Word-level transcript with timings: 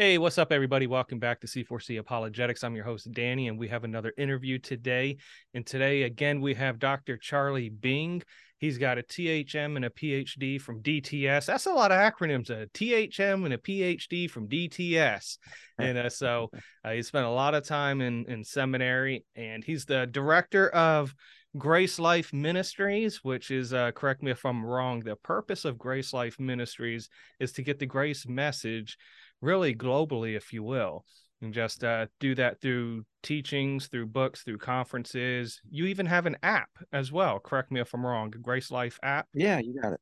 Hey, 0.00 0.16
what's 0.16 0.38
up, 0.38 0.52
everybody? 0.52 0.86
Welcome 0.86 1.18
back 1.18 1.40
to 1.40 1.48
C4C 1.48 1.98
Apologetics. 1.98 2.62
I'm 2.62 2.76
your 2.76 2.84
host, 2.84 3.10
Danny, 3.10 3.48
and 3.48 3.58
we 3.58 3.66
have 3.66 3.82
another 3.82 4.12
interview 4.16 4.60
today. 4.60 5.16
And 5.54 5.66
today, 5.66 6.04
again, 6.04 6.40
we 6.40 6.54
have 6.54 6.78
Dr. 6.78 7.16
Charlie 7.16 7.68
Bing. 7.68 8.22
He's 8.58 8.78
got 8.78 8.98
a 8.98 9.02
THM 9.02 9.74
and 9.74 9.84
a 9.84 9.90
PhD 9.90 10.60
from 10.60 10.84
DTS. 10.84 11.46
That's 11.46 11.66
a 11.66 11.72
lot 11.72 11.90
of 11.90 11.98
acronyms 11.98 12.48
a 12.48 12.68
THM 12.68 13.44
and 13.44 13.54
a 13.54 13.58
PhD 13.58 14.30
from 14.30 14.46
DTS. 14.46 15.38
And 15.78 15.98
uh, 15.98 16.10
so 16.10 16.50
uh, 16.84 16.92
he 16.92 17.02
spent 17.02 17.26
a 17.26 17.30
lot 17.30 17.56
of 17.56 17.66
time 17.66 18.00
in, 18.00 18.24
in 18.26 18.44
seminary, 18.44 19.24
and 19.34 19.64
he's 19.64 19.84
the 19.84 20.06
director 20.06 20.68
of 20.68 21.12
Grace 21.56 21.98
Life 21.98 22.32
Ministries, 22.32 23.24
which 23.24 23.50
is, 23.50 23.72
uh, 23.72 23.90
correct 23.92 24.22
me 24.22 24.30
if 24.30 24.44
I'm 24.44 24.64
wrong, 24.64 25.00
the 25.00 25.16
purpose 25.16 25.64
of 25.64 25.76
Grace 25.76 26.12
Life 26.12 26.38
Ministries 26.38 27.08
is 27.40 27.52
to 27.52 27.62
get 27.62 27.80
the 27.80 27.86
grace 27.86 28.28
message 28.28 28.96
really 29.40 29.74
globally, 29.74 30.36
if 30.36 30.52
you 30.52 30.62
will, 30.62 31.04
and 31.40 31.52
just 31.54 31.84
uh, 31.84 32.06
do 32.20 32.34
that 32.34 32.60
through 32.60 33.04
teachings, 33.22 33.86
through 33.86 34.06
books, 34.06 34.42
through 34.42 34.58
conferences. 34.58 35.60
You 35.70 35.86
even 35.86 36.06
have 36.06 36.26
an 36.26 36.36
app 36.42 36.70
as 36.92 37.12
well. 37.12 37.38
Correct 37.38 37.70
me 37.70 37.80
if 37.80 37.92
I'm 37.94 38.04
wrong. 38.04 38.32
Grace 38.42 38.70
Life 38.70 38.98
app. 39.02 39.26
Yeah, 39.32 39.58
you 39.58 39.80
got 39.80 39.92
it. 39.92 40.00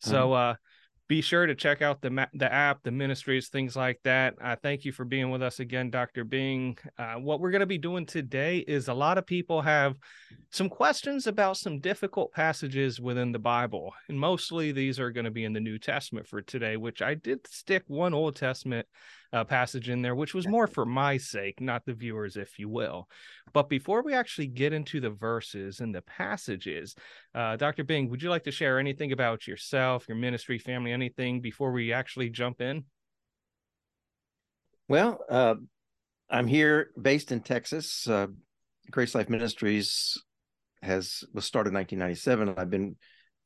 So, 0.00 0.32
uh, 0.32 0.54
be 1.08 1.20
sure 1.20 1.46
to 1.46 1.54
check 1.54 1.82
out 1.82 2.00
the 2.00 2.28
the 2.34 2.52
app, 2.52 2.82
the 2.82 2.90
ministries, 2.90 3.48
things 3.48 3.76
like 3.76 4.00
that. 4.02 4.34
Uh, 4.42 4.56
thank 4.60 4.84
you 4.84 4.92
for 4.92 5.04
being 5.04 5.30
with 5.30 5.42
us 5.42 5.60
again, 5.60 5.90
Dr. 5.90 6.24
Bing. 6.24 6.76
Uh, 6.98 7.14
what 7.14 7.40
we're 7.40 7.52
going 7.52 7.60
to 7.60 7.66
be 7.66 7.78
doing 7.78 8.06
today 8.06 8.58
is 8.58 8.88
a 8.88 8.94
lot 8.94 9.18
of 9.18 9.26
people 9.26 9.62
have 9.62 9.96
some 10.50 10.68
questions 10.68 11.26
about 11.26 11.56
some 11.56 11.78
difficult 11.78 12.32
passages 12.32 13.00
within 13.00 13.30
the 13.30 13.38
Bible, 13.38 13.92
and 14.08 14.18
mostly 14.18 14.72
these 14.72 14.98
are 14.98 15.12
going 15.12 15.24
to 15.24 15.30
be 15.30 15.44
in 15.44 15.52
the 15.52 15.60
New 15.60 15.78
Testament 15.78 16.26
for 16.26 16.42
today. 16.42 16.76
Which 16.76 17.02
I 17.02 17.14
did 17.14 17.46
stick 17.46 17.84
one 17.86 18.14
Old 18.14 18.34
Testament 18.34 18.86
uh, 19.32 19.44
passage 19.44 19.88
in 19.88 20.02
there, 20.02 20.14
which 20.14 20.34
was 20.34 20.46
more 20.46 20.66
for 20.66 20.84
my 20.84 21.16
sake, 21.16 21.60
not 21.60 21.84
the 21.84 21.94
viewers, 21.94 22.36
if 22.36 22.58
you 22.58 22.68
will. 22.68 23.08
But 23.52 23.68
before 23.68 24.02
we 24.02 24.14
actually 24.14 24.48
get 24.48 24.72
into 24.72 25.00
the 25.00 25.10
verses 25.10 25.80
and 25.80 25.94
the 25.94 26.02
passages, 26.02 26.94
uh, 27.34 27.56
Dr. 27.56 27.84
Bing, 27.84 28.08
would 28.10 28.22
you 28.22 28.30
like 28.30 28.44
to 28.44 28.50
share 28.50 28.78
anything 28.78 29.12
about 29.12 29.46
yourself, 29.46 30.08
your 30.08 30.16
ministry, 30.16 30.58
family, 30.58 30.92
anything 30.92 31.40
before 31.40 31.72
we 31.72 31.92
actually 31.92 32.30
jump 32.30 32.60
in? 32.60 32.84
Well, 34.88 35.24
uh, 35.28 35.56
I'm 36.30 36.46
here 36.46 36.90
based 37.00 37.32
in 37.32 37.40
Texas. 37.40 38.08
Uh, 38.08 38.28
Grace 38.90 39.14
Life 39.14 39.28
Ministries 39.28 40.22
has 40.82 41.24
was 41.32 41.44
started 41.44 41.70
in 41.70 41.74
1997. 41.74 42.54
I've 42.56 42.70
been 42.70 42.96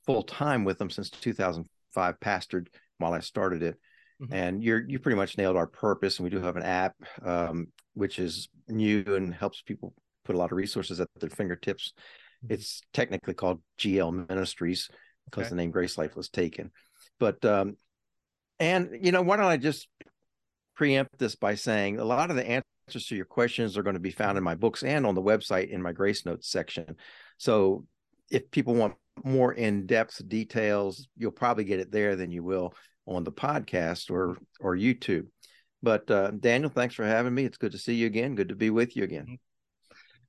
full 0.04 0.22
time 0.22 0.64
with 0.64 0.78
them 0.78 0.90
since 0.90 1.10
2005. 1.10 2.20
Pastored 2.20 2.68
while 2.98 3.14
I 3.14 3.20
started 3.20 3.62
it, 3.62 3.76
mm-hmm. 4.20 4.32
and 4.32 4.62
you're 4.62 4.84
you 4.86 4.98
pretty 4.98 5.16
much 5.16 5.38
nailed 5.38 5.56
our 5.56 5.66
purpose. 5.66 6.18
And 6.18 6.24
we 6.24 6.30
do 6.30 6.40
have 6.40 6.56
an 6.56 6.62
app, 6.62 6.94
um, 7.24 7.68
which 7.94 8.18
is 8.18 8.48
new 8.68 9.04
and 9.06 9.34
helps 9.34 9.62
people 9.62 9.94
put 10.24 10.34
a 10.34 10.38
lot 10.38 10.52
of 10.52 10.56
resources 10.56 11.00
at 11.00 11.08
their 11.18 11.30
fingertips. 11.30 11.92
Mm-hmm. 12.44 12.54
It's 12.54 12.82
technically 12.92 13.34
called 13.34 13.62
GL 13.78 14.28
Ministries 14.28 14.88
because 15.24 15.46
okay. 15.46 15.50
the 15.50 15.56
name 15.56 15.70
Grace 15.70 15.96
Life 15.96 16.16
was 16.16 16.28
taken. 16.28 16.70
But 17.18 17.44
um, 17.44 17.76
and 18.58 18.90
you 19.00 19.12
know, 19.12 19.22
why 19.22 19.36
don't 19.36 19.46
I 19.46 19.56
just 19.56 19.88
preempt 20.74 21.18
this 21.18 21.34
by 21.34 21.54
saying 21.54 21.98
a 21.98 22.04
lot 22.04 22.30
of 22.30 22.36
the 22.36 22.62
answers 22.88 23.06
to 23.06 23.16
your 23.16 23.26
questions 23.26 23.76
are 23.76 23.82
going 23.82 23.94
to 23.94 24.00
be 24.00 24.10
found 24.10 24.38
in 24.38 24.44
my 24.44 24.54
books 24.54 24.82
and 24.82 25.06
on 25.06 25.14
the 25.14 25.22
website 25.22 25.70
in 25.70 25.82
my 25.82 25.92
Grace 25.92 26.24
Notes 26.24 26.50
section. 26.50 26.96
So 27.38 27.86
if 28.30 28.50
people 28.50 28.74
want 28.74 28.94
more 29.22 29.52
in-depth 29.52 30.26
details, 30.28 31.06
you'll 31.16 31.32
probably 31.32 31.64
get 31.64 31.80
it 31.80 31.92
there 31.92 32.16
than 32.16 32.30
you 32.30 32.42
will 32.42 32.72
on 33.10 33.24
the 33.24 33.32
podcast 33.32 34.10
or 34.10 34.38
or 34.60 34.76
YouTube. 34.76 35.26
But 35.82 36.10
uh, 36.10 36.30
Daniel, 36.30 36.70
thanks 36.70 36.94
for 36.94 37.04
having 37.04 37.34
me. 37.34 37.44
It's 37.44 37.58
good 37.58 37.72
to 37.72 37.78
see 37.78 37.94
you 37.94 38.06
again. 38.06 38.34
Good 38.34 38.50
to 38.50 38.54
be 38.56 38.70
with 38.70 38.96
you 38.96 39.04
again. 39.04 39.38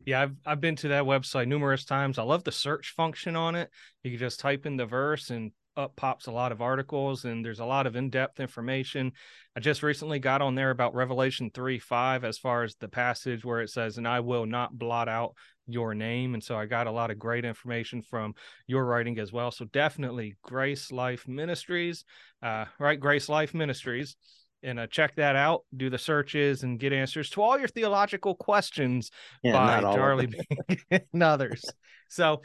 Yeah, 0.05 0.21
I've 0.21 0.35
I've 0.45 0.61
been 0.61 0.75
to 0.77 0.89
that 0.89 1.03
website 1.03 1.47
numerous 1.47 1.85
times. 1.85 2.17
I 2.17 2.23
love 2.23 2.43
the 2.43 2.51
search 2.51 2.93
function 2.95 3.35
on 3.35 3.55
it. 3.55 3.69
You 4.03 4.11
can 4.11 4.19
just 4.19 4.39
type 4.39 4.65
in 4.65 4.77
the 4.77 4.85
verse 4.85 5.29
and 5.29 5.51
up 5.77 5.95
pops 5.95 6.27
a 6.27 6.31
lot 6.31 6.51
of 6.51 6.61
articles 6.61 7.25
and 7.25 7.43
there's 7.43 7.59
a 7.59 7.65
lot 7.65 7.87
of 7.87 7.95
in-depth 7.95 8.39
information. 8.39 9.11
I 9.55 9.59
just 9.59 9.83
recently 9.83 10.19
got 10.19 10.41
on 10.41 10.55
there 10.55 10.71
about 10.71 10.95
Revelation 10.95 11.51
3 11.53 11.79
5 11.79 12.23
as 12.23 12.37
far 12.37 12.63
as 12.63 12.75
the 12.75 12.87
passage 12.87 13.45
where 13.45 13.61
it 13.61 13.69
says, 13.69 13.97
and 13.97 14.07
I 14.07 14.19
will 14.19 14.45
not 14.45 14.77
blot 14.77 15.07
out 15.09 15.33
your 15.67 15.93
name. 15.93 16.33
And 16.33 16.43
so 16.43 16.57
I 16.57 16.65
got 16.65 16.87
a 16.87 16.91
lot 16.91 17.11
of 17.11 17.19
great 17.19 17.45
information 17.45 18.01
from 18.01 18.33
your 18.67 18.85
writing 18.85 19.19
as 19.19 19.31
well. 19.31 19.51
So 19.51 19.65
definitely 19.65 20.35
Grace 20.43 20.91
Life 20.91 21.27
Ministries, 21.27 22.03
uh, 22.43 22.65
right? 22.79 22.99
Grace 22.99 23.29
Life 23.29 23.53
Ministries. 23.53 24.15
And 24.63 24.79
uh, 24.79 24.87
check 24.87 25.15
that 25.15 25.35
out, 25.35 25.63
do 25.75 25.89
the 25.89 25.97
searches 25.97 26.61
and 26.61 26.79
get 26.79 26.93
answers 26.93 27.31
to 27.31 27.41
all 27.41 27.57
your 27.57 27.67
theological 27.67 28.35
questions 28.35 29.09
yeah, 29.41 29.53
by 29.53 29.81
Charlie 29.81 30.29
and 30.91 31.23
others. 31.23 31.65
So 32.09 32.41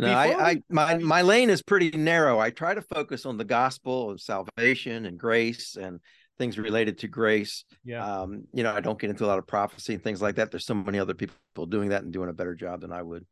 no, 0.00 0.12
I. 0.12 0.50
I, 0.50 0.62
my 0.68 0.98
my 0.98 1.22
lane 1.22 1.50
is 1.50 1.62
pretty 1.62 1.90
narrow. 1.90 2.38
I 2.38 2.50
try 2.50 2.74
to 2.74 2.82
focus 2.82 3.26
on 3.26 3.36
the 3.36 3.44
gospel 3.44 4.10
of 4.10 4.20
salvation 4.20 5.06
and 5.06 5.18
grace 5.18 5.76
and 5.76 6.00
things 6.38 6.58
related 6.58 6.98
to 6.98 7.08
grace. 7.08 7.64
Yeah. 7.84 8.04
Um, 8.04 8.44
you 8.52 8.62
know, 8.62 8.72
I 8.72 8.80
don't 8.80 8.98
get 8.98 9.10
into 9.10 9.24
a 9.24 9.28
lot 9.28 9.38
of 9.38 9.46
prophecy 9.46 9.94
and 9.94 10.02
things 10.02 10.22
like 10.22 10.36
that. 10.36 10.50
There's 10.50 10.64
so 10.64 10.74
many 10.74 10.98
other 10.98 11.14
people 11.14 11.66
doing 11.68 11.90
that 11.90 12.02
and 12.02 12.12
doing 12.12 12.30
a 12.30 12.32
better 12.32 12.54
job 12.54 12.80
than 12.80 12.92
I 12.92 13.02
would. 13.02 13.26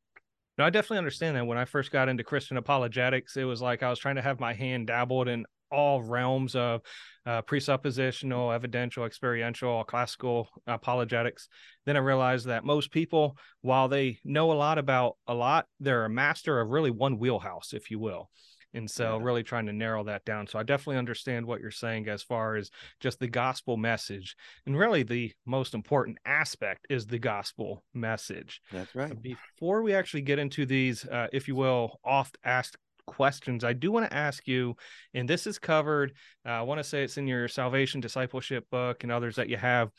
No, 0.58 0.64
I 0.64 0.70
definitely 0.70 0.98
understand 0.98 1.36
that. 1.36 1.46
When 1.46 1.56
I 1.56 1.64
first 1.64 1.90
got 1.90 2.08
into 2.08 2.24
Christian 2.24 2.56
apologetics, 2.56 3.36
it 3.36 3.44
was 3.44 3.62
like 3.62 3.82
I 3.82 3.90
was 3.90 3.98
trying 3.98 4.16
to 4.16 4.22
have 4.22 4.40
my 4.40 4.52
hand 4.52 4.88
dabbled 4.88 5.28
in 5.28 5.46
all 5.70 6.02
realms 6.02 6.54
of 6.54 6.82
uh, 7.26 7.42
presuppositional, 7.42 8.54
evidential, 8.54 9.04
experiential, 9.04 9.84
classical 9.84 10.48
apologetics. 10.66 11.48
Then 11.86 11.96
I 11.96 12.00
realized 12.00 12.46
that 12.46 12.64
most 12.64 12.90
people, 12.90 13.36
while 13.60 13.88
they 13.88 14.18
know 14.24 14.52
a 14.52 14.54
lot 14.54 14.78
about 14.78 15.16
a 15.26 15.34
lot, 15.34 15.66
they're 15.80 16.04
a 16.04 16.10
master 16.10 16.60
of 16.60 16.70
really 16.70 16.90
one 16.90 17.18
wheelhouse, 17.18 17.72
if 17.72 17.90
you 17.90 17.98
will. 17.98 18.30
And 18.74 18.90
so, 18.90 19.16
yeah. 19.16 19.24
really 19.24 19.42
trying 19.42 19.64
to 19.66 19.72
narrow 19.72 20.04
that 20.04 20.26
down. 20.26 20.46
So, 20.46 20.58
I 20.58 20.62
definitely 20.62 20.98
understand 20.98 21.46
what 21.46 21.60
you're 21.60 21.70
saying 21.70 22.06
as 22.08 22.22
far 22.22 22.56
as 22.56 22.70
just 23.00 23.18
the 23.18 23.26
gospel 23.26 23.78
message. 23.78 24.36
And 24.66 24.76
really, 24.76 25.02
the 25.02 25.32
most 25.46 25.72
important 25.72 26.18
aspect 26.26 26.86
is 26.90 27.06
the 27.06 27.18
gospel 27.18 27.82
message. 27.94 28.60
That's 28.70 28.94
right. 28.94 29.20
Before 29.20 29.82
we 29.82 29.94
actually 29.94 30.20
get 30.20 30.38
into 30.38 30.66
these, 30.66 31.06
uh, 31.06 31.28
if 31.32 31.48
you 31.48 31.54
will, 31.54 31.98
oft 32.04 32.36
asked 32.44 32.76
questions 33.08 33.64
I 33.64 33.72
do 33.72 33.90
want 33.90 34.08
to 34.08 34.16
ask 34.16 34.46
you, 34.46 34.76
and 35.14 35.28
this 35.28 35.46
is 35.46 35.58
covered. 35.58 36.12
Uh, 36.46 36.50
I 36.50 36.62
want 36.62 36.78
to 36.78 36.84
say 36.84 37.02
it's 37.02 37.18
in 37.18 37.26
your 37.26 37.48
salvation 37.48 38.00
discipleship 38.00 38.66
book 38.70 39.02
and 39.02 39.10
others 39.10 39.36
that 39.36 39.48
you 39.48 39.56
have. 39.56 39.90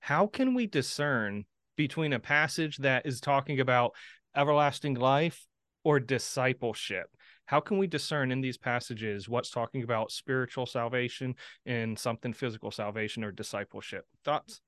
How 0.00 0.26
can 0.26 0.54
we 0.54 0.66
discern 0.66 1.44
between 1.76 2.12
a 2.12 2.20
passage 2.20 2.78
that 2.78 3.04
is 3.04 3.20
talking 3.20 3.60
about 3.60 3.92
everlasting 4.36 4.94
life 4.94 5.46
or 5.82 6.00
discipleship? 6.00 7.06
How 7.46 7.60
can 7.60 7.76
we 7.76 7.86
discern 7.86 8.30
in 8.30 8.40
these 8.40 8.56
passages 8.56 9.28
what's 9.28 9.50
talking 9.50 9.82
about 9.82 10.10
spiritual 10.10 10.64
salvation 10.64 11.34
and 11.66 11.98
something 11.98 12.32
physical 12.32 12.70
salvation 12.70 13.22
or 13.22 13.32
discipleship? 13.32 14.06
Thoughts? 14.24 14.60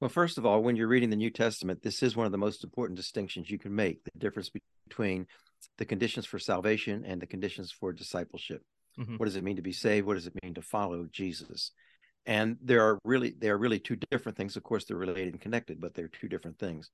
Well, 0.00 0.08
first 0.08 0.38
of 0.38 0.46
all, 0.46 0.62
when 0.62 0.76
you're 0.76 0.88
reading 0.88 1.10
the 1.10 1.16
New 1.16 1.30
Testament, 1.30 1.82
this 1.82 2.02
is 2.02 2.16
one 2.16 2.26
of 2.26 2.32
the 2.32 2.38
most 2.38 2.64
important 2.64 2.96
distinctions 2.96 3.50
you 3.50 3.58
can 3.58 3.74
make 3.74 4.02
the 4.02 4.10
difference 4.18 4.50
between 4.88 5.26
the 5.78 5.84
conditions 5.84 6.26
for 6.26 6.38
salvation 6.38 7.04
and 7.04 7.20
the 7.20 7.26
conditions 7.26 7.72
for 7.72 7.92
discipleship. 7.92 8.62
Mm-hmm. 8.98 9.16
What 9.16 9.26
does 9.26 9.36
it 9.36 9.44
mean 9.44 9.56
to 9.56 9.62
be 9.62 9.72
saved? 9.72 10.06
What 10.06 10.14
does 10.14 10.26
it 10.26 10.34
mean 10.42 10.54
to 10.54 10.62
follow 10.62 11.06
Jesus? 11.10 11.72
And 12.26 12.56
there 12.62 12.82
are 12.82 12.98
really 13.04 13.34
they 13.38 13.48
are 13.48 13.58
really 13.58 13.78
two 13.78 13.96
different 14.10 14.36
things. 14.36 14.56
Of 14.56 14.62
course, 14.62 14.84
they're 14.84 14.96
related 14.96 15.32
and 15.32 15.40
connected, 15.40 15.80
but 15.80 15.94
they're 15.94 16.08
two 16.08 16.28
different 16.28 16.58
things. 16.58 16.90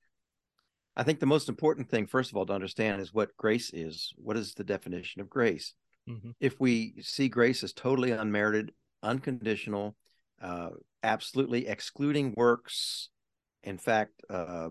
I 0.97 1.03
think 1.03 1.21
the 1.21 1.27
most 1.27 1.49
important 1.49 1.91
thing, 1.91 2.07
first 2.07 2.31
of 2.31 2.37
all, 2.37 2.47
to 2.47 2.53
understand 2.55 3.03
is 3.03 3.13
what 3.13 3.37
grace 3.37 3.71
is. 3.73 4.13
What 4.17 4.37
is 4.37 4.55
the 4.55 4.65
definition 4.65 5.21
of 5.21 5.29
grace? 5.29 5.75
Mm-hmm. 6.09 6.31
If 6.41 6.59
we 6.61 6.95
see 7.01 7.29
grace 7.29 7.63
as 7.63 7.73
totally 7.73 8.13
unmerited, 8.13 8.73
unconditional, 9.03 9.97
uh, 10.41 10.71
absolutely 11.03 11.67
excluding 11.67 12.35
works, 12.37 13.11
in 13.63 13.79
fact, 13.79 14.13
uh, 14.31 14.69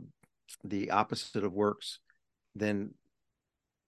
the 0.63 0.91
opposite 0.91 1.43
of 1.43 1.53
works, 1.53 1.99
then 2.55 2.93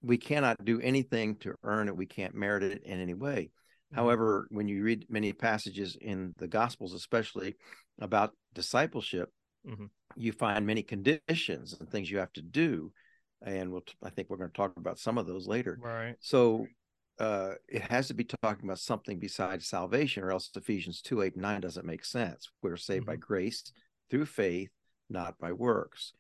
we 0.02 0.18
cannot 0.18 0.64
do 0.64 0.80
anything 0.82 1.36
to 1.38 1.56
earn 1.64 1.88
it. 1.88 1.96
We 1.96 2.06
can't 2.06 2.36
merit 2.36 2.64
it 2.64 2.84
in 2.84 3.00
any 3.00 3.14
way. 3.14 3.52
Mm-hmm. 3.92 3.96
However, 3.96 4.48
when 4.50 4.68
you 4.68 4.84
read 4.84 5.06
many 5.10 5.34
passages 5.34 5.98
in 6.00 6.34
the 6.38 6.48
Gospels, 6.48 6.94
especially 6.94 7.56
about 8.00 8.34
discipleship, 8.54 9.30
mm-hmm. 9.68 9.86
you 10.16 10.32
find 10.32 10.66
many 10.66 10.84
conditions 10.84 11.76
and 11.80 11.90
things 11.90 12.10
you 12.10 12.20
have 12.20 12.34
to 12.34 12.42
do. 12.42 12.92
And 13.46 13.72
we'll, 13.72 13.84
I 14.04 14.10
think 14.10 14.30
we're 14.30 14.38
going 14.38 14.50
to 14.50 14.58
talk 14.58 14.74
about 14.78 15.00
some 15.00 15.18
of 15.18 15.28
those 15.28 15.48
later. 15.48 15.78
Right. 15.80 16.16
So 16.20 16.66
uh, 17.20 17.54
it 17.68 17.84
has 17.84 18.08
to 18.08 18.14
be 18.14 18.24
talking 18.24 18.66
about 18.66 18.80
something 18.80 19.20
besides 19.20 19.68
salvation, 19.68 20.24
or 20.24 20.32
else 20.32 20.50
Ephesians 20.56 21.02
2 21.02 21.22
8 21.22 21.34
and 21.34 21.42
9 21.42 21.62
doesn't 21.62 21.86
make 21.86 22.06
sense. 22.06 22.50
We're 22.62 22.78
saved 22.78 23.06
mm-hmm. 23.06 23.12
by 23.12 23.18
grace 23.18 23.72
through 24.10 24.26
faith, 24.26 24.70
not 25.10 25.38
by 25.40 25.52
works. 25.52 26.14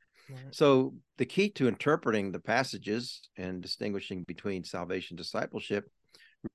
So 0.51 0.93
the 1.17 1.25
key 1.25 1.49
to 1.51 1.67
interpreting 1.67 2.31
the 2.31 2.39
passages 2.39 3.21
and 3.37 3.61
distinguishing 3.61 4.23
between 4.23 4.63
salvation 4.63 5.15
discipleship 5.15 5.85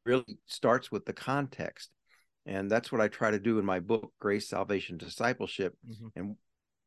really 0.04 0.38
starts 0.46 0.90
with 0.90 1.04
the 1.04 1.12
context. 1.12 1.90
And 2.46 2.70
that's 2.70 2.90
what 2.90 3.00
I 3.00 3.08
try 3.08 3.30
to 3.30 3.38
do 3.38 3.58
in 3.58 3.64
my 3.64 3.80
book, 3.80 4.12
Grace, 4.19 4.48
Salvation, 4.48 4.96
Discipleship, 4.96 5.74
mm-hmm. 5.88 6.08
and 6.16 6.36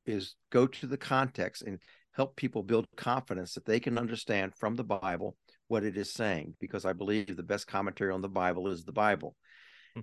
is 0.06 0.36
go 0.52 0.68
to 0.68 0.88
the 0.88 0.98
context 0.98 1.62
and 1.62 1.80
help 2.12 2.36
people 2.36 2.64
build 2.64 2.88
confidence 2.96 3.54
that 3.54 3.66
they 3.66 3.80
can 3.80 3.98
understand 3.98 4.54
from 4.56 4.76
the 4.76 4.84
Bible 4.84 5.36
what 5.68 5.84
it 5.84 5.98
is 5.98 6.14
saying, 6.14 6.56
because 6.60 6.86
I 6.86 6.94
believe 6.94 7.36
the 7.36 7.44
best 7.44 7.68
commentary 7.68 8.12
on 8.12 8.22
the 8.22 8.30
Bible 8.30 8.68
is 8.68 8.84
the 8.84 8.92
Bible. 8.92 9.36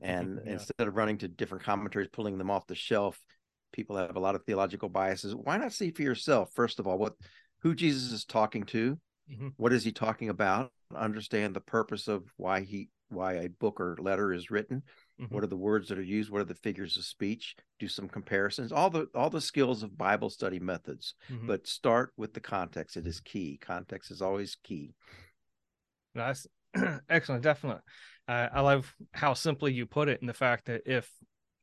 And 0.00 0.40
yeah. 0.46 0.52
instead 0.52 0.88
of 0.88 0.96
running 0.96 1.18
to 1.18 1.28
different 1.28 1.64
commentaries, 1.64 2.08
pulling 2.10 2.38
them 2.38 2.50
off 2.50 2.66
the 2.66 2.74
shelf, 2.74 3.18
people 3.72 3.96
have 3.96 4.16
a 4.16 4.20
lot 4.20 4.34
of 4.34 4.44
theological 4.44 4.88
biases. 4.88 5.34
Why 5.34 5.56
not 5.56 5.72
see 5.72 5.90
for 5.90 6.02
yourself, 6.02 6.50
first 6.54 6.78
of 6.78 6.86
all, 6.86 6.98
what 6.98 7.14
who 7.62 7.74
Jesus 7.74 8.12
is 8.12 8.24
talking 8.24 8.64
to? 8.64 8.98
Mm-hmm. 9.32 9.48
What 9.56 9.72
is 9.72 9.84
he 9.84 9.92
talking 9.92 10.28
about? 10.28 10.70
Understand 10.94 11.54
the 11.54 11.60
purpose 11.60 12.08
of 12.08 12.24
why 12.36 12.60
he 12.60 12.88
why 13.12 13.34
a 13.34 13.48
book 13.48 13.80
or 13.80 13.96
letter 14.00 14.32
is 14.32 14.50
written 14.50 14.82
mm-hmm. 15.20 15.32
what 15.32 15.44
are 15.44 15.48
the 15.48 15.56
words 15.56 15.88
that 15.88 15.98
are 15.98 16.02
used 16.02 16.30
what 16.30 16.40
are 16.40 16.46
the 16.46 16.54
figures 16.54 16.96
of 16.96 17.04
speech 17.04 17.54
do 17.78 17.86
some 17.86 18.08
comparisons 18.08 18.72
all 18.72 18.90
the 18.90 19.06
all 19.14 19.30
the 19.30 19.40
skills 19.40 19.82
of 19.82 19.96
bible 19.96 20.30
study 20.30 20.58
methods 20.58 21.14
mm-hmm. 21.30 21.46
but 21.46 21.66
start 21.66 22.12
with 22.16 22.32
the 22.32 22.40
context 22.40 22.96
it 22.96 23.06
is 23.06 23.20
key 23.20 23.58
context 23.60 24.10
is 24.10 24.22
always 24.22 24.56
key 24.64 24.94
that's 26.14 26.46
excellent 27.08 27.42
definitely 27.42 27.82
uh, 28.28 28.48
i 28.52 28.60
love 28.60 28.94
how 29.12 29.34
simply 29.34 29.72
you 29.72 29.86
put 29.86 30.08
it 30.08 30.20
in 30.20 30.26
the 30.26 30.34
fact 30.34 30.66
that 30.66 30.82
if 30.86 31.08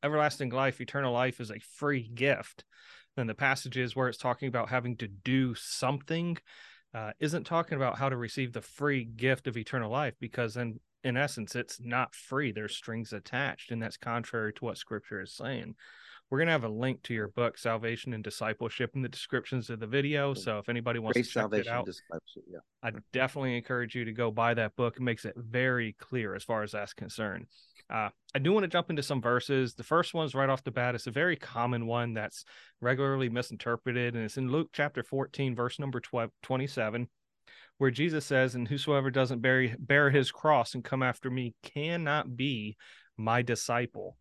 everlasting 0.04 0.50
life 0.50 0.81
eternal 0.81 1.13
life 1.13 1.40
is 1.40 1.51
a 1.51 1.60
free 1.60 2.10
gift 2.13 2.63
then 3.16 3.28
the 3.28 3.36
passages 3.36 3.96
where 3.96 4.07
it's 4.07 4.18
talking 4.18 4.48
about 4.48 4.69
having 4.69 4.96
to 4.96 5.07
do 5.07 5.54
something 5.56 6.38
uh, 6.94 7.12
isn't 7.19 7.46
talking 7.46 7.75
about 7.75 7.98
how 7.98 8.10
to 8.10 8.18
receive 8.18 8.51
the 8.54 8.62
free 8.62 9.04
gift 9.04 9.48
of 9.48 9.57
eternal 9.57 9.92
life 9.92 10.16
because 10.19 10.56
then 10.56 10.80
in 11.04 11.18
essence, 11.18 11.56
it's 11.56 11.80
not 11.80 12.13
free. 12.13 12.51
There's 12.51 12.75
strings 12.75 13.13
attached, 13.13 13.72
and 13.72 13.81
that's 13.81 13.98
contrary 13.98 14.54
to 14.54 14.66
what 14.66 14.78
scripture 14.78 15.22
is 15.22 15.34
saying. 15.34 15.75
We're 16.30 16.38
going 16.38 16.48
to 16.48 16.54
have 16.54 16.64
a 16.64 16.70
link 16.70 17.02
to 17.04 17.14
your 17.14 17.30
book, 17.30 17.58
Salvation 17.58 18.14
and 18.14 18.24
Discipleship, 18.24 18.92
in 18.94 19.02
the 19.02 19.10
descriptions 19.10 19.70
of 19.72 19.80
the 19.80 19.88
video. 19.88 20.36
So 20.36 20.60
if 20.60 20.70
anybody 20.70 21.00
wants 21.00 21.18
to 21.18 21.24
check 21.24 21.31
Salvation 21.31 21.74
it 21.74 21.76
out, 21.76 21.90
yeah. 22.48 22.60
I 22.84 22.92
definitely 23.12 23.58
encourage 23.58 23.96
you 23.96 24.06
to 24.06 24.12
go 24.12 24.30
buy 24.30 24.54
that 24.54 24.76
book. 24.76 24.98
It 24.98 25.02
makes 25.02 25.26
it 25.26 25.34
very 25.36 25.96
clear 26.00 26.36
as 26.36 26.44
far 26.44 26.62
as 26.62 26.74
that's 26.74 26.94
concerned. 26.94 27.48
Uh, 27.92 28.10
I 28.36 28.40
do 28.40 28.54
want 28.54 28.64
to 28.64 28.68
jump 28.68 28.92
into 28.92 29.02
some 29.02 29.22
verses. 29.22 29.74
The 29.74 29.84
first 29.84 30.14
one's 30.14 30.36
right 30.36 30.50
off 30.50 30.64
the 30.64 30.70
bat. 30.70 30.94
It's 30.94 31.08
a 31.08 31.12
very 31.12 31.36
common 31.36 31.88
one 31.88 32.14
that's 32.14 32.46
regularly 32.80 33.30
misinterpreted, 33.30 34.14
and 34.14 34.24
it's 34.24 34.38
in 34.38 34.52
Luke 34.52 34.70
chapter 34.72 35.02
14, 35.02 35.56
verse 35.56 35.80
number 35.80 36.00
12, 36.00 36.30
27 36.44 37.08
where 37.80 37.92
Jesus 37.92 38.26
says, 38.26 38.56
And 38.56 38.68
whosoever 38.68 39.10
doesn't 39.10 39.42
bear, 39.42 39.74
bear 39.80 40.10
his 40.12 40.31
cross 40.31 40.76
and 40.76 40.84
come 40.84 41.02
after 41.02 41.31
me 41.31 41.56
cannot 41.64 42.36
be 42.36 42.78
my 43.18 43.42
disciple. 43.42 44.18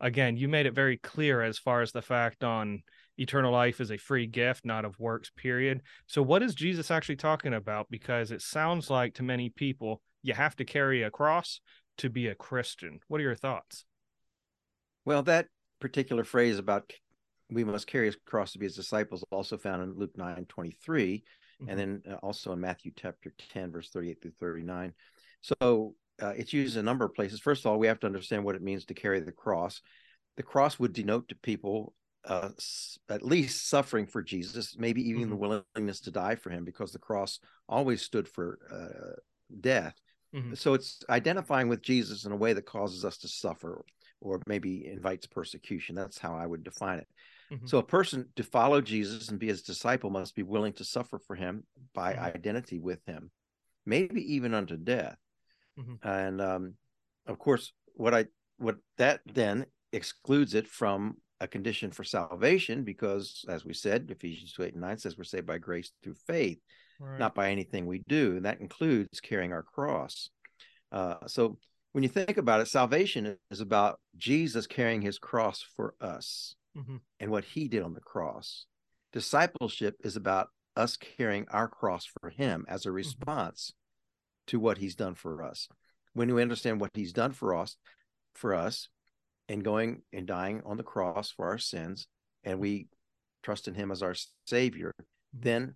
Again, 0.00 0.36
you 0.36 0.48
made 0.48 0.66
it 0.66 0.74
very 0.74 0.96
clear 0.96 1.42
as 1.42 1.58
far 1.58 1.82
as 1.82 1.92
the 1.92 2.02
fact 2.02 2.44
on 2.44 2.82
eternal 3.16 3.52
life 3.52 3.80
is 3.80 3.90
a 3.90 3.96
free 3.96 4.26
gift, 4.26 4.64
not 4.64 4.84
of 4.84 4.98
works, 4.98 5.30
period. 5.36 5.82
So, 6.06 6.22
what 6.22 6.42
is 6.42 6.54
Jesus 6.54 6.90
actually 6.90 7.16
talking 7.16 7.54
about? 7.54 7.88
Because 7.90 8.30
it 8.30 8.42
sounds 8.42 8.90
like 8.90 9.14
to 9.14 9.22
many 9.22 9.50
people, 9.50 10.00
you 10.22 10.34
have 10.34 10.54
to 10.56 10.64
carry 10.64 11.02
a 11.02 11.10
cross 11.10 11.60
to 11.98 12.08
be 12.08 12.28
a 12.28 12.34
Christian. 12.34 13.00
What 13.08 13.20
are 13.20 13.24
your 13.24 13.34
thoughts? 13.34 13.84
Well, 15.04 15.22
that 15.24 15.46
particular 15.80 16.24
phrase 16.24 16.58
about 16.58 16.92
we 17.50 17.64
must 17.64 17.86
carry 17.86 18.08
a 18.08 18.12
cross 18.26 18.52
to 18.52 18.58
be 18.58 18.66
his 18.66 18.76
disciples 18.76 19.24
also 19.30 19.56
found 19.56 19.82
in 19.82 19.94
Luke 19.94 20.16
9 20.16 20.44
23 20.48 21.24
mm-hmm. 21.62 21.70
and 21.70 21.78
then 21.78 22.02
uh, 22.10 22.16
also 22.16 22.52
in 22.52 22.60
Matthew 22.60 22.92
chapter 22.94 23.32
10, 23.52 23.72
verse 23.72 23.90
38 23.90 24.20
through 24.20 24.32
39. 24.38 24.92
So 25.40 25.94
uh, 26.20 26.34
it's 26.36 26.52
used 26.52 26.76
in 26.76 26.80
a 26.80 26.82
number 26.82 27.04
of 27.04 27.14
places. 27.14 27.40
First 27.40 27.64
of 27.64 27.70
all, 27.70 27.78
we 27.78 27.86
have 27.86 28.00
to 28.00 28.06
understand 28.06 28.44
what 28.44 28.56
it 28.56 28.62
means 28.62 28.84
to 28.86 28.94
carry 28.94 29.20
the 29.20 29.32
cross. 29.32 29.80
The 30.36 30.42
cross 30.42 30.78
would 30.78 30.92
denote 30.92 31.28
to 31.28 31.36
people 31.36 31.94
uh, 32.24 32.50
at 33.08 33.22
least 33.22 33.68
suffering 33.68 34.06
for 34.06 34.22
Jesus, 34.22 34.76
maybe 34.78 35.08
even 35.08 35.22
mm-hmm. 35.22 35.30
the 35.30 35.64
willingness 35.76 36.00
to 36.00 36.10
die 36.10 36.34
for 36.34 36.50
him, 36.50 36.64
because 36.64 36.92
the 36.92 36.98
cross 36.98 37.38
always 37.68 38.02
stood 38.02 38.28
for 38.28 38.58
uh, 38.70 39.16
death. 39.60 39.94
Mm-hmm. 40.34 40.54
So 40.54 40.74
it's 40.74 41.02
identifying 41.08 41.68
with 41.68 41.82
Jesus 41.82 42.24
in 42.24 42.32
a 42.32 42.36
way 42.36 42.52
that 42.52 42.66
causes 42.66 43.04
us 43.04 43.18
to 43.18 43.28
suffer 43.28 43.84
or 44.20 44.42
maybe 44.46 44.86
invites 44.86 45.26
persecution. 45.26 45.94
That's 45.94 46.18
how 46.18 46.34
I 46.34 46.46
would 46.46 46.64
define 46.64 46.98
it. 46.98 47.08
Mm-hmm. 47.52 47.66
So 47.66 47.78
a 47.78 47.82
person 47.82 48.28
to 48.36 48.42
follow 48.42 48.80
Jesus 48.80 49.28
and 49.28 49.38
be 49.38 49.46
his 49.46 49.62
disciple 49.62 50.10
must 50.10 50.34
be 50.34 50.42
willing 50.42 50.74
to 50.74 50.84
suffer 50.84 51.18
for 51.18 51.34
him 51.34 51.64
by 51.94 52.12
mm-hmm. 52.12 52.24
identity 52.24 52.78
with 52.78 53.02
him, 53.06 53.30
maybe 53.86 54.34
even 54.34 54.52
unto 54.52 54.76
death. 54.76 55.16
Mm-hmm. 55.78 56.08
And 56.08 56.40
um, 56.40 56.74
of 57.26 57.38
course, 57.38 57.72
what 57.94 58.14
I 58.14 58.26
what 58.58 58.76
that 58.96 59.20
then 59.26 59.66
excludes 59.92 60.54
it 60.54 60.66
from 60.66 61.16
a 61.40 61.46
condition 61.46 61.90
for 61.90 62.04
salvation, 62.04 62.82
because 62.82 63.44
as 63.48 63.64
we 63.64 63.72
said, 63.72 64.10
Ephesians 64.10 64.52
2, 64.54 64.64
8 64.64 64.72
and 64.72 64.82
9 64.82 64.98
says 64.98 65.16
we're 65.16 65.24
saved 65.24 65.46
by 65.46 65.58
grace 65.58 65.92
through 66.02 66.16
faith, 66.26 66.58
right. 66.98 67.18
not 67.18 67.34
by 67.34 67.50
anything 67.50 67.86
we 67.86 68.02
do. 68.08 68.36
And 68.36 68.44
that 68.44 68.60
includes 68.60 69.20
carrying 69.20 69.52
our 69.52 69.62
cross. 69.62 70.30
Uh, 70.90 71.26
so 71.26 71.58
when 71.92 72.02
you 72.02 72.08
think 72.08 72.36
about 72.36 72.60
it, 72.60 72.68
salvation 72.68 73.36
is 73.50 73.60
about 73.60 74.00
Jesus 74.16 74.66
carrying 74.66 75.02
his 75.02 75.18
cross 75.18 75.64
for 75.76 75.94
us 76.00 76.54
mm-hmm. 76.76 76.96
and 77.20 77.30
what 77.30 77.44
he 77.44 77.68
did 77.68 77.82
on 77.82 77.94
the 77.94 78.00
cross. 78.00 78.66
Discipleship 79.12 79.94
is 80.02 80.16
about 80.16 80.48
us 80.76 80.96
carrying 80.96 81.46
our 81.50 81.68
cross 81.68 82.06
for 82.20 82.30
him 82.30 82.64
as 82.68 82.84
a 82.84 82.88
mm-hmm. 82.88 82.96
response. 82.96 83.72
To 84.48 84.60
what 84.60 84.78
he's 84.78 84.94
done 84.94 85.14
for 85.14 85.42
us. 85.42 85.68
When 86.14 86.34
we 86.34 86.42
understand 86.42 86.80
what 86.80 86.90
he's 86.94 87.12
done 87.12 87.32
for 87.32 87.54
us, 87.56 87.76
for 88.34 88.54
us, 88.54 88.88
and 89.48 89.64
going 89.64 90.02
and 90.12 90.26
dying 90.26 90.62
on 90.64 90.76
the 90.76 90.82
cross 90.82 91.30
for 91.30 91.46
our 91.46 91.58
sins, 91.58 92.06
and 92.44 92.58
we 92.58 92.88
trust 93.42 93.68
in 93.68 93.74
him 93.74 93.90
as 93.90 94.02
our 94.02 94.14
savior, 94.46 94.92
mm-hmm. 95.00 95.42
then 95.42 95.74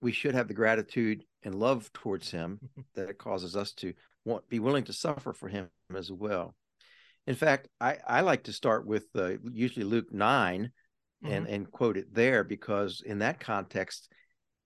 we 0.00 0.12
should 0.12 0.34
have 0.34 0.48
the 0.48 0.54
gratitude 0.54 1.24
and 1.42 1.54
love 1.54 1.92
towards 1.92 2.30
him 2.30 2.58
that 2.94 3.08
it 3.08 3.18
causes 3.18 3.56
us 3.56 3.72
to 3.72 3.94
want 4.24 4.48
be 4.48 4.58
willing 4.58 4.84
to 4.84 4.92
suffer 4.92 5.32
for 5.32 5.48
him 5.48 5.68
as 5.96 6.10
well. 6.10 6.54
In 7.26 7.34
fact, 7.34 7.68
I, 7.80 7.98
I 8.06 8.20
like 8.22 8.44
to 8.44 8.52
start 8.52 8.86
with 8.86 9.06
uh, 9.14 9.34
usually 9.52 9.84
Luke 9.84 10.12
9 10.12 10.70
mm-hmm. 11.24 11.32
and, 11.32 11.46
and 11.46 11.70
quote 11.70 11.96
it 11.96 12.12
there 12.12 12.42
because 12.44 13.02
in 13.04 13.20
that 13.20 13.40
context, 13.40 14.12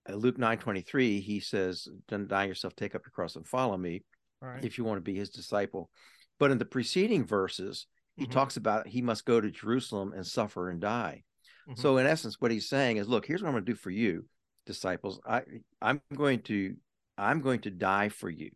Luke 0.08 0.38
9 0.38 0.58
23, 0.58 1.20
he 1.20 1.40
says, 1.40 1.88
Deny 2.08 2.44
yourself, 2.44 2.74
take 2.76 2.94
up 2.94 3.02
your 3.04 3.12
cross 3.12 3.36
and 3.36 3.46
follow 3.46 3.76
me 3.76 4.04
right. 4.40 4.64
if 4.64 4.78
you 4.78 4.84
want 4.84 4.98
to 4.98 5.02
be 5.02 5.16
his 5.16 5.30
disciple. 5.30 5.90
But 6.38 6.50
in 6.50 6.58
the 6.58 6.64
preceding 6.64 7.24
verses, 7.24 7.86
he 8.16 8.24
mm-hmm. 8.24 8.32
talks 8.32 8.56
about 8.56 8.86
he 8.86 9.02
must 9.02 9.24
go 9.24 9.40
to 9.40 9.50
Jerusalem 9.50 10.12
and 10.14 10.26
suffer 10.26 10.70
and 10.70 10.80
die. 10.80 11.22
Mm-hmm. 11.68 11.80
So 11.80 11.98
in 11.98 12.06
essence, 12.06 12.40
what 12.40 12.50
he's 12.50 12.68
saying 12.68 12.98
is, 12.98 13.08
look, 13.08 13.26
here's 13.26 13.42
what 13.42 13.48
I'm 13.48 13.54
going 13.54 13.64
to 13.64 13.72
do 13.72 13.76
for 13.76 13.90
you, 13.90 14.26
disciples. 14.64 15.20
I 15.26 15.42
I'm 15.80 16.00
going 16.14 16.40
to 16.42 16.76
I'm 17.18 17.40
going 17.40 17.60
to 17.60 17.70
die 17.70 18.08
for 18.08 18.30
you. 18.30 18.50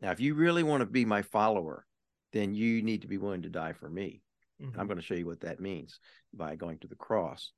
Now, 0.00 0.10
if 0.10 0.20
you 0.20 0.34
really 0.34 0.62
want 0.62 0.80
to 0.80 0.86
be 0.86 1.04
my 1.04 1.22
follower, 1.22 1.86
then 2.32 2.54
you 2.54 2.82
need 2.82 3.02
to 3.02 3.08
be 3.08 3.18
willing 3.18 3.42
to 3.42 3.50
die 3.50 3.72
for 3.72 3.88
me. 3.88 4.22
Mm-hmm. 4.60 4.78
I'm 4.78 4.86
going 4.86 4.98
to 4.98 5.04
show 5.04 5.14
you 5.14 5.26
what 5.26 5.40
that 5.40 5.60
means 5.60 5.98
by 6.32 6.56
going 6.56 6.78
to 6.78 6.88
the 6.88 6.96
cross. 6.96 7.52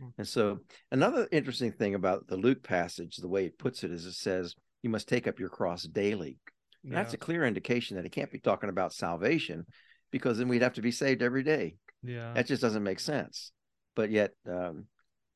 Mm-hmm. 0.00 0.10
And 0.18 0.28
so, 0.28 0.60
another 0.90 1.28
interesting 1.30 1.72
thing 1.72 1.94
about 1.94 2.26
the 2.26 2.36
Luke 2.36 2.62
passage, 2.62 3.16
the 3.16 3.28
way 3.28 3.46
it 3.46 3.58
puts 3.58 3.84
it, 3.84 3.92
is 3.92 4.06
it 4.06 4.14
says, 4.14 4.54
You 4.82 4.90
must 4.90 5.08
take 5.08 5.28
up 5.28 5.38
your 5.38 5.48
cross 5.48 5.84
daily. 5.84 6.38
Yeah. 6.82 6.96
That's 6.96 7.14
a 7.14 7.18
clear 7.18 7.44
indication 7.44 7.96
that 7.96 8.04
it 8.04 8.12
can't 8.12 8.30
be 8.30 8.40
talking 8.40 8.68
about 8.68 8.92
salvation 8.92 9.66
because 10.10 10.38
then 10.38 10.48
we'd 10.48 10.62
have 10.62 10.74
to 10.74 10.82
be 10.82 10.90
saved 10.90 11.22
every 11.22 11.42
day. 11.42 11.76
Yeah. 12.02 12.32
That 12.34 12.46
just 12.46 12.60
doesn't 12.60 12.82
make 12.82 13.00
sense. 13.00 13.52
But 13.96 14.10
yet, 14.10 14.32
um, 14.48 14.86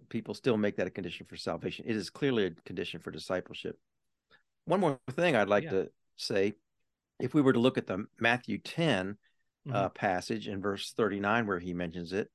people 0.09 0.35
still 0.35 0.57
make 0.57 0.77
that 0.77 0.87
a 0.87 0.91
condition 0.91 1.27
for 1.27 1.37
salvation. 1.37 1.87
It 1.89 1.97
is 1.97 2.11
clearly 2.11 2.47
a 2.47 2.51
condition 2.51 3.01
for 3.01 3.11
discipleship. 3.11 3.77
One 4.65 4.81
more 4.81 5.01
thing 5.13 5.37
I'd 5.37 5.49
like 5.49 5.65
yeah. 5.65 5.71
to 5.71 5.89
say 6.17 6.55
if 7.21 7.35
we 7.35 7.43
were 7.43 7.53
to 7.53 7.59
look 7.59 7.79
at 7.79 7.87
the 7.87 8.05
Matthew 8.21 8.59
10 8.59 9.09
uh, 9.69 9.71
mm-hmm. 9.71 9.77
uh, 9.77 9.89
passage 9.91 10.49
in 10.49 10.61
verse 10.61 10.93
39 10.93 11.47
where 11.47 11.59
he 11.59 11.73
mentions 11.73 12.13
it, 12.13 12.29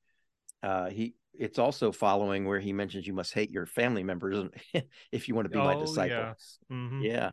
uh, 0.62 0.90
he 0.90 1.14
it's 1.38 1.58
also 1.58 1.92
following 1.92 2.46
where 2.46 2.60
he 2.60 2.72
mentions 2.72 3.06
you 3.06 3.12
must 3.12 3.32
hate 3.32 3.50
your 3.50 3.66
family 3.66 4.02
members 4.02 4.48
if 5.12 5.28
you 5.28 5.34
want 5.34 5.46
to 5.46 5.50
be 5.50 5.58
oh, 5.58 5.64
my 5.64 5.74
disciple. 5.74 6.16
Yes. 6.16 6.58
Mm-hmm. 6.70 7.02
Yeah. 7.02 7.30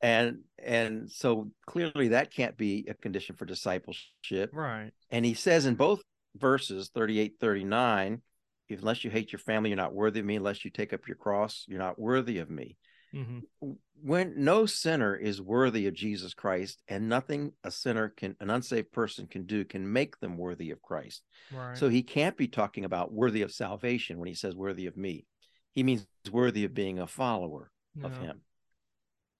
And 0.00 0.40
and 0.62 1.10
so 1.10 1.50
clearly 1.66 2.08
that 2.08 2.32
can't 2.32 2.56
be 2.56 2.86
a 2.88 2.94
condition 2.94 3.36
for 3.36 3.46
discipleship. 3.46 4.50
Right. 4.52 4.90
And 5.10 5.24
he 5.24 5.34
says 5.34 5.66
in 5.66 5.74
both 5.74 6.02
verses 6.36 6.90
38 6.94 7.34
39 7.40 8.22
unless 8.70 9.04
you 9.04 9.10
hate 9.10 9.30
your 9.30 9.38
family 9.38 9.70
you're 9.70 9.76
not 9.76 9.94
worthy 9.94 10.20
of 10.20 10.26
me 10.26 10.36
unless 10.36 10.64
you 10.64 10.70
take 10.70 10.92
up 10.92 11.06
your 11.06 11.16
cross 11.16 11.64
you're 11.68 11.78
not 11.78 11.98
worthy 11.98 12.38
of 12.38 12.50
me 12.50 12.76
Mm-hmm. 13.14 13.70
When 14.02 14.44
no 14.44 14.66
sinner 14.66 15.14
is 15.16 15.40
worthy 15.40 15.86
of 15.86 15.94
Jesus 15.94 16.34
Christ, 16.34 16.82
and 16.88 17.08
nothing 17.08 17.52
a 17.62 17.70
sinner 17.70 18.08
can, 18.08 18.36
an 18.40 18.50
unsaved 18.50 18.92
person 18.92 19.26
can 19.26 19.46
do, 19.46 19.64
can 19.64 19.90
make 19.90 20.18
them 20.20 20.36
worthy 20.36 20.70
of 20.70 20.82
Christ. 20.82 21.22
Right. 21.52 21.76
So 21.76 21.88
he 21.88 22.02
can't 22.02 22.36
be 22.36 22.48
talking 22.48 22.84
about 22.84 23.12
worthy 23.12 23.42
of 23.42 23.52
salvation 23.52 24.18
when 24.18 24.28
he 24.28 24.34
says 24.34 24.56
worthy 24.56 24.86
of 24.86 24.96
me. 24.96 25.26
He 25.72 25.82
means 25.82 26.06
worthy 26.30 26.64
of 26.64 26.74
being 26.74 26.98
a 26.98 27.06
follower 27.06 27.70
of 28.02 28.16
him. 28.18 28.40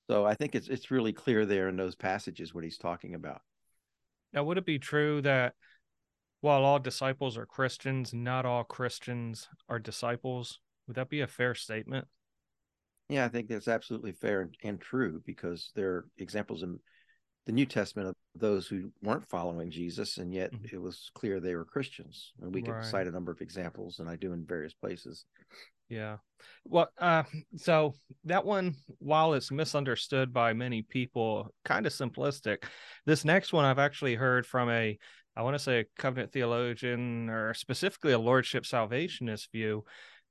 So 0.08 0.24
I 0.24 0.34
think 0.34 0.54
it's 0.54 0.68
it's 0.68 0.90
really 0.90 1.12
clear 1.12 1.46
there 1.46 1.68
in 1.68 1.76
those 1.76 1.94
passages 1.94 2.54
what 2.54 2.64
he's 2.64 2.78
talking 2.78 3.14
about. 3.14 3.40
Now, 4.32 4.44
would 4.44 4.58
it 4.58 4.66
be 4.66 4.78
true 4.78 5.22
that 5.22 5.54
while 6.40 6.64
all 6.64 6.78
disciples 6.78 7.38
are 7.38 7.46
Christians, 7.46 8.12
not 8.12 8.44
all 8.44 8.64
Christians 8.64 9.48
are 9.68 9.78
disciples? 9.78 10.58
Would 10.86 10.96
that 10.96 11.08
be 11.08 11.20
a 11.20 11.26
fair 11.26 11.54
statement? 11.54 12.06
Yeah, 13.08 13.25
I 13.25 13.28
think 13.28 13.49
that's 13.49 13.68
absolutely 13.68 14.12
fair 14.12 14.50
and 14.62 14.80
true 14.80 15.23
because 15.26 15.70
there 15.75 15.90
are 15.90 16.06
examples 16.18 16.62
in 16.62 16.78
the 17.46 17.52
New 17.52 17.66
Testament 17.66 18.08
of 18.08 18.14
those 18.34 18.66
who 18.66 18.90
weren't 19.02 19.28
following 19.28 19.70
Jesus, 19.70 20.16
and 20.16 20.32
yet 20.32 20.52
mm-hmm. 20.52 20.75
it 20.75 20.80
was 20.80 21.11
clear 21.14 21.40
they 21.40 21.54
were 21.54 21.64
Christians. 21.64 22.32
And 22.40 22.54
we 22.54 22.62
right. 22.62 22.80
can 22.80 22.90
cite 22.90 23.06
a 23.06 23.11
number 23.11 23.30
of 23.30 23.42
examples, 23.42 23.99
and 23.99 24.08
I 24.08 24.16
do 24.16 24.32
in 24.32 24.46
various 24.46 24.73
places. 24.73 25.26
Yeah. 25.90 26.16
Well, 26.64 26.88
uh, 26.99 27.25
so 27.56 27.94
that 28.25 28.46
one, 28.46 28.75
while 28.99 29.34
it's 29.34 29.50
misunderstood 29.50 30.32
by 30.32 30.54
many 30.54 30.82
people, 30.82 31.54
kind 31.64 31.87
of 31.87 31.92
simplistic. 31.92 32.64
This 33.04 33.25
next 33.25 33.52
one 33.52 33.66
I've 33.66 33.78
actually 33.78 34.14
heard 34.14 34.46
from 34.46 34.70
a, 34.70 34.99
I 35.37 35.42
want 35.42 35.54
to 35.54 35.62
say 35.62 35.80
a 35.80 35.84
covenant 35.99 36.32
theologian 36.32 37.28
or 37.28 37.52
specifically 37.52 38.12
a 38.12 38.18
lordship 38.18 38.64
salvationist 38.64 39.52
view 39.52 39.84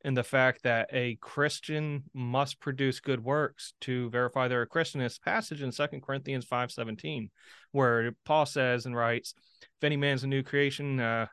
in 0.03 0.13
the 0.13 0.23
fact 0.23 0.63
that 0.63 0.89
a 0.91 1.17
Christian 1.21 2.03
must 2.13 2.59
produce 2.59 2.99
good 2.99 3.23
works 3.23 3.73
to 3.81 4.09
verify 4.09 4.47
they're 4.47 4.63
a 4.63 4.67
Christian. 4.67 5.07
Passage 5.23 5.61
in 5.61 5.71
Second 5.71 6.01
Corinthians 6.01 6.45
five 6.45 6.71
seventeen, 6.71 7.29
where 7.71 8.11
Paul 8.25 8.45
says 8.45 8.85
and 8.85 8.95
writes, 8.95 9.33
"If 9.61 9.83
any 9.83 9.97
man's 9.97 10.23
a 10.23 10.27
new 10.27 10.43
creation, 10.43 10.99
uh, 10.99 11.27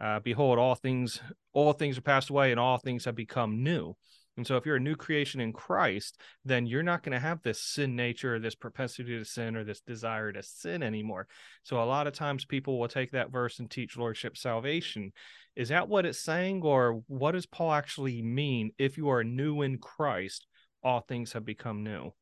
uh, 0.00 0.20
behold, 0.20 0.58
all 0.58 0.74
things 0.74 1.20
all 1.52 1.72
things 1.72 1.96
are 1.98 2.02
passed 2.02 2.30
away, 2.30 2.50
and 2.50 2.60
all 2.60 2.78
things 2.78 3.06
have 3.06 3.14
become 3.14 3.62
new." 3.62 3.94
And 4.36 4.46
so, 4.46 4.56
if 4.56 4.64
you're 4.64 4.76
a 4.76 4.80
new 4.80 4.96
creation 4.96 5.40
in 5.40 5.52
Christ, 5.52 6.20
then 6.44 6.66
you're 6.66 6.82
not 6.82 7.02
going 7.02 7.12
to 7.12 7.20
have 7.20 7.42
this 7.42 7.62
sin 7.62 7.96
nature, 7.96 8.36
or 8.36 8.38
this 8.38 8.54
propensity 8.54 9.18
to 9.18 9.24
sin, 9.24 9.56
or 9.56 9.64
this 9.64 9.80
desire 9.80 10.32
to 10.32 10.42
sin 10.42 10.82
anymore. 10.82 11.26
So, 11.62 11.82
a 11.82 11.84
lot 11.84 12.06
of 12.06 12.14
times 12.14 12.44
people 12.44 12.78
will 12.78 12.88
take 12.88 13.10
that 13.12 13.32
verse 13.32 13.58
and 13.58 13.70
teach 13.70 13.96
lordship 13.96 14.36
salvation. 14.36 15.12
Is 15.56 15.68
that 15.70 15.88
what 15.88 16.06
it's 16.06 16.22
saying, 16.22 16.62
or 16.62 17.02
what 17.06 17.32
does 17.32 17.46
Paul 17.46 17.72
actually 17.72 18.22
mean? 18.22 18.70
If 18.78 18.96
you 18.96 19.10
are 19.10 19.24
new 19.24 19.62
in 19.62 19.78
Christ, 19.78 20.46
all 20.82 21.00
things 21.00 21.32
have 21.32 21.44
become 21.44 21.82
new. 21.82 22.12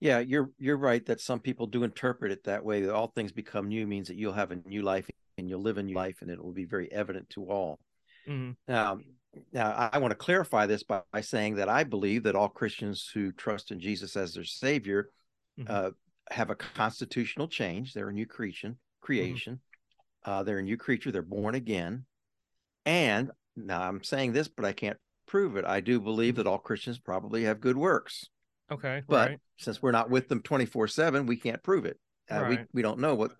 Yeah, 0.00 0.18
you're 0.18 0.50
you're 0.58 0.76
right 0.76 1.04
that 1.06 1.20
some 1.20 1.40
people 1.40 1.66
do 1.66 1.82
interpret 1.82 2.30
it 2.30 2.44
that 2.44 2.64
way. 2.64 2.82
That 2.82 2.94
all 2.94 3.08
things 3.08 3.32
become 3.32 3.68
new 3.68 3.86
means 3.86 4.08
that 4.08 4.16
you'll 4.16 4.32
have 4.32 4.50
a 4.50 4.56
new 4.56 4.82
life 4.82 5.08
and 5.38 5.48
you'll 5.48 5.62
live 5.62 5.78
a 5.78 5.82
new 5.82 5.94
life, 5.94 6.18
and 6.20 6.30
it 6.30 6.42
will 6.42 6.52
be 6.52 6.64
very 6.64 6.90
evident 6.92 7.30
to 7.30 7.44
all. 7.44 7.78
Mm-hmm. 8.28 8.52
Now, 8.68 8.98
now, 9.52 9.90
I 9.92 9.98
want 9.98 10.12
to 10.12 10.16
clarify 10.16 10.66
this 10.66 10.82
by, 10.82 11.02
by, 11.12 11.20
saying 11.20 11.56
that 11.56 11.68
I 11.68 11.84
believe 11.84 12.24
that 12.24 12.34
all 12.34 12.48
Christians 12.48 13.10
who 13.12 13.32
trust 13.32 13.70
in 13.70 13.80
Jesus 13.80 14.16
as 14.16 14.34
their 14.34 14.44
Savior 14.44 15.10
mm-hmm. 15.58 15.72
uh, 15.72 15.90
have 16.30 16.50
a 16.50 16.54
constitutional 16.54 17.48
change. 17.48 17.92
They're 17.92 18.08
a 18.08 18.12
new 18.12 18.26
creation. 18.26 18.72
Mm-hmm. 18.72 19.06
Creation. 19.06 19.54
Mm-hmm. 19.54 20.30
Uh, 20.30 20.42
they're 20.42 20.58
a 20.58 20.62
new 20.62 20.76
creature. 20.76 21.12
They're 21.12 21.22
born 21.22 21.54
again. 21.54 22.04
And 22.86 23.30
now 23.56 23.82
I'm 23.82 24.02
saying 24.02 24.32
this, 24.32 24.48
but 24.48 24.64
I 24.64 24.72
can't 24.72 24.98
prove 25.26 25.56
it. 25.56 25.64
I 25.64 25.80
do 25.80 26.00
believe 26.00 26.36
that 26.36 26.42
mm-hmm. 26.42 26.50
all 26.50 26.58
Christians 26.58 26.98
probably 26.98 27.44
have 27.44 27.60
good 27.60 27.76
works. 27.76 28.26
Okay. 28.70 29.02
But 29.06 29.30
right. 29.30 29.38
since 29.58 29.82
we're 29.82 29.92
not 29.92 30.10
with 30.10 30.28
them 30.28 30.42
24 30.42 30.88
7, 30.88 31.26
we 31.26 31.36
can't 31.36 31.62
prove 31.62 31.84
it. 31.84 31.98
Uh, 32.30 32.40
right. 32.40 32.48
we, 32.50 32.58
we 32.72 32.82
don't 32.82 32.98
know 32.98 33.14
what. 33.14 33.32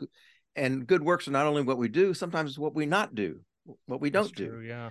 And 0.57 0.87
good 0.87 1.03
works 1.03 1.27
are 1.27 1.33
not 1.33 1.47
only 1.47 1.63
what 1.63 1.79
we 1.79 1.89
do, 1.89 2.15
sometimes 2.15 2.51
it's 2.51 2.59
what 2.59 2.75
we 2.75 2.87
not 2.87 3.15
do, 3.15 3.41
what 3.87 4.01
we 4.01 4.11
don't 4.11 4.35
do. 4.35 4.63
Yeah 4.65 4.91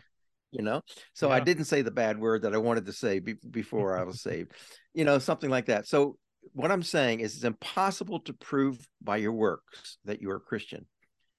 you 0.54 0.62
know? 0.62 0.82
So 1.14 1.28
yeah. 1.28 1.36
i 1.36 1.40
didn't 1.40 1.66
say 1.66 1.82
the 1.82 1.92
bad 1.92 2.18
word 2.20 2.44
that 2.44 2.54
i 2.54 2.58
wanted 2.58 2.86
to 2.86 2.94
say 2.94 3.20
be- 3.20 3.36
before 3.50 3.98
i 3.98 4.04
was 4.04 4.22
saved 4.30 4.54
you 4.94 5.06
know 5.06 5.20
something 5.20 5.50
like 5.50 5.66
that. 5.66 5.88
So 5.88 6.18
what 6.54 6.72
i'm 6.72 6.84
saying 6.84 7.22
is 7.22 7.36
it's 7.36 7.44
impossible 7.44 8.20
to 8.22 8.34
prove 8.34 8.78
by 9.02 9.18
your 9.18 9.32
works 9.32 9.98
that 10.06 10.22
you 10.22 10.30
are 10.30 10.38
a 10.38 10.42
christian. 10.42 10.86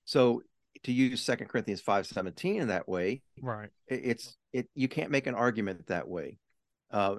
So 0.04 0.42
to 0.84 0.92
use 0.92 1.22
second 1.22 1.48
corinthians 1.48 1.80
5 1.80 2.06
17 2.06 2.60
in 2.60 2.68
that 2.68 2.88
way 2.88 3.22
right. 3.40 3.70
it's 3.88 4.36
it 4.52 4.68
you 4.74 4.88
can't 4.88 5.10
make 5.10 5.26
an 5.26 5.34
argument 5.34 5.86
that 5.86 6.08
way. 6.08 6.38
Uh 6.90 7.16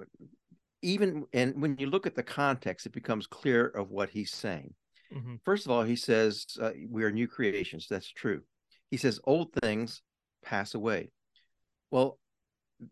even 0.82 1.24
and 1.32 1.60
when 1.60 1.76
you 1.78 1.88
look 1.88 2.06
at 2.06 2.14
the 2.14 2.22
context 2.22 2.86
it 2.86 2.92
becomes 2.92 3.26
clear 3.26 3.66
of 3.66 3.90
what 3.90 4.10
he's 4.10 4.32
saying. 4.32 4.74
Mm-hmm. 5.14 5.36
first 5.44 5.66
of 5.66 5.70
all 5.70 5.84
he 5.84 5.96
says 5.96 6.46
uh, 6.60 6.72
we 6.90 7.04
are 7.04 7.12
new 7.12 7.28
creations. 7.28 7.86
That's 7.88 8.10
true. 8.10 8.42
He 8.90 8.96
says 8.96 9.20
old 9.24 9.52
things 9.62 10.02
pass 10.44 10.74
away 10.74 11.10
well, 11.90 12.18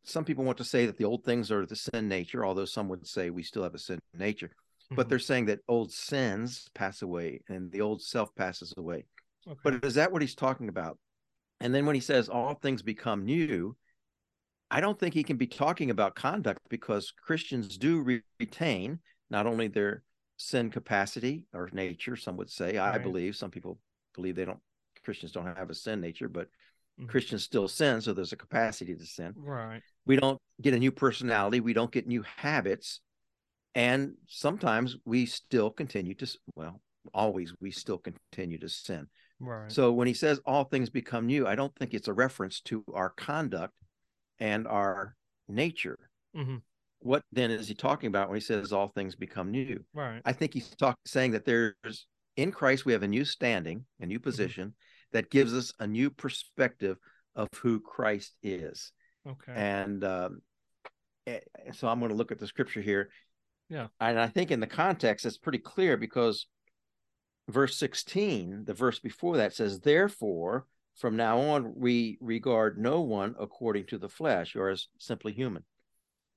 some 0.03 0.25
people 0.25 0.45
want 0.45 0.59
to 0.59 0.65
say 0.65 0.87
that 0.87 0.97
the 0.97 1.05
old 1.05 1.25
things 1.25 1.51
are 1.51 1.67
the 1.67 1.77
sin 1.77 2.09
nature, 2.09 2.45
although 2.45 2.65
some 2.65 2.89
would 2.89 3.07
say 3.07 3.31
we 3.31 3.43
still 3.43 3.63
have 3.63 3.75
a 3.75 3.79
sin 3.79 3.99
nature. 4.15 4.49
Mm-hmm. 4.49 4.95
But 4.97 5.09
they're 5.09 5.19
saying 5.19 5.47
that 5.47 5.61
old 5.69 5.93
sins 5.93 6.69
pass 6.75 7.03
away 7.03 7.43
and 7.49 7.71
the 7.71 7.81
old 7.81 8.03
self 8.03 8.35
passes 8.35 8.73
away. 8.77 9.05
Okay. 9.47 9.61
But 9.63 9.85
is 9.85 9.95
that 9.95 10.13
what 10.13 10.23
he's 10.23 10.35
talking 10.35 10.69
about? 10.69 10.99
And 11.61 11.75
then 11.75 11.87
when 11.87 11.95
he 11.95 12.01
says 12.01 12.29
all 12.29 12.55
things 12.55 12.83
become 12.83 13.25
new, 13.25 13.77
I 14.71 14.81
don't 14.81 14.99
think 14.99 15.15
he 15.15 15.23
can 15.23 15.37
be 15.37 15.47
talking 15.47 15.91
about 15.91 16.15
conduct 16.15 16.61
because 16.69 17.13
Christians 17.13 17.79
do 17.79 18.01
re- 18.01 18.23
retain 18.41 18.99
not 19.31 19.47
only 19.47 19.69
their 19.69 20.03
sin 20.37 20.71
capacity 20.71 21.45
or 21.53 21.71
nature, 21.73 22.17
some 22.17 22.37
would 22.37 22.51
say, 22.51 22.77
right. 22.79 22.95
I 22.95 22.99
believe, 22.99 23.37
some 23.37 23.51
people 23.51 23.79
believe 24.15 24.35
they 24.35 24.45
don't, 24.45 24.61
Christians 25.05 25.33
don't 25.33 25.57
have 25.57 25.71
a 25.71 25.75
sin 25.75 26.01
nature, 26.01 26.29
but 26.29 26.49
Mm-hmm. 26.99 27.09
Christians 27.09 27.43
still 27.43 27.67
sin, 27.67 28.01
so 28.01 28.13
there's 28.13 28.33
a 28.33 28.37
capacity 28.37 28.95
to 28.95 29.05
sin. 29.05 29.35
Right. 29.37 29.81
We 30.07 30.17
don't 30.17 30.39
get 30.63 30.75
a 30.75 30.79
new 30.79 30.93
personality. 30.93 31.61
We 31.61 31.73
don't 31.73 31.91
get 31.91 32.07
new 32.07 32.25
habits. 32.37 33.01
And 33.75 34.15
sometimes 34.29 34.97
we 35.05 35.27
still 35.27 35.71
continue 35.71 36.15
to, 36.15 36.39
well, 36.55 36.81
always 37.13 37.53
we 37.61 37.73
still 37.73 37.99
continue 37.99 38.59
to 38.59 38.69
sin. 38.69 39.09
Right. 39.41 39.71
So 39.71 39.93
when 39.93 40.07
he 40.07 40.15
says 40.15 40.41
all 40.47 40.65
things 40.65 40.89
become 40.89 41.27
new, 41.27 41.47
I 41.47 41.57
don't 41.57 41.75
think 41.77 41.95
it's 41.95 42.09
a 42.09 42.13
reference 42.13 42.61
to 42.63 42.85
our 42.95 43.11
conduct 43.11 43.75
and 44.39 44.67
our 44.69 45.17
nature. 45.49 45.99
Mm-hmm. 46.37 46.57
What 47.01 47.23
then 47.33 47.51
is 47.51 47.69
he 47.69 47.75
talking 47.75 48.07
about 48.07 48.29
when 48.29 48.37
he 48.37 48.41
says 48.41 48.73
all 48.73 48.89
things 48.89 49.17
become 49.17 49.51
new? 49.51 49.85
Right. 49.93 50.23
I 50.25 50.33
think 50.33 50.55
he's 50.55 50.69
talking 50.71 50.97
saying 51.05 51.33
that 51.33 51.45
there's 51.45 52.07
in 52.37 52.53
Christ 52.53 52.87
we 52.87 52.93
have 52.93 53.03
a 53.03 53.09
new 53.09 53.25
standing, 53.25 53.85
a 54.01 54.07
new 54.07 54.19
mm-hmm. 54.19 54.25
position, 54.25 54.75
that 55.14 55.30
gives 55.30 55.54
us 55.54 55.73
a 55.78 55.87
new 55.87 56.11
perspective 56.11 56.99
of 57.35 57.49
who 57.62 57.80
Christ 57.80 58.35
is. 58.42 58.92
Okay. 59.26 59.52
And 59.54 60.04
um, 60.04 60.42
eh, 61.26 61.38
so 61.73 61.88
I'm 61.88 62.00
going 62.00 62.11
to 62.11 62.16
look 62.16 62.33
at 62.33 62.38
the 62.38 62.49
scripture 62.49 62.83
here. 62.83 63.09
Yeah. 63.71 63.87
And 64.00 64.18
I 64.18 64.26
think 64.26 64.50
in 64.50 64.61
the 64.61 64.66
context, 64.66 65.25
it's 65.25 65.38
pretty 65.38 65.59
clear 65.59 65.97
because 65.97 66.47
verse 67.49 67.76
16, 67.78 68.64
the 68.66 68.75
verse 68.75 68.99
before 68.99 69.37
that 69.38 69.54
says, 69.54 69.80
Therefore, 69.80 70.66
from 70.97 71.16
now 71.16 71.38
on, 71.38 71.75
we 71.76 72.18
regard 72.21 72.76
no 72.76 73.00
one 73.00 73.37
according 73.38 73.87
to 73.87 73.99
the 73.99 74.09
flesh 74.09 74.56
or 74.56 74.68
as 74.68 74.88
simply 74.99 75.33
human. 75.33 75.64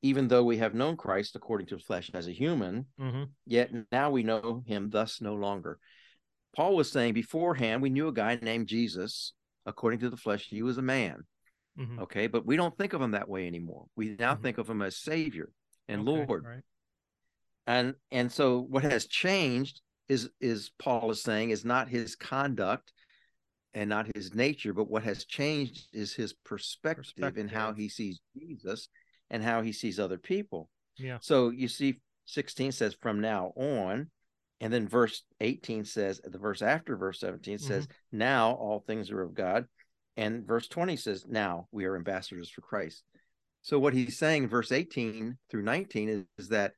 Even 0.03 0.27
though 0.27 0.43
we 0.43 0.57
have 0.57 0.75
known 0.75 0.95
Christ 0.97 1.35
according 1.35 1.67
to 1.67 1.77
the 1.77 1.81
flesh 1.81 2.11
as 2.13 2.27
a 2.27 2.31
human, 2.31 2.85
mm-hmm. 3.01 3.23
yet 3.47 3.71
now 3.91 4.11
we 4.11 4.21
know 4.21 4.63
him 4.67 4.91
thus 4.91 5.19
no 5.19 5.33
longer. 5.33 5.79
Paul 6.55 6.75
was 6.75 6.91
saying 6.91 7.13
beforehand, 7.13 7.81
we 7.81 7.89
knew 7.89 8.07
a 8.07 8.13
guy 8.13 8.37
named 8.41 8.67
Jesus. 8.67 9.33
According 9.65 9.99
to 9.99 10.09
the 10.09 10.17
flesh, 10.17 10.47
he 10.47 10.63
was 10.63 10.77
a 10.77 10.81
man. 10.81 11.25
Mm-hmm. 11.77 11.99
Okay, 11.99 12.27
but 12.27 12.45
we 12.45 12.55
don't 12.55 12.75
think 12.77 12.93
of 12.93 13.01
him 13.01 13.11
that 13.11 13.29
way 13.29 13.47
anymore. 13.47 13.85
We 13.95 14.15
now 14.17 14.33
mm-hmm. 14.33 14.43
think 14.43 14.57
of 14.57 14.69
him 14.69 14.81
as 14.81 14.97
Savior 14.97 15.49
and 15.87 16.07
okay, 16.07 16.25
Lord. 16.25 16.45
Right. 16.45 16.63
And 17.67 17.95
and 18.11 18.31
so 18.31 18.61
what 18.61 18.83
has 18.83 19.07
changed 19.07 19.81
is 20.07 20.29
is 20.39 20.71
Paul 20.79 21.11
is 21.11 21.21
saying 21.21 21.49
is 21.49 21.65
not 21.65 21.89
his 21.89 22.15
conduct 22.15 22.93
and 23.73 23.89
not 23.89 24.07
his 24.15 24.33
nature, 24.33 24.73
but 24.73 24.89
what 24.89 25.03
has 25.03 25.25
changed 25.25 25.87
is 25.93 26.13
his 26.13 26.33
perspective, 26.33 27.03
perspective. 27.03 27.37
in 27.37 27.47
how 27.47 27.73
he 27.73 27.89
sees 27.89 28.19
Jesus 28.35 28.89
and 29.29 29.43
how 29.43 29.61
he 29.61 29.71
sees 29.71 29.99
other 29.99 30.17
people. 30.17 30.69
Yeah. 30.97 31.17
So 31.21 31.49
you 31.49 31.67
see, 31.67 31.99
16 32.25 32.71
says, 32.71 32.95
from 32.99 33.21
now 33.21 33.53
on, 33.55 34.09
and 34.59 34.73
then 34.73 34.87
verse 34.87 35.23
18 35.39 35.85
says, 35.85 36.19
the 36.23 36.39
verse 36.39 36.61
after 36.61 36.97
verse 36.97 37.19
17 37.19 37.59
says, 37.59 37.85
mm-hmm. 37.85 38.17
Now 38.17 38.51
all 38.53 38.79
things 38.79 39.11
are 39.11 39.21
of 39.21 39.35
God. 39.35 39.65
And 40.15 40.47
verse 40.47 40.67
20 40.67 40.97
says, 40.97 41.25
Now 41.27 41.67
we 41.71 41.85
are 41.85 41.95
ambassadors 41.95 42.49
for 42.49 42.61
Christ. 42.61 43.03
So 43.61 43.77
what 43.77 43.93
he's 43.93 44.17
saying 44.17 44.43
in 44.43 44.49
verse 44.49 44.71
18 44.71 45.37
through 45.49 45.61
19 45.61 46.09
is, 46.09 46.23
is 46.37 46.49
that 46.49 46.73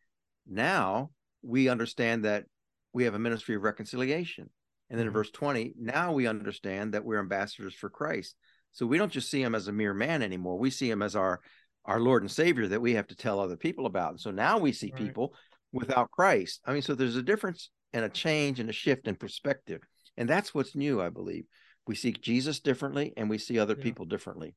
now 0.48 1.12
we 1.42 1.70
understand 1.70 2.26
that 2.26 2.46
we 2.92 3.06
have 3.06 3.14
a 3.14 3.20
ministry 3.20 3.56
of 3.56 3.62
reconciliation. 3.62 4.50
And 4.90 5.00
then 5.00 5.06
mm-hmm. 5.06 5.10
in 5.10 5.14
verse 5.14 5.32
20, 5.32 5.76
now 5.80 6.12
we 6.12 6.28
understand 6.28 6.94
that 6.94 7.06
we're 7.06 7.20
ambassadors 7.20 7.76
for 7.76 7.90
Christ. 7.90 8.36
So 8.72 8.86
we 8.86 8.98
don't 8.98 9.12
just 9.12 9.32
see 9.32 9.42
him 9.42 9.56
as 9.56 9.68
a 9.68 9.72
mere 9.72 9.94
man 9.94 10.22
anymore. 10.22 10.58
We 10.58 10.70
see 10.70 10.90
him 10.90 11.02
as 11.02 11.16
our 11.16 11.40
our 11.86 12.00
Lord 12.00 12.22
and 12.22 12.30
Savior 12.30 12.68
that 12.68 12.82
we 12.82 12.94
have 12.94 13.08
to 13.08 13.16
tell 13.16 13.40
other 13.40 13.56
people 13.56 13.86
about. 13.86 14.12
And 14.12 14.20
so 14.20 14.32
now 14.32 14.60
we 14.60 14.74
see 14.74 14.92
right. 14.94 15.02
people 15.02 15.34
without 15.72 16.12
Christ. 16.12 16.62
I 16.66 16.74
mean, 16.74 16.82
so 16.82 16.96
there's 16.96 17.16
a 17.16 17.24
difference 17.24 17.70
and 17.94 18.06
a 18.06 18.10
change 18.10 18.60
and 18.60 18.70
a 18.70 18.74
shift 18.74 19.08
in 19.08 19.16
perspective. 19.16 19.82
And 20.18 20.30
that's 20.30 20.54
what's 20.54 20.76
new, 20.76 21.02
I 21.02 21.10
believe. 21.10 21.46
We 21.88 21.96
see 21.96 22.12
Jesus 22.12 22.60
differently 22.60 23.14
and 23.18 23.30
we 23.30 23.38
see 23.38 23.58
other 23.58 23.76
yeah. 23.78 23.84
people 23.84 24.06
differently. 24.06 24.56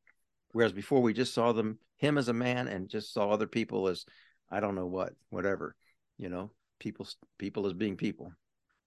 Whereas 0.53 0.73
before 0.73 1.01
we 1.01 1.15
just 1.15 1.33
saw 1.33 1.53
them 1.53 1.79
him 1.97 2.19
as 2.19 2.29
a 2.29 2.35
man 2.35 2.69
and 2.69 2.89
just 2.89 3.15
saw 3.15 3.31
other 3.31 3.47
people 3.47 3.89
as 3.89 4.05
I 4.51 4.61
don't 4.61 4.75
know 4.75 4.87
what, 4.87 5.15
whatever, 5.31 5.75
you 6.19 6.29
know, 6.29 6.51
people 6.79 7.07
people 7.39 7.67
as 7.67 7.73
being 7.73 7.97
people. 7.97 8.33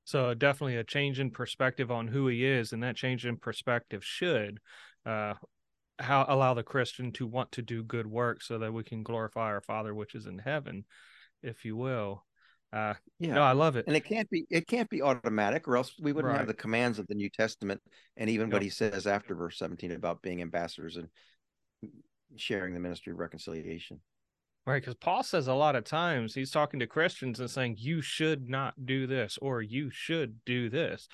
So 0.04 0.36
definitely 0.36 0.76
a 0.76 0.84
change 0.84 1.20
in 1.20 1.32
perspective 1.32 1.90
on 1.90 2.08
who 2.08 2.28
he 2.28 2.46
is, 2.46 2.74
and 2.74 2.84
that 2.84 2.96
change 2.96 3.26
in 3.26 3.38
perspective 3.38 4.04
should 4.04 4.60
uh, 5.06 5.34
how 5.98 6.26
allow 6.28 6.54
the 6.54 6.62
Christian 6.64 7.12
to 7.14 7.26
want 7.26 7.52
to 7.54 7.62
do 7.62 7.84
good 7.84 8.06
work 8.06 8.44
so 8.44 8.60
that 8.60 8.74
we 8.74 8.84
can 8.84 9.02
glorify 9.02 9.46
our 9.46 9.62
Father 9.62 9.96
which 9.96 10.14
is 10.14 10.28
in 10.28 10.38
heaven, 10.38 10.86
if 11.46 11.66
you 11.66 11.76
will. 11.76 12.26
Uh, 12.74 12.96
yeah, 13.20 13.36
no, 13.36 13.44
I 13.44 13.54
love 13.54 13.78
it, 13.78 13.86
and 13.88 13.96
it 13.96 14.04
can't 14.04 14.30
be 14.30 14.46
it 14.50 14.68
can't 14.68 14.90
be 14.90 15.02
automatic, 15.02 15.68
or 15.68 15.78
else 15.78 15.94
we 16.00 16.12
wouldn't 16.12 16.32
right. 16.32 16.40
have 16.40 16.48
the 16.48 16.54
commands 16.54 17.00
of 17.00 17.08
the 17.08 17.16
New 17.16 17.30
Testament, 17.30 17.82
and 18.18 18.30
even 18.30 18.48
yep. 18.48 18.54
what 18.54 18.62
he 18.62 18.70
says 18.70 19.08
after 19.08 19.34
verse 19.34 19.58
seventeen 19.58 19.92
about 19.92 20.22
being 20.22 20.42
ambassadors 20.42 20.98
and 20.98 21.08
sharing 22.36 22.74
the 22.74 22.80
ministry 22.80 23.14
of 23.14 23.20
reconciliation. 23.20 24.02
Right, 24.66 24.82
because 24.82 24.96
Paul 24.96 25.22
says 25.22 25.48
a 25.48 25.54
lot 25.54 25.76
of 25.76 25.84
times 25.84 26.34
he's 26.34 26.50
talking 26.50 26.80
to 26.80 26.88
Christians 26.88 27.40
and 27.40 27.50
saying 27.50 27.76
you 27.78 28.02
should 28.02 28.50
not 28.50 28.74
do 28.84 29.06
this 29.06 29.38
or 29.40 29.62
you 29.62 29.92
should 29.92 30.44
do 30.44 30.70
this 30.72 31.08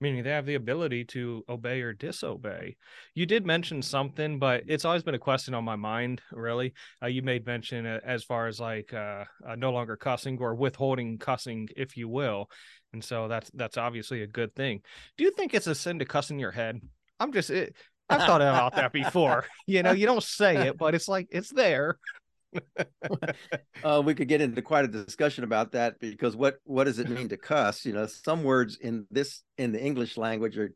meaning 0.00 0.22
they 0.22 0.30
have 0.30 0.46
the 0.46 0.54
ability 0.54 1.04
to 1.04 1.44
obey 1.48 1.80
or 1.80 1.92
disobey. 1.92 2.76
You 3.14 3.26
did 3.26 3.46
mention 3.46 3.82
something, 3.82 4.38
but 4.38 4.64
it's 4.66 4.84
always 4.84 5.02
been 5.02 5.14
a 5.14 5.18
question 5.18 5.54
on 5.54 5.64
my 5.64 5.76
mind, 5.76 6.20
really. 6.32 6.74
Uh, 7.02 7.06
you 7.06 7.22
made 7.22 7.46
mention 7.46 7.86
uh, 7.86 8.00
as 8.04 8.24
far 8.24 8.46
as 8.46 8.60
like 8.60 8.92
uh, 8.92 9.24
uh, 9.46 9.54
no 9.56 9.72
longer 9.72 9.96
cussing 9.96 10.38
or 10.38 10.54
withholding 10.54 11.18
cussing, 11.18 11.68
if 11.76 11.96
you 11.96 12.08
will. 12.08 12.50
And 12.92 13.02
so 13.02 13.28
that's 13.28 13.50
that's 13.54 13.76
obviously 13.76 14.22
a 14.22 14.26
good 14.26 14.54
thing. 14.54 14.82
Do 15.16 15.24
you 15.24 15.30
think 15.30 15.54
it's 15.54 15.66
a 15.66 15.74
sin 15.74 15.98
to 15.98 16.04
cuss 16.04 16.30
in 16.30 16.38
your 16.38 16.52
head? 16.52 16.80
I'm 17.18 17.32
just 17.32 17.50
it, 17.50 17.74
I've 18.08 18.22
thought 18.22 18.42
about 18.42 18.76
that 18.76 18.92
before. 18.92 19.44
You 19.66 19.82
know, 19.82 19.92
you 19.92 20.06
don't 20.06 20.22
say 20.22 20.68
it, 20.68 20.78
but 20.78 20.94
it's 20.94 21.08
like 21.08 21.28
it's 21.30 21.52
there. 21.52 21.98
uh, 23.84 24.02
we 24.04 24.14
could 24.14 24.28
get 24.28 24.40
into 24.40 24.62
quite 24.62 24.84
a 24.84 24.88
discussion 24.88 25.44
about 25.44 25.72
that 25.72 25.98
because 26.00 26.36
what 26.36 26.58
what 26.64 26.84
does 26.84 26.98
it 26.98 27.08
mean 27.08 27.28
to 27.28 27.36
cuss? 27.36 27.84
You 27.84 27.92
know, 27.92 28.06
some 28.06 28.44
words 28.44 28.76
in 28.76 29.06
this 29.10 29.42
in 29.58 29.72
the 29.72 29.82
English 29.82 30.16
language 30.16 30.58
are 30.58 30.72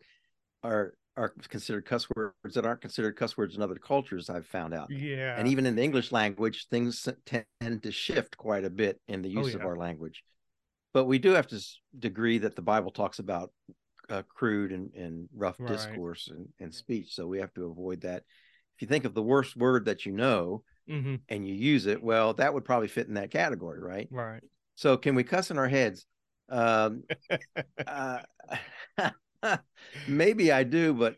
are 0.63 0.95
are 1.17 1.35
considered 1.49 1.85
cuss 1.85 2.07
words 2.15 2.55
that 2.55 2.65
aren't 2.65 2.81
considered 2.81 3.17
cuss 3.17 3.37
words 3.37 3.57
in 3.57 3.63
other 3.63 3.75
cultures. 3.75 4.31
I've 4.31 4.47
found 4.47 4.73
out. 4.73 4.91
Yeah. 4.91 5.37
And 5.37 5.49
even 5.49 5.67
in 5.67 5.77
the 5.77 5.83
English 5.83 6.13
language, 6.13 6.67
things 6.71 7.09
tend 7.27 7.83
to 7.83 7.93
shift 7.93 8.37
quite 8.37 8.65
a 8.65 8.71
bit 8.71 9.01
in 9.09 9.23
the 9.23 9.29
oh, 9.37 9.41
use 9.41 9.55
oh, 9.55 9.59
yeah. 9.59 9.65
of 9.65 9.67
our 9.67 9.77
language. 9.77 10.25
But 10.93 11.05
we 11.05 11.19
do 11.19 11.31
have 11.33 11.47
to 11.49 11.61
agree 12.03 12.39
that 12.39 12.57
the 12.57 12.63
Bible 12.63 12.91
talks 12.91 13.19
about 13.19 13.53
uh, 14.09 14.23
crude 14.29 14.73
and, 14.73 14.93
and 14.95 15.29
rough 15.35 15.57
right. 15.59 15.69
discourse 15.69 16.29
and, 16.29 16.49
and 16.59 16.75
speech. 16.75 17.15
So 17.15 17.27
we 17.27 17.39
have 17.39 17.53
to 17.55 17.67
avoid 17.67 18.03
that. 18.03 18.25
If 18.77 18.83
you 18.83 18.89
think 18.89 19.05
of 19.05 19.15
the 19.15 19.23
worst 19.23 19.57
word 19.57 19.85
that 19.85 20.07
you 20.07 20.13
know, 20.13 20.63
mm-hmm. 20.89 21.17
and 21.29 21.47
you 21.47 21.55
use 21.55 21.87
it, 21.87 22.03
well, 22.03 22.35
that 22.35 22.53
would 22.55 22.65
probably 22.65 22.89
fit 22.89 23.09
in 23.09 23.15
that 23.15 23.31
category, 23.31 23.81
right? 23.81 24.09
Right. 24.11 24.43
So 24.77 24.97
can 24.97 25.15
we 25.15 25.25
cuss 25.25 25.51
in 25.51 25.59
our 25.59 25.69
heads? 25.69 26.07
Um, 26.49 27.05
uh, 27.87 28.19
maybe 30.09 30.53
I 30.53 30.65
do, 30.65 30.95
but 30.95 31.17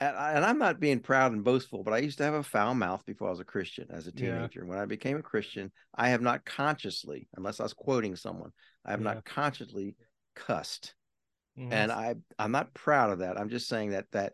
and 0.00 0.44
I'm 0.44 0.58
not 0.58 0.80
being 0.80 0.98
proud 0.98 1.32
and 1.32 1.44
boastful, 1.44 1.84
but 1.84 1.94
I 1.94 1.98
used 1.98 2.18
to 2.18 2.24
have 2.24 2.34
a 2.34 2.42
foul 2.42 2.74
mouth 2.74 3.04
before 3.06 3.28
I 3.28 3.30
was 3.30 3.40
a 3.40 3.44
Christian 3.44 3.86
as 3.90 4.08
a 4.08 4.12
teenager. 4.12 4.62
Yeah. 4.62 4.68
When 4.68 4.78
I 4.78 4.84
became 4.84 5.16
a 5.16 5.22
Christian, 5.22 5.70
I 5.94 6.08
have 6.08 6.20
not 6.20 6.44
consciously, 6.44 7.28
unless 7.36 7.60
I 7.60 7.62
was 7.62 7.72
quoting 7.72 8.16
someone, 8.16 8.50
I 8.84 8.90
have 8.90 9.00
yeah. 9.00 9.14
not 9.14 9.24
consciously 9.24 9.94
cussed. 10.34 10.94
Mm-hmm. 11.58 11.72
And 11.72 11.92
I 11.92 12.14
I'm 12.38 12.50
not 12.50 12.74
proud 12.74 13.10
of 13.10 13.20
that. 13.20 13.38
I'm 13.38 13.50
just 13.50 13.68
saying 13.68 13.90
that 13.90 14.06
that 14.12 14.32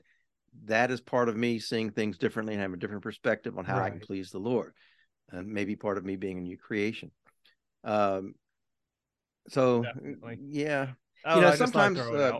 that 0.65 0.91
is 0.91 1.01
part 1.01 1.29
of 1.29 1.37
me 1.37 1.59
seeing 1.59 1.91
things 1.91 2.19
differently 2.19 2.55
and 2.55 2.61
having 2.61 2.75
a 2.75 2.79
different 2.79 3.03
perspective 3.03 3.57
on 3.59 3.65
how 3.65 3.79
right. 3.79 3.87
I 3.87 3.91
can 3.91 4.01
please 4.01 4.31
the 4.31 4.39
Lord. 4.39 4.73
And 5.31 5.49
maybe 5.49 5.77
part 5.77 5.99
of 5.99 6.05
me 6.05 6.17
being 6.17 6.39
a 6.39 6.41
new 6.41 6.57
creation. 6.57 7.11
Um, 7.85 8.35
so 9.49 9.83
Definitely. 9.83 10.39
yeah, 10.43 10.89
oh, 11.25 11.37
you 11.37 11.43
know, 11.43 11.55
sometimes, 11.55 11.99
uh, 11.99 12.39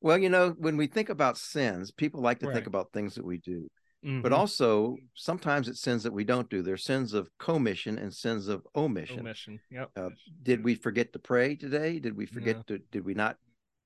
well, 0.00 0.18
you 0.18 0.28
know, 0.28 0.50
when 0.58 0.76
we 0.76 0.86
think 0.86 1.08
about 1.08 1.36
sins, 1.36 1.90
people 1.90 2.20
like 2.20 2.40
to 2.40 2.46
right. 2.46 2.54
think 2.54 2.66
about 2.66 2.92
things 2.92 3.14
that 3.14 3.24
we 3.24 3.38
do, 3.38 3.68
mm-hmm. 4.04 4.20
but 4.20 4.32
also 4.32 4.96
sometimes 5.14 5.68
it's 5.68 5.80
sins 5.80 6.02
that 6.04 6.12
we 6.12 6.24
don't 6.24 6.48
do. 6.48 6.62
There's 6.62 6.84
sins 6.84 7.12
of 7.12 7.28
commission 7.38 7.98
and 7.98 8.12
sins 8.12 8.48
of 8.48 8.66
omission. 8.74 9.20
Omission. 9.20 9.60
Yep. 9.70 9.90
Uh, 9.96 10.10
did 10.42 10.64
we 10.64 10.74
forget 10.74 11.12
to 11.12 11.18
pray 11.18 11.56
today? 11.56 11.98
Did 11.98 12.16
we 12.16 12.26
forget 12.26 12.56
yeah. 12.56 12.76
to? 12.76 12.82
Did 12.92 13.04
we 13.04 13.14
not 13.14 13.36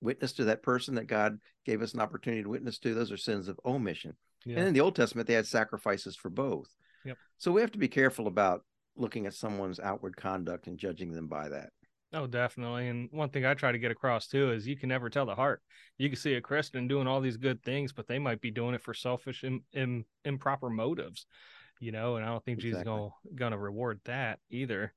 witness 0.04 0.32
to 0.34 0.44
that 0.44 0.62
person 0.62 0.94
that 0.94 1.06
God 1.06 1.38
gave 1.66 1.82
us 1.82 1.94
an 1.94 2.00
opportunity 2.00 2.42
to 2.42 2.48
witness 2.48 2.78
to. 2.80 2.94
Those 2.94 3.10
are 3.10 3.16
sins 3.16 3.48
of 3.48 3.58
omission. 3.64 4.14
Yeah. 4.44 4.58
And 4.58 4.68
in 4.68 4.74
the 4.74 4.80
Old 4.80 4.94
Testament, 4.94 5.26
they 5.26 5.34
had 5.34 5.46
sacrifices 5.46 6.14
for 6.14 6.30
both. 6.30 6.68
Yep. 7.04 7.16
So 7.38 7.50
we 7.50 7.60
have 7.60 7.72
to 7.72 7.78
be 7.78 7.88
careful 7.88 8.26
about 8.26 8.62
looking 8.96 9.26
at 9.26 9.34
someone's 9.34 9.80
outward 9.80 10.16
conduct 10.16 10.66
and 10.66 10.78
judging 10.78 11.12
them 11.12 11.26
by 11.26 11.48
that. 11.48 11.70
Oh, 12.12 12.28
definitely. 12.28 12.88
And 12.88 13.08
one 13.10 13.30
thing 13.30 13.44
I 13.44 13.54
try 13.54 13.72
to 13.72 13.78
get 13.78 13.90
across 13.90 14.28
too 14.28 14.52
is 14.52 14.68
you 14.68 14.76
can 14.76 14.88
never 14.88 15.10
tell 15.10 15.26
the 15.26 15.34
heart. 15.34 15.62
You 15.98 16.08
can 16.08 16.16
see 16.16 16.34
a 16.34 16.40
Christian 16.40 16.86
doing 16.86 17.08
all 17.08 17.20
these 17.20 17.36
good 17.36 17.62
things, 17.64 17.92
but 17.92 18.06
they 18.06 18.20
might 18.20 18.40
be 18.40 18.52
doing 18.52 18.74
it 18.74 18.82
for 18.82 18.94
selfish, 18.94 19.42
Im- 19.42 19.64
Im- 19.72 20.04
improper 20.24 20.70
motives, 20.70 21.26
you 21.80 21.90
know. 21.90 22.14
And 22.14 22.24
I 22.24 22.28
don't 22.28 22.44
think 22.44 22.58
exactly. 22.58 22.70
Jesus 22.70 22.84
gonna 22.84 23.10
gonna 23.34 23.58
reward 23.58 24.00
that 24.04 24.38
either. 24.48 24.94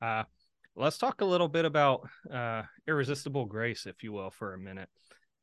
Uh, 0.00 0.22
let's 0.76 0.98
talk 0.98 1.20
a 1.20 1.26
little 1.26 1.48
bit 1.48 1.64
about 1.64 2.08
uh, 2.32 2.62
irresistible 2.86 3.46
grace, 3.46 3.86
if 3.86 4.02
you 4.02 4.12
will, 4.12 4.30
for 4.30 4.54
a 4.54 4.58
minute. 4.58 4.88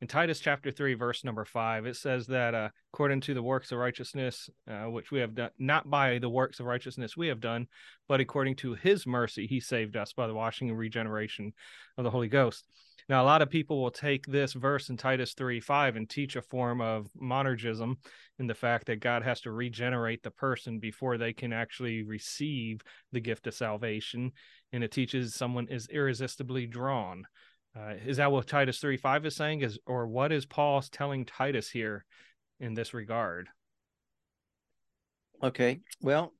In 0.00 0.08
Titus 0.08 0.40
chapter 0.40 0.70
3, 0.70 0.94
verse 0.94 1.24
number 1.24 1.44
5, 1.44 1.84
it 1.84 1.94
says 1.94 2.26
that 2.28 2.54
uh, 2.54 2.70
according 2.92 3.20
to 3.22 3.34
the 3.34 3.42
works 3.42 3.70
of 3.70 3.78
righteousness, 3.78 4.48
uh, 4.66 4.84
which 4.84 5.10
we 5.10 5.20
have 5.20 5.34
done, 5.34 5.50
not 5.58 5.90
by 5.90 6.18
the 6.18 6.28
works 6.28 6.58
of 6.58 6.64
righteousness 6.64 7.18
we 7.18 7.28
have 7.28 7.40
done, 7.40 7.66
but 8.08 8.18
according 8.18 8.56
to 8.56 8.74
his 8.74 9.06
mercy, 9.06 9.46
he 9.46 9.60
saved 9.60 9.96
us 9.96 10.14
by 10.14 10.26
the 10.26 10.34
washing 10.34 10.70
and 10.70 10.78
regeneration 10.78 11.52
of 11.98 12.04
the 12.04 12.10
Holy 12.10 12.28
Ghost. 12.28 12.64
Now, 13.10 13.24
a 13.24 13.26
lot 13.26 13.42
of 13.42 13.50
people 13.50 13.82
will 13.82 13.90
take 13.90 14.24
this 14.26 14.52
verse 14.52 14.88
in 14.88 14.96
Titus 14.96 15.34
3 15.34 15.58
5 15.58 15.96
and 15.96 16.08
teach 16.08 16.36
a 16.36 16.42
form 16.42 16.80
of 16.80 17.08
monergism 17.20 17.96
in 18.38 18.46
the 18.46 18.54
fact 18.54 18.86
that 18.86 19.00
God 19.00 19.24
has 19.24 19.40
to 19.40 19.50
regenerate 19.50 20.22
the 20.22 20.30
person 20.30 20.78
before 20.78 21.18
they 21.18 21.32
can 21.32 21.52
actually 21.52 22.04
receive 22.04 22.82
the 23.10 23.18
gift 23.18 23.48
of 23.48 23.54
salvation. 23.54 24.30
And 24.72 24.84
it 24.84 24.92
teaches 24.92 25.34
someone 25.34 25.66
is 25.66 25.88
irresistibly 25.88 26.66
drawn. 26.66 27.24
Uh, 27.76 27.94
is 28.06 28.18
that 28.18 28.30
what 28.30 28.46
Titus 28.46 28.78
3 28.78 28.96
5 28.96 29.26
is 29.26 29.34
saying? 29.34 29.62
Is 29.62 29.76
or 29.86 30.06
what 30.06 30.30
is 30.30 30.46
Paul 30.46 30.80
telling 30.80 31.24
Titus 31.24 31.68
here 31.68 32.04
in 32.60 32.74
this 32.74 32.94
regard? 32.94 33.48
Okay. 35.42 35.80
Well, 36.00 36.32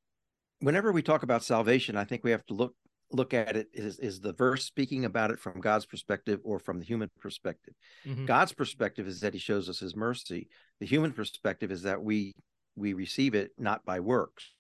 whenever 0.60 0.92
we 0.92 1.02
talk 1.02 1.24
about 1.24 1.42
salvation, 1.42 1.96
I 1.96 2.04
think 2.04 2.22
we 2.22 2.30
have 2.30 2.46
to 2.46 2.54
look 2.54 2.76
look 3.12 3.34
at 3.34 3.56
it 3.56 3.68
is 3.72 3.98
is 3.98 4.20
the 4.20 4.32
verse 4.32 4.64
speaking 4.64 5.04
about 5.04 5.30
it 5.30 5.38
from 5.38 5.60
God's 5.60 5.86
perspective 5.86 6.40
or 6.44 6.58
from 6.58 6.78
the 6.78 6.84
human 6.84 7.10
perspective. 7.18 7.74
Mm-hmm. 8.06 8.26
God's 8.26 8.52
perspective 8.52 9.06
is 9.06 9.20
that 9.20 9.34
he 9.34 9.40
shows 9.40 9.68
us 9.68 9.78
his 9.80 9.96
mercy. 9.96 10.48
The 10.78 10.86
human 10.86 11.12
perspective 11.12 11.70
is 11.70 11.82
that 11.82 12.02
we 12.02 12.34
we 12.76 12.92
receive 12.92 13.34
it 13.34 13.50
not 13.58 13.84
by 13.84 14.00
works. 14.00 14.52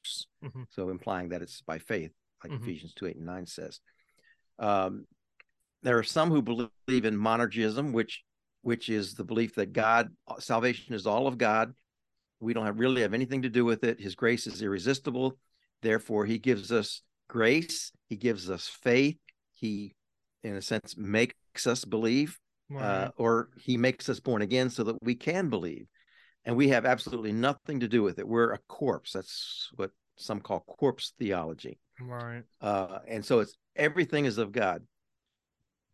Mm-hmm. 0.44 0.62
So 0.70 0.90
implying 0.90 1.30
that 1.30 1.42
it's 1.42 1.62
by 1.62 1.78
faith, 1.78 2.12
like 2.42 2.52
mm-hmm. 2.52 2.62
Ephesians 2.64 2.94
2, 2.94 3.06
8, 3.06 3.16
and 3.16 3.26
9 3.26 3.46
says. 3.46 3.80
Um, 4.58 5.06
there 5.82 5.98
are 5.98 6.02
some 6.02 6.30
who 6.30 6.42
believe 6.42 6.70
in 7.04 7.16
monergism, 7.16 7.92
which 7.92 8.22
which 8.62 8.90
is 8.90 9.14
the 9.14 9.24
belief 9.24 9.54
that 9.54 9.72
God 9.72 10.10
salvation 10.38 10.94
is 10.94 11.06
all 11.06 11.26
of 11.26 11.38
God. 11.38 11.72
We 12.40 12.52
don't 12.52 12.66
have, 12.66 12.78
really 12.78 13.02
have 13.02 13.14
anything 13.14 13.42
to 13.42 13.50
do 13.50 13.64
with 13.64 13.84
it. 13.84 14.00
His 14.00 14.14
grace 14.14 14.46
is 14.46 14.62
irresistible. 14.62 15.38
Therefore, 15.82 16.24
he 16.24 16.38
gives 16.38 16.72
us 16.72 17.02
grace. 17.30 17.92
He 18.08 18.16
gives 18.16 18.50
us 18.50 18.68
faith. 18.68 19.16
He, 19.54 19.94
in 20.42 20.56
a 20.56 20.62
sense, 20.62 20.96
makes 20.96 21.66
us 21.66 21.84
believe, 21.84 22.38
uh, 22.74 22.78
uh, 22.78 23.10
or 23.16 23.50
he 23.56 23.76
makes 23.76 24.08
us 24.08 24.20
born 24.20 24.42
again 24.42 24.68
so 24.68 24.82
that 24.84 24.96
we 25.02 25.14
can 25.14 25.48
believe. 25.48 25.86
And 26.44 26.56
we 26.56 26.68
have 26.68 26.86
absolutely 26.86 27.32
nothing 27.32 27.80
to 27.80 27.88
do 27.88 28.02
with 28.02 28.18
it. 28.18 28.26
We're 28.26 28.52
a 28.52 28.58
corpse. 28.68 29.12
That's 29.12 29.70
what 29.76 29.90
some 30.16 30.40
call 30.40 30.60
corpse 30.60 31.12
theology. 31.18 31.78
Right. 32.00 32.42
Uh, 32.60 32.98
and 33.06 33.24
so 33.24 33.40
it's 33.40 33.54
everything 33.76 34.24
is 34.24 34.38
of 34.38 34.50
God. 34.52 34.82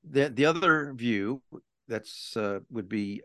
The 0.09 0.29
the 0.29 0.47
other 0.47 0.93
view 0.95 1.43
that's 1.89 2.37
uh, 2.37 2.61
would 2.71 2.89
be 2.89 3.23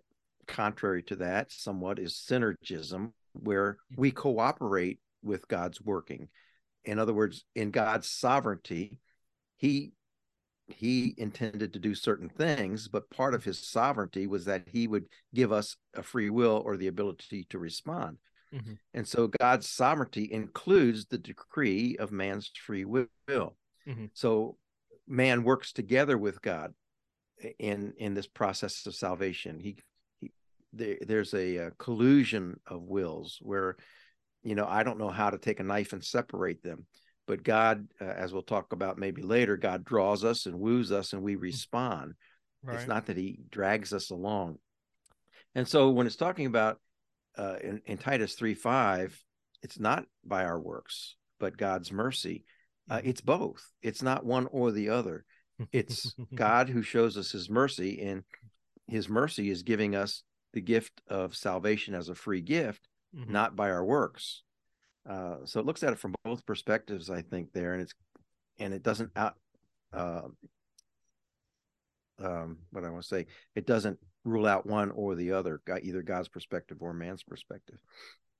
contrary 0.48 1.04
to 1.04 1.16
that 1.18 1.52
somewhat 1.52 2.00
is 2.00 2.14
synergism, 2.14 3.12
where 3.34 3.78
we 3.96 4.10
mm-hmm. 4.10 4.20
cooperate 4.20 5.00
with 5.24 5.48
God's 5.48 5.80
working 5.80 6.28
in 6.86 7.00
other 7.00 7.14
words 7.14 7.44
in 7.56 7.72
god's 7.72 8.10
sovereignty 8.10 8.98
he 9.58 9.92
he 10.68 11.14
intended 11.18 11.74
to 11.74 11.80
do 11.80 11.94
certain 11.94 12.30
things 12.30 12.88
but 12.88 13.10
part 13.10 13.34
of 13.34 13.44
his 13.44 13.60
sovereignty 13.60 14.28
was 14.28 14.46
that 14.46 14.64
he 14.68 14.88
would 14.88 15.06
give 15.34 15.52
us 15.52 15.76
a 15.96 16.04
free 16.04 16.30
will 16.30 16.62
or 16.66 16.78
the 16.78 16.88
ability 16.88 17.46
to 17.50 17.60
respond 17.60 18.18
mm-hmm. 18.54 18.74
and 18.94 19.08
so 19.08 19.28
god's 19.28 19.70
sovereignty 19.70 20.32
includes 20.32 21.06
the 21.06 21.18
decree 21.18 21.98
of 21.98 22.12
man's 22.12 22.50
free 22.66 22.86
will 22.86 23.08
mm-hmm. 23.28 24.06
so 24.14 24.58
man 25.08 25.44
works 25.44 25.74
together 25.74 26.18
with 26.18 26.42
god 26.42 26.74
in 27.60 27.94
in 27.98 28.14
this 28.14 28.28
process 28.28 28.86
of 28.86 28.96
salvation 28.96 29.60
he, 29.60 29.78
he 30.20 30.32
there, 30.74 30.98
there's 31.02 31.34
a, 31.34 31.58
a 31.58 31.72
collusion 31.72 32.60
of 32.66 32.84
wills 32.84 33.40
where 33.42 33.76
you 34.44 34.56
know 34.56 34.66
i 34.68 34.84
don't 34.84 35.00
know 35.00 35.10
how 35.10 35.30
to 35.30 35.38
take 35.38 35.60
a 35.60 35.64
knife 35.64 35.94
and 35.94 36.04
separate 36.04 36.62
them 36.64 36.86
but 37.28 37.44
god 37.44 37.88
uh, 38.00 38.06
as 38.06 38.34
we'll 38.34 38.42
talk 38.42 38.74
about 38.74 38.98
maybe 38.98 39.22
later 39.22 39.58
god 39.58 39.84
draws 39.84 40.24
us 40.24 40.46
and 40.46 40.60
woos 40.60 40.92
us 40.92 41.14
and 41.14 41.22
we 41.22 41.36
mm. 41.36 41.42
respond 41.42 42.14
Right. 42.64 42.78
It's 42.78 42.88
not 42.88 43.08
that 43.08 43.18
he 43.18 43.40
drags 43.50 43.94
us 43.94 44.12
along. 44.12 44.58
And 45.56 45.68
so 45.68 45.90
when 45.90 46.08
it's 46.08 46.16
talking 46.16 46.46
about 46.46 46.78
uh, 47.38 47.56
in, 47.62 47.82
in 47.86 47.98
Titus 47.98 48.36
3 48.36 48.54
5, 48.54 49.20
it's 49.64 49.80
not 49.80 50.06
by 50.24 50.46
our 50.46 50.60
works, 50.60 51.16
but 51.40 51.58
God's 51.58 51.92
mercy. 51.92 52.46
Uh, 52.90 52.98
mm-hmm. 52.98 53.10
it's 53.10 53.22
both. 53.22 53.66
It's 53.82 54.02
not 54.02 54.26
one 54.26 54.48
or 54.52 54.72
the 54.72 54.90
other. 54.90 55.26
It's 55.72 56.14
God 56.36 56.70
who 56.70 56.82
shows 56.82 57.18
us 57.18 57.32
his 57.32 57.50
mercy, 57.50 58.02
and 58.02 58.24
his 58.88 59.10
mercy 59.10 59.50
is 59.50 59.64
giving 59.64 59.96
us 59.96 60.24
the 60.54 60.62
gift 60.62 61.02
of 61.08 61.36
salvation 61.36 61.96
as 61.96 62.10
a 62.10 62.16
free 62.16 62.42
gift, 62.42 62.82
mm-hmm. 63.16 63.32
not 63.32 63.56
by 63.56 63.70
our 63.70 63.84
works. 63.84 64.44
Uh, 65.10 65.38
so 65.46 65.60
it 65.60 65.66
looks 65.66 65.84
at 65.84 65.94
it 65.94 66.00
from 66.00 66.14
both 66.24 66.46
perspectives, 66.46 67.10
I 67.10 67.22
think, 67.22 67.54
there, 67.54 67.74
and 67.74 67.82
it's 67.82 67.94
and 68.60 68.74
it 68.74 68.84
doesn't 68.84 69.12
out 69.16 69.36
uh, 69.94 70.22
um, 72.24 72.58
what 72.72 72.86
I 72.86 72.90
want 72.90 73.04
to 73.04 73.08
say. 73.08 73.26
It 73.56 73.66
doesn't 73.66 73.98
rule 74.24 74.46
out 74.46 74.68
one 74.68 74.92
or 74.92 75.16
the 75.16 75.32
other, 75.32 75.62
either 75.82 76.04
God's 76.04 76.28
perspective 76.28 76.78
or 76.82 76.94
man's 76.94 77.24
perspective. 77.24 77.80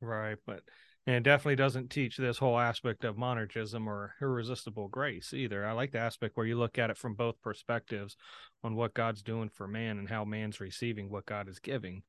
Right, 0.02 0.38
but 0.46 0.62
and 1.08 1.16
it 1.16 1.24
definitely 1.24 1.56
doesn't 1.56 1.90
teach 1.90 2.18
this 2.18 2.38
whole 2.38 2.60
aspect 2.60 3.04
of 3.04 3.16
monergism 3.16 3.88
or 3.88 4.14
irresistible 4.22 4.88
grace 4.88 5.34
either. 5.34 5.66
I 5.66 5.72
like 5.72 5.92
the 5.92 6.00
aspect 6.00 6.38
where 6.38 6.46
you 6.46 6.60
look 6.60 6.78
at 6.78 6.92
it 6.92 6.98
from 6.98 7.16
both 7.16 7.42
perspectives 7.42 8.16
on 8.64 8.76
what 8.76 8.94
God's 8.94 9.24
doing 9.24 9.50
for 9.50 9.68
man 9.68 9.98
and 9.98 10.08
how 10.08 10.26
man's 10.26 10.60
receiving 10.60 11.10
what 11.10 11.26
God 11.26 11.50
is 11.50 11.58
giving. 11.58 12.04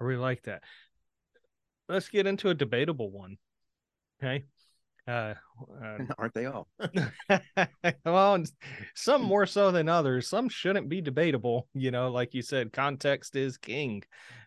I 0.00 0.04
really 0.04 0.20
like 0.20 0.42
that. 0.42 0.64
Let's 1.92 2.08
get 2.08 2.26
into 2.26 2.48
a 2.48 2.54
debatable 2.54 3.10
one. 3.10 3.36
Okay. 4.22 4.44
Uh, 5.06 5.34
uh, 5.82 5.98
aren't 6.18 6.32
they 6.32 6.46
all? 6.46 6.68
well, 8.06 8.42
some 8.94 9.20
more 9.20 9.44
so 9.44 9.70
than 9.70 9.90
others. 9.90 10.26
Some 10.26 10.48
shouldn't 10.48 10.88
be 10.88 11.02
debatable. 11.02 11.68
You 11.74 11.90
know, 11.90 12.10
like 12.10 12.32
you 12.32 12.40
said, 12.40 12.72
context 12.72 13.36
is 13.36 13.58
king. 13.58 14.04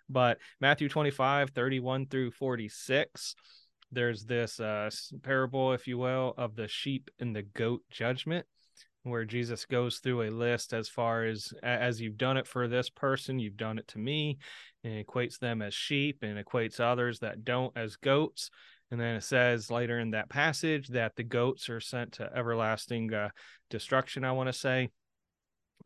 But 0.10 0.40
Matthew 0.60 0.90
25, 0.90 1.52
31 1.52 2.08
through 2.08 2.32
46, 2.32 3.36
there's 3.92 4.26
this 4.26 4.60
uh, 4.60 4.90
parable, 5.22 5.74
if 5.74 5.86
you 5.86 6.00
will, 6.00 6.34
of 6.40 6.56
the 6.56 6.68
sheep 6.68 7.12
and 7.20 7.36
the 7.36 7.44
goat 7.44 7.84
judgment 7.92 8.48
where 9.06 9.26
Jesus 9.26 9.66
goes 9.66 10.00
through 10.00 10.24
a 10.24 10.32
list 10.32 10.74
as 10.74 10.90
far 10.90 11.26
as 11.26 11.54
as 11.64 12.02
you've 12.02 12.18
done 12.18 12.38
it 12.38 12.48
for 12.48 12.68
this 12.68 12.90
person, 12.90 13.40
you've 13.40 13.58
done 13.58 13.78
it 13.78 13.88
to 13.90 14.00
me, 14.00 14.38
and 14.84 15.06
equates 15.06 15.40
them 15.40 15.62
as 15.62 15.74
sheep 15.74 16.20
and 16.22 16.44
equates 16.44 16.80
others 16.80 17.20
that 17.20 17.44
don't 17.44 17.76
as 17.78 17.96
goats. 17.96 18.50
And 18.92 19.00
then 19.00 19.16
it 19.16 19.24
says 19.24 19.72
later 19.72 20.00
in 20.00 20.12
that 20.12 20.30
passage 20.30 20.90
that 20.90 21.16
the 21.16 21.24
goats 21.24 21.70
are 21.70 21.80
sent 21.80 22.14
to 22.14 22.30
everlasting 22.36 23.14
uh, 23.14 23.30
destruction, 23.70 24.24
I 24.24 24.32
want 24.32 24.48
to 24.48 24.54
say. 24.54 24.90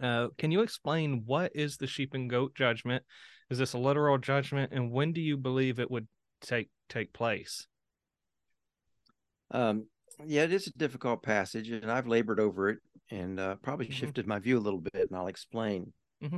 Uh, 0.01 0.27
can 0.37 0.51
you 0.51 0.61
explain 0.61 1.23
what 1.25 1.51
is 1.55 1.77
the 1.77 1.87
sheep 1.87 2.13
and 2.13 2.29
goat 2.29 2.55
judgment? 2.55 3.03
Is 3.49 3.57
this 3.57 3.73
a 3.73 3.77
literal 3.77 4.17
judgment? 4.17 4.71
And 4.73 4.91
when 4.91 5.11
do 5.11 5.21
you 5.21 5.37
believe 5.37 5.79
it 5.79 5.91
would 5.91 6.07
take 6.41 6.69
take 6.87 7.13
place? 7.13 7.67
Um, 9.51 9.87
yeah, 10.25 10.43
it 10.43 10.53
is 10.53 10.67
a 10.67 10.71
difficult 10.73 11.23
passage, 11.23 11.69
and 11.69 11.91
I've 11.91 12.07
labored 12.07 12.39
over 12.39 12.69
it 12.69 12.79
and 13.09 13.39
uh, 13.39 13.55
probably 13.55 13.85
mm-hmm. 13.85 13.93
shifted 13.93 14.27
my 14.27 14.39
view 14.39 14.57
a 14.57 14.59
little 14.59 14.81
bit, 14.81 15.07
and 15.09 15.15
I'll 15.15 15.27
explain. 15.27 15.93
Mm-hmm. 16.23 16.37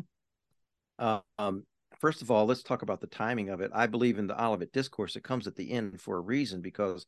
Uh, 1.00 1.20
um, 1.38 1.64
first 2.00 2.22
of 2.22 2.32
all, 2.32 2.46
let's 2.46 2.64
talk 2.64 2.82
about 2.82 3.02
the 3.02 3.08
timing 3.08 3.50
of 3.50 3.62
it. 3.62 3.72
I 3.74 3.88
believe 3.88 4.20
in 4.20 4.28
the 4.28 4.42
Olivet 4.42 4.72
Discourse. 4.72 5.16
It 5.16 5.24
comes 5.24 5.48
at 5.48 5.56
the 5.56 5.72
end 5.72 6.00
for 6.02 6.18
a 6.18 6.22
reason 6.22 6.62
because 6.62 7.06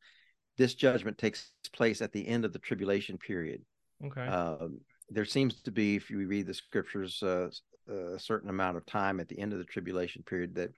this 0.57 0.75
judgment 0.75 1.17
takes 1.17 1.51
place 1.73 2.01
at 2.01 2.11
the 2.11 2.27
end 2.27 2.45
of 2.45 2.53
the 2.53 2.59
tribulation 2.59 3.17
period. 3.17 3.61
Okay. 4.05 4.25
Uh, 4.27 4.67
there 5.09 5.25
seems 5.25 5.61
to 5.61 5.71
be, 5.71 5.95
if 5.95 6.09
you 6.09 6.25
read 6.27 6.47
the 6.47 6.53
scriptures, 6.53 7.21
uh, 7.23 7.49
a 7.87 8.19
certain 8.19 8.49
amount 8.49 8.77
of 8.77 8.85
time 8.85 9.19
at 9.19 9.27
the 9.27 9.37
end 9.37 9.53
of 9.53 9.59
the 9.59 9.65
tribulation 9.65 10.23
period 10.23 10.55
that 10.55 10.71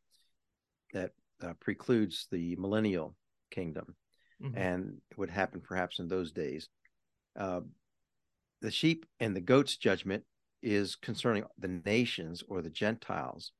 that 0.94 1.12
uh, 1.44 1.54
precludes 1.60 2.28
the 2.32 2.56
millennial 2.56 3.16
kingdom, 3.52 3.96
mm-hmm. 4.42 4.58
and 4.58 4.98
it 5.12 5.18
would 5.18 5.30
happen 5.30 5.62
perhaps 5.62 6.00
in 6.00 6.08
those 6.08 6.32
days. 6.32 6.70
The 8.62 8.72
sheep 8.72 9.06
and 9.20 9.36
the 9.36 9.42
goats 9.42 9.78
judgment 9.78 10.24
is 10.62 10.96
concerning 10.96 11.46
the 11.58 11.82
nations 11.86 12.44
or 12.48 12.62
the 12.62 12.70
Gentiles 12.70 13.52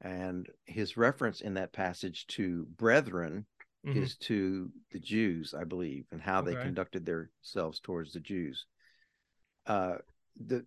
and 0.00 0.48
his 0.64 0.96
reference 0.96 1.40
in 1.40 1.54
that 1.54 1.72
passage 1.72 2.26
to 2.26 2.66
brethren 2.76 3.46
mm-hmm. 3.86 4.02
is 4.02 4.16
to 4.16 4.70
the 4.90 4.98
Jews, 4.98 5.54
I 5.58 5.64
believe, 5.64 6.04
and 6.10 6.20
how 6.20 6.40
okay. 6.40 6.54
they 6.54 6.62
conducted 6.62 7.06
themselves 7.06 7.80
towards 7.80 8.12
the 8.12 8.20
Jews. 8.20 8.66
Uh, 9.66 9.96
the 10.44 10.64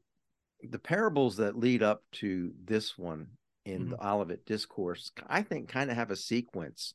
the 0.63 0.79
parables 0.79 1.37
that 1.37 1.59
lead 1.59 1.83
up 1.83 2.01
to 2.13 2.51
this 2.63 2.97
one 2.97 3.27
in 3.65 3.81
mm-hmm. 3.81 3.91
the 3.91 4.07
Olivet 4.07 4.45
Discourse, 4.45 5.11
I 5.27 5.41
think, 5.41 5.69
kind 5.69 5.91
of 5.91 5.97
have 5.97 6.11
a 6.11 6.15
sequence 6.15 6.93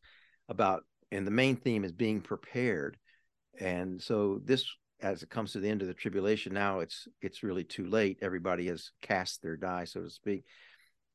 about, 0.49 0.85
and 1.13 1.27
the 1.27 1.31
main 1.33 1.57
theme 1.57 1.85
is 1.85 1.93
being 1.93 2.21
prepared. 2.21 2.97
And 3.61 4.01
so 4.01 4.41
this, 4.45 4.65
as 5.03 5.23
it 5.23 5.31
comes 5.31 5.53
to 5.53 5.61
the 5.61 5.69
end 5.69 5.83
of 5.83 5.89
the 5.89 5.95
tribulation, 5.95 6.53
now 6.53 6.81
it's 6.81 7.09
it's 7.21 7.43
really 7.43 7.65
too 7.65 7.87
late. 7.87 8.19
Everybody 8.23 8.67
has 8.69 8.91
cast 9.03 9.43
their 9.43 9.57
die, 9.57 9.85
so 9.85 10.03
to 10.03 10.11
speak 10.11 10.45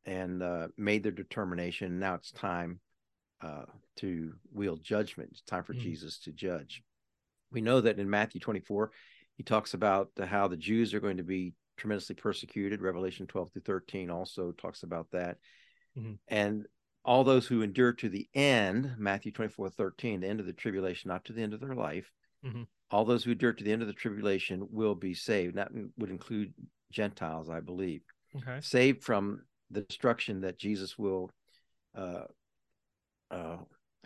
and 0.05 0.43
uh, 0.43 0.67
made 0.77 1.03
their 1.03 1.11
determination. 1.11 1.99
Now 1.99 2.15
it's 2.15 2.31
time 2.31 2.79
uh, 3.41 3.65
to 3.97 4.33
wield 4.53 4.83
judgment. 4.83 5.29
It's 5.31 5.41
time 5.41 5.63
for 5.63 5.73
mm. 5.73 5.79
Jesus 5.79 6.19
to 6.19 6.31
judge. 6.31 6.83
We 7.51 7.61
know 7.61 7.81
that 7.81 7.99
in 7.99 8.09
Matthew 8.09 8.39
24, 8.39 8.91
he 9.37 9.43
talks 9.43 9.73
about 9.73 10.09
how 10.23 10.47
the 10.47 10.57
Jews 10.57 10.93
are 10.93 10.99
going 10.99 11.17
to 11.17 11.23
be 11.23 11.53
tremendously 11.77 12.15
persecuted. 12.15 12.81
Revelation 12.81 13.27
12 13.27 13.51
through 13.51 13.61
13 13.63 14.09
also 14.09 14.51
talks 14.51 14.83
about 14.83 15.07
that. 15.11 15.37
Mm-hmm. 15.97 16.13
And 16.27 16.65
all 17.03 17.23
those 17.23 17.45
who 17.45 17.61
endure 17.61 17.93
to 17.93 18.09
the 18.09 18.27
end, 18.33 18.95
Matthew 18.97 19.31
24, 19.31 19.69
13, 19.69 20.21
the 20.21 20.27
end 20.27 20.39
of 20.39 20.45
the 20.45 20.53
tribulation, 20.53 21.09
not 21.09 21.25
to 21.25 21.33
the 21.33 21.41
end 21.41 21.53
of 21.53 21.59
their 21.59 21.75
life, 21.75 22.11
mm-hmm. 22.45 22.63
all 22.91 23.05
those 23.05 23.23
who 23.23 23.31
endure 23.31 23.53
to 23.53 23.63
the 23.63 23.71
end 23.71 23.81
of 23.81 23.87
the 23.87 23.93
tribulation 23.93 24.67
will 24.71 24.95
be 24.95 25.13
saved. 25.13 25.55
That 25.55 25.71
would 25.97 26.09
include 26.09 26.53
Gentiles, 26.91 27.49
I 27.49 27.59
believe. 27.59 28.01
Okay. 28.37 28.59
Saved 28.61 29.03
from 29.03 29.41
the 29.71 29.81
destruction 29.81 30.41
that 30.41 30.59
Jesus 30.59 30.97
will 30.97 31.31
uh, 31.97 32.25
uh, 33.31 33.57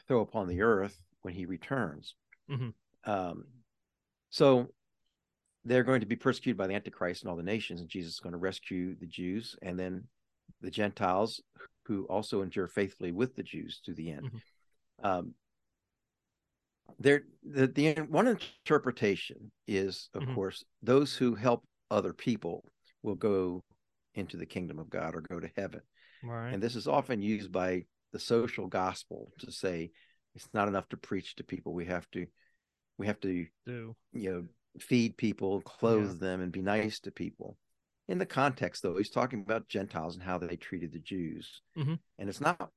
throw 0.08 0.22
upon 0.22 0.48
the 0.48 0.62
earth 0.62 0.98
when 1.22 1.34
he 1.34 1.46
returns. 1.46 2.16
Mm-hmm. 2.50 2.70
Um, 3.10 3.46
so 4.30 4.68
they're 5.66 5.84
going 5.84 6.02
to 6.02 6.06
be 6.06 6.16
persecuted 6.16 6.58
by 6.58 6.68
the 6.68 6.76
Antichrist 6.76 7.24
and 7.24 7.30
all 7.30 7.38
the 7.38 7.44
nations, 7.44 7.82
and 7.82 7.90
Jesus 7.90 8.14
is 8.14 8.20
going 8.20 8.34
to 8.34 8.40
rescue 8.40 8.96
the 8.96 9.08
Jews 9.08 9.56
and 9.62 9.78
then 9.78 10.06
the 10.62 10.72
Gentiles 10.72 11.42
who 11.86 12.06
also 12.06 12.42
endure 12.42 12.68
faithfully 12.68 13.12
with 13.12 13.36
the 13.36 13.44
Jews 13.44 13.82
to 13.86 13.94
the 13.94 14.12
end. 14.12 14.26
Mm-hmm. 14.26 15.06
Um, 15.06 15.34
there, 17.00 17.24
the, 17.44 17.68
the 17.68 17.94
one 18.10 18.28
interpretation 18.28 19.52
is, 19.68 20.10
of 20.14 20.24
mm-hmm. 20.24 20.36
course, 20.36 20.64
those 20.82 21.16
who 21.16 21.36
help 21.36 21.64
other 21.92 22.14
people 22.14 22.64
will 23.04 23.16
go 23.16 23.64
into 24.16 24.38
the 24.38 24.46
kingdom 24.46 24.80
of 24.80 24.90
God 24.90 25.16
or 25.16 25.22
go 25.22 25.40
to 25.40 25.50
heaven. 25.56 25.82
Right. 26.24 26.54
And 26.54 26.62
this 26.62 26.76
is 26.76 26.88
often 26.88 27.22
used 27.22 27.52
by 27.52 27.86
the 28.12 28.20
social 28.20 28.68
gospel 28.68 29.32
to 29.40 29.52
say 29.52 29.92
it's 30.36 30.50
not 30.54 30.68
enough 30.68 30.90
to 30.90 30.98
preach 30.98 31.36
to 31.36 31.44
people. 31.44 31.74
We 31.74 31.86
have 31.86 32.10
to 32.12 32.26
we 32.98 33.08
have 33.08 33.20
to 33.22 33.46
do 33.66 33.96
you 34.14 34.32
know 34.32 34.44
feed 34.80 35.18
people, 35.18 35.62
clothe 35.62 36.18
yeah. 36.22 36.28
them, 36.28 36.42
and 36.42 36.52
be 36.52 36.62
nice 36.62 37.00
to 37.02 37.12
people. 37.12 37.58
In 38.08 38.18
the 38.18 38.26
context, 38.26 38.82
though, 38.82 38.98
he's 38.98 39.10
talking 39.10 39.42
about 39.42 39.68
Gentiles 39.68 40.16
and 40.16 40.24
how 40.24 40.38
they 40.38 40.56
treated 40.56 40.92
the 40.92 41.00
Jews, 41.00 41.62
mm-hmm. 41.78 41.96
and 42.18 42.30
it's 42.30 42.42
not. 42.42 42.70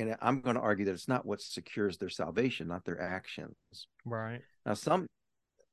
And 0.00 0.16
I'm 0.22 0.40
going 0.40 0.56
to 0.56 0.62
argue 0.62 0.86
that 0.86 0.92
it's 0.92 1.08
not 1.08 1.26
what 1.26 1.42
secures 1.42 1.98
their 1.98 2.08
salvation, 2.08 2.68
not 2.68 2.84
their 2.84 3.00
actions. 3.00 3.54
Right 4.04 4.40
now, 4.64 4.74
some 4.74 5.06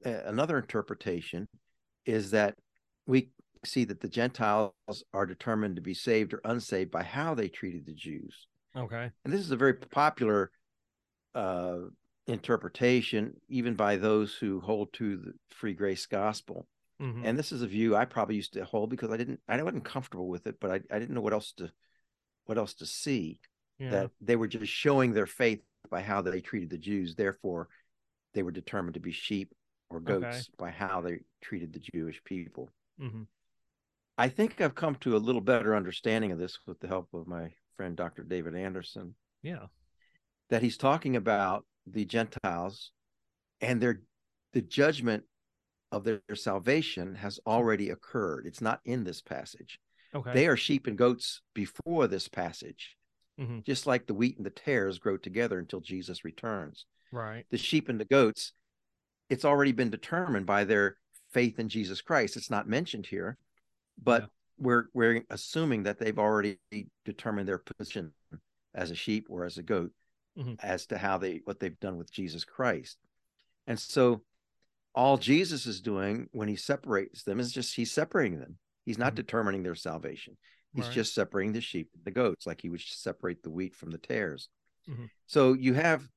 another 0.04 0.58
interpretation 0.58 1.48
is 2.06 2.32
that 2.32 2.56
we 3.06 3.30
see 3.66 3.86
that 3.86 4.02
the 4.02 4.10
Gentiles 4.10 4.74
are 5.14 5.26
determined 5.26 5.78
to 5.78 5.82
be 5.82 5.94
saved 5.94 6.34
or 6.34 6.42
unsaved 6.44 6.92
by 6.92 7.04
how 7.04 7.34
they 7.34 7.48
treated 7.48 7.86
the 7.86 7.94
Jews. 7.94 8.48
Okay. 8.76 9.10
And 9.24 9.34
this 9.34 9.42
is 9.42 9.52
a 9.52 9.58
very 9.58 9.74
popular 9.74 10.52
uh, 11.34 11.78
interpretation, 12.28 13.34
even 13.50 13.76
by 13.76 13.96
those 13.96 14.36
who 14.36 14.60
hold 14.60 14.94
to 14.94 15.18
the 15.18 15.34
free 15.50 15.74
grace 15.74 16.06
gospel. 16.06 16.68
Mm-hmm. 17.02 17.26
And 17.26 17.38
this 17.38 17.52
is 17.52 17.62
a 17.62 17.68
view 17.68 17.96
I 17.96 18.06
probably 18.06 18.36
used 18.36 18.54
to 18.54 18.66
hold 18.66 18.90
because 18.90 19.12
I 19.12 19.18
didn't, 19.18 19.40
I 19.48 19.62
wasn't 19.62 19.86
comfortable 19.86 20.28
with 20.28 20.48
it, 20.48 20.58
but 20.60 20.72
I, 20.72 20.76
I 20.92 21.00
didn't 21.00 21.16
know 21.16 21.22
what 21.22 21.34
else 21.34 21.54
to, 21.58 21.72
what 22.46 22.58
else 22.58 22.74
to 22.76 22.86
see. 22.86 23.40
Yeah. 23.80 23.90
That 23.92 24.12
they 24.22 24.36
were 24.36 24.48
just 24.48 24.72
showing 24.72 25.14
their 25.14 25.28
faith 25.28 25.62
by 25.90 26.02
how 26.02 26.22
they 26.22 26.42
treated 26.42 26.70
the 26.70 26.78
Jews. 26.78 27.16
Therefore, 27.16 27.70
they 28.34 28.44
were 28.44 28.52
determined 28.52 28.96
to 28.96 29.00
be 29.00 29.12
sheep 29.12 29.54
or 29.90 30.00
goats 30.00 30.26
okay. 30.26 30.44
by 30.58 30.72
how 30.72 31.02
they 31.02 31.20
treated 31.42 31.74
the 31.74 31.80
Jewish 31.80 32.22
people. 32.24 32.70
Mm-hmm. 33.00 33.24
I 34.18 34.30
think 34.30 34.60
I've 34.60 34.76
come 34.76 34.96
to 34.96 35.16
a 35.16 35.20
little 35.20 35.42
better 35.42 35.76
understanding 35.76 36.32
of 36.32 36.40
this 36.40 36.58
with 36.66 36.80
the 36.80 36.88
help 36.88 37.08
of 37.14 37.28
my 37.28 37.52
friend 37.76 37.96
Dr. 37.96 38.24
David 38.24 38.56
Anderson. 38.56 39.16
Yeah. 39.44 39.68
That 40.50 40.64
he's 40.64 40.78
talking 40.78 41.16
about 41.16 41.66
the 41.86 42.06
Gentiles 42.06 42.92
and 43.62 43.80
their 43.80 44.02
the 44.54 44.62
judgment 44.62 45.24
of 45.92 46.04
their, 46.04 46.22
their 46.28 46.36
salvation 46.36 47.16
has 47.16 47.40
already 47.46 47.92
occurred. 47.92 48.46
It's 48.48 48.62
not 48.62 48.82
in 48.86 49.04
this 49.04 49.22
passage. 49.22 49.80
Okay. 50.16 50.34
They 50.34 50.48
are 50.48 50.58
sheep 50.58 50.88
and 50.88 50.98
goats 50.98 51.42
before 51.54 52.08
this 52.08 52.28
passage. 52.28 52.97
Mm-hmm. 53.40 53.60
Just 53.66 53.86
like 53.86 54.08
the 54.08 54.14
wheat 54.14 54.38
and 54.38 54.46
the 54.46 54.52
tares 54.52 54.98
grow 54.98 55.18
together 55.18 55.60
until 55.60 55.80
Jesus 55.80 56.26
returns. 56.26 56.86
Right. 57.12 57.46
The 57.52 57.58
sheep 57.58 57.88
and 57.90 58.00
the 58.00 58.06
goats, 58.06 58.54
it's 59.30 59.46
already 59.46 59.72
been 59.72 59.90
determined 59.90 60.46
by 60.46 60.64
their 60.64 60.98
faith 61.32 61.60
in 61.60 61.70
Jesus 61.70 62.02
Christ. 62.02 62.36
It's 62.36 62.50
not 62.50 62.68
mentioned 62.68 63.06
here, 63.06 63.38
but 64.02 64.24
yeah. 64.24 64.28
we're 64.58 64.86
we're 64.94 65.24
assuming 65.30 65.84
that 65.84 66.00
they've 66.00 66.18
already 66.18 66.58
determined 67.06 67.48
their 67.48 67.60
position 67.60 68.12
as 68.74 68.92
a 68.92 68.96
sheep 68.96 69.28
or 69.30 69.46
as 69.46 69.58
a 69.58 69.64
goat 69.64 69.92
mm-hmm. 70.38 70.54
as 70.62 70.86
to 70.88 70.98
how 70.98 71.18
they 71.18 71.42
what 71.44 71.60
they've 71.60 71.80
done 71.80 71.98
with 71.98 72.12
Jesus 72.12 72.44
Christ. 72.44 72.98
And 73.66 73.80
so 73.80 74.22
all 74.96 75.18
Jesus 75.18 75.66
is 75.66 75.82
doing 75.82 76.30
when 76.32 76.48
he 76.48 76.56
separates 76.56 77.24
them 77.24 77.40
is 77.40 77.52
just 77.52 77.76
he's 77.76 77.92
separating 77.92 78.40
them. 78.40 78.58
He's 78.86 78.98
not 78.98 79.10
mm-hmm. 79.10 79.16
determining 79.16 79.64
their 79.64 79.76
salvation. 79.76 80.38
He's 80.78 80.86
right. 80.86 80.94
just 80.94 81.16
separating 81.16 81.54
the 81.54 81.62
sheep 81.62 81.90
and 81.96 82.06
the 82.06 82.12
goats, 82.12 82.46
like 82.46 82.62
he 82.62 82.70
would 82.70 82.82
separate 82.82 83.42
the 83.42 83.50
wheat 83.50 83.76
from 83.76 83.90
the 83.90 83.98
tares. 83.98 84.48
Mm-hmm. 84.88 85.06
So 85.26 85.54
you 85.54 85.74
have 85.74 86.08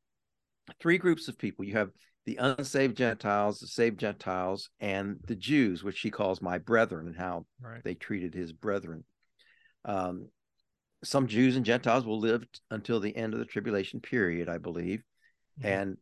three 0.81 0.99
groups 0.99 1.29
of 1.29 1.39
people. 1.39 1.65
You 1.65 1.73
have 1.73 1.91
the 2.27 2.37
unsaved 2.37 2.99
Gentiles, 2.99 3.59
the 3.59 3.67
saved 3.67 3.99
Gentiles, 3.99 4.69
and 4.79 5.17
the 5.27 5.35
Jews, 5.35 5.83
which 5.83 6.01
he 6.01 6.11
calls 6.11 6.43
my 6.43 6.59
brethren, 6.59 7.07
and 7.07 7.17
how 7.17 7.47
right. 7.61 7.83
they 7.83 7.95
treated 7.95 8.35
his 8.35 8.53
brethren. 8.53 9.05
Um, 9.87 10.29
some 11.03 11.27
Jews 11.27 11.57
and 11.57 11.65
Gentiles 11.65 12.05
will 12.05 12.21
live 12.21 12.43
t- 12.43 12.61
until 12.71 13.01
the 13.01 13.17
end 13.17 13.33
of 13.33 13.41
the 13.41 13.47
tribulation 13.47 14.01
period, 14.01 14.51
I 14.51 14.59
believe, 14.59 15.03
mm-hmm. 15.59 15.67
and 15.67 15.97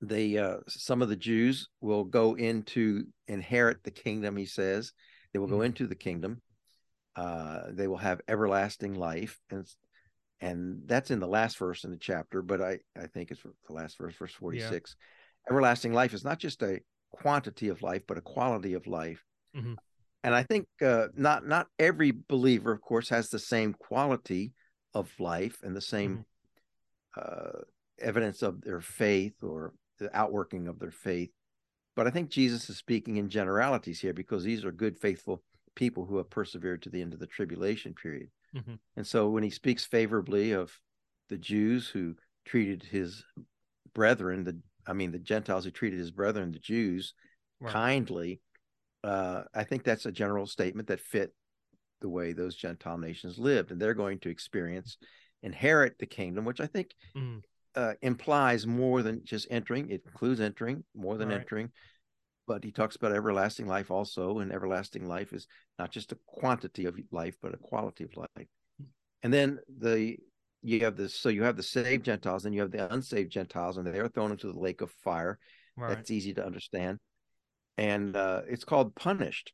they 0.00 0.36
uh, 0.36 0.56
some 0.66 1.00
of 1.00 1.08
the 1.08 1.16
Jews 1.16 1.68
will 1.80 2.02
go 2.02 2.34
into 2.34 3.04
inherit 3.28 3.84
the 3.84 3.92
kingdom. 3.92 4.36
He 4.36 4.46
says 4.46 4.92
they 5.32 5.38
will 5.38 5.46
mm-hmm. 5.46 5.56
go 5.56 5.62
into 5.62 5.86
the 5.86 5.94
kingdom. 5.94 6.42
Uh, 7.16 7.62
they 7.70 7.86
will 7.86 7.98
have 7.98 8.20
everlasting 8.28 8.94
life, 8.94 9.38
and 9.50 9.66
and 10.40 10.82
that's 10.86 11.10
in 11.10 11.20
the 11.20 11.28
last 11.28 11.58
verse 11.58 11.84
in 11.84 11.90
the 11.90 11.96
chapter. 11.96 12.42
But 12.42 12.60
I 12.60 12.78
I 12.96 13.06
think 13.06 13.30
it's 13.30 13.42
the 13.42 13.72
last 13.72 13.98
verse, 13.98 14.14
verse 14.16 14.32
forty 14.32 14.60
six. 14.60 14.96
Yeah. 14.98 15.52
Everlasting 15.52 15.92
life 15.92 16.14
is 16.14 16.24
not 16.24 16.38
just 16.38 16.62
a 16.62 16.80
quantity 17.12 17.68
of 17.68 17.82
life, 17.82 18.02
but 18.08 18.18
a 18.18 18.22
quality 18.22 18.74
of 18.74 18.86
life. 18.86 19.22
Mm-hmm 19.56 19.74
and 20.24 20.34
I 20.34 20.42
think 20.42 20.66
uh, 20.82 21.08
not 21.14 21.46
not 21.46 21.68
every 21.78 22.12
believer, 22.28 22.72
of 22.72 22.80
course, 22.80 23.10
has 23.10 23.28
the 23.28 23.38
same 23.38 23.74
quality 23.74 24.52
of 24.94 25.12
life 25.20 25.58
and 25.62 25.76
the 25.76 25.82
same 25.82 26.24
mm-hmm. 27.18 27.20
uh, 27.20 27.60
evidence 28.00 28.42
of 28.42 28.62
their 28.62 28.80
faith 28.80 29.34
or 29.42 29.74
the 29.98 30.14
outworking 30.16 30.66
of 30.66 30.78
their 30.78 30.90
faith. 30.90 31.30
But 31.94 32.06
I 32.06 32.10
think 32.10 32.30
Jesus 32.30 32.70
is 32.70 32.78
speaking 32.78 33.18
in 33.18 33.28
generalities 33.28 34.00
here 34.00 34.14
because 34.14 34.42
these 34.42 34.64
are 34.64 34.72
good, 34.72 34.98
faithful 34.98 35.42
people 35.74 36.04
who 36.04 36.16
have 36.18 36.30
persevered 36.30 36.82
to 36.82 36.90
the 36.90 37.02
end 37.02 37.12
of 37.12 37.20
the 37.20 37.26
tribulation 37.26 37.94
period. 37.94 38.28
Mm-hmm. 38.54 38.74
And 38.96 39.06
so 39.06 39.28
when 39.28 39.42
he 39.42 39.50
speaks 39.50 39.84
favorably 39.84 40.52
of 40.52 40.72
the 41.28 41.38
Jews 41.38 41.88
who 41.88 42.14
treated 42.44 42.82
his 42.82 43.24
brethren, 43.94 44.44
the 44.44 44.58
I 44.86 44.92
mean 44.92 45.12
the 45.12 45.18
Gentiles 45.18 45.64
who 45.64 45.70
treated 45.70 45.98
his 45.98 46.10
brethren, 46.10 46.52
the 46.52 46.58
Jews, 46.58 47.14
right. 47.60 47.72
kindly, 47.72 48.40
uh, 49.02 49.42
I 49.54 49.64
think 49.64 49.84
that's 49.84 50.06
a 50.06 50.12
general 50.12 50.46
statement 50.46 50.88
that 50.88 51.00
fit 51.00 51.34
the 52.00 52.08
way 52.08 52.32
those 52.32 52.54
Gentile 52.54 52.98
nations 52.98 53.38
lived, 53.38 53.70
and 53.70 53.80
they're 53.80 53.94
going 53.94 54.18
to 54.20 54.30
experience 54.30 54.98
inherit 55.42 55.98
the 55.98 56.06
kingdom, 56.06 56.44
which 56.44 56.60
I 56.60 56.66
think 56.66 56.90
mm. 57.16 57.42
uh, 57.74 57.94
implies 58.02 58.66
more 58.66 59.02
than 59.02 59.22
just 59.24 59.46
entering. 59.50 59.90
It 59.90 60.02
includes 60.06 60.40
entering 60.40 60.84
more 60.94 61.16
than 61.16 61.28
right. 61.28 61.40
entering, 61.40 61.70
but 62.46 62.64
he 62.64 62.72
talks 62.72 62.96
about 62.96 63.12
everlasting 63.12 63.66
life 63.66 63.90
also, 63.90 64.38
and 64.38 64.52
everlasting 64.52 65.06
life 65.06 65.32
is 65.32 65.46
not 65.78 65.90
just 65.90 66.12
a 66.12 66.18
quantity 66.26 66.86
of 66.86 66.98
life, 67.10 67.36
but 67.40 67.54
a 67.54 67.58
quality 67.58 68.04
of 68.04 68.16
life. 68.16 68.48
And 69.22 69.32
then 69.32 69.58
the 69.78 70.16
you 70.62 70.80
have 70.80 70.96
this, 70.96 71.14
so 71.14 71.28
you 71.28 71.42
have 71.42 71.56
the 71.56 71.62
saved 71.62 72.04
Gentiles, 72.04 72.46
and 72.46 72.54
you 72.54 72.62
have 72.62 72.70
the 72.70 72.92
unsaved 72.92 73.30
Gentiles, 73.30 73.76
and 73.76 73.86
they 73.86 73.98
are 73.98 74.08
thrown 74.08 74.30
into 74.30 74.50
the 74.50 74.58
lake 74.58 74.80
of 74.80 74.90
fire. 75.02 75.38
Right. 75.76 75.94
That's 75.94 76.10
easy 76.10 76.32
to 76.34 76.44
understand 76.44 76.98
and 77.76 78.16
uh, 78.16 78.42
it's 78.48 78.64
called 78.64 78.94
punished. 78.94 79.52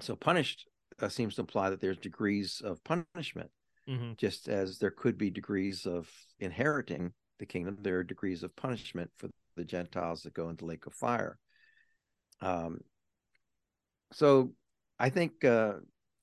So 0.00 0.16
punished 0.16 0.66
uh, 1.00 1.08
seems 1.08 1.34
to 1.36 1.42
imply 1.42 1.70
that 1.70 1.80
there's 1.80 1.98
degrees 1.98 2.62
of 2.64 2.82
punishment, 2.84 3.50
mm-hmm. 3.88 4.12
just 4.16 4.48
as 4.48 4.78
there 4.78 4.90
could 4.90 5.18
be 5.18 5.30
degrees 5.30 5.86
of 5.86 6.08
inheriting 6.38 7.12
the 7.38 7.46
kingdom. 7.46 7.78
There 7.80 7.98
are 7.98 8.04
degrees 8.04 8.42
of 8.42 8.54
punishment 8.56 9.10
for 9.16 9.28
the 9.56 9.64
Gentiles 9.64 10.22
that 10.22 10.34
go 10.34 10.48
into 10.48 10.64
the 10.64 10.70
lake 10.70 10.86
of 10.86 10.94
fire. 10.94 11.38
Um, 12.44 12.80
so 14.12 14.52
I 14.98 15.10
think 15.10 15.44
uh, 15.44 15.74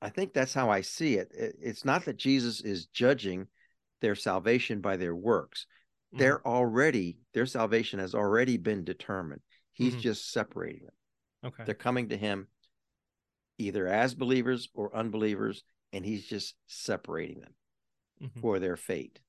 I 0.02 0.10
think 0.10 0.34
that's 0.34 0.54
how 0.54 0.70
I 0.70 0.82
see 0.82 1.16
it. 1.16 1.32
it. 1.34 1.56
It's 1.62 1.86
not 1.86 2.06
that 2.06 2.18
Jesus 2.18 2.62
is 2.62 2.86
judging 2.88 3.48
their 4.02 4.16
salvation 4.16 4.82
by 4.82 4.98
their 4.98 5.16
works. 5.16 5.66
Mm-hmm. 6.14 6.20
They're 6.20 6.48
already 6.48 7.20
their 7.34 7.46
salvation 7.46 8.00
has 8.00 8.16
already 8.16 8.58
been 8.58 8.84
determined. 8.84 9.42
He's 9.74 9.94
mm-hmm. 9.94 10.02
just 10.02 10.32
separating 10.32 10.86
them. 10.86 11.52
Okay. 11.52 11.64
They're 11.66 11.76
coming 11.76 12.10
to 12.10 12.18
him 12.18 12.48
either 13.58 13.88
as 13.88 14.14
believers 14.14 14.70
or 14.74 14.96
unbelievers, 14.96 15.64
and 15.94 16.06
he's 16.06 16.26
just 16.26 16.56
separating 16.68 17.42
them 17.42 17.54
mm-hmm. 18.24 18.40
for 18.40 18.60
their 18.60 18.78
fate. 18.78 19.20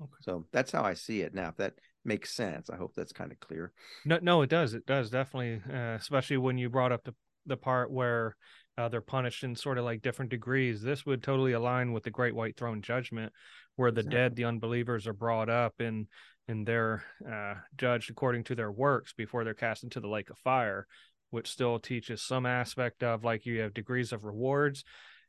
Okay. 0.00 0.10
So 0.22 0.46
that's 0.52 0.72
how 0.72 0.82
I 0.82 0.94
see 0.94 1.22
it 1.22 1.34
now. 1.34 1.48
If 1.48 1.56
that 1.56 1.74
makes 2.08 2.34
sense, 2.34 2.70
I 2.70 2.76
hope 2.76 2.92
that's 2.96 3.12
kind 3.12 3.30
of 3.30 3.38
clear. 3.38 3.72
No, 4.04 4.18
no, 4.20 4.42
it 4.42 4.50
does. 4.50 4.74
It 4.74 4.86
does 4.86 5.10
definitely, 5.10 5.62
uh, 5.72 5.94
especially 5.94 6.38
when 6.38 6.58
you 6.58 6.68
brought 6.68 6.92
up 6.92 7.04
the 7.04 7.14
the 7.46 7.56
part 7.56 7.90
where 7.90 8.36
uh, 8.76 8.88
they're 8.88 9.00
punished 9.00 9.42
in 9.42 9.54
sort 9.54 9.78
of 9.78 9.84
like 9.84 10.02
different 10.02 10.30
degrees. 10.30 10.82
This 10.82 11.06
would 11.06 11.22
totally 11.22 11.52
align 11.52 11.92
with 11.92 12.02
the 12.02 12.10
Great 12.10 12.34
White 12.34 12.56
Throne 12.56 12.82
Judgment, 12.82 13.32
where 13.76 13.90
the 13.90 14.00
exactly. 14.00 14.18
dead, 14.18 14.36
the 14.36 14.44
unbelievers, 14.44 15.06
are 15.06 15.12
brought 15.12 15.48
up 15.48 15.74
and 15.78 16.06
and 16.48 16.66
they're 16.66 17.04
uh, 17.30 17.54
judged 17.76 18.10
according 18.10 18.44
to 18.44 18.54
their 18.54 18.72
works 18.72 19.12
before 19.12 19.44
they're 19.44 19.54
cast 19.54 19.84
into 19.84 20.00
the 20.00 20.08
lake 20.08 20.30
of 20.30 20.38
fire 20.38 20.86
which 21.30 21.48
still 21.50 21.78
teaches 21.78 22.22
some 22.22 22.46
aspect 22.46 23.02
of 23.02 23.24
like 23.24 23.46
you 23.46 23.60
have 23.60 23.74
degrees 23.74 24.12
of 24.12 24.24
rewards. 24.24 24.84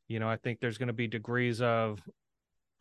You 0.08 0.20
know, 0.20 0.30
I 0.30 0.38
think 0.38 0.60
there's 0.60 0.78
going 0.78 0.88
to 0.88 0.94
be 0.94 1.08
degrees 1.08 1.62
of 1.62 2.00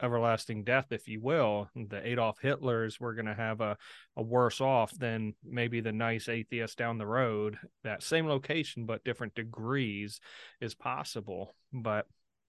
everlasting 0.01 0.65
death, 0.65 0.87
if 0.91 1.09
you 1.09 1.21
will. 1.21 1.69
The 1.75 2.07
Adolf 2.07 2.41
Hitlers 2.41 3.01
were 3.01 3.15
going 3.15 3.27
to 3.27 3.35
have 3.35 3.61
a, 3.61 3.77
a 4.17 4.23
worse 4.23 4.61
off 4.61 4.93
than 4.99 5.35
maybe 5.45 5.81
the 5.81 5.93
nice 5.93 6.29
atheist 6.29 6.79
down 6.79 6.99
the 6.99 7.07
road. 7.07 7.59
That 7.85 8.03
same 8.03 8.27
location, 8.27 8.87
but 8.87 9.05
different 9.05 9.35
degrees 9.35 10.21
is 10.61 10.75
possible. 10.75 11.55
But 11.73 12.07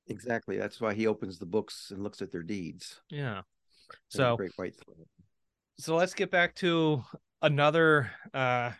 exactly, 0.08 0.58
that's 0.58 0.80
why 0.80 0.94
he 0.94 1.08
opens 1.08 1.40
the 1.40 1.46
books 1.46 1.92
and 1.92 2.04
looks 2.04 2.22
at 2.22 2.32
their 2.32 2.44
deeds. 2.44 3.02
Yeah. 3.10 3.42
So 4.10 4.38
great 4.38 4.52
white. 4.56 4.76
So 5.80 5.96
let's 5.96 6.14
get 6.14 6.32
back 6.32 6.56
to 6.56 7.04
another 7.42 8.12
uh 8.34 8.72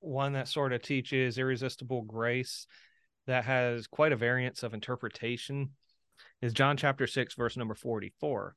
one 0.00 0.32
that 0.32 0.48
sort 0.48 0.72
of 0.72 0.80
teaches 0.82 1.36
irresistible 1.36 2.02
grace 2.02 2.66
that 3.26 3.44
has 3.44 3.86
quite 3.86 4.12
a 4.12 4.16
variance 4.16 4.62
of 4.62 4.74
interpretation 4.74 5.70
is 6.42 6.52
John 6.52 6.76
chapter 6.76 7.06
6 7.06 7.34
verse 7.34 7.56
number 7.56 7.74
44. 7.74 8.54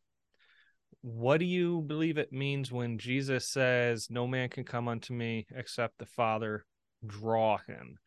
What 1.01 1.39
do 1.39 1.45
you 1.45 1.81
believe 1.81 2.17
it 2.17 2.31
means 2.31 2.71
when 2.71 2.97
Jesus 2.97 3.47
says 3.47 4.07
no 4.09 4.27
man 4.27 4.49
can 4.49 4.63
come 4.63 4.87
unto 4.87 5.13
me 5.13 5.45
except 5.53 5.97
the 5.97 6.05
Father 6.05 6.65
draw 7.05 7.57
him? 7.57 7.97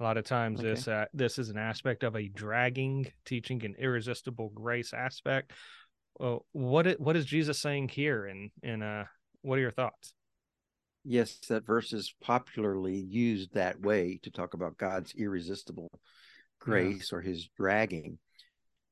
A 0.00 0.02
lot 0.02 0.16
of 0.16 0.24
times 0.24 0.60
okay. 0.60 0.70
this 0.70 0.88
uh, 0.88 1.06
this 1.12 1.38
is 1.38 1.50
an 1.50 1.58
aspect 1.58 2.02
of 2.02 2.16
a 2.16 2.28
dragging 2.28 3.06
teaching 3.24 3.64
an 3.64 3.74
irresistible 3.78 4.50
grace 4.54 4.92
aspect. 4.92 5.52
Well, 6.18 6.46
what 6.52 6.86
it, 6.86 7.00
what 7.00 7.16
is 7.16 7.24
Jesus 7.24 7.58
saying 7.58 7.88
here 7.88 8.26
and 8.26 8.50
and 8.62 8.82
uh 8.82 9.04
what 9.42 9.58
are 9.58 9.62
your 9.62 9.70
thoughts? 9.70 10.14
yes, 11.04 11.36
that 11.48 11.66
verse 11.66 11.92
is 11.92 12.14
popularly 12.22 12.96
used 12.96 13.54
that 13.54 13.80
way 13.80 14.18
to 14.22 14.30
talk 14.30 14.54
about 14.54 14.78
God's 14.78 15.14
irresistible 15.14 15.90
grace 16.58 17.10
yeah. 17.12 17.18
or 17.18 17.20
his 17.20 17.48
dragging. 17.56 18.18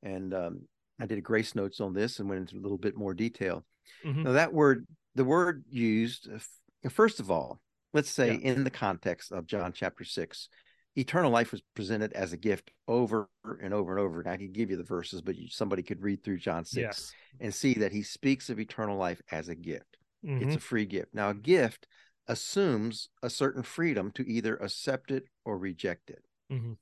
And 0.02 0.34
um, 0.34 0.62
I 1.00 1.06
did 1.06 1.18
a 1.18 1.22
grace 1.22 1.54
notes 1.54 1.80
on 1.80 1.94
this 1.94 2.18
and 2.18 2.28
went 2.28 2.40
into 2.40 2.56
a 2.56 2.62
little 2.62 2.78
bit 2.78 2.96
more 2.96 3.14
detail. 3.14 3.64
Mm-hmm. 4.04 4.24
Now, 4.24 4.32
that 4.32 4.52
word, 4.52 4.86
the 5.14 5.24
word 5.24 5.64
used, 5.68 6.28
uh, 6.32 6.88
first 6.88 7.20
of 7.20 7.30
all, 7.30 7.60
let's 7.92 8.10
say 8.10 8.34
yeah. 8.34 8.52
in 8.52 8.64
the 8.64 8.70
context 8.70 9.32
of 9.32 9.46
John 9.46 9.72
chapter 9.72 10.04
6, 10.04 10.48
eternal 10.96 11.30
life 11.30 11.52
was 11.52 11.62
presented 11.74 12.12
as 12.12 12.32
a 12.32 12.36
gift 12.36 12.70
over 12.86 13.28
and 13.62 13.72
over 13.72 13.92
and 13.92 14.00
over. 14.00 14.20
And 14.20 14.30
I 14.30 14.36
could 14.36 14.52
give 14.52 14.70
you 14.70 14.76
the 14.76 14.82
verses, 14.82 15.22
but 15.22 15.36
you, 15.36 15.48
somebody 15.48 15.82
could 15.82 16.02
read 16.02 16.22
through 16.22 16.38
John 16.38 16.64
6 16.64 16.76
yes. 16.76 17.12
and 17.40 17.54
see 17.54 17.74
that 17.74 17.92
he 17.92 18.02
speaks 18.02 18.50
of 18.50 18.60
eternal 18.60 18.96
life 18.96 19.20
as 19.30 19.48
a 19.48 19.54
gift. 19.54 19.96
Mm-hmm. 20.24 20.48
It's 20.48 20.56
a 20.56 20.60
free 20.60 20.86
gift. 20.86 21.14
Now, 21.14 21.30
a 21.30 21.34
gift 21.34 21.86
assumes 22.28 23.08
a 23.22 23.30
certain 23.30 23.62
freedom 23.62 24.10
to 24.12 24.28
either 24.28 24.56
accept 24.56 25.10
it 25.10 25.24
or 25.44 25.58
reject 25.58 26.10
it. 26.10 26.22
Mm-hmm. 26.52 26.72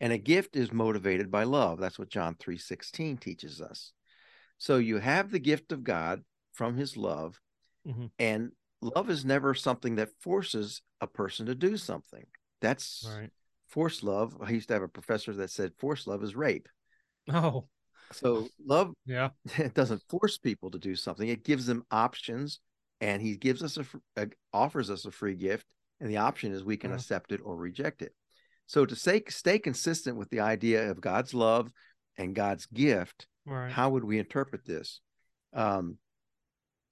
And 0.00 0.12
a 0.12 0.18
gift 0.18 0.56
is 0.56 0.72
motivated 0.72 1.30
by 1.30 1.44
love. 1.44 1.78
That's 1.78 1.98
what 1.98 2.10
John 2.10 2.34
3:16 2.34 3.20
teaches 3.20 3.60
us. 3.60 3.92
So 4.58 4.78
you 4.78 4.98
have 4.98 5.30
the 5.30 5.38
gift 5.38 5.72
of 5.72 5.84
God 5.84 6.22
from 6.52 6.76
his 6.76 6.96
love, 6.96 7.40
mm-hmm. 7.86 8.06
and 8.18 8.52
love 8.80 9.10
is 9.10 9.24
never 9.24 9.54
something 9.54 9.96
that 9.96 10.10
forces 10.20 10.82
a 11.00 11.06
person 11.06 11.46
to 11.46 11.54
do 11.54 11.76
something. 11.76 12.26
That's 12.60 13.08
right. 13.14 13.30
forced 13.68 14.02
love. 14.02 14.36
I 14.42 14.50
used 14.50 14.68
to 14.68 14.74
have 14.74 14.82
a 14.82 14.88
professor 14.88 15.32
that 15.34 15.50
said 15.50 15.72
forced 15.78 16.06
love 16.06 16.22
is 16.22 16.36
rape. 16.36 16.68
Oh. 17.28 17.66
So 18.12 18.48
love 18.64 18.92
yeah 19.06 19.30
it 19.58 19.74
doesn't 19.74 20.02
force 20.08 20.38
people 20.38 20.70
to 20.70 20.78
do 20.78 20.96
something. 20.96 21.28
It 21.28 21.44
gives 21.44 21.66
them 21.66 21.84
options 21.90 22.60
and 23.00 23.20
he 23.20 23.36
gives 23.36 23.62
us 23.62 23.76
a, 23.76 23.84
a 24.16 24.28
offers 24.52 24.90
us 24.90 25.04
a 25.04 25.10
free 25.10 25.34
gift 25.34 25.66
and 26.00 26.10
the 26.10 26.18
option 26.18 26.52
is 26.52 26.64
we 26.64 26.76
can 26.76 26.90
uh-huh. 26.90 26.98
accept 26.98 27.32
it 27.32 27.40
or 27.42 27.56
reject 27.56 28.02
it. 28.02 28.14
So 28.66 28.86
to 28.86 28.96
stay 28.96 29.22
stay 29.28 29.58
consistent 29.58 30.16
with 30.16 30.30
the 30.30 30.40
idea 30.40 30.90
of 30.90 31.00
God's 31.00 31.34
love 31.34 31.70
and 32.16 32.34
God's 32.34 32.66
gift, 32.66 33.26
right. 33.46 33.70
how 33.70 33.90
would 33.90 34.04
we 34.04 34.18
interpret 34.18 34.64
this? 34.64 35.00
Um, 35.52 35.98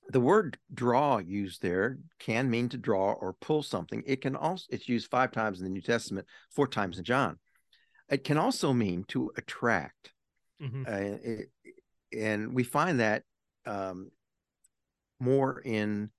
the 0.09 0.21
word 0.21 0.59
draw 0.75 1.19
used 1.19 1.63
there 1.63 1.99
can 2.19 2.51
mean 2.51 2.69
to 2.71 2.77
draw 2.77 3.13
or 3.13 3.35
pull 3.35 3.63
something. 3.63 4.03
It 4.07 4.21
can 4.21 4.37
also 4.37 4.65
it's 4.71 4.89
used 4.89 5.11
five 5.11 5.33
times 5.33 5.59
in 5.59 5.65
the 5.65 5.71
New 5.71 5.81
Testament, 5.81 6.27
four 6.51 6.67
times 6.67 6.99
in 6.99 7.05
John. 7.05 7.39
It 8.09 8.25
can 8.25 8.37
also 8.37 8.73
mean 8.73 9.05
to 9.09 9.31
attract, 9.37 10.13
mm-hmm. 10.61 10.85
uh, 10.87 11.19
it, 11.23 11.51
and 12.17 12.53
we 12.53 12.65
find 12.65 13.01
that 13.01 13.23
um, 13.67 14.11
more 15.21 15.61
in. 15.61 16.11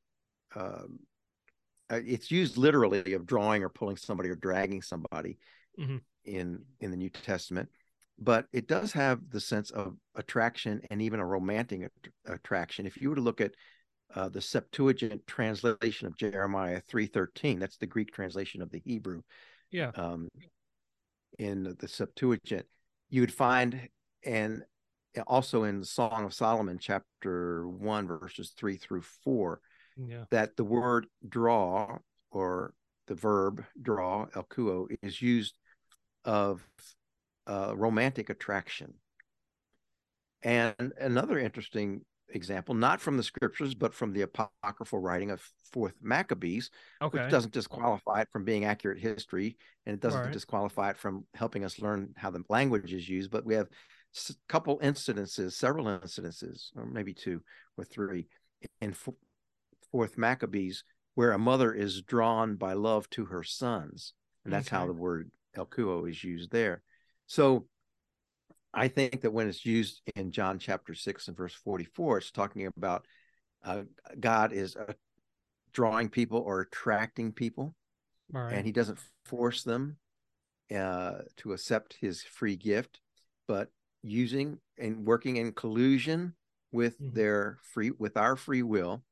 Um, 0.55 0.63
uh, 0.63 1.12
it's 2.05 2.31
used 2.31 2.57
literally 2.57 3.13
of 3.13 3.25
drawing 3.25 3.63
or 3.63 3.69
pulling 3.69 3.97
somebody 3.97 4.29
or 4.29 4.35
dragging 4.35 4.81
somebody 4.81 5.37
mm-hmm. 5.79 5.97
in 6.25 6.63
in 6.79 6.91
the 6.91 6.97
New 6.97 7.09
Testament, 7.09 7.69
but 8.19 8.47
it 8.53 8.67
does 8.67 8.91
have 8.93 9.19
the 9.29 9.41
sense 9.41 9.71
of 9.71 9.95
attraction 10.15 10.81
and 10.89 11.01
even 11.01 11.19
a 11.19 11.25
romantic 11.25 11.91
attraction. 12.25 12.85
If 12.85 13.01
you 13.01 13.09
were 13.09 13.15
to 13.15 13.21
look 13.21 13.41
at 13.41 13.53
uh, 14.15 14.29
the 14.29 14.41
Septuagint 14.41 15.25
translation 15.25 16.07
of 16.07 16.17
Jeremiah 16.17 16.81
3:13. 16.81 17.59
That's 17.59 17.77
the 17.77 17.87
Greek 17.87 18.13
translation 18.13 18.61
of 18.61 18.71
the 18.71 18.79
Hebrew. 18.79 19.21
Yeah. 19.71 19.91
Um, 19.95 20.29
in 21.39 21.75
the 21.79 21.87
Septuagint, 21.87 22.67
you 23.09 23.21
would 23.21 23.33
find, 23.33 23.89
and 24.23 24.63
also 25.25 25.63
in 25.63 25.79
the 25.79 25.85
Song 25.85 26.25
of 26.25 26.33
Solomon, 26.33 26.77
chapter 26.79 27.67
one, 27.67 28.07
verses 28.07 28.53
three 28.55 28.77
through 28.77 29.01
four, 29.23 29.61
yeah. 29.97 30.25
that 30.31 30.55
the 30.55 30.63
word 30.63 31.07
draw 31.27 31.97
or 32.31 32.73
the 33.07 33.15
verb 33.15 33.63
draw, 33.81 34.25
elkuo, 34.27 34.87
is 35.01 35.21
used 35.21 35.57
of 36.25 36.65
uh, 37.47 37.73
romantic 37.75 38.29
attraction. 38.29 38.93
And 40.41 40.93
another 40.99 41.37
interesting 41.39 42.01
example, 42.29 42.75
not 42.75 42.99
from 42.99 43.17
the 43.17 43.23
scriptures, 43.23 43.73
but 43.73 43.93
from 43.93 44.13
the 44.13 44.23
apocryphal 44.23 44.99
writing 44.99 45.31
of 45.31 45.41
Fourth 45.71 45.95
Maccabees, 46.01 46.69
okay. 47.01 47.21
which 47.21 47.31
doesn't 47.31 47.53
disqualify 47.53 48.21
it 48.21 48.29
from 48.31 48.43
being 48.43 48.65
accurate 48.65 48.99
history, 48.99 49.57
and 49.85 49.93
it 49.93 49.99
doesn't 50.01 50.21
right. 50.21 50.31
disqualify 50.31 50.91
it 50.91 50.97
from 50.97 51.25
helping 51.33 51.63
us 51.63 51.79
learn 51.79 52.13
how 52.17 52.29
the 52.29 52.43
language 52.49 52.93
is 52.93 53.07
used. 53.07 53.31
But 53.31 53.45
we 53.45 53.55
have 53.55 53.67
a 53.67 54.33
couple 54.49 54.79
incidences, 54.79 55.53
several 55.53 55.85
incidences, 55.85 56.69
or 56.75 56.85
maybe 56.85 57.13
two 57.13 57.41
or 57.77 57.83
three, 57.83 58.27
in 58.81 58.93
Fourth 59.93 60.17
Maccabees, 60.17 60.83
where 61.13 61.31
a 61.31 61.39
mother 61.39 61.71
is 61.71 62.01
drawn 62.01 62.55
by 62.55 62.73
love 62.73 63.07
to 63.11 63.25
her 63.25 63.43
sons, 63.43 64.13
and 64.43 64.51
that's 64.51 64.67
okay. 64.67 64.75
how 64.75 64.87
the 64.87 64.93
word 64.93 65.29
elkuo 65.55 66.09
is 66.09 66.23
used 66.23 66.51
there. 66.51 66.81
So 67.27 67.67
I 68.73 68.87
think 68.87 69.21
that 69.21 69.31
when 69.31 69.47
it's 69.47 69.65
used 69.65 70.01
in 70.15 70.31
John 70.31 70.57
chapter 70.57 70.95
6 70.95 71.27
and 71.27 71.37
verse 71.37 71.53
44, 71.53 72.17
it's 72.17 72.31
talking 72.31 72.65
about 72.65 73.05
uh, 73.63 73.83
God 74.19 74.51
is 74.51 74.75
uh, 74.75 74.93
drawing 75.73 76.09
people 76.09 76.39
or 76.39 76.61
attracting 76.61 77.31
people, 77.31 77.75
right. 78.31 78.53
and 78.53 78.65
he 78.65 78.71
doesn't 78.71 78.99
force 79.25 79.61
them 79.63 79.97
uh, 80.75 81.19
to 81.37 81.53
accept 81.53 81.97
his 82.01 82.23
free 82.23 82.55
gift, 82.55 82.99
but 83.47 83.69
using 84.01 84.57
and 84.79 85.05
working 85.05 85.37
in 85.37 85.51
collusion 85.51 86.33
with 86.71 86.99
mm-hmm. 86.99 87.15
their 87.15 87.59
free 87.61 87.91
with 87.91 88.17
our 88.17 88.35
free 88.35 88.63
will, 88.63 89.03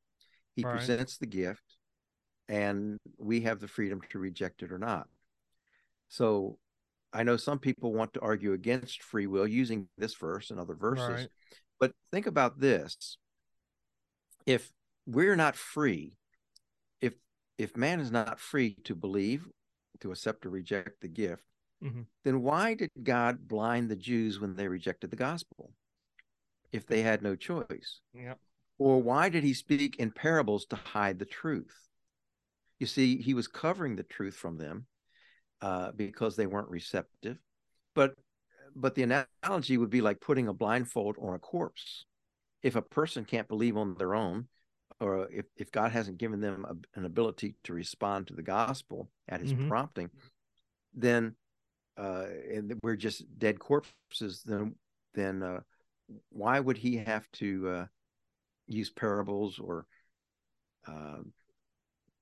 he 0.56 0.64
right. 0.64 0.78
presents 0.78 1.18
the 1.18 1.26
gift, 1.26 1.78
and 2.48 2.98
we 3.18 3.42
have 3.42 3.60
the 3.60 3.68
freedom 3.68 4.02
to 4.10 4.20
reject 4.20 4.64
it 4.64 4.72
or 4.72 4.78
not. 4.78 5.08
So 6.10 6.58
I 7.14 7.24
know 7.24 7.38
some 7.38 7.60
people 7.60 7.94
want 7.94 8.14
to 8.14 8.22
argue 8.22 8.54
against 8.54 9.04
free 9.04 9.28
will 9.28 9.48
using 9.48 9.88
this 9.98 10.16
verse 10.16 10.52
and 10.52 10.60
other 10.60 10.76
verses. 10.76 11.10
Right. 11.10 11.28
But 11.80 11.94
think 12.12 12.28
about 12.28 12.60
this. 12.60 13.18
If 14.46 14.72
we're 15.06 15.36
not 15.36 15.56
free, 15.56 16.14
if 17.02 17.14
if 17.58 17.76
man 17.76 18.00
is 18.00 18.12
not 18.12 18.40
free 18.40 18.78
to 18.86 18.96
believe, 18.96 19.48
to 20.02 20.12
accept 20.12 20.46
or 20.46 20.50
reject 20.50 21.02
the 21.02 21.08
gift, 21.08 21.44
mm-hmm. 21.84 22.02
then 22.24 22.42
why 22.42 22.74
did 22.74 22.92
God 23.02 23.48
blind 23.48 23.90
the 23.90 23.96
Jews 23.96 24.40
when 24.40 24.56
they 24.56 24.68
rejected 24.68 25.12
the 25.12 25.18
gospel? 25.18 25.74
If 26.72 26.86
they 26.86 27.02
had 27.02 27.22
no 27.22 27.36
choice. 27.36 28.00
Yep. 28.14 28.40
Or 28.82 29.00
why 29.00 29.30
did 29.30 29.44
he 29.44 29.54
speak 29.54 29.98
in 29.98 30.10
parables 30.10 30.66
to 30.66 30.76
hide 30.76 31.20
the 31.20 31.26
truth? 31.26 31.88
You 32.80 32.88
see, 32.88 33.18
he 33.22 33.36
was 33.36 33.48
covering 33.48 33.96
the 33.96 34.02
truth 34.02 34.34
from 34.34 34.58
them 34.58 34.88
uh, 35.62 35.92
because 35.92 36.36
they 36.36 36.48
weren't 36.48 36.72
receptive. 36.72 37.38
But 37.94 38.16
but 38.76 38.96
the 38.96 39.04
analogy 39.44 39.78
would 39.78 39.92
be 39.92 40.02
like 40.02 40.20
putting 40.20 40.48
a 40.48 40.54
blindfold 40.54 41.18
on 41.22 41.36
a 41.36 41.40
corpse. 41.40 42.06
If 42.64 42.76
a 42.76 42.82
person 42.82 43.24
can't 43.24 43.48
believe 43.48 43.78
on 43.78 43.94
their 44.00 44.16
own, 44.16 44.48
or 45.00 45.30
if, 45.30 45.46
if 45.58 45.72
God 45.72 45.92
hasn't 45.92 46.18
given 46.18 46.42
them 46.42 46.66
a, 46.68 47.00
an 47.00 47.06
ability 47.06 47.58
to 47.66 47.74
respond 47.74 48.28
to 48.28 48.34
the 48.34 48.42
gospel 48.42 49.12
at 49.30 49.42
his 49.42 49.54
mm-hmm. 49.54 49.68
prompting, 49.68 50.10
then 50.96 51.36
uh, 51.98 52.26
and 52.52 52.80
we're 52.82 52.96
just 52.96 53.26
dead 53.38 53.60
corpses, 53.60 54.42
then 54.44 54.74
then 55.14 55.44
uh, 55.44 55.60
why 56.30 56.60
would 56.60 56.78
he 56.78 56.98
have 56.98 57.30
to 57.34 57.70
uh, 57.70 57.86
use 58.68 58.90
parables 58.90 59.60
or 59.60 59.86
uh, 60.88 61.18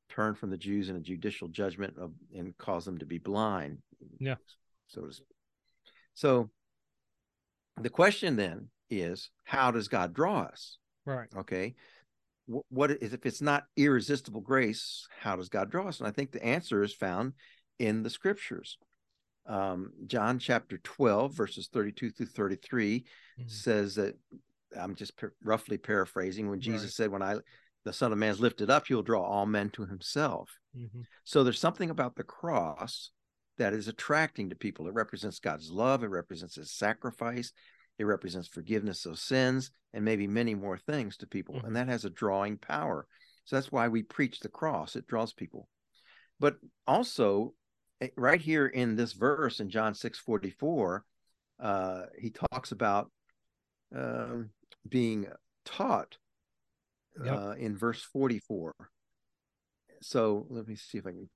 turn 0.10 0.36
from 0.36 0.50
the 0.50 0.58
Jews 0.58 0.90
in 0.90 0.96
a 0.96 1.02
judicial 1.02 1.48
judgment 1.48 1.96
of, 1.98 2.12
and 2.36 2.58
cause 2.58 2.86
them 2.86 2.98
to 2.98 3.06
be 3.06 3.18
blind. 3.18 3.80
Yeah. 4.20 4.36
So 4.88 5.02
to 5.02 5.14
speak. 5.14 5.28
So 6.14 6.50
the 7.80 7.90
question 7.90 8.36
then 8.36 8.70
is 8.90 9.30
how 9.44 9.72
does 9.72 9.88
God 9.88 10.14
draw 10.14 10.42
us? 10.42 10.78
Right. 11.06 11.30
Okay. 11.38 11.76
What, 12.48 12.66
what 12.70 12.92
is 12.92 13.14
if 13.14 13.26
it's 13.26 13.42
not 13.42 13.64
irresistible 13.78 14.42
grace, 14.42 15.08
how 15.20 15.36
does 15.36 15.50
God 15.50 15.70
draw 15.70 15.88
us? 15.88 16.00
And 16.00 16.08
I 16.08 16.12
think 16.12 16.32
the 16.32 16.44
answer 16.44 16.84
is 16.84 16.94
found 16.94 17.34
in 17.78 18.04
the 18.04 18.10
scriptures. 18.10 18.78
Um, 19.48 19.94
John 20.06 20.38
chapter 20.38 20.78
12, 20.80 21.34
verses 21.34 21.70
32 21.72 22.12
through 22.12 22.26
33 22.28 23.00
mm-hmm. 23.00 23.44
says 23.48 23.96
that 23.96 24.16
I'm 24.78 24.96
just 24.96 25.14
roughly 25.44 25.78
paraphrasing 25.78 26.50
when 26.50 26.62
Jesus 26.62 26.84
right. 26.84 26.92
said, 26.92 27.12
When 27.12 27.22
I 27.22 27.38
the 27.86 27.94
Son 27.94 28.12
of 28.12 28.18
Man 28.18 28.32
is 28.32 28.40
lifted 28.40 28.70
up, 28.70 28.88
he'll 28.88 29.02
draw 29.02 29.24
all 29.24 29.46
men 29.46 29.70
to 29.72 29.86
himself. 29.86 30.50
Mm-hmm. 30.78 31.02
So 31.24 31.44
there's 31.44 31.60
something 31.60 31.90
about 31.90 32.16
the 32.16 32.24
cross 32.24 33.12
that 33.58 33.74
is 33.74 33.88
attracting 33.88 34.50
to 34.50 34.56
people. 34.56 34.88
It 34.88 34.94
represents 34.94 35.40
God's 35.40 35.70
love, 35.70 36.04
it 36.04 36.08
represents 36.08 36.56
his 36.56 36.72
sacrifice, 36.72 37.52
it 37.98 38.06
represents 38.06 38.48
forgiveness 38.48 39.06
of 39.06 39.20
sins, 39.20 39.72
and 39.94 40.04
maybe 40.04 40.28
many 40.28 40.56
more 40.56 40.78
things 40.78 41.18
to 41.18 41.28
people. 41.28 41.56
Mm-hmm. 41.56 41.68
And 41.68 41.76
that 41.76 41.88
has 41.88 42.06
a 42.06 42.10
drawing 42.10 42.58
power. 42.58 43.08
So 43.46 43.56
that's 43.56 43.72
why 43.72 43.88
we 43.88 44.04
preach 44.04 44.40
the 44.40 44.50
cross, 44.50 44.96
it 44.96 45.08
draws 45.08 45.34
people. 45.34 45.68
But 46.40 46.58
also, 46.88 47.54
eh, 48.02 48.10
right 48.16 48.40
here 48.40 48.68
in 48.68 48.96
this 48.96 49.14
verse 49.14 49.60
in 49.60 49.70
John 49.70 49.94
6 49.94 50.20
44, 50.20 51.04
uh, 51.60 52.02
he 52.18 52.32
talks 52.52 52.72
about 52.72 53.12
um, 53.96 54.52
being 54.90 55.28
taught 55.66 56.18
yep. 57.24 57.36
uh, 57.36 57.52
in 57.52 57.78
verse 57.78 58.02
44. 58.02 58.76
So 60.02 60.46
let 60.50 60.68
me 60.68 60.76
see 60.76 60.98
if 60.98 61.06
I 61.06 61.12
can 61.12 61.30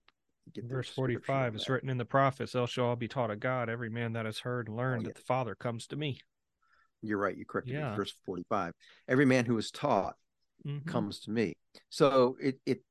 get 0.53 0.65
verse 0.65 0.89
45 0.89 1.55
is 1.55 1.69
written 1.69 1.89
in 1.89 1.97
the 1.97 2.05
prophets, 2.05 2.53
thou 2.53 2.65
shall 2.65 2.85
all 2.85 2.95
be 2.95 3.07
taught 3.07 3.31
of 3.31 3.39
God, 3.39 3.69
every 3.69 3.89
man 3.89 4.13
that 4.13 4.25
has 4.25 4.39
heard 4.39 4.67
and 4.67 4.77
learned 4.77 4.99
oh, 4.99 5.01
yeah. 5.01 5.07
that 5.07 5.15
the 5.15 5.25
Father 5.25 5.55
comes 5.55 5.87
to 5.87 5.95
me. 5.95 6.19
You're 7.01 7.17
right. 7.17 7.37
You 7.37 7.45
corrected 7.45 7.75
yeah. 7.75 7.91
me. 7.91 7.97
Verse 7.97 8.13
45. 8.25 8.73
Every 9.07 9.25
man 9.25 9.45
who 9.45 9.57
is 9.57 9.71
taught 9.71 10.15
mm-hmm. 10.65 10.87
comes 10.89 11.19
to 11.21 11.31
me. 11.31 11.55
So 11.89 12.37
it 12.41 12.59
it 12.65 12.81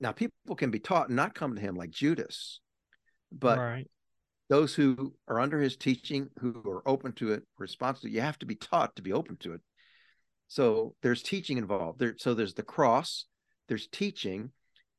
now 0.00 0.12
people 0.12 0.56
can 0.56 0.70
be 0.70 0.78
taught 0.78 1.08
and 1.08 1.16
not 1.16 1.34
come 1.34 1.54
to 1.54 1.60
him 1.60 1.76
like 1.76 1.90
Judas, 1.90 2.60
but 3.30 3.58
right. 3.58 3.86
those 4.48 4.74
who 4.74 5.14
are 5.28 5.38
under 5.38 5.60
his 5.60 5.76
teaching, 5.76 6.30
who 6.38 6.62
are 6.66 6.88
open 6.88 7.12
to 7.14 7.32
it, 7.32 7.42
responsible, 7.58 8.08
you 8.08 8.22
have 8.22 8.38
to 8.38 8.46
be 8.46 8.54
taught 8.54 8.96
to 8.96 9.02
be 9.02 9.12
open 9.12 9.36
to 9.40 9.52
it. 9.52 9.60
So 10.50 10.96
there's 11.00 11.22
teaching 11.22 11.58
involved. 11.58 12.00
There, 12.00 12.16
so 12.18 12.34
there's 12.34 12.54
the 12.54 12.64
cross, 12.64 13.26
there's 13.68 13.86
teaching, 13.86 14.50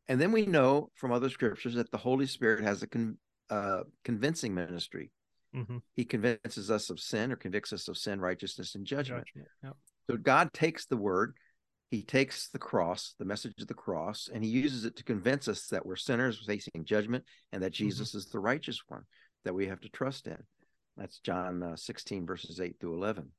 and 0.08 0.20
then 0.20 0.32
we 0.32 0.46
know 0.46 0.92
from 0.96 1.12
other 1.12 1.30
scriptures 1.30 1.74
that 1.74 1.92
the 1.92 1.98
Holy 1.98 2.26
Spirit 2.26 2.64
has 2.64 2.82
a 2.84 2.88
con, 2.88 3.18
uh, 3.50 3.82
convincing 4.06 4.56
ministry. 4.56 5.12
Mm-hmm. 5.54 5.80
He 5.94 6.06
convinces 6.06 6.72
us 6.72 6.90
of 6.90 7.02
sin 7.02 7.34
or 7.34 7.36
convicts 7.36 7.74
us 7.74 7.90
of 7.90 7.98
sin, 7.98 8.22
righteousness, 8.22 8.76
and 8.76 8.86
judgment. 8.86 9.28
judgment. 9.28 9.50
Yep. 9.62 9.74
So 10.10 10.16
God 10.16 10.54
takes 10.54 10.86
the 10.86 10.96
word, 10.96 11.36
he 11.90 12.02
takes 12.02 12.48
the 12.48 12.58
cross, 12.58 13.14
the 13.20 13.26
message 13.26 13.60
of 13.60 13.68
the 13.68 13.74
cross, 13.74 14.30
and 14.34 14.46
he 14.46 14.50
uses 14.50 14.86
it 14.86 14.96
to 14.96 15.04
convince 15.04 15.50
us 15.50 15.68
that 15.68 15.86
we're 15.86 15.98
sinners 15.98 16.42
facing 16.48 16.86
judgment 16.86 17.26
and 17.52 17.62
that 17.62 17.74
mm-hmm. 17.74 17.88
Jesus 17.88 18.12
mm-hmm. 18.12 18.20
is 18.20 18.28
the 18.28 18.40
righteous 18.40 18.80
one 18.88 19.04
that 19.44 19.54
we 19.54 19.68
have 19.68 19.82
to 19.82 19.90
trust 19.90 20.28
in. 20.28 20.38
That's 20.96 21.20
John 21.20 21.62
uh, 21.62 21.76
16, 21.76 22.26
verses 22.26 22.62
8 22.62 22.78
through 22.80 22.96
11. 22.96 23.32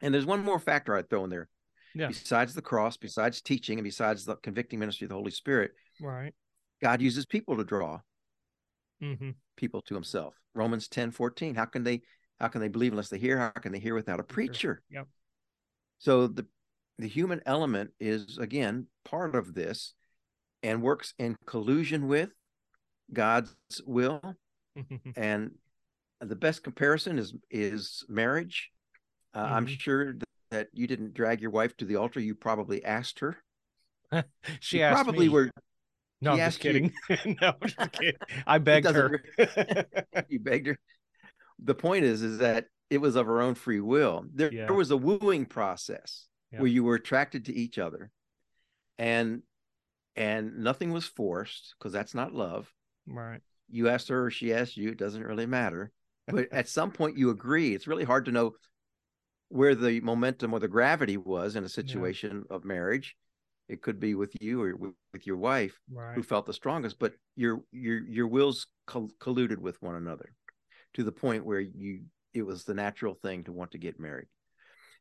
And 0.00 0.12
there's 0.12 0.26
one 0.26 0.44
more 0.44 0.58
factor 0.58 0.96
I'd 0.96 1.08
throw 1.08 1.24
in 1.24 1.30
there. 1.30 1.48
Yeah. 1.94 2.08
Besides 2.08 2.54
the 2.54 2.62
cross, 2.62 2.96
besides 2.96 3.40
teaching, 3.40 3.78
and 3.78 3.84
besides 3.84 4.24
the 4.24 4.36
convicting 4.36 4.78
ministry 4.78 5.06
of 5.06 5.08
the 5.08 5.14
Holy 5.14 5.30
Spirit, 5.30 5.72
right? 6.00 6.34
God 6.82 7.00
uses 7.00 7.24
people 7.24 7.56
to 7.56 7.64
draw 7.64 8.00
mm-hmm. 9.02 9.30
people 9.56 9.80
to 9.82 9.94
Himself. 9.94 10.34
Romans 10.54 10.88
10, 10.88 11.10
14. 11.12 11.54
How 11.54 11.64
can 11.64 11.84
they 11.84 12.02
how 12.38 12.48
can 12.48 12.60
they 12.60 12.68
believe 12.68 12.92
unless 12.92 13.08
they 13.08 13.18
hear? 13.18 13.38
How 13.38 13.48
can 13.50 13.72
they 13.72 13.78
hear 13.78 13.94
without 13.94 14.20
a 14.20 14.24
preacher? 14.24 14.82
Yep. 14.90 15.06
So 15.98 16.26
the 16.26 16.46
the 16.98 17.08
human 17.08 17.40
element 17.46 17.90
is 18.00 18.38
again 18.38 18.86
part 19.04 19.34
of 19.34 19.54
this 19.54 19.94
and 20.62 20.82
works 20.82 21.14
in 21.18 21.36
collusion 21.46 22.08
with 22.08 22.30
God's 23.12 23.54
will. 23.86 24.20
and 25.16 25.52
the 26.20 26.36
best 26.36 26.62
comparison 26.62 27.18
is 27.18 27.34
is 27.50 28.04
marriage. 28.08 28.70
Uh, 29.36 29.44
mm-hmm. 29.44 29.54
I'm 29.54 29.66
sure 29.66 30.16
that, 30.50 30.68
you 30.72 30.86
didn't 30.86 31.12
drag 31.12 31.42
your 31.42 31.50
wife 31.50 31.76
to 31.76 31.84
the 31.84 31.96
altar. 31.96 32.18
You 32.18 32.34
probably 32.34 32.82
asked 32.82 33.18
her. 33.18 33.36
she 34.60 34.78
you 34.78 34.84
asked 34.84 34.94
probably 34.94 35.26
me. 35.26 35.32
were. 35.32 35.50
No, 36.22 36.32
I'm 36.32 36.38
just 36.38 36.60
kidding. 36.60 36.94
no, 37.10 37.52
I'm 37.60 37.68
just 37.68 37.92
kidding. 37.92 38.16
I 38.46 38.56
begged 38.56 38.86
her. 38.86 39.22
you 40.28 40.40
begged 40.40 40.68
her. 40.68 40.78
The 41.62 41.74
point 41.74 42.06
is, 42.06 42.22
is 42.22 42.38
that 42.38 42.66
it 42.88 42.98
was 42.98 43.16
of 43.16 43.26
her 43.26 43.42
own 43.42 43.54
free 43.54 43.80
will. 43.80 44.24
There, 44.32 44.52
yeah. 44.52 44.64
there 44.66 44.74
was 44.74 44.90
a 44.90 44.96
wooing 44.96 45.44
process 45.44 46.26
yeah. 46.52 46.60
where 46.60 46.68
you 46.68 46.84
were 46.84 46.94
attracted 46.94 47.46
to 47.46 47.54
each 47.54 47.78
other, 47.78 48.10
and 48.98 49.42
and 50.14 50.58
nothing 50.58 50.92
was 50.92 51.04
forced 51.04 51.74
because 51.78 51.92
that's 51.92 52.14
not 52.14 52.32
love. 52.32 52.72
Right. 53.06 53.40
You 53.68 53.90
asked 53.90 54.08
her 54.08 54.26
or 54.26 54.30
she 54.30 54.54
asked 54.54 54.78
you, 54.78 54.90
it 54.90 54.98
doesn't 54.98 55.22
really 55.22 55.46
matter. 55.46 55.92
But 56.26 56.52
at 56.52 56.68
some 56.68 56.90
point 56.90 57.18
you 57.18 57.30
agree. 57.30 57.74
It's 57.74 57.86
really 57.86 58.04
hard 58.04 58.24
to 58.24 58.32
know 58.32 58.54
where 59.48 59.74
the 59.74 60.00
momentum 60.00 60.52
or 60.52 60.60
the 60.60 60.68
gravity 60.68 61.16
was 61.16 61.56
in 61.56 61.64
a 61.64 61.68
situation 61.68 62.44
yeah. 62.48 62.56
of 62.56 62.64
marriage. 62.64 63.16
It 63.68 63.82
could 63.82 63.98
be 63.98 64.14
with 64.14 64.32
you 64.40 64.62
or 64.62 64.76
with, 64.76 64.92
with 65.12 65.26
your 65.26 65.36
wife 65.36 65.76
right. 65.92 66.14
who 66.14 66.22
felt 66.22 66.46
the 66.46 66.52
strongest, 66.52 66.98
but 66.98 67.14
your 67.34 67.62
your 67.72 67.98
your 68.06 68.28
wills 68.28 68.68
coll- 68.86 69.10
colluded 69.20 69.58
with 69.58 69.80
one 69.82 69.96
another 69.96 70.32
to 70.94 71.02
the 71.02 71.12
point 71.12 71.44
where 71.44 71.60
you 71.60 72.02
it 72.32 72.42
was 72.42 72.64
the 72.64 72.74
natural 72.74 73.14
thing 73.14 73.44
to 73.44 73.52
want 73.52 73.72
to 73.72 73.78
get 73.78 73.98
married. 73.98 74.28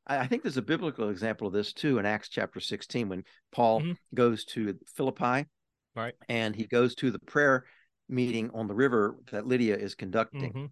I 0.08 0.28
think 0.28 0.43
there's 0.43 0.58
a 0.58 0.62
biblical 0.62 1.10
example 1.10 1.48
of 1.48 1.54
this 1.54 1.74
too 1.74 1.98
in 1.98 2.06
Acts 2.06 2.30
chapter 2.30 2.60
16 2.60 3.10
when 3.10 3.24
Paul 3.52 3.82
mm-hmm. 3.82 3.91
goes 4.14 4.46
to 4.46 4.78
Philippi, 4.96 5.48
right, 5.96 6.14
and 6.30 6.56
he 6.56 6.66
goes 6.66 6.96
to 6.96 7.12
the 7.12 7.20
prayer 7.20 7.66
meeting 8.08 8.52
on 8.54 8.68
the 8.68 8.76
river 8.76 9.16
that 9.32 9.48
Lydia 9.48 9.76
is 9.76 9.96
conducting. 9.96 10.54
Mm-hmm. 10.54 10.66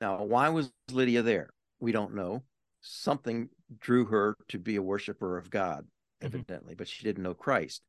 Now, 0.00 0.24
why 0.24 0.48
was 0.48 0.72
Lydia 0.90 1.22
there? 1.22 1.50
We 1.78 1.92
don't 1.92 2.14
know. 2.14 2.42
Something 2.82 3.48
drew 3.80 4.04
her 4.06 4.36
to 4.48 4.58
be 4.58 4.76
a 4.76 4.82
worshiper 4.82 5.38
of 5.38 5.48
God, 5.48 5.84
mm-hmm. 5.84 6.26
evidently, 6.26 6.72
mm-hmm. 6.72 6.78
but 6.78 6.88
she 6.88 7.04
didn't 7.04 7.22
know 7.22 7.34
Christ. 7.34 7.82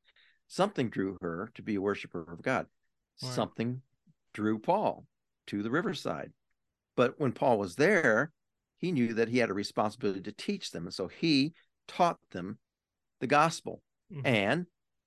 Something 0.47 0.89
drew 0.89 1.17
her 1.21 1.51
to 1.55 1.61
be 1.61 1.75
a 1.75 1.81
worshiper 1.81 2.25
of 2.31 2.41
God. 2.41 2.67
Something 3.15 3.81
drew 4.33 4.59
Paul 4.59 5.05
to 5.47 5.63
the 5.63 5.69
riverside. 5.69 6.31
But 6.95 7.19
when 7.19 7.31
Paul 7.31 7.57
was 7.57 7.75
there, 7.75 8.31
he 8.77 8.91
knew 8.91 9.13
that 9.13 9.29
he 9.29 9.37
had 9.37 9.49
a 9.49 9.53
responsibility 9.53 10.21
to 10.21 10.31
teach 10.31 10.71
them. 10.71 10.85
And 10.85 10.93
so 10.93 11.07
he 11.07 11.53
taught 11.87 12.17
them 12.31 12.57
the 13.19 13.27
gospel. 13.27 13.81
Mm-hmm. 14.11 14.27
And 14.27 14.65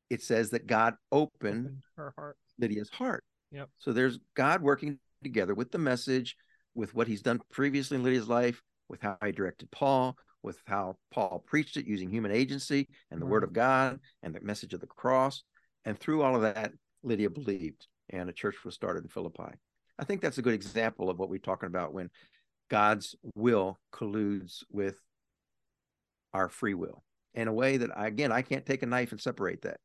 it 0.08 0.22
says 0.22 0.50
that 0.50 0.66
God 0.66 0.94
opened, 1.12 1.66
opened 1.66 1.82
her 1.96 2.14
heart. 2.16 2.36
Lydia's 2.58 2.90
heart. 2.90 3.22
Yep. 3.52 3.68
So 3.78 3.92
there's 3.92 4.18
God 4.34 4.62
working 4.62 4.98
together 5.22 5.54
with 5.54 5.70
the 5.70 5.78
message, 5.78 6.36
with 6.74 6.94
what 6.94 7.08
he's 7.08 7.22
done 7.22 7.40
previously 7.50 7.96
in 7.96 8.02
Lydia's 8.02 8.28
life, 8.28 8.62
with 8.88 9.02
how 9.02 9.16
he 9.24 9.32
directed 9.32 9.70
Paul, 9.70 10.16
with 10.42 10.60
how 10.66 10.96
Paul 11.10 11.44
preached 11.46 11.76
it 11.76 11.86
using 11.86 12.10
human 12.10 12.30
agency 12.30 12.88
and 13.10 13.20
the 13.20 13.26
word 13.26 13.44
of 13.44 13.50
mm. 13.50 13.54
God 13.54 14.00
and 14.22 14.34
the 14.34 14.40
message 14.40 14.74
of 14.74 14.80
the 14.80 14.86
cross. 14.86 15.42
And 15.84 15.98
through 15.98 16.22
all 16.22 16.36
of 16.36 16.42
that, 16.42 16.72
Lydia 17.02 17.30
believed 17.30 17.86
and 18.10 18.28
a 18.28 18.32
church 18.32 18.64
was 18.64 18.74
started 18.74 19.04
in 19.04 19.08
Philippi. 19.08 19.54
I 19.98 20.04
think 20.04 20.20
that's 20.20 20.38
a 20.38 20.42
good 20.42 20.54
example 20.54 21.10
of 21.10 21.18
what 21.18 21.28
we're 21.28 21.38
talking 21.38 21.68
about 21.68 21.94
when 21.94 22.10
God's 22.70 23.14
will 23.34 23.78
colludes 23.92 24.62
with 24.70 25.00
our 26.32 26.48
free 26.48 26.74
will 26.74 27.02
in 27.34 27.48
a 27.48 27.52
way 27.52 27.76
that 27.78 27.96
I, 27.96 28.06
again 28.06 28.32
I 28.32 28.42
can't 28.42 28.66
take 28.66 28.82
a 28.82 28.86
knife 28.86 29.12
and 29.12 29.20
separate 29.20 29.62
that. 29.62 29.78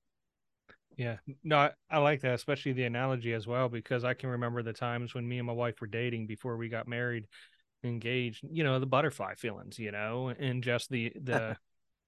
Yeah, 0.98 1.18
no, 1.44 1.58
I, 1.58 1.72
I, 1.90 2.00
like 2.00 2.22
that, 2.22 2.34
especially 2.34 2.74
the 2.74 2.84
analogy 2.84 3.34
as 3.34 3.48
well, 3.48 3.70
because 3.70 4.04
I 4.04 4.14
can 4.14 4.30
remember 4.30 4.62
the 4.62 4.74
times 4.74 5.14
when 5.14 5.28
me 5.28 5.38
and 5.38 5.48
my 5.48 5.54
wife 5.54 5.80
were 5.80 5.88
dating 5.88 6.28
before 6.28 6.58
we 6.58 6.68
got 6.68 6.88
married, 6.88 7.28
engaged. 7.84 8.46
You 8.50 8.64
know, 8.64 8.80
the 8.80 8.86
butterfly 8.86 9.36
feelings, 9.36 9.80
you 9.80 9.92
know, 9.92 10.30
and 10.30 10.64
just 10.64 10.90
the 10.90 11.14
the 11.22 11.58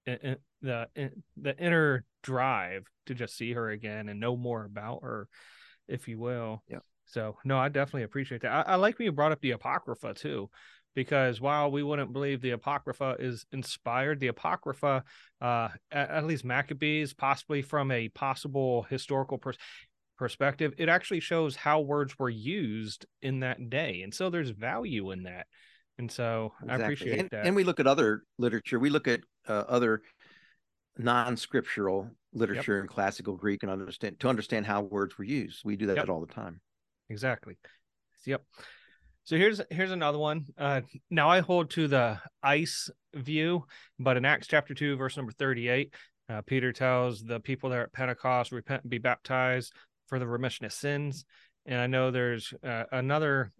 the 0.62 0.88
the 1.36 1.58
inner 1.58 2.04
drive 2.22 2.86
to 3.06 3.14
just 3.14 3.36
see 3.36 3.52
her 3.52 3.70
again 3.70 4.08
and 4.08 4.20
know 4.20 4.36
more 4.36 4.64
about 4.64 5.02
her, 5.02 5.28
if 5.88 6.08
you 6.08 6.18
will. 6.18 6.62
Yeah. 6.68 6.78
So 7.06 7.36
no, 7.44 7.58
I 7.58 7.68
definitely 7.68 8.04
appreciate 8.04 8.42
that. 8.42 8.66
I, 8.66 8.72
I 8.72 8.74
like 8.76 8.98
when 8.98 9.06
you 9.06 9.12
brought 9.12 9.32
up 9.32 9.40
the 9.40 9.52
Apocrypha 9.52 10.14
too, 10.14 10.50
because 10.94 11.40
while 11.40 11.70
we 11.70 11.82
wouldn't 11.82 12.12
believe 12.12 12.40
the 12.40 12.52
Apocrypha 12.52 13.16
is 13.18 13.44
inspired, 13.52 14.20
the 14.20 14.28
Apocrypha, 14.28 15.04
uh, 15.40 15.68
at, 15.90 16.10
at 16.10 16.26
least 16.26 16.44
Maccabees, 16.44 17.12
possibly 17.12 17.62
from 17.62 17.90
a 17.90 18.08
possible 18.08 18.84
historical 18.88 19.38
pers- 19.38 19.58
perspective, 20.16 20.74
it 20.78 20.88
actually 20.88 21.20
shows 21.20 21.56
how 21.56 21.80
words 21.80 22.18
were 22.18 22.30
used 22.30 23.06
in 23.22 23.40
that 23.40 23.70
day, 23.70 24.02
and 24.02 24.14
so 24.14 24.30
there's 24.30 24.50
value 24.50 25.10
in 25.10 25.24
that. 25.24 25.46
And 25.96 26.10
so 26.10 26.52
exactly. 26.60 26.82
I 26.82 26.86
appreciate 26.86 27.18
and, 27.20 27.30
that. 27.30 27.46
And 27.46 27.54
we 27.54 27.64
look 27.64 27.78
at 27.78 27.86
other 27.86 28.24
literature. 28.38 28.80
We 28.80 28.90
look 28.90 29.06
at 29.06 29.20
uh, 29.46 29.64
other 29.68 30.02
non-scriptural 30.98 32.10
literature 32.32 32.76
yep. 32.76 32.82
in 32.82 32.88
classical 32.88 33.36
Greek 33.36 33.62
and 33.62 33.70
understand 33.70 34.18
to 34.20 34.28
understand 34.28 34.66
how 34.66 34.82
words 34.82 35.16
were 35.18 35.24
used. 35.24 35.62
We 35.64 35.76
do 35.76 35.86
that 35.86 35.96
yep. 35.96 36.08
all 36.08 36.20
the 36.20 36.32
time 36.32 36.60
exactly. 37.10 37.58
Yep. 38.26 38.42
So 39.24 39.36
here's 39.36 39.60
here's 39.70 39.90
another 39.90 40.18
one. 40.18 40.46
Uh, 40.58 40.82
now 41.10 41.30
I 41.30 41.40
hold 41.40 41.70
to 41.70 41.88
the 41.88 42.18
eis 42.42 42.90
view, 43.14 43.64
but 43.98 44.16
in 44.16 44.24
Acts 44.24 44.46
chapter 44.46 44.74
two, 44.74 44.96
verse 44.96 45.16
number 45.16 45.32
thirty-eight, 45.32 45.94
uh, 46.28 46.42
Peter 46.42 46.72
tells 46.72 47.22
the 47.22 47.40
people 47.40 47.70
there 47.70 47.84
at 47.84 47.92
Pentecost, 47.92 48.52
"Repent 48.52 48.82
and 48.82 48.90
be 48.90 48.98
baptized 48.98 49.72
for 50.06 50.18
the 50.18 50.26
remission 50.26 50.66
of 50.66 50.72
sins." 50.72 51.24
And 51.66 51.80
I 51.80 51.86
know 51.86 52.10
there's 52.10 52.52
uh, 52.62 52.84
another 52.92 53.52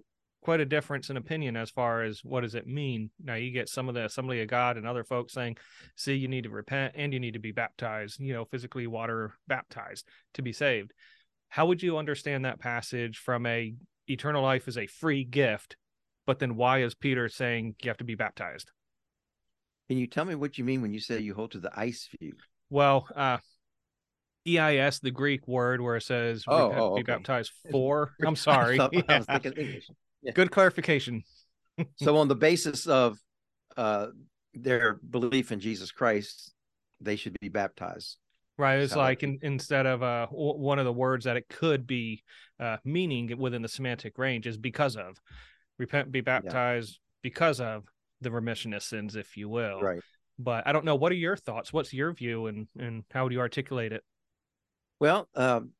quite 0.43 0.61
a 0.61 0.67
difference 0.67 1.09
in 1.09 1.17
opinion 1.17 1.57
as 1.57 1.71
far 1.71 2.03
as 2.03 2.21
what 2.23 2.43
does 2.43 2.55
it 2.55 2.67
mean. 2.67 3.11
Now 3.23 3.35
you 3.35 3.51
get 3.51 3.71
some 3.71 3.89
of 3.89 3.95
the 3.95 4.05
Assembly 4.05 4.43
of 4.43 4.49
God 4.49 4.77
and 4.77 4.87
other 4.87 5.05
folks 5.05 5.33
saying, 5.33 5.57
"See, 5.97 6.15
you 6.15 6.29
need 6.29 6.45
to 6.45 6.51
repent 6.51 6.95
and 6.97 7.13
you 7.13 7.21
need 7.21 7.35
to 7.35 7.39
be 7.39 7.53
baptized. 7.53 8.21
You 8.21 8.35
know, 8.35 8.45
physically 8.45 8.87
water 8.87 9.35
baptized 9.47 10.07
to 10.35 10.43
be 10.43 10.53
saved." 10.53 10.93
how 11.55 11.67
would 11.67 11.81
you 11.81 11.99
understand 11.99 12.45
that 12.45 12.59
passage 12.59 13.19
from 13.19 13.47
a 13.47 13.73
eternal 14.09 14.43
life 14.43 14.67
is 14.67 14.77
a 14.77 14.89
free 14.89 15.23
gift 15.23 15.77
but 16.27 16.41
then 16.41 16.57
why 16.57 16.83
is 16.83 16.97
peter 16.97 17.29
saying 17.29 17.77
you 17.81 17.89
have 17.89 17.97
to 17.97 18.03
be 18.03 18.17
baptized 18.17 18.73
can 19.89 19.97
you 19.97 20.09
tell 20.09 20.25
me 20.25 20.35
what 20.35 20.59
you 20.59 20.65
mean 20.65 20.83
when 20.83 20.93
you 20.93 20.99
say 20.99 21.21
you 21.21 21.33
hold 21.33 21.53
to 21.53 21.61
the 21.61 21.71
eis 21.79 22.09
view 22.19 22.33
well 22.71 23.07
uh 23.15 23.39
eis 24.47 25.01
the 25.01 25.11
greek 25.11 25.47
word 25.49 25.81
where 25.81 25.97
it 25.97 26.03
says 26.03 26.45
oh, 26.47 26.73
oh 26.73 26.93
okay. 26.93 27.03
be 27.03 27.05
baptized 27.05 27.53
for 27.71 28.13
i'm 28.27 28.37
sorry 28.37 28.79
I 28.81 28.89
yeah. 28.93 29.41
Yeah. 30.23 30.33
good 30.33 30.51
clarification 30.51 31.23
so 31.97 32.17
on 32.17 32.29
the 32.29 32.37
basis 32.37 32.87
of 32.87 33.19
uh 33.77 34.09
their 34.55 34.95
belief 35.09 35.53
in 35.53 35.61
jesus 35.61 35.91
christ 35.91 36.53
they 37.01 37.17
should 37.17 37.37
be 37.41 37.49
baptized 37.49 38.19
Right. 38.57 38.79
It's 38.79 38.95
like 38.95 39.25
in, 39.25 39.39
instead 39.43 39.85
of 39.85 40.03
uh, 40.03 40.29
one 40.29 40.79
of 40.79 40.85
the 40.85 40.93
words 40.93 41.25
that 41.25 41.37
it 41.37 41.49
could 41.49 41.87
be 41.87 42.23
uh, 42.61 42.77
meaning 42.85 43.37
within 43.37 43.63
the 43.63 43.69
semantic 43.69 44.17
range 44.17 44.47
is 44.47 44.57
because 44.57 44.97
of 44.97 45.21
repent, 45.79 46.13
be 46.13 46.21
baptized 46.21 46.93
yeah. 46.93 47.21
because 47.23 47.61
of 47.61 47.85
the 48.21 48.31
remission 48.31 48.73
of 48.73 48.83
sins, 48.83 49.17
if 49.17 49.37
you 49.37 49.49
will. 49.49 49.81
Right. 49.81 50.01
But 50.39 50.67
I 50.67 50.73
don't 50.73 50.85
know. 50.85 50.95
What 50.95 51.11
are 51.11 51.17
your 51.17 51.37
thoughts? 51.37 51.73
What's 51.73 51.93
your 51.93 52.13
view, 52.13 52.47
and 52.47 52.67
and 52.79 53.05
how 53.13 53.29
do 53.29 53.35
you 53.35 53.41
articulate 53.41 53.93
it? 53.93 54.03
Well, 55.01 55.29
um, 55.35 55.71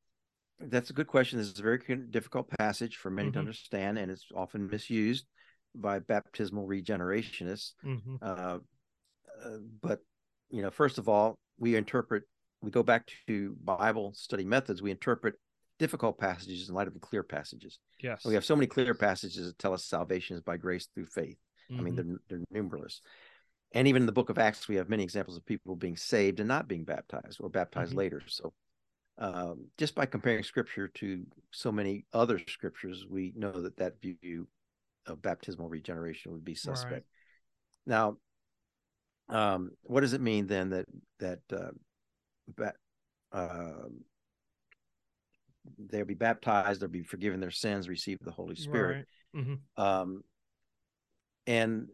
that's 0.61 0.91
a 0.91 0.95
good 0.95 1.07
question. 1.07 1.39
This 1.39 1.49
is 1.49 1.59
a 1.59 1.63
very 1.63 1.79
difficult 2.11 2.49
passage 2.51 2.97
for 2.97 3.11
many 3.11 3.29
mm-hmm. 3.29 3.35
to 3.35 3.41
understand, 3.41 3.99
and 3.99 4.11
it's 4.11 4.27
often 4.35 4.69
misused 4.69 5.27
by 5.75 5.99
baptismal 5.99 6.67
regenerationists. 6.67 7.73
Mm-hmm. 7.85 8.17
Uh, 8.23 8.59
uh, 9.45 9.59
but 9.83 10.01
you 10.51 10.63
know, 10.63 10.71
first 10.71 10.99
of 10.99 11.09
all, 11.09 11.37
we 11.59 11.77
interpret 11.77 12.25
we 12.61 12.71
go 12.71 12.83
back 12.83 13.09
to 13.27 13.57
Bible 13.63 14.13
study 14.15 14.45
methods, 14.45 14.81
we 14.81 14.91
interpret 14.91 15.35
difficult 15.79 16.19
passages 16.19 16.69
in 16.69 16.75
light 16.75 16.89
of 16.89 16.95
the 16.95 17.01
clear 17.01 17.23
passages. 17.23 17.79
Yes. 18.03 18.25
we 18.25 18.35
have 18.35 18.45
so 18.45 18.57
many 18.57 18.67
clear 18.67 18.95
passages 18.95 19.47
that 19.47 19.59
tell 19.59 19.75
us 19.75 19.85
salvation 19.85 20.37
is 20.37 20.43
by 20.43 20.57
grace 20.57 20.89
through 20.95 21.07
faith. 21.07 21.37
Mm-hmm. 21.71 21.81
I 21.81 21.83
mean, 21.83 21.97
mm-hmm. 21.97 22.15
they're, 22.29 22.39
they're 22.39 22.63
numberless. 22.63 23.01
And 23.73 23.89
even 23.89 24.03
in 24.03 24.07
the 24.07 24.13
book 24.13 24.31
of 24.31 24.39
Acts, 24.39 24.69
we 24.69 24.77
have 24.77 24.89
many 24.89 25.03
examples 25.03 25.37
of 25.37 25.45
people 25.45 25.75
being 25.75 25.97
saved 25.97 26.39
and 26.39 26.49
not 26.49 26.69
being 26.69 26.85
baptized 26.85 27.39
or 27.41 27.49
baptized 27.49 27.91
mm-hmm. 27.91 27.99
later. 27.99 28.23
So, 28.29 28.53
um, 29.19 29.67
just 29.79 29.95
by 29.95 30.07
comparing 30.07 30.43
scripture 30.43 30.89
to 30.89 31.25
so 31.51 31.71
many 31.71 32.05
other 32.13 32.41
scriptures, 32.49 33.07
we 33.09 33.33
know 33.37 33.63
that 33.63 33.77
that 33.77 34.01
view 34.01 34.49
of 35.07 35.23
baptismal 35.23 35.69
regeneration 35.69 36.33
would 36.33 36.45
be 36.45 36.55
suspect. 36.55 36.93
Right. 36.93 37.05
Now, 37.87 38.17
um, 39.29 39.71
what 39.83 40.01
does 40.01 40.13
it 40.13 40.21
mean 40.21 40.47
then 40.47 40.71
that 40.71 40.87
that 41.21 41.41
uh, 41.53 41.71
ba- 42.57 42.75
uh, 43.33 43.89
they'll 45.79 46.05
be 46.05 46.15
baptized, 46.15 46.81
they'll 46.81 46.89
be 46.89 47.03
forgiven 47.03 47.41
their 47.41 47.51
sins, 47.51 47.89
receive 47.89 48.19
the 48.21 48.31
Holy 48.31 48.57
Spirit, 48.57 49.07
right. 49.35 49.45
mm-hmm. 49.45 49.83
um, 49.83 50.23
and 51.47 51.89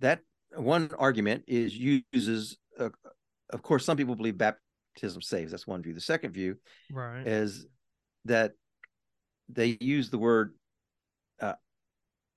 that 0.00 0.20
one 0.54 0.90
argument 0.98 1.44
is 1.46 1.74
uses, 1.76 2.58
uh, 2.78 2.90
of 3.50 3.62
course, 3.62 3.84
some 3.84 3.96
people 3.96 4.16
believe 4.16 4.38
baptism 4.94 5.22
saves. 5.22 5.50
That's 5.50 5.66
one 5.66 5.82
view. 5.82 5.94
The 5.94 6.00
second 6.00 6.32
view 6.32 6.56
right. 6.90 7.26
is 7.26 7.66
that 8.24 8.52
they 9.48 9.76
use 9.80 10.10
the 10.10 10.18
word 10.18 10.54
uh, 11.40 11.54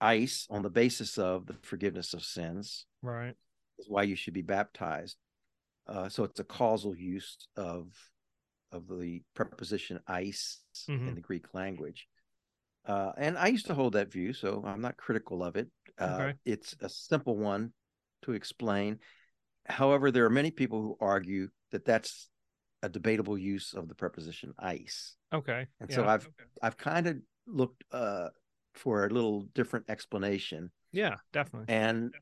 eis 0.02 0.48
on 0.50 0.64
the 0.64 0.70
basis 0.70 1.18
of 1.18 1.46
the 1.46 1.56
forgiveness 1.62 2.14
of 2.14 2.24
sins. 2.24 2.86
Right. 3.02 3.36
Is 3.80 3.88
why 3.90 4.04
you 4.04 4.16
should 4.16 4.34
be 4.34 4.42
baptized. 4.42 5.18
Uh, 5.88 6.10
so 6.10 6.24
it's 6.24 6.40
a 6.40 6.44
causal 6.44 6.96
use 6.96 7.38
of 7.56 7.88
of 8.74 8.84
the 8.90 9.22
preposition 9.34 10.00
eis 10.08 10.60
mm-hmm. 10.90 11.08
in 11.08 11.16
the 11.16 11.22
Greek 11.22 11.54
language. 11.54 12.08
Uh, 12.86 13.12
and 13.18 13.38
I 13.38 13.48
used 13.48 13.68
to 13.68 13.74
hold 13.74 13.94
that 13.94 14.12
view, 14.12 14.34
so 14.34 14.64
I'm 14.66 14.82
not 14.82 14.98
critical 14.98 15.44
of 15.44 15.56
it. 15.56 15.68
Uh, 16.00 16.18
okay. 16.20 16.34
It's 16.46 16.76
a 16.82 16.90
simple 16.90 17.38
one 17.38 17.72
to 18.24 18.34
explain. 18.34 19.00
However, 19.66 20.12
there 20.12 20.26
are 20.26 20.30
many 20.30 20.52
people 20.52 20.82
who 20.82 20.98
argue 21.00 21.50
that 21.72 21.86
that's 21.86 22.30
a 22.84 22.90
debatable 22.90 23.38
use 23.38 23.74
of 23.74 23.88
the 23.88 23.96
preposition 23.96 24.54
eis. 24.60 25.16
Okay. 25.34 25.68
And 25.80 25.90
yeah. 25.90 25.96
so 25.96 26.06
I've 26.06 26.26
okay. 26.26 26.50
I've 26.62 26.78
kind 26.78 27.08
of 27.08 27.18
looked 27.48 27.84
uh, 27.92 28.30
for 28.74 29.06
a 29.06 29.10
little 29.10 29.42
different 29.54 29.90
explanation. 29.90 30.72
Yeah, 30.92 31.16
definitely. 31.34 31.74
And 31.74 32.14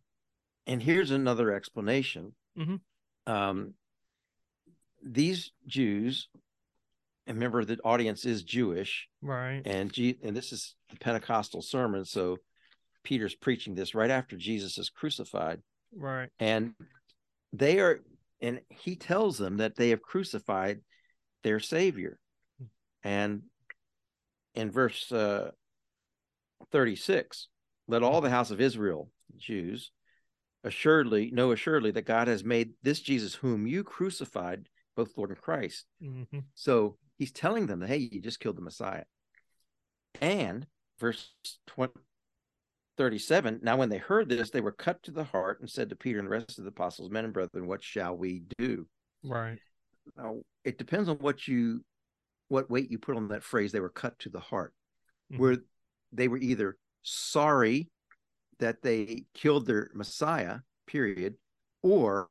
and 0.67 0.81
here's 0.81 1.11
another 1.11 1.51
explanation. 1.51 2.33
Mm-hmm. 2.57 3.31
Um, 3.31 3.73
these 5.03 5.51
Jews, 5.67 6.29
and 7.27 7.37
remember 7.37 7.63
the 7.63 7.79
audience 7.83 8.25
is 8.25 8.43
Jewish, 8.43 9.07
right? 9.21 9.61
And 9.65 9.91
G, 9.91 10.17
and 10.23 10.35
this 10.35 10.51
is 10.51 10.75
the 10.89 10.97
Pentecostal 10.97 11.61
sermon, 11.61 12.05
so 12.05 12.37
Peter's 13.03 13.35
preaching 13.35 13.75
this 13.75 13.93
right 13.93 14.09
after 14.09 14.35
Jesus 14.35 14.77
is 14.77 14.89
crucified, 14.89 15.61
right? 15.95 16.29
And 16.39 16.73
they 17.53 17.79
are, 17.79 18.01
and 18.41 18.61
he 18.69 18.95
tells 18.95 19.37
them 19.37 19.57
that 19.57 19.75
they 19.75 19.89
have 19.89 20.01
crucified 20.01 20.81
their 21.43 21.59
Savior, 21.59 22.19
and 23.03 23.43
in 24.55 24.71
verse 24.71 25.11
uh, 25.11 25.51
36, 26.71 27.47
let 27.87 28.03
all 28.03 28.21
the 28.21 28.29
house 28.29 28.51
of 28.51 28.61
Israel, 28.61 29.09
Jews, 29.37 29.91
assuredly 30.63 31.29
know 31.31 31.51
assuredly 31.51 31.91
that 31.91 32.05
God 32.05 32.27
has 32.27 32.43
made 32.43 32.71
this 32.81 32.99
Jesus 32.99 33.35
whom 33.35 33.67
you 33.67 33.83
crucified 33.83 34.67
both 34.95 35.17
Lord 35.17 35.29
and 35.29 35.39
Christ. 35.39 35.85
Mm-hmm. 36.01 36.39
So 36.55 36.97
he's 37.17 37.31
telling 37.31 37.67
them 37.67 37.79
that 37.79 37.89
hey, 37.89 37.97
you 37.97 38.21
just 38.21 38.39
killed 38.39 38.57
the 38.57 38.61
Messiah. 38.61 39.03
And 40.21 40.65
verse 40.99 41.31
20, 41.67 41.93
37 42.97 43.59
now 43.61 43.75
when 43.75 43.89
they 43.89 43.97
heard 43.97 44.29
this 44.29 44.49
they 44.49 44.61
were 44.61 44.71
cut 44.71 45.01
to 45.03 45.11
the 45.11 45.23
heart 45.23 45.59
and 45.59 45.69
said 45.69 45.89
to 45.89 45.95
peter 45.95 46.19
and 46.19 46.27
the 46.27 46.31
rest 46.31 46.57
of 46.57 46.63
the 46.63 46.69
apostles 46.69 47.09
men 47.09 47.25
and 47.25 47.33
brethren 47.33 47.67
what 47.67 47.83
shall 47.83 48.15
we 48.15 48.43
do? 48.57 48.87
Right. 49.23 49.59
Now 50.17 50.37
it 50.63 50.77
depends 50.77 51.09
on 51.09 51.17
what 51.17 51.47
you 51.47 51.83
what 52.47 52.69
weight 52.69 52.91
you 52.91 52.99
put 52.99 53.17
on 53.17 53.29
that 53.29 53.43
phrase 53.43 53.71
they 53.71 53.79
were 53.79 53.89
cut 53.89 54.17
to 54.19 54.29
the 54.29 54.39
heart. 54.39 54.73
Mm-hmm. 55.31 55.41
where 55.41 55.57
they 56.11 56.27
were 56.27 56.37
either 56.37 56.77
sorry 57.01 57.89
that 58.59 58.83
they 58.83 59.23
killed 59.33 59.65
their 59.65 59.89
messiah 59.95 60.59
period 60.85 61.33
or 61.81 62.29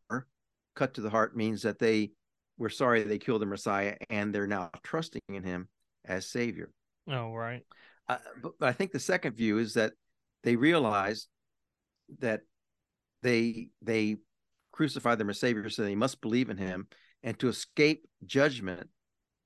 cut 0.77 0.95
to 0.95 1.01
the 1.01 1.11
heart 1.11 1.37
means 1.37 1.63
that 1.63 1.81
they 1.81 2.13
were 2.57 2.69
sorry 2.69 3.03
they 3.03 3.19
killed 3.19 3.43
the 3.43 3.47
messiah 3.47 3.97
and 4.11 4.33
they're 4.33 4.47
now 4.47 4.71
trusting 4.85 5.23
in 5.29 5.43
him 5.43 5.69
as 6.05 6.27
savior. 6.27 6.71
Oh 7.09 7.33
right. 7.33 7.63
Uh, 8.09 8.19
but, 8.41 8.53
but 8.61 8.69
i 8.69 8.73
think 8.73 8.93
the 8.93 9.01
second 9.01 9.35
view 9.35 9.59
is 9.59 9.75
that 9.75 9.95
they 10.45 10.57
realize 10.57 11.27
that 12.21 12.43
they 13.23 13.69
they 13.83 14.17
crucified 14.73 15.19
their 15.19 15.33
savior 15.33 15.69
so 15.69 15.83
they 15.83 15.95
must 15.95 16.21
believe 16.21 16.51
in 16.51 16.57
him 16.57 16.87
and 17.23 17.39
to 17.39 17.49
escape 17.49 18.07
judgment 18.25 18.89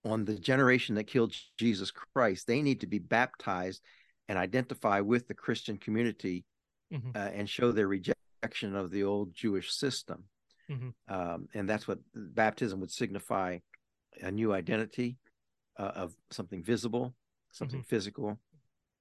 on 0.05 0.25
the 0.25 0.35
generation 0.35 0.95
that 0.95 1.05
killed 1.05 1.35
jesus 1.59 1.91
christ 1.91 2.47
they 2.47 2.61
need 2.61 2.81
to 2.81 2.87
be 2.87 2.99
baptized 2.99 3.81
and 4.29 4.39
identify 4.39 5.01
with 5.01 5.27
the 5.29 5.35
christian 5.35 5.77
community 5.77 6.45
mm-hmm. 6.93 7.11
uh, 7.15 7.31
and 7.33 7.49
show 7.49 7.73
their 7.73 7.89
rejection 7.89 8.75
of 8.75 8.91
the 8.91 9.05
old 9.05 9.33
jewish 9.33 9.73
system 9.73 10.25
mm-hmm. 10.71 11.15
um, 11.15 11.49
and 11.55 11.69
that's 11.69 11.87
what 11.87 11.99
baptism 12.15 12.81
would 12.81 12.91
signify 12.91 13.59
a 14.21 14.31
new 14.31 14.53
identity 14.53 15.19
uh, 15.79 15.93
of 15.95 16.15
something 16.31 16.63
visible 16.63 17.15
something 17.53 17.81
mm-hmm. 17.81 17.89
physical 17.89 18.39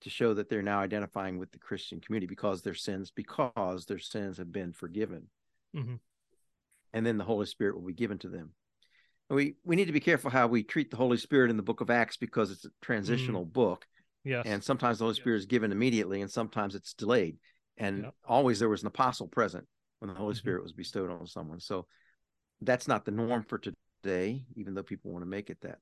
to 0.01 0.09
show 0.09 0.33
that 0.33 0.49
they're 0.49 0.61
now 0.61 0.79
identifying 0.79 1.37
with 1.37 1.51
the 1.51 1.57
Christian 1.57 1.99
community 1.99 2.27
because 2.27 2.61
their 2.61 2.75
sins 2.75 3.11
because 3.11 3.85
their 3.85 3.99
sins 3.99 4.37
have 4.37 4.51
been 4.51 4.73
forgiven. 4.73 5.27
Mm-hmm. 5.75 5.95
And 6.93 7.05
then 7.05 7.17
the 7.17 7.23
Holy 7.23 7.45
Spirit 7.45 7.75
will 7.75 7.87
be 7.87 7.93
given 7.93 8.17
to 8.19 8.29
them. 8.29 8.51
We 9.29 9.55
we 9.63 9.75
need 9.75 9.85
to 9.85 9.93
be 9.93 9.99
careful 9.99 10.29
how 10.31 10.47
we 10.47 10.63
treat 10.63 10.89
the 10.89 10.97
Holy 10.97 11.17
Spirit 11.17 11.49
in 11.49 11.57
the 11.57 11.63
book 11.63 11.81
of 11.81 11.89
Acts 11.89 12.17
because 12.17 12.51
it's 12.51 12.65
a 12.65 12.69
transitional 12.81 13.45
mm. 13.45 13.51
book. 13.51 13.85
Yes. 14.23 14.43
And 14.45 14.63
sometimes 14.63 14.99
the 14.99 15.05
Holy 15.05 15.15
Spirit 15.15 15.37
yes. 15.37 15.41
is 15.41 15.47
given 15.47 15.71
immediately 15.71 16.21
and 16.21 16.31
sometimes 16.31 16.75
it's 16.75 16.93
delayed. 16.93 17.37
And 17.77 18.03
yep. 18.03 18.13
always 18.25 18.59
there 18.59 18.69
was 18.69 18.81
an 18.81 18.87
apostle 18.87 19.27
present 19.27 19.65
when 19.99 20.09
the 20.09 20.15
Holy 20.15 20.33
mm-hmm. 20.33 20.39
Spirit 20.39 20.63
was 20.63 20.71
bestowed 20.71 21.11
on 21.11 21.27
someone. 21.27 21.59
So 21.59 21.87
that's 22.61 22.87
not 22.87 23.05
the 23.05 23.11
norm 23.11 23.43
for 23.43 23.59
today, 23.59 24.43
even 24.55 24.73
though 24.73 24.83
people 24.83 25.11
want 25.11 25.23
to 25.23 25.29
make 25.29 25.49
it 25.49 25.61
that. 25.61 25.79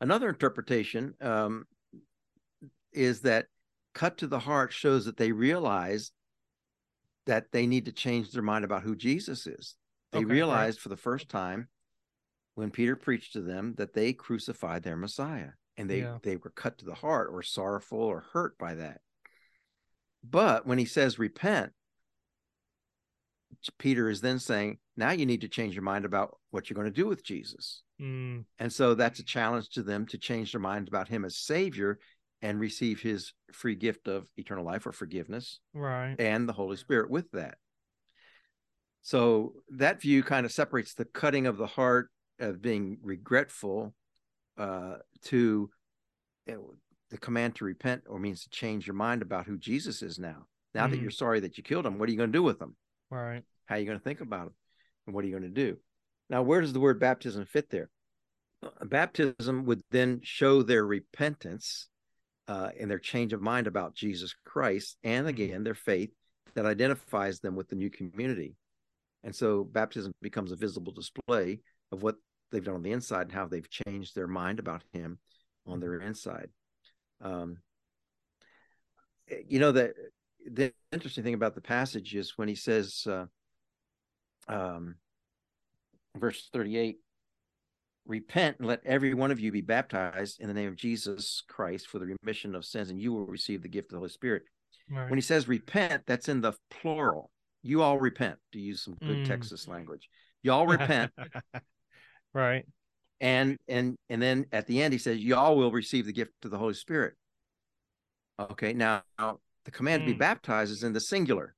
Another 0.00 0.28
interpretation 0.28 1.14
um, 1.20 1.64
is 2.96 3.20
that 3.20 3.46
cut 3.94 4.18
to 4.18 4.26
the 4.26 4.38
heart 4.38 4.72
shows 4.72 5.04
that 5.04 5.16
they 5.16 5.32
realize 5.32 6.12
that 7.26 7.50
they 7.52 7.66
need 7.66 7.86
to 7.86 7.92
change 7.92 8.30
their 8.30 8.42
mind 8.42 8.64
about 8.64 8.82
who 8.82 8.94
Jesus 8.94 9.46
is. 9.46 9.74
They 10.12 10.18
okay, 10.18 10.26
realized 10.26 10.78
right. 10.78 10.82
for 10.82 10.88
the 10.88 10.96
first 10.96 11.28
time 11.28 11.68
when 12.54 12.70
Peter 12.70 12.96
preached 12.96 13.32
to 13.34 13.40
them 13.40 13.74
that 13.78 13.92
they 13.92 14.12
crucified 14.12 14.82
their 14.82 14.96
Messiah 14.96 15.50
and 15.76 15.90
they 15.90 16.00
yeah. 16.00 16.18
they 16.22 16.36
were 16.36 16.50
cut 16.50 16.78
to 16.78 16.84
the 16.84 16.94
heart 16.94 17.28
or 17.32 17.42
sorrowful 17.42 17.98
or 17.98 18.24
hurt 18.32 18.56
by 18.58 18.74
that. 18.74 19.00
But 20.28 20.66
when 20.66 20.78
he 20.78 20.84
says 20.84 21.18
repent, 21.18 21.72
Peter 23.78 24.08
is 24.08 24.20
then 24.20 24.38
saying, 24.38 24.78
now 24.96 25.10
you 25.10 25.26
need 25.26 25.42
to 25.42 25.48
change 25.48 25.74
your 25.74 25.82
mind 25.82 26.04
about 26.04 26.38
what 26.50 26.68
you're 26.68 26.74
going 26.74 26.86
to 26.86 26.90
do 26.90 27.06
with 27.06 27.24
Jesus. 27.24 27.82
Mm. 28.00 28.44
And 28.58 28.72
so 28.72 28.94
that's 28.94 29.20
a 29.20 29.24
challenge 29.24 29.70
to 29.70 29.82
them 29.82 30.06
to 30.06 30.18
change 30.18 30.52
their 30.52 30.60
mind 30.60 30.88
about 30.88 31.08
him 31.08 31.24
as 31.24 31.36
Savior 31.36 31.98
and 32.42 32.60
receive 32.60 33.00
his 33.00 33.32
free 33.52 33.74
gift 33.74 34.08
of 34.08 34.26
eternal 34.36 34.64
life 34.64 34.86
or 34.86 34.92
forgiveness 34.92 35.60
right. 35.74 36.16
and 36.18 36.48
the 36.48 36.52
holy 36.52 36.76
spirit 36.76 37.10
with 37.10 37.30
that. 37.32 37.56
So 39.02 39.54
that 39.70 40.00
view 40.00 40.22
kind 40.22 40.44
of 40.44 40.52
separates 40.52 40.94
the 40.94 41.04
cutting 41.04 41.46
of 41.46 41.56
the 41.56 41.66
heart 41.66 42.10
of 42.38 42.60
being 42.60 42.98
regretful 43.02 43.94
uh, 44.58 44.96
to 45.26 45.70
you 46.46 46.54
know, 46.54 46.74
the 47.10 47.18
command 47.18 47.54
to 47.56 47.64
repent 47.64 48.02
or 48.08 48.18
means 48.18 48.42
to 48.42 48.50
change 48.50 48.86
your 48.86 48.94
mind 48.94 49.22
about 49.22 49.46
who 49.46 49.56
jesus 49.58 50.02
is 50.02 50.18
now. 50.18 50.46
Now 50.74 50.82
mm-hmm. 50.82 50.92
that 50.92 51.00
you're 51.00 51.10
sorry 51.10 51.40
that 51.40 51.56
you 51.56 51.64
killed 51.64 51.86
him 51.86 51.98
what 51.98 52.08
are 52.08 52.12
you 52.12 52.18
going 52.18 52.32
to 52.32 52.38
do 52.38 52.42
with 52.42 52.60
him? 52.60 52.76
Right. 53.10 53.42
How 53.66 53.76
are 53.76 53.78
you 53.78 53.86
going 53.86 53.98
to 53.98 54.04
think 54.04 54.20
about 54.20 54.48
him? 54.48 54.54
And 55.06 55.14
what 55.14 55.24
are 55.24 55.28
you 55.28 55.38
going 55.38 55.54
to 55.54 55.60
do? 55.62 55.78
Now 56.28 56.42
where 56.42 56.60
does 56.60 56.72
the 56.72 56.80
word 56.80 57.00
baptism 57.00 57.46
fit 57.46 57.70
there? 57.70 57.88
Uh, 58.62 58.84
baptism 58.84 59.64
would 59.66 59.82
then 59.90 60.20
show 60.22 60.62
their 60.62 60.84
repentance 60.84 61.88
uh, 62.48 62.70
in 62.76 62.88
their 62.88 62.98
change 62.98 63.32
of 63.32 63.40
mind 63.40 63.66
about 63.66 63.94
Jesus 63.94 64.34
Christ, 64.44 64.96
and 65.02 65.26
mm-hmm. 65.26 65.28
again, 65.28 65.64
their 65.64 65.74
faith 65.74 66.10
that 66.54 66.66
identifies 66.66 67.40
them 67.40 67.56
with 67.56 67.68
the 67.68 67.76
new 67.76 67.90
community. 67.90 68.56
And 69.24 69.34
so 69.34 69.64
baptism 69.64 70.12
becomes 70.22 70.52
a 70.52 70.56
visible 70.56 70.92
display 70.92 71.60
of 71.92 72.02
what 72.02 72.16
they've 72.50 72.64
done 72.64 72.76
on 72.76 72.82
the 72.82 72.92
inside 72.92 73.22
and 73.22 73.32
how 73.32 73.46
they've 73.46 73.68
changed 73.68 74.14
their 74.14 74.28
mind 74.28 74.58
about 74.58 74.82
Him 74.92 75.18
on 75.66 75.80
their 75.80 75.98
mm-hmm. 75.98 76.08
inside. 76.08 76.48
Um, 77.20 77.58
eh, 79.28 79.42
you 79.48 79.58
know 79.58 79.72
that 79.72 79.94
the 80.48 80.72
interesting 80.92 81.24
thing 81.24 81.34
about 81.34 81.54
the 81.56 81.60
passage 81.60 82.14
is 82.14 82.38
when 82.38 82.46
he 82.46 82.54
says, 82.54 83.04
uh, 83.08 83.26
um, 84.46 84.94
verse 86.16 86.48
thirty-eight, 86.52 86.98
repent 88.06 88.58
and 88.58 88.66
let 88.66 88.80
every 88.84 89.14
one 89.14 89.30
of 89.30 89.40
you 89.40 89.52
be 89.52 89.60
baptized 89.60 90.40
in 90.40 90.48
the 90.48 90.54
name 90.54 90.68
of 90.68 90.76
Jesus 90.76 91.42
Christ 91.48 91.88
for 91.88 91.98
the 91.98 92.16
remission 92.22 92.54
of 92.54 92.64
sins, 92.64 92.90
and 92.90 93.00
you 93.00 93.12
will 93.12 93.26
receive 93.26 93.62
the 93.62 93.68
gift 93.68 93.86
of 93.86 93.92
the 93.92 93.98
Holy 93.98 94.10
Spirit. 94.10 94.42
Right. 94.90 95.08
When 95.10 95.18
he 95.18 95.22
says 95.22 95.48
repent, 95.48 96.04
that's 96.06 96.28
in 96.28 96.40
the 96.40 96.52
plural. 96.70 97.30
You 97.62 97.82
all 97.82 97.98
repent, 97.98 98.38
to 98.52 98.60
use 98.60 98.82
some 98.82 98.94
good 99.00 99.18
mm. 99.18 99.26
Texas 99.26 99.66
language. 99.66 100.08
Y'all 100.42 100.66
repent. 100.78 101.12
right. 102.32 102.64
And 103.20 103.56
and 103.66 103.96
and 104.08 104.22
then 104.22 104.46
at 104.52 104.66
the 104.66 104.82
end 104.82 104.92
he 104.92 104.98
says, 104.98 105.18
Y'all 105.18 105.56
will 105.56 105.72
receive 105.72 106.06
the 106.06 106.12
gift 106.12 106.32
of 106.44 106.50
the 106.50 106.58
Holy 106.58 106.74
Spirit. 106.74 107.14
Okay, 108.38 108.72
now 108.72 109.02
the 109.18 109.70
command 109.70 110.02
mm. 110.02 110.04
to 110.04 110.10
be 110.10 110.14
hmm. 110.14 110.20
baptized 110.20 110.70
is 110.70 110.82
in 110.82 110.92
the 110.92 111.00
singular. 111.00 111.54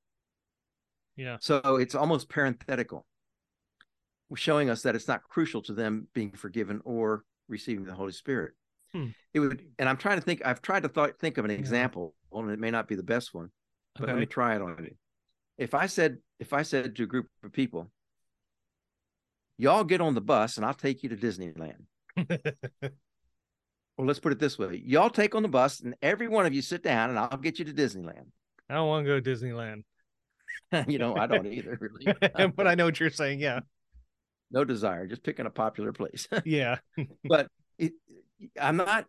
Yeah. 1.16 1.36
So 1.40 1.76
it's 1.76 1.96
almost 1.96 2.28
parenthetical, 2.28 3.05
showing 4.37 4.70
us 4.70 4.83
that 4.83 4.95
it's 4.95 5.09
not 5.09 5.22
crucial 5.24 5.62
to 5.62 5.72
them 5.72 6.09
being 6.14 6.33
forgiven 6.33 6.81
or 6.85 7.24
receiving 7.49 7.85
the 7.85 7.95
Holy 7.95 8.12
Spirit. 8.12 8.53
Hmm. 8.93 9.09
It 9.35 9.41
would, 9.41 9.64
and 9.79 9.89
I'm 9.89 9.97
trying 9.97 10.18
to 10.18 10.22
think. 10.22 10.43
I've 10.45 10.62
tried 10.62 10.83
to 10.83 10.89
thought, 10.89 11.18
think 11.18 11.39
of 11.39 11.45
an 11.45 11.51
example, 11.51 12.14
and 12.33 12.51
it 12.51 12.59
may 12.59 12.70
not 12.70 12.89
be 12.89 12.95
the 12.95 13.03
best 13.03 13.35
one, 13.35 13.51
but 13.95 14.05
okay. 14.05 14.12
let 14.12 14.20
me 14.20 14.26
try 14.26 14.57
it 14.57 14.62
on 14.62 14.76
you. 14.83 14.95
If 15.59 15.74
I 15.74 15.87
said, 15.87 16.18
if 16.39 16.53
I 16.53 16.62
said 16.62 16.97
to 16.97 17.03
a 17.03 17.07
group 17.07 17.26
of 17.45 17.53
people, 17.53 17.91
"Y'all 19.59 19.85
get 19.85 20.01
on 20.01 20.14
the 20.14 20.20
bus, 20.20 20.57
and 20.57 20.64
I'll 20.64 20.74
take 20.74 21.03
you 21.03 21.11
to 21.11 21.16
Disneyland." 21.16 21.85
well, 22.16 24.07
let's 24.07 24.20
put 24.20 24.33
it 24.33 24.39
this 24.39 24.59
way: 24.59 24.83
Y'all 24.85 25.11
take 25.11 25.35
on 25.35 25.43
the 25.43 25.49
bus, 25.49 25.81
and 25.81 25.95
every 26.01 26.29
one 26.29 26.47
of 26.47 26.55
you 26.55 26.62
sit 26.62 26.83
down, 26.83 27.11
and 27.11 27.18
I'll 27.18 27.37
get 27.37 27.59
you 27.59 27.66
to 27.66 27.72
Disneyland. 27.72 28.26
I 28.70 28.74
don't 28.74 28.89
want 28.89 29.07
to 29.07 29.09
go 29.09 29.20
to 29.20 29.31
Disneyland. 29.31 29.83
you 30.87 30.99
know, 30.99 31.16
I 31.16 31.26
don't 31.26 31.47
either, 31.47 31.79
really. 31.81 32.14
but 32.57 32.66
I 32.66 32.74
know 32.74 32.85
what 32.85 33.01
you're 33.01 33.11
saying. 33.11 33.41
Yeah. 33.41 33.61
No 34.51 34.64
desire, 34.64 35.07
just 35.07 35.22
picking 35.22 35.46
a 35.46 35.51
popular 35.51 35.92
place. 35.92 36.26
yeah. 36.44 36.78
but 37.24 37.49
it, 37.78 37.92
I'm 38.61 38.76
not 38.76 39.07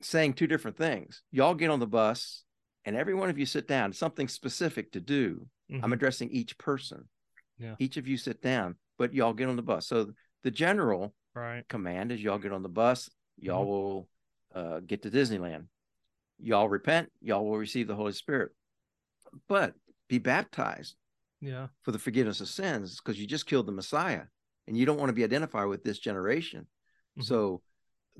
saying 0.00 0.34
two 0.34 0.46
different 0.46 0.76
things. 0.76 1.22
Y'all 1.30 1.54
get 1.54 1.70
on 1.70 1.80
the 1.80 1.86
bus 1.86 2.44
and 2.84 2.96
every 2.96 3.14
one 3.14 3.30
of 3.30 3.38
you 3.38 3.46
sit 3.46 3.66
down, 3.66 3.92
something 3.92 4.28
specific 4.28 4.92
to 4.92 5.00
do. 5.00 5.46
Mm-hmm. 5.70 5.84
I'm 5.84 5.92
addressing 5.92 6.30
each 6.30 6.58
person. 6.58 7.08
Yeah. 7.58 7.76
Each 7.78 7.96
of 7.96 8.06
you 8.06 8.16
sit 8.16 8.42
down, 8.42 8.76
but 8.98 9.14
y'all 9.14 9.32
get 9.32 9.48
on 9.48 9.56
the 9.56 9.62
bus. 9.62 9.86
So 9.86 10.12
the 10.42 10.50
general 10.50 11.14
right. 11.34 11.66
command 11.68 12.12
is 12.12 12.22
y'all 12.22 12.38
get 12.38 12.52
on 12.52 12.62
the 12.62 12.68
bus, 12.68 13.08
y'all 13.38 13.62
mm-hmm. 13.62 13.70
will 13.70 14.08
uh, 14.54 14.80
get 14.80 15.02
to 15.02 15.10
Disneyland. 15.10 15.66
Y'all 16.38 16.68
repent, 16.68 17.10
y'all 17.22 17.44
will 17.44 17.58
receive 17.58 17.86
the 17.86 17.94
Holy 17.94 18.12
Spirit. 18.12 18.52
But 19.48 19.74
be 20.08 20.18
baptized 20.18 20.96
yeah 21.44 21.66
for 21.82 21.92
the 21.92 21.98
forgiveness 21.98 22.40
of 22.40 22.48
sins 22.48 23.00
because 23.00 23.20
you 23.20 23.26
just 23.26 23.46
killed 23.46 23.66
the 23.66 23.72
messiah 23.72 24.22
and 24.66 24.76
you 24.76 24.86
don't 24.86 24.98
want 24.98 25.08
to 25.08 25.14
be 25.14 25.24
identified 25.24 25.66
with 25.66 25.84
this 25.84 25.98
generation 25.98 26.60
mm-hmm. 26.60 27.22
so 27.22 27.60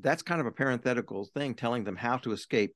that's 0.00 0.22
kind 0.22 0.40
of 0.40 0.46
a 0.46 0.52
parenthetical 0.52 1.24
thing 1.34 1.54
telling 1.54 1.84
them 1.84 1.96
how 1.96 2.16
to 2.16 2.32
escape 2.32 2.74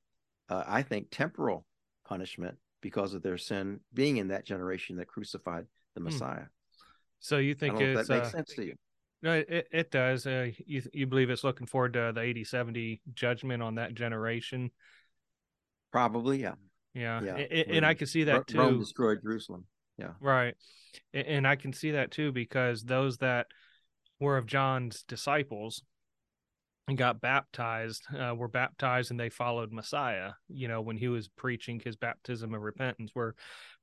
uh, 0.49 0.65
i 0.67 0.83
think 0.83 1.07
temporal 1.11 1.65
punishment 2.07 2.57
because 2.81 3.15
of 3.15 3.23
their 3.23 3.39
sin 3.39 3.81
being 3.93 4.17
in 4.17 4.29
that 4.29 4.47
generation 4.47 4.97
that 4.97 5.09
crucified 5.09 5.67
the 5.95 6.01
hmm. 6.01 6.07
messiah 6.07 6.45
so 7.21 7.39
you 7.39 7.55
think 7.55 7.79
that 7.79 8.09
makes 8.09 8.11
uh, 8.11 8.31
sense 8.31 8.55
to 8.55 8.65
you 8.65 8.75
no 9.21 9.33
it, 9.33 9.69
it 9.71 9.91
does 9.91 10.27
uh, 10.27 10.49
you, 10.65 10.83
you 10.93 11.07
believe 11.07 11.29
it's 11.29 11.45
looking 11.45 11.67
forward 11.67 11.93
to 11.93 12.13
the 12.15 12.21
AD 12.21 12.47
70 12.47 13.03
judgment 13.13 13.63
on 13.63 13.75
that 13.75 13.95
generation 13.95 14.71
probably 15.91 16.41
yeah 16.41 16.55
yeah, 16.95 17.21
yeah. 17.23 17.37
And, 17.37 17.71
and 17.71 17.87
I 17.87 17.95
can 17.95 18.07
see 18.07 18.25
that 18.25 18.47
too. 18.47 18.59
Rome 18.59 18.81
destroyed 18.81 19.21
Jerusalem. 19.23 19.67
Yeah. 19.99 20.13
Right. 20.21 20.55
And 21.13 21.47
I 21.47 21.57
can 21.57 21.73
see 21.73 21.93
that 21.93 22.11
too 22.11 22.33
because 22.33 22.83
those 22.83 23.19
that 23.19 23.47
were 24.21 24.39
of 24.39 24.47
John's 24.47 25.03
disciples 25.03 25.83
and 26.87 26.97
got 26.97 27.21
baptized 27.21 28.03
uh, 28.17 28.35
were 28.35 28.49
baptized 28.49 29.11
and 29.11 29.21
they 29.21 29.29
followed 29.29 29.73
Messiah. 29.73 30.33
You 30.49 30.69
know, 30.69 30.81
when 30.81 30.97
he 30.97 31.09
was 31.09 31.29
preaching 31.29 31.81
his 31.85 31.97
baptism 31.97 32.55
of 32.55 32.63
repentance, 32.63 33.11
where 33.13 33.35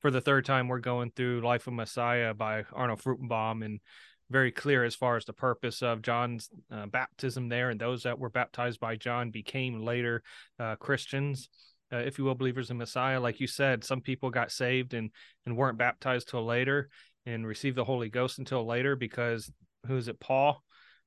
for 0.02 0.10
the 0.10 0.22
third 0.22 0.46
time 0.46 0.68
we're 0.68 0.80
going 0.80 1.12
through 1.16 1.42
Life 1.42 1.68
of 1.68 1.74
Messiah 1.74 2.34
by 2.34 2.64
Arnold 2.74 3.02
Fruchtenbaum 3.02 3.64
and 3.64 3.80
very 4.32 4.52
clear 4.52 4.84
as 4.84 4.96
far 4.96 5.18
as 5.18 5.26
the 5.26 5.34
purpose 5.34 5.84
of 5.84 6.02
John's 6.02 6.50
uh, 6.72 6.88
baptism 6.88 7.48
there, 7.48 7.70
and 7.70 7.80
those 7.80 8.04
that 8.04 8.18
were 8.18 8.32
baptized 8.32 8.80
by 8.80 8.96
John 8.96 9.30
became 9.30 9.84
later 9.84 10.24
uh, 10.60 10.76
Christians 10.78 11.48
uh, 11.96 12.00
if 12.00 12.18
you 12.18 12.26
will, 12.26 12.36
believers 12.36 12.70
in 12.70 12.78
Messiah. 12.78 13.20
Like 13.20 13.40
you 13.40 13.48
said, 13.48 13.84
some 13.84 14.02
people 14.02 14.30
got 14.30 14.52
saved 14.52 14.94
and 14.94 15.12
and 15.46 15.56
weren't 15.56 15.78
baptized 15.78 16.30
till 16.30 16.46
later 16.46 16.90
and 17.26 17.48
received 17.48 17.78
the 17.78 17.86
Holy 17.86 18.10
Ghost 18.10 18.40
until 18.40 18.66
later 18.66 18.96
because 18.96 19.52
who 19.88 19.96
is 19.96 20.08
it? 20.08 20.20
Paul 20.20 20.62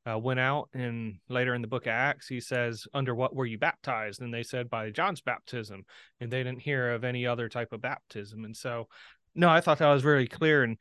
uh, 0.08 0.18
went 0.18 0.40
out 0.40 0.68
and 0.72 1.16
later 1.28 1.54
in 1.54 1.62
the 1.62 1.68
book 1.68 1.86
of 1.86 1.90
Acts 1.90 2.28
he 2.28 2.40
says, 2.40 2.86
"Under 2.94 3.14
what 3.14 3.34
were 3.34 3.46
you 3.46 3.58
baptized?" 3.58 4.22
And 4.22 4.32
they 4.32 4.42
said, 4.42 4.70
"By 4.70 4.90
John's 4.90 5.20
baptism," 5.20 5.84
and 6.20 6.30
they 6.30 6.42
didn't 6.42 6.62
hear 6.62 6.92
of 6.92 7.04
any 7.04 7.26
other 7.26 7.48
type 7.48 7.72
of 7.72 7.82
baptism. 7.82 8.44
And 8.44 8.56
so, 8.56 8.88
no, 9.34 9.48
I 9.50 9.60
thought 9.60 9.78
that 9.78 9.92
was 9.92 10.02
very 10.02 10.26
clear 10.26 10.62
and. 10.62 10.78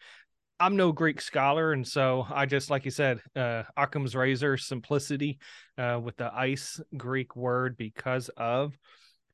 I'm 0.59 0.75
no 0.75 0.91
Greek 0.91 1.21
scholar, 1.21 1.71
and 1.71 1.87
so 1.87 2.25
I 2.31 2.47
just, 2.47 2.71
like 2.71 2.83
you 2.83 2.89
said, 2.89 3.21
uh, 3.35 3.61
Occam's 3.77 4.15
razor, 4.15 4.57
simplicity 4.57 5.37
uh, 5.77 5.99
with 6.03 6.17
the 6.17 6.33
eis 6.33 6.81
Greek 6.97 7.35
word 7.35 7.77
because 7.77 8.29
of. 8.29 8.75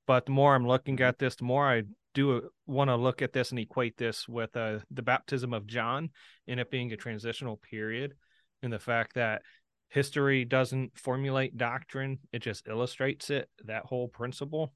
But 0.05 0.25
the 0.25 0.31
more 0.31 0.55
I'm 0.55 0.67
looking 0.67 0.97
mm-hmm. 0.97 1.05
at 1.05 1.19
this, 1.19 1.35
the 1.35 1.45
more 1.45 1.67
I 1.67 1.83
do 2.13 2.49
want 2.67 2.89
to 2.89 2.95
look 2.95 3.21
at 3.21 3.33
this 3.33 3.51
and 3.51 3.59
equate 3.59 3.97
this 3.97 4.27
with 4.27 4.55
uh, 4.55 4.79
the 4.91 5.01
baptism 5.01 5.53
of 5.53 5.67
John 5.67 6.09
and 6.47 6.59
it 6.59 6.69
being 6.69 6.91
a 6.91 6.97
transitional 6.97 7.57
period 7.57 8.13
and 8.61 8.71
the 8.71 8.79
fact 8.79 9.15
that 9.15 9.41
history 9.89 10.45
doesn't 10.45 10.97
formulate 10.97 11.57
doctrine, 11.57 12.19
it 12.31 12.39
just 12.39 12.67
illustrates 12.67 13.29
it, 13.29 13.49
that 13.65 13.85
whole 13.85 14.07
principle. 14.07 14.73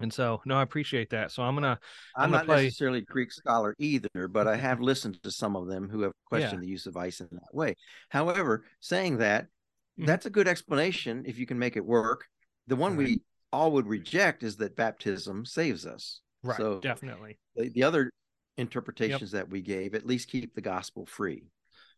And 0.00 0.12
so, 0.12 0.40
no, 0.44 0.56
I 0.56 0.62
appreciate 0.62 1.10
that. 1.10 1.32
So 1.32 1.42
I'm 1.42 1.54
gonna. 1.54 1.78
I'm, 2.16 2.24
I'm 2.24 2.30
gonna 2.30 2.36
not 2.38 2.46
play... 2.46 2.64
necessarily 2.64 2.98
a 3.00 3.02
Greek 3.02 3.32
scholar 3.32 3.74
either, 3.78 4.28
but 4.28 4.46
I 4.46 4.56
have 4.56 4.80
listened 4.80 5.20
to 5.24 5.30
some 5.30 5.56
of 5.56 5.66
them 5.66 5.88
who 5.88 6.02
have 6.02 6.12
questioned 6.26 6.62
yeah. 6.62 6.66
the 6.66 6.70
use 6.70 6.86
of 6.86 6.96
eis 6.96 7.20
in 7.20 7.28
that 7.32 7.52
way. 7.52 7.74
However, 8.08 8.64
saying 8.78 9.18
that, 9.18 9.44
mm-hmm. 9.44 10.04
that's 10.04 10.26
a 10.26 10.30
good 10.30 10.46
explanation 10.46 11.24
if 11.26 11.36
you 11.36 11.46
can 11.46 11.58
make 11.58 11.76
it 11.76 11.84
work. 11.84 12.26
The 12.68 12.76
one 12.76 12.96
right. 12.96 13.08
we 13.08 13.22
all 13.52 13.72
would 13.72 13.86
reject 13.86 14.42
is 14.42 14.56
that 14.56 14.76
baptism 14.76 15.44
saves 15.44 15.86
us. 15.86 16.20
Right. 16.42 16.56
So 16.56 16.80
definitely. 16.80 17.38
The, 17.56 17.70
the 17.70 17.82
other 17.82 18.10
interpretations 18.56 19.32
yep. 19.32 19.42
that 19.42 19.50
we 19.50 19.62
gave 19.62 19.94
at 19.94 20.06
least 20.06 20.30
keep 20.30 20.54
the 20.54 20.60
gospel 20.60 21.06
free. 21.06 21.44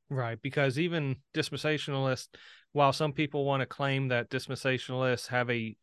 Right. 0.09 0.41
Because 0.41 0.79
even 0.79 1.17
dispensationalists, 1.35 2.29
while 2.73 2.93
some 2.93 3.13
people 3.13 3.45
want 3.45 3.61
to 3.61 3.67
claim 3.67 4.09
that 4.09 4.31
dispensationalists 4.31 5.29
have 5.29 5.51
a, 5.51 5.77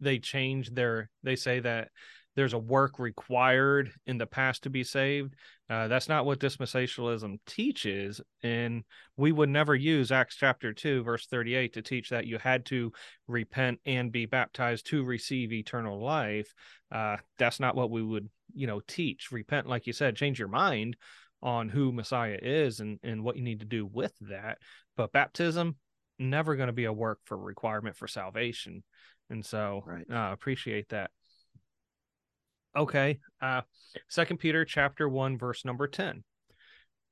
they 0.00 0.18
change 0.18 0.70
their, 0.70 1.10
they 1.22 1.36
say 1.36 1.60
that 1.60 1.88
there's 2.36 2.52
a 2.52 2.58
work 2.58 2.98
required 2.98 3.92
in 4.06 4.18
the 4.18 4.26
past 4.26 4.62
to 4.62 4.70
be 4.70 4.84
saved. 4.84 5.34
Uh, 5.68 5.88
that's 5.88 6.08
not 6.08 6.24
what 6.24 6.38
dispensationalism 6.38 7.38
teaches. 7.46 8.20
And 8.42 8.84
we 9.16 9.32
would 9.32 9.48
never 9.48 9.74
use 9.74 10.12
Acts 10.12 10.36
chapter 10.36 10.72
2, 10.72 11.02
verse 11.02 11.26
38 11.26 11.72
to 11.74 11.82
teach 11.82 12.10
that 12.10 12.26
you 12.26 12.38
had 12.38 12.66
to 12.66 12.92
repent 13.26 13.80
and 13.84 14.12
be 14.12 14.26
baptized 14.26 14.86
to 14.86 15.04
receive 15.04 15.52
eternal 15.52 16.02
life. 16.02 16.52
Uh, 16.90 17.16
that's 17.38 17.60
not 17.60 17.76
what 17.76 17.90
we 17.90 18.02
would, 18.02 18.28
you 18.54 18.66
know, 18.66 18.80
teach. 18.86 19.32
Repent, 19.32 19.66
like 19.66 19.86
you 19.86 19.92
said, 19.92 20.16
change 20.16 20.38
your 20.38 20.48
mind 20.48 20.96
on 21.42 21.68
who 21.68 21.92
Messiah 21.92 22.38
is 22.40 22.80
and, 22.80 22.98
and 23.02 23.22
what 23.24 23.36
you 23.36 23.42
need 23.42 23.60
to 23.60 23.66
do 23.66 23.86
with 23.86 24.12
that. 24.20 24.58
But 24.96 25.12
baptism, 25.12 25.76
never 26.18 26.54
going 26.54 26.68
to 26.68 26.72
be 26.72 26.84
a 26.84 26.92
work 26.92 27.18
for 27.24 27.36
requirement 27.36 27.96
for 27.96 28.06
salvation. 28.06 28.84
And 29.30 29.44
so 29.44 29.82
right. 29.86 30.04
uh, 30.10 30.32
appreciate 30.32 30.88
that. 30.90 31.10
Okay. 32.76 33.18
Uh 33.40 33.62
Second 34.08 34.38
Peter 34.38 34.64
chapter 34.64 35.08
1 35.08 35.38
verse 35.38 35.64
number 35.64 35.88
10. 35.88 36.22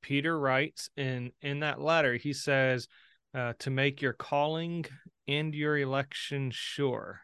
Peter 0.01 0.37
writes 0.39 0.89
in 0.95 1.31
in 1.41 1.59
that 1.59 1.81
letter 1.81 2.15
he 2.15 2.33
says 2.33 2.87
uh, 3.33 3.53
to 3.59 3.69
make 3.69 4.01
your 4.01 4.13
calling 4.13 4.85
and 5.27 5.53
your 5.53 5.77
election 5.77 6.51
sure. 6.51 7.21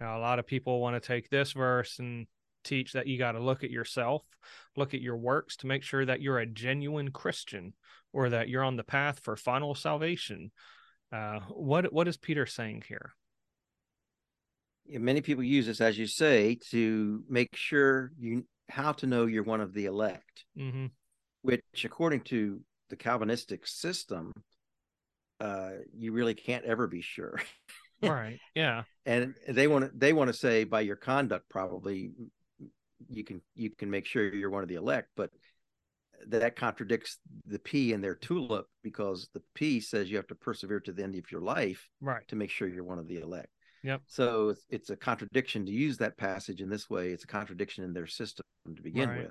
Now 0.00 0.18
a 0.18 0.20
lot 0.20 0.38
of 0.38 0.46
people 0.46 0.80
want 0.80 1.00
to 1.00 1.06
take 1.06 1.28
this 1.28 1.52
verse 1.52 1.98
and 1.98 2.26
teach 2.64 2.92
that 2.92 3.06
you 3.06 3.18
got 3.18 3.32
to 3.32 3.40
look 3.40 3.64
at 3.64 3.70
yourself, 3.70 4.22
look 4.76 4.94
at 4.94 5.00
your 5.00 5.16
works 5.16 5.56
to 5.56 5.66
make 5.66 5.82
sure 5.82 6.04
that 6.04 6.22
you're 6.22 6.38
a 6.38 6.46
genuine 6.46 7.10
Christian 7.10 7.74
or 8.12 8.30
that 8.30 8.48
you're 8.48 8.64
on 8.64 8.76
the 8.76 8.84
path 8.84 9.20
for 9.20 9.36
final 9.36 9.74
salvation. 9.74 10.50
Uh, 11.12 11.40
what 11.50 11.92
what 11.92 12.08
is 12.08 12.16
Peter 12.16 12.46
saying 12.46 12.84
here? 12.88 13.12
Many 15.00 15.20
people 15.20 15.42
use 15.42 15.66
this, 15.66 15.80
as 15.80 15.98
you 15.98 16.06
say, 16.06 16.58
to 16.70 17.22
make 17.28 17.54
sure 17.54 18.12
you 18.18 18.44
how 18.68 18.92
to 18.92 19.06
know 19.06 19.26
you're 19.26 19.42
one 19.42 19.60
of 19.60 19.74
the 19.74 19.86
elect, 19.86 20.44
mm-hmm. 20.58 20.86
which, 21.42 21.62
according 21.84 22.20
to 22.20 22.60
the 22.90 22.96
Calvinistic 22.96 23.66
system, 23.66 24.32
uh, 25.40 25.72
you 25.94 26.12
really 26.12 26.34
can't 26.34 26.64
ever 26.64 26.86
be 26.86 27.02
sure. 27.02 27.40
right. 28.02 28.38
Yeah. 28.54 28.84
And 29.04 29.34
they 29.48 29.66
want 29.66 29.84
to 29.84 29.90
they 29.96 30.12
want 30.12 30.28
to 30.28 30.34
say 30.34 30.64
by 30.64 30.80
your 30.80 30.96
conduct, 30.96 31.48
probably 31.48 32.12
you 33.08 33.24
can 33.24 33.42
you 33.54 33.70
can 33.70 33.90
make 33.90 34.06
sure 34.06 34.32
you're 34.32 34.50
one 34.50 34.62
of 34.62 34.68
the 34.68 34.76
elect, 34.76 35.08
but 35.16 35.30
that 36.28 36.54
contradicts 36.56 37.18
the 37.46 37.58
P 37.58 37.92
in 37.92 38.00
their 38.00 38.14
tulip 38.14 38.66
because 38.82 39.28
the 39.34 39.42
P 39.54 39.80
says 39.80 40.10
you 40.10 40.16
have 40.16 40.28
to 40.28 40.34
persevere 40.34 40.80
to 40.80 40.92
the 40.92 41.02
end 41.02 41.16
of 41.16 41.30
your 41.32 41.40
life, 41.40 41.88
right, 42.00 42.26
to 42.28 42.36
make 42.36 42.50
sure 42.50 42.68
you're 42.68 42.84
one 42.84 42.98
of 42.98 43.08
the 43.08 43.18
elect. 43.18 43.48
Yep. 43.82 44.02
So 44.06 44.50
it's, 44.50 44.64
it's 44.70 44.90
a 44.90 44.96
contradiction 44.96 45.66
to 45.66 45.72
use 45.72 45.98
that 45.98 46.16
passage 46.16 46.60
in 46.60 46.68
this 46.68 46.88
way. 46.88 47.10
It's 47.10 47.24
a 47.24 47.28
contradiction 47.28 47.84
in 47.84 47.92
their 47.92 48.06
system 48.06 48.44
to 48.76 48.82
begin 48.82 49.08
right. 49.08 49.18
with. 49.18 49.30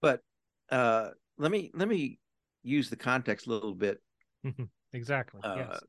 But 0.00 0.20
uh, 0.70 1.10
let 1.38 1.50
me 1.50 1.70
let 1.74 1.88
me 1.88 2.18
use 2.62 2.90
the 2.90 2.96
context 2.96 3.46
a 3.46 3.50
little 3.50 3.74
bit. 3.74 3.98
exactly. 4.92 5.40
Uh, 5.42 5.54
yes. 5.56 5.80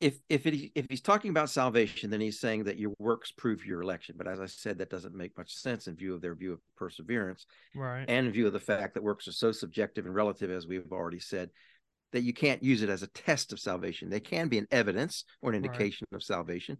if 0.00 0.18
if 0.28 0.46
it, 0.46 0.70
if 0.74 0.86
he's 0.88 1.00
talking 1.00 1.30
about 1.30 1.50
salvation, 1.50 2.10
then 2.10 2.20
he's 2.20 2.38
saying 2.38 2.64
that 2.64 2.78
your 2.78 2.92
works 2.98 3.32
prove 3.32 3.66
your 3.66 3.82
election. 3.82 4.14
But 4.16 4.28
as 4.28 4.40
I 4.40 4.46
said, 4.46 4.78
that 4.78 4.90
doesn't 4.90 5.14
make 5.14 5.36
much 5.36 5.54
sense 5.54 5.88
in 5.88 5.96
view 5.96 6.14
of 6.14 6.20
their 6.20 6.34
view 6.34 6.52
of 6.52 6.60
perseverance, 6.76 7.46
right? 7.74 8.04
And 8.06 8.26
in 8.26 8.32
view 8.32 8.46
of 8.46 8.52
the 8.52 8.60
fact 8.60 8.94
that 8.94 9.02
works 9.02 9.26
are 9.26 9.32
so 9.32 9.52
subjective 9.52 10.06
and 10.06 10.14
relative, 10.14 10.50
as 10.50 10.66
we've 10.66 10.92
already 10.92 11.20
said, 11.20 11.50
that 12.12 12.22
you 12.22 12.32
can't 12.32 12.62
use 12.62 12.82
it 12.82 12.88
as 12.88 13.02
a 13.02 13.08
test 13.08 13.52
of 13.52 13.60
salvation. 13.60 14.10
They 14.10 14.20
can 14.20 14.48
be 14.48 14.58
an 14.58 14.66
evidence 14.70 15.24
or 15.42 15.50
an 15.50 15.56
indication 15.56 16.06
right. 16.10 16.16
of 16.16 16.22
salvation, 16.22 16.78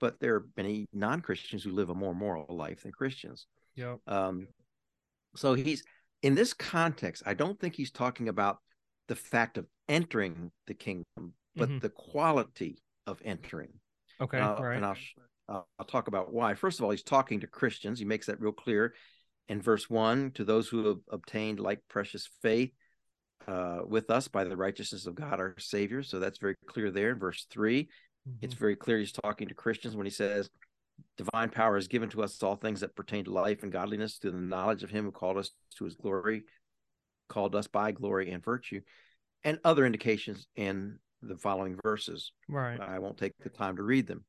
but 0.00 0.18
there 0.20 0.34
are 0.34 0.46
many 0.56 0.86
non-Christians 0.92 1.62
who 1.62 1.72
live 1.72 1.90
a 1.90 1.94
more 1.94 2.14
moral 2.14 2.46
life 2.48 2.82
than 2.82 2.92
Christians. 2.92 3.46
Yeah. 3.76 3.96
Um, 4.06 4.48
so 5.36 5.54
he's 5.54 5.84
in 6.22 6.34
this 6.34 6.52
context. 6.52 7.22
I 7.24 7.34
don't 7.34 7.58
think 7.58 7.74
he's 7.74 7.90
talking 7.90 8.28
about 8.28 8.58
the 9.08 9.16
fact 9.16 9.58
of 9.58 9.66
entering 9.88 10.50
the 10.66 10.74
kingdom 10.74 11.34
but 11.56 11.68
mm-hmm. 11.68 11.78
the 11.78 11.90
quality 11.90 12.78
of 13.06 13.20
entering. 13.24 13.72
Okay, 14.20 14.38
uh, 14.38 14.60
right. 14.60 14.76
And 14.76 14.86
I'll 14.86 14.96
uh, 15.48 15.62
I'll 15.78 15.86
talk 15.86 16.08
about 16.08 16.32
why. 16.32 16.54
First 16.54 16.78
of 16.78 16.84
all, 16.84 16.90
he's 16.90 17.02
talking 17.02 17.40
to 17.40 17.46
Christians. 17.46 17.98
He 17.98 18.04
makes 18.04 18.26
that 18.26 18.40
real 18.40 18.52
clear 18.52 18.94
in 19.48 19.60
verse 19.60 19.90
one 19.90 20.30
to 20.32 20.44
those 20.44 20.68
who 20.68 20.86
have 20.86 20.98
obtained 21.10 21.60
like 21.60 21.80
precious 21.88 22.28
faith 22.42 22.70
uh, 23.48 23.80
with 23.86 24.10
us 24.10 24.28
by 24.28 24.44
the 24.44 24.56
righteousness 24.56 25.06
of 25.06 25.14
God 25.14 25.40
our 25.40 25.54
Savior. 25.58 26.02
So 26.02 26.18
that's 26.18 26.38
very 26.38 26.56
clear 26.66 26.90
there. 26.90 27.10
In 27.10 27.18
verse 27.18 27.46
3 27.50 27.84
mm-hmm. 27.84 28.30
it's 28.40 28.54
very 28.54 28.76
clear 28.76 28.98
he's 28.98 29.12
talking 29.12 29.48
to 29.48 29.54
Christians 29.54 29.96
when 29.96 30.06
he 30.06 30.10
says, 30.10 30.50
"Divine 31.16 31.50
power 31.50 31.76
is 31.76 31.88
given 31.88 32.08
to 32.10 32.22
us 32.22 32.42
all 32.42 32.56
things 32.56 32.80
that 32.80 32.96
pertain 32.96 33.24
to 33.24 33.32
life 33.32 33.62
and 33.62 33.72
godliness 33.72 34.16
through 34.16 34.32
the 34.32 34.38
knowledge 34.38 34.82
of 34.82 34.90
Him 34.90 35.04
who 35.04 35.12
called 35.12 35.38
us 35.38 35.50
to 35.78 35.84
His 35.84 35.94
glory, 35.94 36.44
called 37.28 37.54
us 37.54 37.66
by 37.66 37.92
glory 37.92 38.30
and 38.30 38.44
virtue." 38.44 38.80
And 39.44 39.58
other 39.64 39.84
indications 39.84 40.46
in 40.54 40.98
the 41.20 41.36
following 41.36 41.78
verses. 41.82 42.32
Right. 42.48 42.78
I 42.80 42.98
won't 42.98 43.18
take 43.18 43.32
the 43.40 43.48
time 43.48 43.76
to 43.76 43.82
read 43.82 44.06
them. 44.06 44.24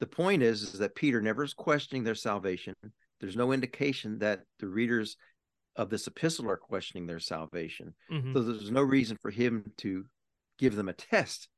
The 0.00 0.06
point 0.06 0.42
is, 0.42 0.62
is 0.62 0.78
that 0.78 0.94
Peter 0.94 1.20
never 1.20 1.44
is 1.44 1.54
questioning 1.54 2.04
their 2.04 2.14
salvation. 2.14 2.74
There's 3.20 3.36
no 3.36 3.52
indication 3.52 4.18
that 4.18 4.40
the 4.58 4.68
readers 4.68 5.16
of 5.76 5.90
this 5.90 6.06
epistle 6.06 6.50
are 6.50 6.56
questioning 6.56 7.06
their 7.06 7.20
salvation. 7.20 7.94
Mm-hmm. 8.10 8.32
So 8.32 8.42
there's 8.42 8.70
no 8.70 8.82
reason 8.82 9.18
for 9.20 9.30
him 9.30 9.72
to 9.78 10.04
give 10.58 10.74
them 10.74 10.88
a 10.88 10.94
test 10.94 11.48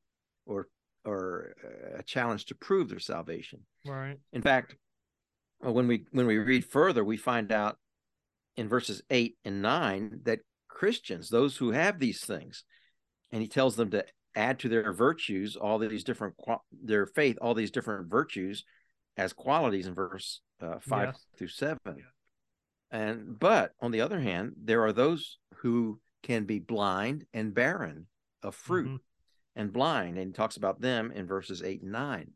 or 0.46 0.68
or 1.04 1.54
a 1.96 2.02
challenge 2.02 2.46
to 2.46 2.54
prove 2.54 2.88
their 2.88 2.98
salvation. 2.98 3.60
Right. 3.86 4.16
In 4.32 4.42
fact, 4.42 4.76
when 5.60 5.86
we 5.86 6.04
when 6.10 6.26
we 6.26 6.38
read 6.38 6.64
further, 6.64 7.04
we 7.04 7.16
find 7.16 7.52
out 7.52 7.78
in 8.56 8.68
verses 8.68 9.02
8 9.08 9.36
and 9.44 9.62
9 9.62 10.20
that 10.24 10.40
Christians, 10.68 11.28
those 11.28 11.56
who 11.56 11.70
have 11.70 11.98
these 11.98 12.24
things, 12.24 12.64
and 13.30 13.40
he 13.40 13.48
tells 13.48 13.76
them 13.76 13.90
to 13.90 14.04
add 14.34 14.58
to 14.60 14.68
their 14.68 14.92
virtues 14.92 15.56
all 15.56 15.78
these 15.78 16.04
different 16.04 16.34
their 16.70 17.06
faith 17.06 17.38
all 17.40 17.54
these 17.54 17.70
different 17.70 18.08
virtues 18.08 18.64
as 19.16 19.32
qualities 19.32 19.86
in 19.86 19.94
verse 19.94 20.42
uh, 20.62 20.78
5 20.80 21.06
yes. 21.06 21.26
through 21.36 21.48
7 21.48 21.78
yeah. 21.86 21.92
And 22.91 23.39
but 23.39 23.72
on 23.80 23.91
the 23.91 24.01
other 24.01 24.20
hand 24.20 24.53
there 24.62 24.84
are 24.84 24.93
those 24.93 25.39
who 25.57 26.01
can 26.22 26.45
be 26.45 26.59
blind 26.59 27.24
and 27.32 27.55
barren 27.55 28.07
of 28.43 28.55
fruit 28.55 28.86
mm-hmm. 28.86 28.97
and 29.57 29.72
blind 29.72 30.18
and 30.18 30.28
he 30.28 30.32
talks 30.32 30.57
about 30.57 30.80
them 30.80 31.12
in 31.12 31.26
verses 31.26 31.62
8 31.62 31.82
and 31.82 31.93
9 31.93 32.30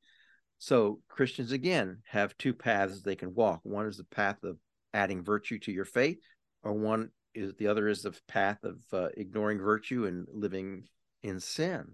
so 0.58 1.00
christians 1.08 1.52
again 1.52 1.98
have 2.06 2.36
two 2.38 2.54
paths 2.54 3.02
they 3.02 3.16
can 3.16 3.34
walk 3.34 3.60
one 3.62 3.86
is 3.86 3.96
the 3.96 4.04
path 4.04 4.42
of 4.44 4.56
adding 4.94 5.22
virtue 5.22 5.58
to 5.58 5.72
your 5.72 5.84
faith 5.84 6.18
or 6.62 6.72
one 6.72 7.10
is 7.34 7.54
the 7.58 7.66
other 7.66 7.88
is 7.88 8.02
the 8.02 8.14
path 8.28 8.58
of 8.62 8.76
uh, 8.92 9.08
ignoring 9.16 9.58
virtue 9.58 10.06
and 10.06 10.26
living 10.32 10.84
in 11.22 11.40
sin 11.40 11.92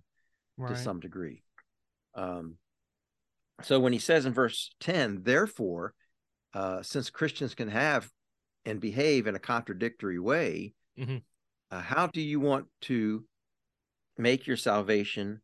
right. 0.57 0.75
to 0.75 0.77
some 0.77 1.01
degree. 1.01 1.43
Um, 2.15 2.57
so 3.63 3.81
when 3.81 3.93
he 3.93 3.99
says 3.99 4.27
in 4.27 4.33
verse 4.33 4.71
10, 4.81 5.23
therefore, 5.23 5.95
uh, 6.55 6.83
since 6.83 7.11
Christians 7.11 7.55
can 7.55 7.69
have 7.69 8.09
and 8.65 8.81
behave 8.81 9.27
in 9.27 9.35
a 9.35 9.41
contradictory 9.41 10.19
way, 10.19 10.75
mm-hmm. 10.99 11.19
uh, 11.71 11.81
how 11.81 12.07
do 12.07 12.21
you 12.21 12.41
want 12.41 12.67
to 12.83 13.25
make 14.17 14.47
your 14.47 14.57
salvation 14.57 15.41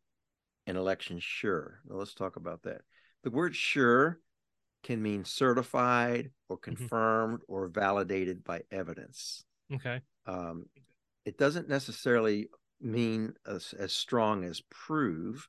and 0.67 0.77
election 0.77 1.19
sure? 1.19 1.79
Well, 1.85 1.99
let's 1.99 2.13
talk 2.13 2.35
about 2.35 2.63
that. 2.63 2.81
The 3.23 3.31
word 3.31 3.55
sure 3.55 4.19
can 4.83 5.01
mean 5.01 5.25
certified 5.25 6.31
or 6.49 6.57
mm-hmm. 6.57 6.75
confirmed 6.75 7.39
mm-hmm. 7.39 7.53
or 7.53 7.67
validated 7.67 8.43
by 8.43 8.61
evidence. 8.71 9.43
Okay. 9.73 10.01
Um, 10.27 10.65
it 11.25 11.37
doesn't 11.37 11.67
necessarily 11.67 12.49
mean 12.79 13.33
as, 13.47 13.73
as 13.77 13.93
strong 13.93 14.43
as 14.43 14.61
prove. 14.69 15.47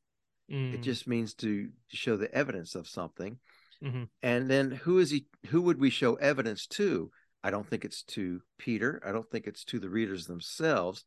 Mm. 0.51 0.75
It 0.75 0.83
just 0.83 1.07
means 1.07 1.35
to, 1.35 1.67
to 1.91 1.97
show 1.97 2.17
the 2.17 2.33
evidence 2.35 2.75
of 2.75 2.89
something. 2.89 3.39
Mm-hmm. 3.85 4.05
And 4.23 4.51
then 4.51 4.71
who 4.71 4.99
is 4.99 5.11
he? 5.11 5.27
Who 5.49 5.61
would 5.63 5.79
we 5.79 5.91
show 5.91 6.15
evidence 6.15 6.67
to? 6.69 7.11
I 7.47 7.51
don't 7.51 7.69
think 7.71 7.85
it's 7.85 8.03
to 8.03 8.41
Peter. 8.59 9.01
I 9.07 9.13
don't 9.13 9.31
think 9.31 9.47
it's 9.47 9.63
to 9.67 9.79
the 9.79 9.89
readers 9.89 10.27
themselves, 10.27 11.05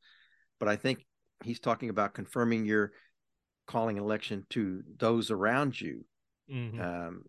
but 0.57 0.69
I 0.69 0.77
think 0.77 1.05
he's 1.43 1.59
talking 1.59 1.89
about 1.89 2.13
confirming 2.13 2.65
your 2.65 2.93
calling 3.67 3.97
election 3.97 4.45
to 4.51 4.81
those 4.97 5.31
around 5.31 5.79
you. 5.81 6.05
Mm-hmm. 6.49 6.79
Um, 6.79 7.23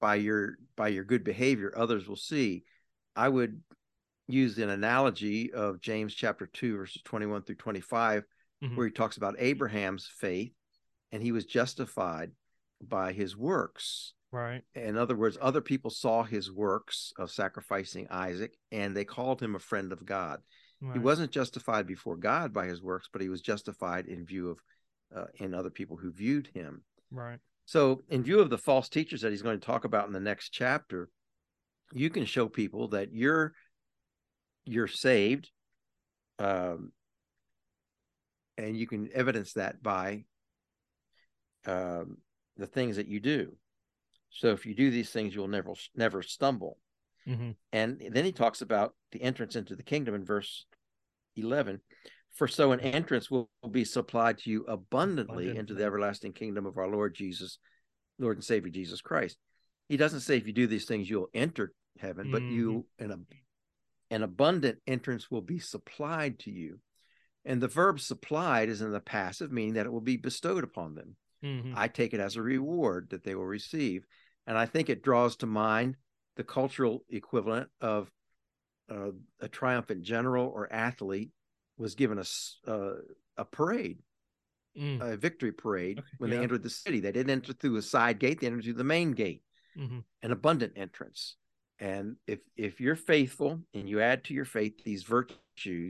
by 0.00 0.14
your 0.14 0.54
by 0.76 0.88
your 0.88 1.04
good 1.04 1.24
behavior, 1.24 1.74
others 1.76 2.08
will 2.08 2.16
see. 2.16 2.64
I 3.14 3.28
would 3.28 3.60
use 4.28 4.56
an 4.56 4.70
analogy 4.70 5.52
of 5.52 5.82
James 5.82 6.14
chapter 6.14 6.46
2, 6.46 6.78
verses 6.78 7.02
21 7.04 7.42
through 7.42 7.56
25, 7.56 8.22
mm-hmm. 8.62 8.76
where 8.76 8.86
he 8.86 8.92
talks 8.92 9.18
about 9.18 9.36
Abraham's 9.40 10.08
faith 10.10 10.54
and 11.12 11.22
he 11.22 11.32
was 11.32 11.44
justified 11.44 12.30
by 12.80 13.12
his 13.12 13.36
works. 13.36 14.14
Right. 14.34 14.62
In 14.74 14.98
other 14.98 15.14
words, 15.14 15.38
other 15.40 15.60
people 15.60 15.90
saw 15.90 16.24
his 16.24 16.50
works 16.50 17.12
of 17.16 17.30
sacrificing 17.30 18.08
Isaac 18.10 18.58
and 18.72 18.96
they 18.96 19.04
called 19.04 19.40
him 19.40 19.54
a 19.54 19.60
friend 19.60 19.92
of 19.92 20.04
God. 20.04 20.40
Right. 20.80 20.94
He 20.94 20.98
wasn't 20.98 21.30
justified 21.30 21.86
before 21.86 22.16
God 22.16 22.52
by 22.52 22.66
his 22.66 22.82
works, 22.82 23.08
but 23.12 23.22
he 23.22 23.28
was 23.28 23.40
justified 23.40 24.06
in 24.06 24.26
view 24.26 24.50
of 24.50 24.58
uh, 25.16 25.26
in 25.36 25.54
other 25.54 25.70
people 25.70 25.96
who 25.96 26.10
viewed 26.10 26.48
him. 26.52 26.82
Right. 27.12 27.38
So, 27.66 28.02
in 28.08 28.24
view 28.24 28.40
of 28.40 28.50
the 28.50 28.58
false 28.58 28.88
teachers 28.88 29.20
that 29.20 29.30
he's 29.30 29.40
going 29.40 29.60
to 29.60 29.64
talk 29.64 29.84
about 29.84 30.08
in 30.08 30.12
the 30.12 30.18
next 30.18 30.48
chapter, 30.48 31.08
you 31.92 32.10
can 32.10 32.24
show 32.24 32.48
people 32.48 32.88
that 32.88 33.12
you're 33.12 33.54
you're 34.64 34.88
saved 34.88 35.48
um, 36.40 36.90
and 38.58 38.76
you 38.76 38.88
can 38.88 39.08
evidence 39.14 39.52
that 39.52 39.80
by 39.80 40.24
um, 41.66 42.16
the 42.56 42.66
things 42.66 42.96
that 42.96 43.06
you 43.06 43.20
do. 43.20 43.56
So 44.34 44.48
if 44.48 44.66
you 44.66 44.74
do 44.74 44.90
these 44.90 45.10
things, 45.10 45.34
you'll 45.34 45.48
never 45.48 45.72
never 45.94 46.22
stumble. 46.22 46.78
Mm-hmm. 47.26 47.52
And 47.72 48.02
then 48.10 48.24
he 48.24 48.32
talks 48.32 48.60
about 48.60 48.94
the 49.12 49.22
entrance 49.22 49.56
into 49.56 49.76
the 49.76 49.82
kingdom 49.82 50.14
in 50.14 50.24
verse 50.24 50.66
eleven. 51.36 51.80
For 52.34 52.48
so 52.48 52.72
an 52.72 52.80
entrance 52.80 53.30
will, 53.30 53.48
be 53.70 53.84
supplied 53.84 54.38
to 54.38 54.50
you 54.50 54.64
abundantly, 54.64 55.44
abundantly 55.44 55.56
into 55.56 55.74
the 55.74 55.84
everlasting 55.84 56.32
kingdom 56.32 56.66
of 56.66 56.78
our 56.78 56.88
Lord 56.88 57.14
Jesus, 57.14 57.58
Lord 58.18 58.36
and 58.36 58.44
Savior 58.44 58.72
Jesus 58.72 59.00
Christ. 59.00 59.38
He 59.88 59.96
doesn't 59.96 60.20
say 60.20 60.36
if 60.36 60.46
you 60.46 60.52
do 60.52 60.66
these 60.66 60.86
things 60.86 61.08
you'll 61.08 61.30
enter 61.32 61.72
heaven, 62.00 62.24
mm-hmm. 62.24 62.32
but 62.32 62.42
you 62.42 62.86
mm-hmm. 63.00 63.12
an 63.12 63.26
an 64.10 64.22
abundant 64.24 64.78
entrance 64.86 65.30
will 65.30 65.42
be 65.42 65.60
supplied 65.60 66.40
to 66.40 66.50
you. 66.50 66.80
And 67.44 67.60
the 67.60 67.68
verb 67.68 68.00
supplied 68.00 68.68
is 68.68 68.80
in 68.80 68.90
the 68.90 69.00
passive, 69.00 69.52
meaning 69.52 69.74
that 69.74 69.86
it 69.86 69.92
will 69.92 70.00
be 70.00 70.16
bestowed 70.16 70.64
upon 70.64 70.94
them. 70.94 71.16
Mm-hmm. 71.44 71.74
I 71.76 71.88
take 71.88 72.14
it 72.14 72.20
as 72.20 72.36
a 72.36 72.42
reward 72.42 73.08
that 73.10 73.22
they 73.22 73.34
will 73.34 73.46
receive. 73.46 74.04
And 74.46 74.58
I 74.58 74.66
think 74.66 74.88
it 74.88 75.02
draws 75.02 75.36
to 75.36 75.46
mind 75.46 75.96
the 76.36 76.44
cultural 76.44 77.04
equivalent 77.08 77.68
of 77.80 78.10
uh, 78.90 79.10
a 79.40 79.48
triumphant 79.48 80.02
general 80.02 80.46
or 80.46 80.70
athlete 80.72 81.30
was 81.78 81.94
given 81.94 82.18
a, 82.18 82.70
uh, 82.70 82.96
a 83.36 83.44
parade, 83.44 83.98
mm. 84.78 85.00
a 85.00 85.16
victory 85.16 85.52
parade 85.52 85.98
okay, 85.98 86.08
when 86.18 86.30
yeah. 86.30 86.36
they 86.36 86.42
entered 86.42 86.62
the 86.62 86.70
city. 86.70 87.00
They 87.00 87.12
didn't 87.12 87.30
enter 87.30 87.52
through 87.52 87.76
a 87.76 87.82
side 87.82 88.18
gate, 88.18 88.40
they 88.40 88.46
entered 88.46 88.64
through 88.64 88.74
the 88.74 88.84
main 88.84 89.12
gate, 89.12 89.42
mm-hmm. 89.76 90.00
an 90.22 90.32
abundant 90.32 90.74
entrance. 90.76 91.36
And 91.80 92.16
if 92.26 92.38
if 92.56 92.80
you're 92.80 92.96
faithful 92.96 93.60
and 93.74 93.88
you 93.88 94.00
add 94.00 94.24
to 94.24 94.34
your 94.34 94.44
faith 94.44 94.84
these 94.84 95.02
virtues, 95.02 95.36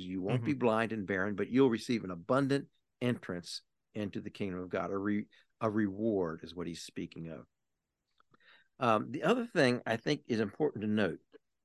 you 0.05 0.23
won't 0.23 0.39
mm-hmm. 0.39 0.47
be 0.47 0.55
blind 0.55 0.93
and 0.93 1.07
barren, 1.07 1.35
but 1.35 1.51
you'll 1.51 1.69
receive 1.69 2.05
an 2.05 2.11
abundant 2.11 2.67
entrance 3.03 3.61
into 3.95 4.21
the 4.21 4.31
kingdom 4.31 4.61
of 4.61 4.71
God. 4.71 4.91
A 4.91 4.97
re, 4.97 5.27
a 5.61 5.69
reward 5.69 6.41
is 6.43 6.55
what 6.55 6.67
he's 6.67 6.83
speaking 6.83 7.29
of. 7.29 7.45
Um, 8.81 9.11
the 9.11 9.23
other 9.23 9.47
thing 9.47 9.81
I 9.87 9.97
think 9.97 10.23
is 10.27 10.41
important 10.41 10.83
to 10.83 10.91
note 10.91 11.21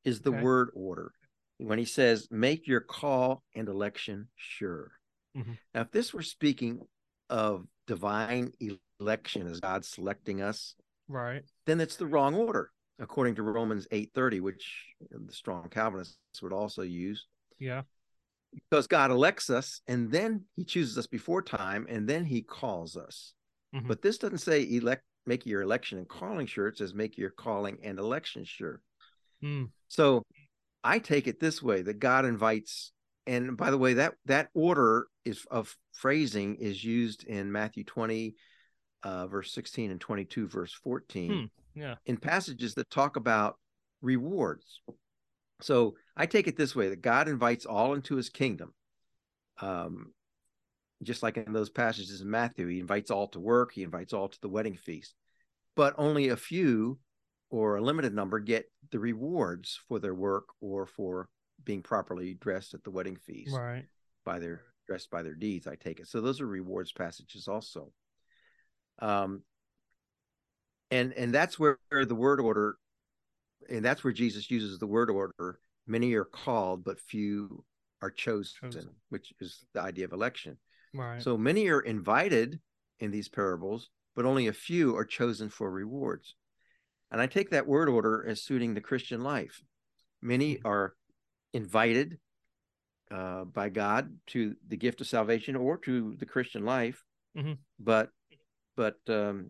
is 0.06 0.22
the 0.22 0.32
okay. 0.32 0.42
word 0.42 0.70
order. 0.74 1.12
When 1.58 1.80
he 1.80 1.86
says, 1.86 2.28
"Make 2.32 2.68
your 2.68 2.82
call 2.82 3.44
and 3.56 3.68
election 3.68 4.28
sure." 4.36 4.92
Mm-hmm. 5.38 5.54
Now, 5.74 5.82
if 5.82 5.92
this 5.92 6.14
were 6.14 6.22
speaking 6.22 6.82
of 7.30 7.66
divine 7.88 8.54
election 9.00 9.48
as 9.48 9.60
God 9.60 9.84
selecting 9.84 10.42
us, 10.42 10.76
right, 11.08 11.44
then 11.66 11.82
it's 11.82 11.98
the 11.98 12.08
wrong 12.08 12.36
order 12.36 12.72
according 13.00 13.36
to 13.36 13.44
Romans 13.44 13.88
8:30, 13.92 14.42
which 14.42 14.86
the 15.10 15.34
strong 15.34 15.70
Calvinists 15.70 16.42
would 16.42 16.54
also 16.54 16.82
use. 16.82 17.26
Yeah. 17.58 17.84
Because 18.54 18.88
God 18.88 19.12
elects 19.12 19.50
us 19.50 19.82
and 19.88 20.12
then 20.12 20.46
he 20.56 20.64
chooses 20.64 20.98
us 20.98 21.08
before 21.08 21.42
time 21.42 21.86
and 21.90 22.08
then 22.08 22.26
he 22.26 22.42
calls 22.42 22.98
us. 22.98 23.34
Mm-hmm. 23.76 23.88
But 23.88 24.02
this 24.02 24.18
doesn't 24.18 24.40
say 24.40 24.68
elect 24.70 25.04
make 25.30 25.46
your 25.46 25.62
election 25.62 26.00
and 26.00 26.10
calling 26.10 26.48
sure. 26.48 26.68
It 26.68 26.80
says 26.80 26.94
make 26.94 27.18
your 27.18 27.30
calling 27.30 27.78
and 27.84 28.00
election 28.00 28.44
sure. 28.44 28.82
Mm. 29.44 29.70
So 29.88 30.24
I 30.84 30.98
take 31.00 31.28
it 31.28 31.40
this 31.40 31.62
way 31.62 31.84
that 31.84 32.00
God 32.00 32.26
invites, 32.26 32.92
and 33.28 33.56
by 33.56 33.70
the 33.70 33.78
way, 33.78 33.94
that 33.94 34.16
that 34.26 34.50
order 34.54 35.08
is 35.24 35.46
of 35.52 35.78
phrasing 35.94 36.56
is 36.56 36.84
used 36.84 37.26
in 37.26 37.52
Matthew 37.52 37.84
20, 37.84 38.36
uh, 39.04 39.28
verse 39.28 39.54
16 39.54 39.92
and 39.92 40.02
22, 40.02 40.48
verse 40.48 40.74
14. 40.84 41.32
Hmm. 41.32 41.80
Yeah. 41.80 41.96
In 42.08 42.18
passages 42.18 42.74
that 42.74 42.90
talk 42.90 43.16
about 43.16 43.56
rewards. 44.02 44.82
So 45.62 45.96
I 46.18 46.26
take 46.26 46.48
it 46.48 46.58
this 46.58 46.76
way 46.76 46.90
that 46.90 47.02
God 47.02 47.28
invites 47.28 47.66
all 47.66 47.94
into 47.94 48.16
his 48.16 48.30
kingdom. 48.30 48.74
Um, 49.62 50.14
just 51.04 51.24
like 51.24 51.38
in 51.38 51.54
those 51.54 51.70
passages 51.70 52.22
in 52.22 52.30
Matthew, 52.30 52.68
he 52.68 52.80
invites 52.80 53.12
all 53.12 53.28
to 53.30 53.40
work, 53.40 53.72
he 53.74 53.84
invites 53.84 54.14
all 54.14 54.28
to 54.28 54.42
the 54.42 54.50
wedding 54.50 54.76
feast, 54.76 55.14
but 55.76 55.96
only 55.98 56.30
a 56.30 56.36
few 56.36 57.00
or 57.50 57.78
a 57.78 57.82
limited 57.82 58.14
number 58.14 58.40
get 58.40 58.70
the 58.92 59.00
rewards 59.00 59.80
for 59.88 60.00
their 60.00 60.14
work 60.14 60.50
or 60.62 60.86
for 60.86 61.30
being 61.64 61.82
properly 61.82 62.36
dressed 62.36 62.74
at 62.74 62.84
the 62.84 62.92
wedding 62.92 63.16
feast 63.16 63.56
right. 63.56 63.86
by 64.26 64.40
their 64.40 64.62
dressed 64.88 65.10
by 65.12 65.22
their 65.22 65.36
deeds 65.36 65.68
i 65.68 65.76
take 65.76 66.00
it. 66.00 66.08
So 66.08 66.22
those 66.22 66.42
are 66.42 66.48
rewards 66.48 66.92
passages 66.92 67.48
also. 67.48 67.92
Um 69.00 69.44
and 70.92 71.14
and 71.14 71.34
that's 71.34 71.60
where 71.60 71.78
the 71.92 72.16
word 72.16 72.40
order 72.40 72.78
and 73.70 73.86
that's 73.86 74.04
where 74.04 74.14
jesus 74.14 74.50
uses 74.50 74.80
the 74.80 74.88
word 74.88 75.10
order. 75.10 75.60
Many 75.88 76.14
are 76.14 76.26
called 76.26 76.84
but 76.84 77.00
few 77.00 77.64
are 78.02 78.12
chosen, 78.12 78.54
chosen. 78.62 78.90
which 79.10 79.34
is 79.40 79.66
the 79.74 79.82
idea 79.82 80.06
of 80.06 80.14
election 80.14 80.58
Right. 80.94 81.22
So 81.22 81.38
many 81.38 81.68
are 81.70 81.82
invited 81.82 82.60
in 83.00 83.12
these 83.12 83.30
parables, 83.30 83.90
but 84.16 84.26
only 84.26 84.48
a 84.48 84.54
few 84.54 84.96
are 84.96 85.06
chosen 85.06 85.50
for 85.50 85.70
rewards. 85.70 86.36
And 87.12 87.22
I 87.22 87.28
take 87.28 87.52
that 87.52 87.68
word 87.68 87.90
order 87.90 88.26
as 88.28 88.42
suiting 88.42 88.74
the 88.74 88.82
Christian 88.82 89.24
life. 89.24 89.62
Many 90.22 90.56
mm-hmm. 90.56 90.68
are 90.68 90.96
invited 91.54 92.20
uh, 93.12 93.46
by 93.46 93.70
God 93.70 94.16
to 94.28 94.56
the 94.68 94.78
gift 94.78 95.02
of 95.02 95.08
salvation 95.08 95.56
or 95.56 95.78
to 95.80 96.16
the 96.20 96.26
Christian 96.26 96.64
life, 96.66 97.04
mm-hmm. 97.36 97.54
but 97.80 98.10
but 98.76 98.98
um, 99.08 99.48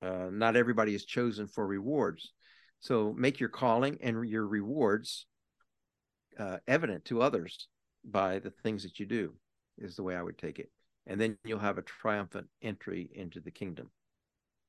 uh, 0.00 0.28
not 0.30 0.56
everybody 0.56 0.94
is 0.94 1.04
chosen 1.04 1.46
for 1.46 1.66
rewards. 1.66 2.32
So 2.80 3.14
make 3.16 3.40
your 3.40 3.48
calling 3.48 3.98
and 4.02 4.28
your 4.28 4.46
rewards 4.46 5.26
uh, 6.38 6.58
evident 6.68 7.06
to 7.06 7.22
others 7.22 7.68
by 8.04 8.38
the 8.38 8.50
things 8.50 8.82
that 8.82 9.00
you 9.00 9.06
do 9.06 9.34
is 9.78 9.96
the 9.96 10.02
way 10.02 10.16
I 10.16 10.22
would 10.22 10.38
take 10.38 10.58
it. 10.58 10.70
And 11.06 11.20
then 11.20 11.36
you'll 11.44 11.58
have 11.58 11.78
a 11.78 11.82
triumphant 11.82 12.46
entry 12.62 13.10
into 13.14 13.40
the 13.40 13.50
kingdom. 13.50 13.90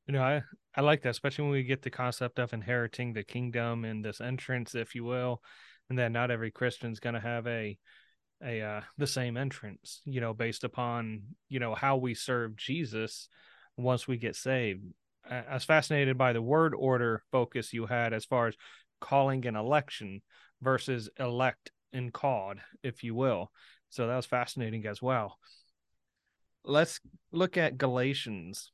You 0.07 0.13
know, 0.13 0.21
I, 0.21 0.43
I 0.75 0.81
like 0.81 1.01
that, 1.03 1.09
especially 1.09 1.43
when 1.43 1.53
we 1.53 1.63
get 1.63 1.81
the 1.81 1.89
concept 1.89 2.37
of 2.37 2.53
inheriting 2.53 3.13
the 3.13 3.23
kingdom 3.23 3.85
and 3.85 4.03
this 4.03 4.21
entrance, 4.21 4.75
if 4.75 4.93
you 4.93 5.03
will, 5.03 5.41
and 5.89 5.97
that 5.97 6.11
not 6.11 6.29
every 6.29 6.51
Christian's 6.51 6.99
going 6.99 7.15
to 7.15 7.21
have 7.21 7.47
a 7.47 7.77
a 8.43 8.61
uh, 8.61 8.81
the 8.97 9.07
same 9.07 9.37
entrance, 9.37 10.01
you 10.05 10.19
know, 10.19 10.33
based 10.33 10.63
upon 10.63 11.23
you 11.47 11.59
know 11.59 11.73
how 11.73 11.95
we 11.97 12.13
serve 12.13 12.55
Jesus 12.57 13.29
once 13.77 14.07
we 14.07 14.17
get 14.17 14.35
saved. 14.35 14.83
I, 15.29 15.37
I 15.37 15.53
was 15.55 15.63
fascinated 15.63 16.17
by 16.17 16.33
the 16.33 16.41
word 16.41 16.75
order 16.75 17.23
focus 17.31 17.73
you 17.73 17.85
had 17.85 18.13
as 18.13 18.25
far 18.25 18.47
as 18.47 18.55
calling 18.99 19.45
an 19.47 19.55
election 19.55 20.21
versus 20.61 21.09
elect 21.17 21.71
and 21.93 22.13
called, 22.13 22.57
if 22.83 23.03
you 23.03 23.15
will. 23.15 23.51
So 23.95 24.07
that 24.07 24.15
was 24.15 24.25
fascinating 24.25 24.85
as 24.87 25.01
well. 25.01 25.39
Let's 26.65 26.99
look 27.31 27.55
at 27.55 27.77
Galatians. 27.77 28.71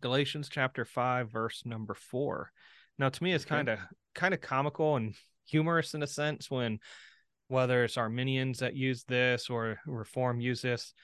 Galatians 0.00 0.48
chapter 0.50 0.86
5 0.86 1.30
verse 1.30 1.62
number 1.66 1.92
4. 1.92 2.50
Now 2.98 3.10
to 3.10 3.22
me 3.22 3.34
it's 3.34 3.44
kind 3.44 3.68
of 3.68 3.78
kind 4.14 4.32
of 4.32 4.40
comical 4.40 4.96
and 4.96 5.14
humorous 5.44 5.92
in 5.92 6.02
a 6.02 6.06
sense 6.06 6.50
when 6.50 6.78
whether 7.48 7.84
it's 7.84 7.98
Arminians 7.98 8.60
that 8.60 8.74
use 8.74 9.04
this 9.04 9.50
or 9.50 9.78
reform 9.86 10.40
use 10.40 10.62
this 10.62 10.94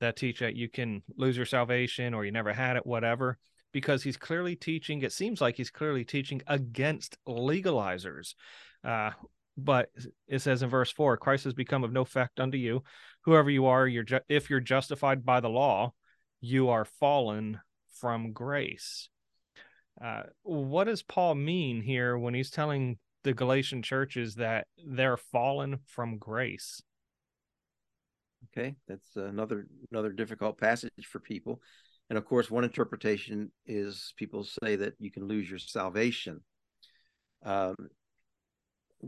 that 0.00 0.16
teach 0.16 0.40
that 0.40 0.54
you 0.54 0.68
can 0.68 1.02
lose 1.16 1.38
your 1.38 1.46
salvation 1.46 2.12
or 2.12 2.26
you 2.26 2.32
never 2.32 2.52
had 2.52 2.76
it 2.76 2.86
whatever 2.86 3.38
because 3.72 4.02
he's 4.02 4.18
clearly 4.18 4.56
teaching 4.56 5.00
it 5.02 5.12
seems 5.12 5.40
like 5.40 5.56
he's 5.56 5.70
clearly 5.70 6.04
teaching 6.04 6.42
against 6.46 7.16
legalizers 7.26 8.34
uh, 8.84 9.10
but 9.56 9.90
it 10.26 10.40
says 10.40 10.62
in 10.62 10.70
verse 10.70 10.90
4 10.90 11.16
christ 11.16 11.44
has 11.44 11.54
become 11.54 11.84
of 11.84 11.92
no 11.92 12.02
effect 12.02 12.40
unto 12.40 12.58
you. 12.58 12.82
Whoever 13.22 13.50
you 13.50 13.66
are 13.66 13.86
you're 13.86 14.02
ju- 14.02 14.20
if 14.28 14.50
you're 14.50 14.60
justified 14.60 15.24
by 15.24 15.40
the 15.40 15.48
law 15.48 15.92
you 16.40 16.68
are 16.68 16.84
fallen 16.84 17.60
from 18.00 18.32
grace. 18.32 19.08
Uh, 20.02 20.24
what 20.42 20.84
does 20.84 21.02
paul 21.02 21.34
mean 21.34 21.82
here 21.82 22.18
when 22.18 22.34
he's 22.34 22.50
telling 22.50 22.98
the 23.22 23.32
galatian 23.32 23.82
churches 23.82 24.34
that 24.34 24.66
they're 24.84 25.16
fallen 25.16 25.78
from 25.86 26.18
grace? 26.18 26.82
Okay 28.50 28.74
that's 28.88 29.16
another 29.16 29.66
another 29.92 30.12
difficult 30.12 30.58
passage 30.58 30.90
for 31.08 31.20
people. 31.20 31.60
And 32.10 32.18
of 32.18 32.24
course 32.26 32.50
one 32.50 32.64
interpretation 32.64 33.52
is 33.66 34.12
people 34.16 34.44
say 34.44 34.76
that 34.76 34.94
you 34.98 35.10
can 35.10 35.26
lose 35.26 35.48
your 35.48 35.60
salvation. 35.60 36.40
Um, 37.44 37.76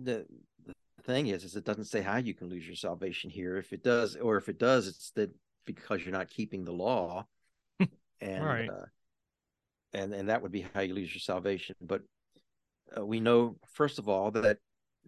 the, 0.02 0.26
the 0.66 1.02
thing 1.02 1.28
is, 1.28 1.44
is 1.44 1.56
it 1.56 1.64
doesn't 1.64 1.84
say 1.84 2.02
how 2.02 2.16
you 2.16 2.34
can 2.34 2.48
lose 2.48 2.66
your 2.66 2.76
salvation 2.76 3.30
here. 3.30 3.56
If 3.56 3.72
it 3.72 3.82
does, 3.82 4.16
or 4.16 4.36
if 4.36 4.48
it 4.48 4.58
does, 4.58 4.88
it's 4.88 5.10
that 5.12 5.30
because 5.64 6.04
you're 6.04 6.12
not 6.12 6.30
keeping 6.30 6.64
the 6.64 6.72
law, 6.72 7.26
and 8.20 8.44
right. 8.44 8.68
uh, 8.68 8.86
and 9.92 10.12
and 10.12 10.28
that 10.28 10.42
would 10.42 10.52
be 10.52 10.66
how 10.74 10.80
you 10.80 10.94
lose 10.94 11.14
your 11.14 11.20
salvation. 11.20 11.76
But 11.80 12.02
uh, 12.96 13.04
we 13.04 13.20
know, 13.20 13.56
first 13.72 13.98
of 13.98 14.08
all, 14.08 14.30
that 14.32 14.58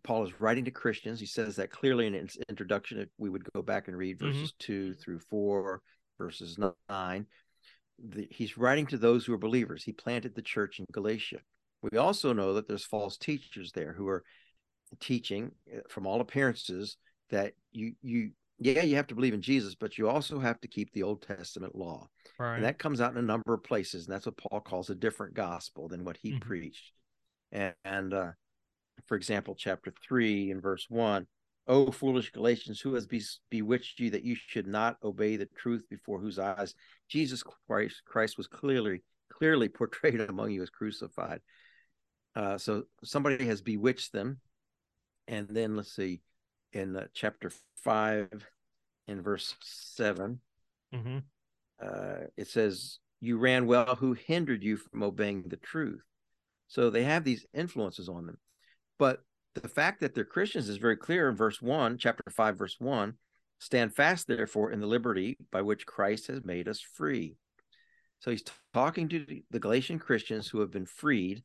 Paul 0.02 0.24
is 0.24 0.40
writing 0.40 0.64
to 0.64 0.70
Christians. 0.70 1.20
He 1.20 1.26
says 1.26 1.56
that 1.56 1.70
clearly 1.70 2.06
in 2.06 2.14
his 2.14 2.38
introduction. 2.48 2.98
If 2.98 3.08
we 3.18 3.30
would 3.30 3.50
go 3.52 3.62
back 3.62 3.88
and 3.88 3.96
read 3.96 4.18
mm-hmm. 4.18 4.32
verses 4.32 4.52
mm-hmm. 4.52 4.72
two 4.72 4.94
through 4.94 5.20
four, 5.20 5.82
verses 6.18 6.58
nine, 6.88 7.26
the, 7.98 8.28
he's 8.30 8.58
writing 8.58 8.86
to 8.86 8.98
those 8.98 9.24
who 9.24 9.32
are 9.34 9.38
believers. 9.38 9.82
He 9.82 9.92
planted 9.92 10.34
the 10.34 10.42
church 10.42 10.78
in 10.78 10.86
Galatia. 10.92 11.38
We 11.82 11.98
also 11.98 12.32
know 12.32 12.54
that 12.54 12.66
there's 12.66 12.84
false 12.84 13.16
teachers 13.16 13.72
there 13.72 13.92
who 13.92 14.08
are 14.08 14.24
teaching 14.96 15.52
uh, 15.74 15.80
from 15.88 16.06
all 16.06 16.20
appearances 16.20 16.96
that 17.30 17.52
you 17.72 17.92
you 18.02 18.30
yeah 18.58 18.82
you 18.82 18.96
have 18.96 19.06
to 19.06 19.14
believe 19.14 19.34
in 19.34 19.42
jesus 19.42 19.74
but 19.74 19.98
you 19.98 20.08
also 20.08 20.38
have 20.38 20.60
to 20.60 20.68
keep 20.68 20.92
the 20.92 21.02
old 21.02 21.22
testament 21.22 21.74
law 21.74 22.06
right. 22.38 22.56
and 22.56 22.64
that 22.64 22.78
comes 22.78 23.00
out 23.00 23.12
in 23.12 23.18
a 23.18 23.22
number 23.22 23.54
of 23.54 23.62
places 23.62 24.06
and 24.06 24.14
that's 24.14 24.26
what 24.26 24.36
paul 24.36 24.60
calls 24.60 24.90
a 24.90 24.94
different 24.94 25.34
gospel 25.34 25.88
than 25.88 26.04
what 26.04 26.16
he 26.16 26.32
mm-hmm. 26.32 26.48
preached 26.48 26.92
and, 27.52 27.74
and 27.84 28.14
uh, 28.14 28.30
for 29.06 29.16
example 29.16 29.54
chapter 29.54 29.92
3 30.06 30.50
and 30.50 30.62
verse 30.62 30.86
1 30.88 31.26
O 31.68 31.92
foolish 31.92 32.32
Galatians, 32.32 32.80
who 32.80 32.94
has 32.94 33.06
be- 33.06 33.22
bewitched 33.50 34.00
you 34.00 34.08
that 34.10 34.24
you 34.24 34.34
should 34.34 34.66
not 34.66 34.96
obey 35.04 35.36
the 35.36 35.48
truth 35.54 35.84
before 35.90 36.18
whose 36.18 36.38
eyes 36.38 36.74
Jesus 37.08 37.42
Christ, 37.42 38.02
Christ 38.06 38.38
was 38.38 38.46
clearly 38.46 39.02
clearly 39.30 39.68
portrayed 39.68 40.20
among 40.20 40.50
you 40.50 40.62
as 40.62 40.70
crucified. 40.70 41.40
Uh, 42.34 42.56
so 42.56 42.84
somebody 43.04 43.44
has 43.46 43.60
bewitched 43.60 44.12
them, 44.12 44.40
and 45.28 45.46
then 45.48 45.76
let's 45.76 45.94
see, 45.94 46.20
in 46.72 46.96
uh, 46.96 47.06
chapter 47.14 47.52
five, 47.84 48.48
in 49.06 49.22
verse 49.22 49.54
7 49.62 50.40
mm-hmm. 50.94 51.18
uh, 51.80 52.26
it 52.36 52.48
says, 52.48 52.98
"You 53.20 53.38
ran 53.38 53.66
well. 53.66 53.94
Who 53.96 54.14
hindered 54.14 54.64
you 54.64 54.76
from 54.76 55.02
obeying 55.02 55.44
the 55.46 55.56
truth?" 55.56 56.02
So 56.66 56.90
they 56.90 57.04
have 57.04 57.24
these 57.24 57.46
influences 57.54 58.08
on 58.08 58.26
them, 58.26 58.38
but 58.98 59.20
the 59.54 59.68
fact 59.68 60.00
that 60.00 60.14
they're 60.14 60.24
Christians 60.24 60.68
is 60.68 60.76
very 60.76 60.96
clear 60.96 61.28
in 61.28 61.36
verse 61.36 61.62
one, 61.62 61.98
chapter 61.98 62.24
five, 62.30 62.58
verse 62.58 62.76
one. 62.78 63.14
Stand 63.60 63.92
fast, 63.94 64.28
therefore, 64.28 64.70
in 64.70 64.80
the 64.80 64.86
liberty 64.86 65.36
by 65.50 65.62
which 65.62 65.84
Christ 65.84 66.28
has 66.28 66.44
made 66.44 66.68
us 66.68 66.80
free. 66.80 67.34
So 68.20 68.30
he's 68.30 68.42
t- 68.42 68.52
talking 68.72 69.08
to 69.08 69.26
the 69.50 69.58
Galatian 69.58 69.98
Christians 69.98 70.48
who 70.48 70.60
have 70.60 70.70
been 70.70 70.86
freed 70.86 71.42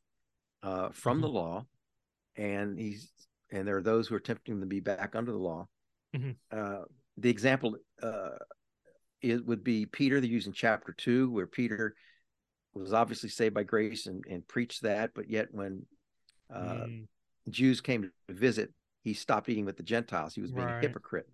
uh, 0.62 0.90
from 0.90 1.16
mm-hmm. 1.16 1.22
the 1.22 1.28
law, 1.28 1.66
and 2.36 2.78
he's 2.78 3.10
and 3.54 3.66
there 3.66 3.76
are 3.76 3.82
those 3.82 4.08
who 4.08 4.14
are 4.14 4.20
tempting 4.20 4.54
them 4.54 4.60
to 4.60 4.66
be 4.66 4.80
back 4.80 5.14
under 5.14 5.32
the 5.32 5.38
law. 5.38 5.68
Mm-hmm. 6.14 6.30
Uh, 6.50 6.84
the 7.16 7.30
example 7.30 7.76
uh, 8.02 8.36
it 9.22 9.46
would 9.46 9.64
be 9.64 9.86
Peter, 9.86 10.20
they 10.20 10.26
use 10.26 10.46
in 10.46 10.52
chapter 10.52 10.92
two, 10.92 11.30
where 11.30 11.46
Peter 11.46 11.94
was 12.74 12.92
obviously 12.92 13.28
saved 13.28 13.54
by 13.54 13.62
grace 13.62 14.06
and, 14.06 14.24
and 14.28 14.46
preached 14.46 14.82
that, 14.82 15.12
but 15.14 15.30
yet 15.30 15.48
when 15.52 15.86
uh, 16.52 16.58
mm. 16.58 17.06
Jews 17.48 17.80
came 17.80 18.02
to 18.02 18.34
visit, 18.34 18.72
he 19.02 19.14
stopped 19.14 19.48
eating 19.48 19.64
with 19.64 19.76
the 19.76 19.82
Gentiles. 19.82 20.34
He 20.34 20.40
was 20.40 20.50
being 20.50 20.66
right. 20.66 20.78
a 20.78 20.80
hypocrite. 20.80 21.28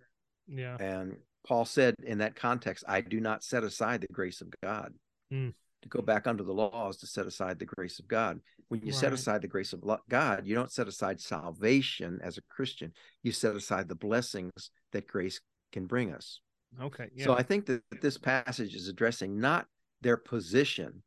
Yeah. 0.47 0.77
And 0.79 1.17
Paul 1.45 1.65
said 1.65 1.95
in 2.03 2.19
that 2.19 2.35
context, 2.35 2.83
I 2.87 3.01
do 3.01 3.19
not 3.19 3.43
set 3.43 3.63
aside 3.63 4.01
the 4.01 4.07
grace 4.07 4.41
of 4.41 4.53
God. 4.61 4.93
Mm 5.33 5.53
to 5.81 5.89
go 5.89 6.01
back 6.01 6.27
under 6.27 6.43
the 6.43 6.53
laws 6.53 6.97
to 6.97 7.07
set 7.07 7.25
aside 7.25 7.59
the 7.59 7.65
grace 7.65 7.99
of 7.99 8.07
God. 8.07 8.39
When 8.67 8.81
you 8.81 8.91
right. 8.91 8.95
set 8.95 9.13
aside 9.13 9.41
the 9.41 9.47
grace 9.47 9.73
of 9.73 9.83
God, 10.09 10.45
you 10.45 10.55
don't 10.55 10.71
set 10.71 10.87
aside 10.87 11.19
salvation 11.19 12.19
as 12.23 12.37
a 12.37 12.41
Christian. 12.49 12.93
You 13.23 13.31
set 13.31 13.55
aside 13.55 13.87
the 13.87 13.95
blessings 13.95 14.71
that 14.91 15.07
grace 15.07 15.41
can 15.71 15.85
bring 15.85 16.13
us. 16.13 16.41
Okay. 16.81 17.09
Yeah. 17.15 17.25
So 17.25 17.33
I 17.33 17.43
think 17.43 17.65
that 17.65 17.83
this 18.01 18.17
passage 18.17 18.75
is 18.75 18.87
addressing 18.87 19.39
not 19.39 19.65
their 20.01 20.17
position. 20.17 21.03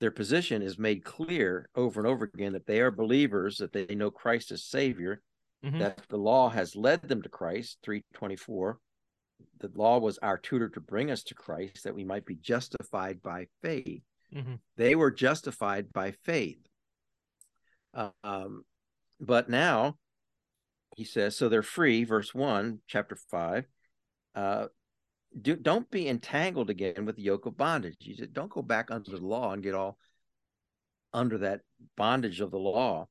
Their 0.00 0.10
position 0.10 0.62
is 0.62 0.78
made 0.78 1.04
clear 1.04 1.68
over 1.74 2.00
and 2.00 2.06
over 2.06 2.30
again 2.32 2.52
that 2.52 2.66
they 2.66 2.80
are 2.80 2.90
believers, 2.90 3.58
that 3.58 3.72
they 3.72 3.94
know 3.94 4.10
Christ 4.10 4.50
as 4.50 4.64
Savior, 4.64 5.22
mm-hmm. 5.64 5.78
that 5.78 6.02
the 6.08 6.16
law 6.16 6.48
has 6.48 6.74
led 6.76 7.02
them 7.02 7.22
to 7.22 7.28
Christ, 7.28 7.78
324. 7.82 8.78
The 9.58 9.70
law 9.74 9.98
was 9.98 10.18
our 10.18 10.38
tutor 10.38 10.68
to 10.70 10.80
bring 10.80 11.10
us 11.10 11.22
to 11.24 11.34
Christ 11.34 11.84
that 11.84 11.94
we 11.94 12.04
might 12.04 12.26
be 12.26 12.36
justified 12.36 13.22
by 13.22 13.46
faith. 13.62 14.02
Mm-hmm. 14.34 14.54
They 14.76 14.94
were 14.94 15.10
justified 15.10 15.92
by 15.92 16.12
faith. 16.24 16.58
Um, 18.22 18.64
but 19.18 19.48
now 19.48 19.96
he 20.96 21.04
says, 21.04 21.36
so 21.36 21.48
they're 21.48 21.62
free, 21.62 22.04
verse 22.04 22.34
1, 22.34 22.80
chapter 22.86 23.16
5. 23.16 23.66
Uh, 24.34 24.66
do, 25.40 25.56
don't 25.56 25.90
be 25.90 26.08
entangled 26.08 26.70
again 26.70 27.04
with 27.04 27.16
the 27.16 27.22
yoke 27.22 27.46
of 27.46 27.56
bondage. 27.56 27.96
He 28.00 28.14
said, 28.14 28.32
don't 28.32 28.50
go 28.50 28.62
back 28.62 28.90
under 28.90 29.10
the 29.10 29.18
law 29.18 29.52
and 29.52 29.62
get 29.62 29.74
all 29.74 29.98
under 31.12 31.38
that 31.38 31.60
bondage 31.96 32.40
of 32.40 32.50
the 32.50 32.58
law. 32.58 33.08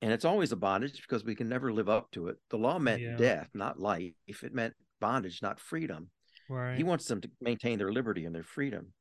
And 0.00 0.12
it's 0.12 0.24
always 0.24 0.52
a 0.52 0.56
bondage 0.56 1.00
because 1.00 1.24
we 1.24 1.36
can 1.36 1.48
never 1.48 1.72
live 1.72 1.88
up 1.88 2.10
to 2.12 2.28
it. 2.28 2.36
The 2.50 2.58
law 2.58 2.78
meant 2.78 3.02
yeah. 3.02 3.16
death, 3.16 3.48
not 3.54 3.78
life. 3.78 4.12
If 4.26 4.42
it 4.42 4.54
meant 4.54 4.74
bondage, 5.02 5.42
not 5.42 5.60
freedom. 5.60 6.08
Right. 6.48 6.76
He 6.76 6.84
wants 6.84 7.06
them 7.06 7.20
to 7.20 7.30
maintain 7.40 7.78
their 7.78 7.92
liberty 7.92 8.24
and 8.24 8.34
their 8.34 8.42
freedom. 8.42 8.92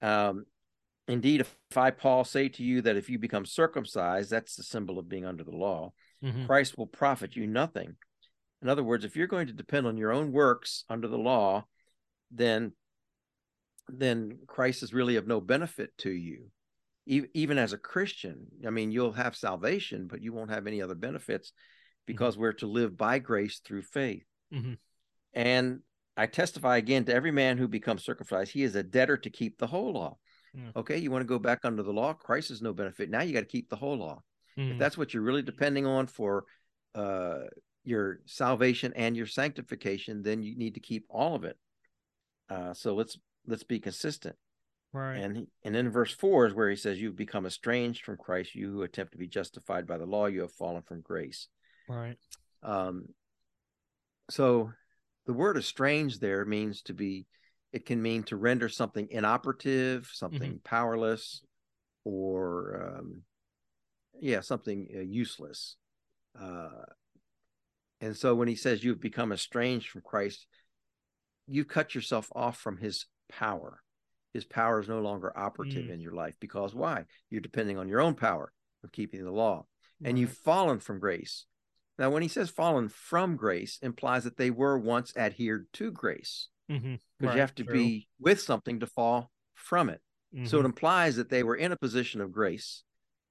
Um, 0.00 0.46
indeed, 1.06 1.40
if 1.42 1.56
I, 1.76 1.90
Paul, 1.90 2.24
say 2.24 2.48
to 2.48 2.62
you 2.62 2.82
that 2.82 2.96
if 2.96 3.08
you 3.08 3.18
become 3.18 3.46
circumcised, 3.46 4.30
that's 4.30 4.56
the 4.56 4.62
symbol 4.62 4.98
of 4.98 5.08
being 5.08 5.26
under 5.26 5.44
the 5.44 5.56
law, 5.56 5.92
mm-hmm. 6.24 6.46
Christ 6.46 6.76
will 6.76 6.86
profit 6.86 7.36
you 7.36 7.46
nothing. 7.46 7.96
In 8.62 8.68
other 8.68 8.84
words, 8.84 9.04
if 9.04 9.16
you're 9.16 9.26
going 9.26 9.48
to 9.48 9.52
depend 9.52 9.86
on 9.86 9.96
your 9.96 10.12
own 10.12 10.32
works 10.32 10.84
under 10.88 11.08
the 11.08 11.18
law, 11.18 11.66
then 12.30 12.72
then 13.88 14.38
Christ 14.46 14.82
is 14.82 14.94
really 14.94 15.16
of 15.16 15.26
no 15.26 15.40
benefit 15.40 15.90
to 15.98 16.10
you. 16.10 16.50
even 17.04 17.58
as 17.58 17.72
a 17.72 17.78
Christian, 17.78 18.46
I 18.64 18.70
mean, 18.70 18.92
you'll 18.92 19.12
have 19.12 19.34
salvation, 19.34 20.06
but 20.06 20.22
you 20.22 20.32
won't 20.32 20.50
have 20.50 20.68
any 20.68 20.80
other 20.80 20.94
benefits 20.94 21.48
mm-hmm. 21.48 22.06
because 22.06 22.34
mm-hmm. 22.34 22.42
we're 22.42 22.52
to 22.54 22.66
live 22.66 22.96
by 22.96 23.18
grace 23.18 23.60
through 23.64 23.82
faith. 23.82 24.24
Mm-hmm. 24.54 24.74
And 25.34 25.80
I 26.16 26.26
testify 26.26 26.76
again 26.76 27.04
to 27.06 27.14
every 27.14 27.30
man 27.30 27.58
who 27.58 27.68
becomes 27.68 28.04
circumcised, 28.04 28.52
he 28.52 28.62
is 28.62 28.74
a 28.76 28.82
debtor 28.82 29.16
to 29.18 29.30
keep 29.30 29.58
the 29.58 29.66
whole 29.66 29.92
law. 29.92 30.18
Mm. 30.56 30.76
Okay, 30.76 30.98
you 30.98 31.10
want 31.10 31.22
to 31.22 31.28
go 31.28 31.38
back 31.38 31.60
under 31.64 31.82
the 31.82 31.92
law? 31.92 32.12
Christ 32.12 32.50
is 32.50 32.60
no 32.60 32.72
benefit. 32.72 33.10
Now 33.10 33.22
you 33.22 33.32
got 33.32 33.40
to 33.40 33.46
keep 33.46 33.70
the 33.70 33.76
whole 33.76 33.96
law. 33.96 34.22
Mm. 34.58 34.72
If 34.72 34.78
that's 34.78 34.98
what 34.98 35.14
you're 35.14 35.22
really 35.22 35.42
depending 35.42 35.86
on 35.86 36.06
for 36.06 36.44
uh, 36.94 37.44
your 37.84 38.20
salvation 38.26 38.92
and 38.94 39.16
your 39.16 39.26
sanctification, 39.26 40.22
then 40.22 40.42
you 40.42 40.56
need 40.56 40.74
to 40.74 40.80
keep 40.80 41.06
all 41.08 41.34
of 41.34 41.44
it. 41.44 41.56
Uh, 42.50 42.74
so 42.74 42.94
let's 42.94 43.16
let's 43.46 43.64
be 43.64 43.80
consistent. 43.80 44.36
Right. 44.92 45.16
And 45.16 45.46
and 45.62 45.74
then 45.74 45.88
verse 45.90 46.12
four 46.12 46.46
is 46.46 46.52
where 46.52 46.68
he 46.68 46.76
says, 46.76 47.00
"You've 47.00 47.16
become 47.16 47.46
estranged 47.46 48.04
from 48.04 48.18
Christ. 48.18 48.54
You 48.54 48.70
who 48.70 48.82
attempt 48.82 49.12
to 49.12 49.18
be 49.18 49.26
justified 49.26 49.86
by 49.86 49.96
the 49.96 50.06
law, 50.06 50.26
you 50.26 50.42
have 50.42 50.52
fallen 50.52 50.82
from 50.82 51.00
grace." 51.00 51.48
Right. 51.88 52.18
Um. 52.62 53.06
So, 54.30 54.72
the 55.26 55.32
word 55.32 55.56
"estranged" 55.56 56.20
there 56.20 56.44
means 56.44 56.82
to 56.82 56.94
be. 56.94 57.26
It 57.72 57.86
can 57.86 58.02
mean 58.02 58.22
to 58.24 58.36
render 58.36 58.68
something 58.68 59.08
inoperative, 59.10 60.10
something 60.12 60.52
mm-hmm. 60.52 60.64
powerless, 60.64 61.40
or 62.04 62.98
um, 62.98 63.22
yeah, 64.20 64.40
something 64.40 64.88
uh, 64.94 65.00
useless. 65.00 65.76
Uh, 66.38 66.84
and 68.00 68.16
so 68.16 68.34
when 68.34 68.48
he 68.48 68.56
says 68.56 68.82
you've 68.82 69.00
become 69.00 69.32
estranged 69.32 69.88
from 69.88 70.02
Christ, 70.02 70.46
you 71.46 71.64
cut 71.64 71.94
yourself 71.94 72.28
off 72.34 72.58
from 72.58 72.76
his 72.76 73.06
power. 73.28 73.80
His 74.34 74.44
power 74.44 74.80
is 74.80 74.88
no 74.88 75.00
longer 75.00 75.36
operative 75.36 75.86
mm. 75.86 75.90
in 75.90 76.00
your 76.00 76.14
life 76.14 76.34
because 76.40 76.74
why? 76.74 77.04
You're 77.30 77.40
depending 77.40 77.78
on 77.78 77.88
your 77.88 78.00
own 78.00 78.14
power 78.14 78.52
of 78.82 78.92
keeping 78.92 79.24
the 79.24 79.30
law. 79.30 79.66
Right. 80.00 80.10
And 80.10 80.18
you've 80.18 80.32
fallen 80.32 80.80
from 80.80 81.00
grace. 81.00 81.46
Now, 81.98 82.10
when 82.10 82.22
he 82.22 82.28
says 82.28 82.50
fallen 82.50 82.88
from 82.88 83.36
grace, 83.36 83.78
implies 83.82 84.24
that 84.24 84.36
they 84.36 84.50
were 84.50 84.78
once 84.78 85.16
adhered 85.16 85.66
to 85.74 85.90
grace. 85.90 86.48
Because 86.68 86.82
mm-hmm. 86.82 87.26
right, 87.26 87.34
you 87.34 87.40
have 87.40 87.54
to 87.56 87.64
true. 87.64 87.74
be 87.74 88.08
with 88.18 88.40
something 88.40 88.80
to 88.80 88.86
fall 88.86 89.30
from 89.54 89.90
it. 89.90 90.00
Mm-hmm. 90.34 90.46
So 90.46 90.56
it 90.56 90.60
mm-hmm. 90.60 90.66
implies 90.66 91.16
that 91.16 91.28
they 91.28 91.42
were 91.42 91.56
in 91.56 91.72
a 91.72 91.76
position 91.76 92.20
of 92.20 92.32
grace. 92.32 92.82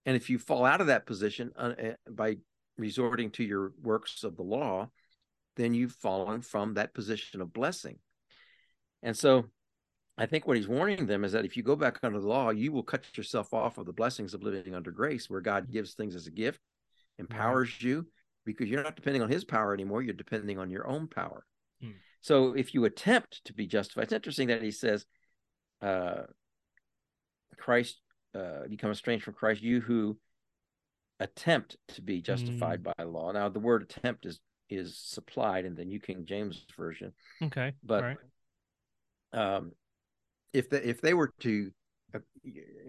And 0.05 0.15
if 0.15 0.29
you 0.29 0.37
fall 0.37 0.65
out 0.65 0.81
of 0.81 0.87
that 0.87 1.05
position 1.05 1.51
uh, 1.55 1.73
eh, 1.77 1.93
by 2.09 2.37
resorting 2.77 3.31
to 3.31 3.43
your 3.43 3.73
works 3.81 4.23
of 4.23 4.35
the 4.35 4.43
law, 4.43 4.89
then 5.57 5.73
you've 5.73 5.93
fallen 5.93 6.41
from 6.41 6.75
that 6.75 6.93
position 6.93 7.41
of 7.41 7.53
blessing. 7.53 7.99
And 9.03 9.17
so 9.17 9.45
I 10.17 10.25
think 10.25 10.47
what 10.47 10.57
he's 10.57 10.67
warning 10.67 11.05
them 11.05 11.23
is 11.23 11.31
that 11.31 11.45
if 11.45 11.57
you 11.57 11.63
go 11.63 11.75
back 11.75 11.99
under 12.03 12.19
the 12.19 12.27
law, 12.27 12.49
you 12.51 12.71
will 12.71 12.83
cut 12.83 13.05
yourself 13.17 13.53
off 13.53 13.77
of 13.77 13.85
the 13.85 13.93
blessings 13.93 14.33
of 14.33 14.43
living 14.43 14.75
under 14.75 14.91
grace, 14.91 15.29
where 15.29 15.41
God 15.41 15.71
gives 15.71 15.93
things 15.93 16.15
as 16.15 16.27
a 16.27 16.31
gift, 16.31 16.59
empowers 17.17 17.81
you, 17.81 18.05
because 18.45 18.69
you're 18.69 18.83
not 18.83 18.95
depending 18.95 19.21
on 19.21 19.29
his 19.29 19.43
power 19.43 19.73
anymore. 19.73 20.01
You're 20.01 20.13
depending 20.13 20.59
on 20.59 20.69
your 20.69 20.87
own 20.87 21.07
power. 21.07 21.45
Hmm. 21.81 21.91
So 22.21 22.53
if 22.53 22.73
you 22.73 22.85
attempt 22.85 23.41
to 23.45 23.53
be 23.53 23.67
justified, 23.67 24.03
it's 24.03 24.13
interesting 24.13 24.47
that 24.47 24.61
he 24.61 24.71
says, 24.71 25.05
uh, 25.81 26.23
Christ, 27.57 27.99
uh, 28.35 28.67
become 28.69 28.91
estranged 28.91 29.25
from 29.25 29.33
Christ, 29.33 29.61
you 29.61 29.81
who 29.81 30.17
attempt 31.19 31.77
to 31.89 32.01
be 32.01 32.21
justified 32.21 32.81
mm. 32.83 32.93
by 32.97 33.03
law. 33.03 33.31
Now, 33.31 33.49
the 33.49 33.59
word 33.59 33.83
attempt 33.83 34.25
is 34.25 34.39
is 34.69 34.97
supplied 34.97 35.65
in 35.65 35.75
the 35.75 35.83
New 35.83 35.99
King 35.99 36.25
James 36.25 36.65
version. 36.77 37.11
Okay, 37.43 37.73
but 37.83 38.03
right. 38.03 38.17
um, 39.33 39.73
if 40.53 40.69
the, 40.69 40.87
if 40.87 41.01
they 41.01 41.13
were 41.13 41.33
to, 41.41 41.71
uh, 42.15 42.19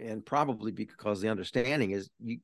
and 0.00 0.24
probably 0.24 0.70
because 0.70 1.20
the 1.20 1.28
understanding 1.28 1.90
is 1.90 2.08
you 2.20 2.38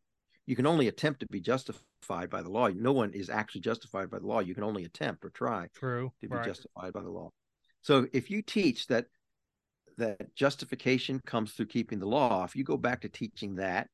you 0.48 0.56
can 0.56 0.66
only 0.66 0.88
attempt 0.88 1.20
to 1.20 1.26
be 1.26 1.42
justified 1.42 2.30
by 2.30 2.40
the 2.40 2.48
law. 2.48 2.68
No 2.68 2.92
one 2.92 3.12
is 3.12 3.28
actually 3.28 3.60
justified 3.60 4.10
by 4.10 4.18
the 4.18 4.26
law. 4.26 4.40
You 4.40 4.54
can 4.54 4.64
only 4.64 4.86
attempt 4.86 5.22
or 5.22 5.28
try 5.28 5.68
True. 5.74 6.10
to 6.22 6.26
be 6.26 6.34
right. 6.34 6.46
justified 6.46 6.94
by 6.94 7.02
the 7.02 7.10
law. 7.10 7.28
So 7.82 8.06
if 8.14 8.30
you 8.30 8.40
teach 8.40 8.86
that 8.86 9.08
that 9.98 10.34
justification 10.34 11.20
comes 11.26 11.52
through 11.52 11.66
keeping 11.66 11.98
the 11.98 12.06
law, 12.06 12.44
if 12.44 12.56
you 12.56 12.64
go 12.64 12.78
back 12.78 13.02
to 13.02 13.10
teaching 13.10 13.56
that 13.56 13.88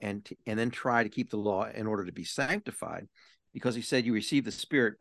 and 0.00 0.28
and 0.48 0.58
then 0.58 0.70
try 0.70 1.04
to 1.04 1.08
keep 1.08 1.30
the 1.30 1.36
law 1.36 1.68
in 1.72 1.86
order 1.86 2.04
to 2.04 2.12
be 2.12 2.24
sanctified 2.24 3.06
because 3.52 3.76
he 3.76 3.82
said 3.82 4.04
you 4.04 4.12
receive 4.12 4.44
the 4.44 4.50
spirit 4.50 4.94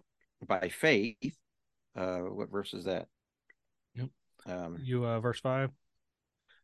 by 0.48 0.70
faith 0.70 1.36
uh 1.98 2.20
what 2.20 2.52
verse 2.52 2.74
is 2.76 2.86
that 2.86 3.08
yep. 3.96 4.10
um 4.46 4.78
you 4.84 5.06
uh 5.06 5.20
verse 5.20 5.40
5 5.40 5.72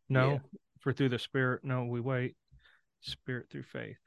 no 0.08 0.34
yeah. 0.34 0.40
for 0.82 0.94
through 0.94 1.10
the 1.10 1.18
spirit 1.18 1.62
no 1.64 1.86
we 1.86 2.00
wait 2.00 2.36
spirit 3.02 3.48
through 3.50 3.64
faith 3.64 3.98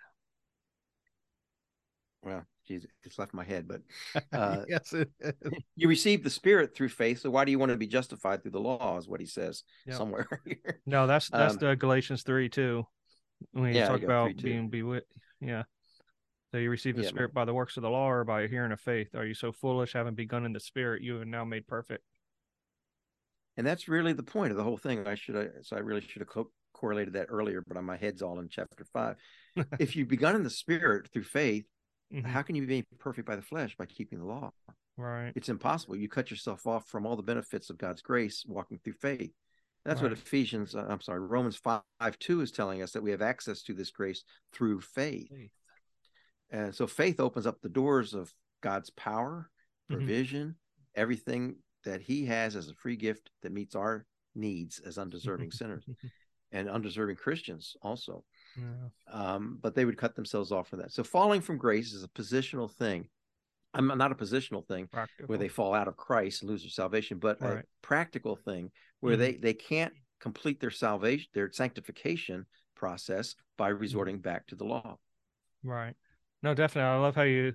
well 2.22 2.44
geez, 2.66 2.86
it's 3.02 3.18
left 3.18 3.34
my 3.34 3.44
head 3.44 3.66
but 3.66 3.80
uh 4.32 4.62
yes 4.68 4.94
you 5.76 5.88
receive 5.88 6.22
the 6.22 6.30
spirit 6.30 6.74
through 6.74 6.88
faith 6.88 7.20
so 7.20 7.30
why 7.30 7.44
do 7.44 7.50
you 7.50 7.58
want 7.58 7.70
to 7.70 7.76
be 7.76 7.86
justified 7.86 8.42
through 8.42 8.52
the 8.52 8.60
law 8.60 8.96
is 8.98 9.08
what 9.08 9.20
he 9.20 9.26
says 9.26 9.64
yep. 9.86 9.96
somewhere 9.96 10.28
no 10.86 11.06
that's 11.06 11.28
that's 11.30 11.54
um, 11.54 11.58
the 11.58 11.76
galatians 11.76 12.22
3 12.22 12.48
too 12.48 12.86
when 13.52 13.72
you 13.72 13.80
yeah, 13.80 13.88
talk 13.88 14.02
about 14.02 14.36
being 14.36 14.68
bewitched. 14.68 15.06
Yeah. 15.40 15.64
So 16.50 16.58
you 16.58 16.70
receive 16.70 16.96
the 16.96 17.02
yeah, 17.02 17.08
spirit 17.08 17.28
man. 17.28 17.42
by 17.42 17.44
the 17.46 17.54
works 17.54 17.76
of 17.76 17.82
the 17.82 17.90
law 17.90 18.10
or 18.10 18.24
by 18.24 18.46
hearing 18.46 18.72
of 18.72 18.80
faith. 18.80 19.14
Are 19.14 19.24
you 19.24 19.34
so 19.34 19.52
foolish, 19.52 19.94
having 19.94 20.14
begun 20.14 20.44
in 20.44 20.52
the 20.52 20.60
spirit, 20.60 21.02
you 21.02 21.14
have 21.14 21.26
now 21.26 21.44
made 21.44 21.66
perfect? 21.66 22.04
And 23.56 23.66
that's 23.66 23.88
really 23.88 24.12
the 24.12 24.22
point 24.22 24.50
of 24.50 24.56
the 24.56 24.64
whole 24.64 24.76
thing. 24.76 25.06
I 25.06 25.14
should 25.14 25.34
have, 25.34 25.48
so 25.62 25.76
I 25.76 25.80
really 25.80 26.02
should 26.02 26.20
have 26.20 26.28
co- 26.28 26.50
correlated 26.74 27.14
that 27.14 27.26
earlier, 27.30 27.62
but 27.66 27.82
my 27.82 27.96
head's 27.96 28.22
all 28.22 28.38
in 28.38 28.48
chapter 28.48 28.84
five. 28.92 29.16
if 29.78 29.96
you've 29.96 30.08
begun 30.08 30.34
in 30.34 30.42
the 30.42 30.50
spirit 30.50 31.08
through 31.12 31.24
faith, 31.24 31.64
mm-hmm. 32.12 32.26
how 32.26 32.42
can 32.42 32.54
you 32.54 32.66
be 32.66 32.74
made 32.74 32.86
perfect 32.98 33.26
by 33.26 33.36
the 33.36 33.42
flesh 33.42 33.76
by 33.76 33.86
keeping 33.86 34.18
the 34.18 34.24
law? 34.24 34.52
Right. 34.96 35.32
It's 35.34 35.48
impossible. 35.48 35.96
You 35.96 36.08
cut 36.08 36.30
yourself 36.30 36.66
off 36.66 36.86
from 36.88 37.06
all 37.06 37.16
the 37.16 37.22
benefits 37.22 37.70
of 37.70 37.78
God's 37.78 38.02
grace 38.02 38.44
walking 38.46 38.78
through 38.82 38.94
faith. 38.94 39.32
That's 39.84 40.00
right. 40.00 40.10
what 40.10 40.18
Ephesians, 40.18 40.74
uh, 40.74 40.86
I'm 40.88 41.00
sorry, 41.00 41.20
Romans 41.20 41.56
5, 41.56 41.80
5 42.00 42.18
2 42.18 42.40
is 42.42 42.52
telling 42.52 42.82
us 42.82 42.92
that 42.92 43.02
we 43.02 43.10
have 43.10 43.22
access 43.22 43.62
to 43.64 43.74
this 43.74 43.90
grace 43.90 44.22
through 44.52 44.80
faith. 44.80 45.28
faith. 45.30 45.50
And 46.50 46.74
so 46.74 46.86
faith 46.86 47.18
opens 47.18 47.46
up 47.46 47.60
the 47.60 47.68
doors 47.68 48.14
of 48.14 48.32
God's 48.62 48.90
power, 48.90 49.50
mm-hmm. 49.90 49.98
provision, 49.98 50.48
mm-hmm. 50.48 51.00
everything 51.00 51.56
that 51.84 52.02
He 52.02 52.26
has 52.26 52.54
as 52.54 52.68
a 52.68 52.74
free 52.74 52.96
gift 52.96 53.30
that 53.42 53.52
meets 53.52 53.74
our 53.74 54.04
needs 54.34 54.78
as 54.78 54.98
undeserving 54.98 55.50
sinners 55.50 55.84
and 56.52 56.68
undeserving 56.68 57.16
Christians 57.16 57.76
also. 57.82 58.24
Yeah. 58.56 58.88
Um, 59.12 59.58
but 59.60 59.74
they 59.74 59.84
would 59.84 59.96
cut 59.96 60.14
themselves 60.14 60.52
off 60.52 60.68
from 60.68 60.80
that. 60.80 60.92
So 60.92 61.02
falling 61.04 61.40
from 61.40 61.58
grace 61.58 61.92
is 61.92 62.04
a 62.04 62.08
positional 62.08 62.70
thing. 62.70 63.08
I'm 63.74 63.86
not 63.86 64.12
a 64.12 64.14
positional 64.14 64.66
thing 64.66 64.86
practical. 64.86 65.26
where 65.28 65.38
they 65.38 65.48
fall 65.48 65.72
out 65.72 65.88
of 65.88 65.96
Christ 65.96 66.42
and 66.42 66.50
lose 66.50 66.62
their 66.62 66.70
salvation, 66.70 67.18
but 67.18 67.40
right. 67.40 67.58
a 67.58 67.64
practical 67.80 68.36
thing 68.36 68.70
where 69.00 69.14
mm-hmm. 69.14 69.22
they 69.22 69.32
they 69.36 69.54
can't 69.54 69.94
complete 70.20 70.60
their 70.60 70.70
salvation, 70.70 71.28
their 71.32 71.50
sanctification 71.50 72.46
process 72.76 73.34
by 73.56 73.70
mm-hmm. 73.70 73.80
resorting 73.80 74.18
back 74.18 74.46
to 74.48 74.56
the 74.56 74.64
law. 74.64 74.98
Right. 75.64 75.94
No, 76.42 76.52
definitely. 76.54 76.90
I 76.90 76.98
love 76.98 77.14
how 77.14 77.22
you 77.22 77.54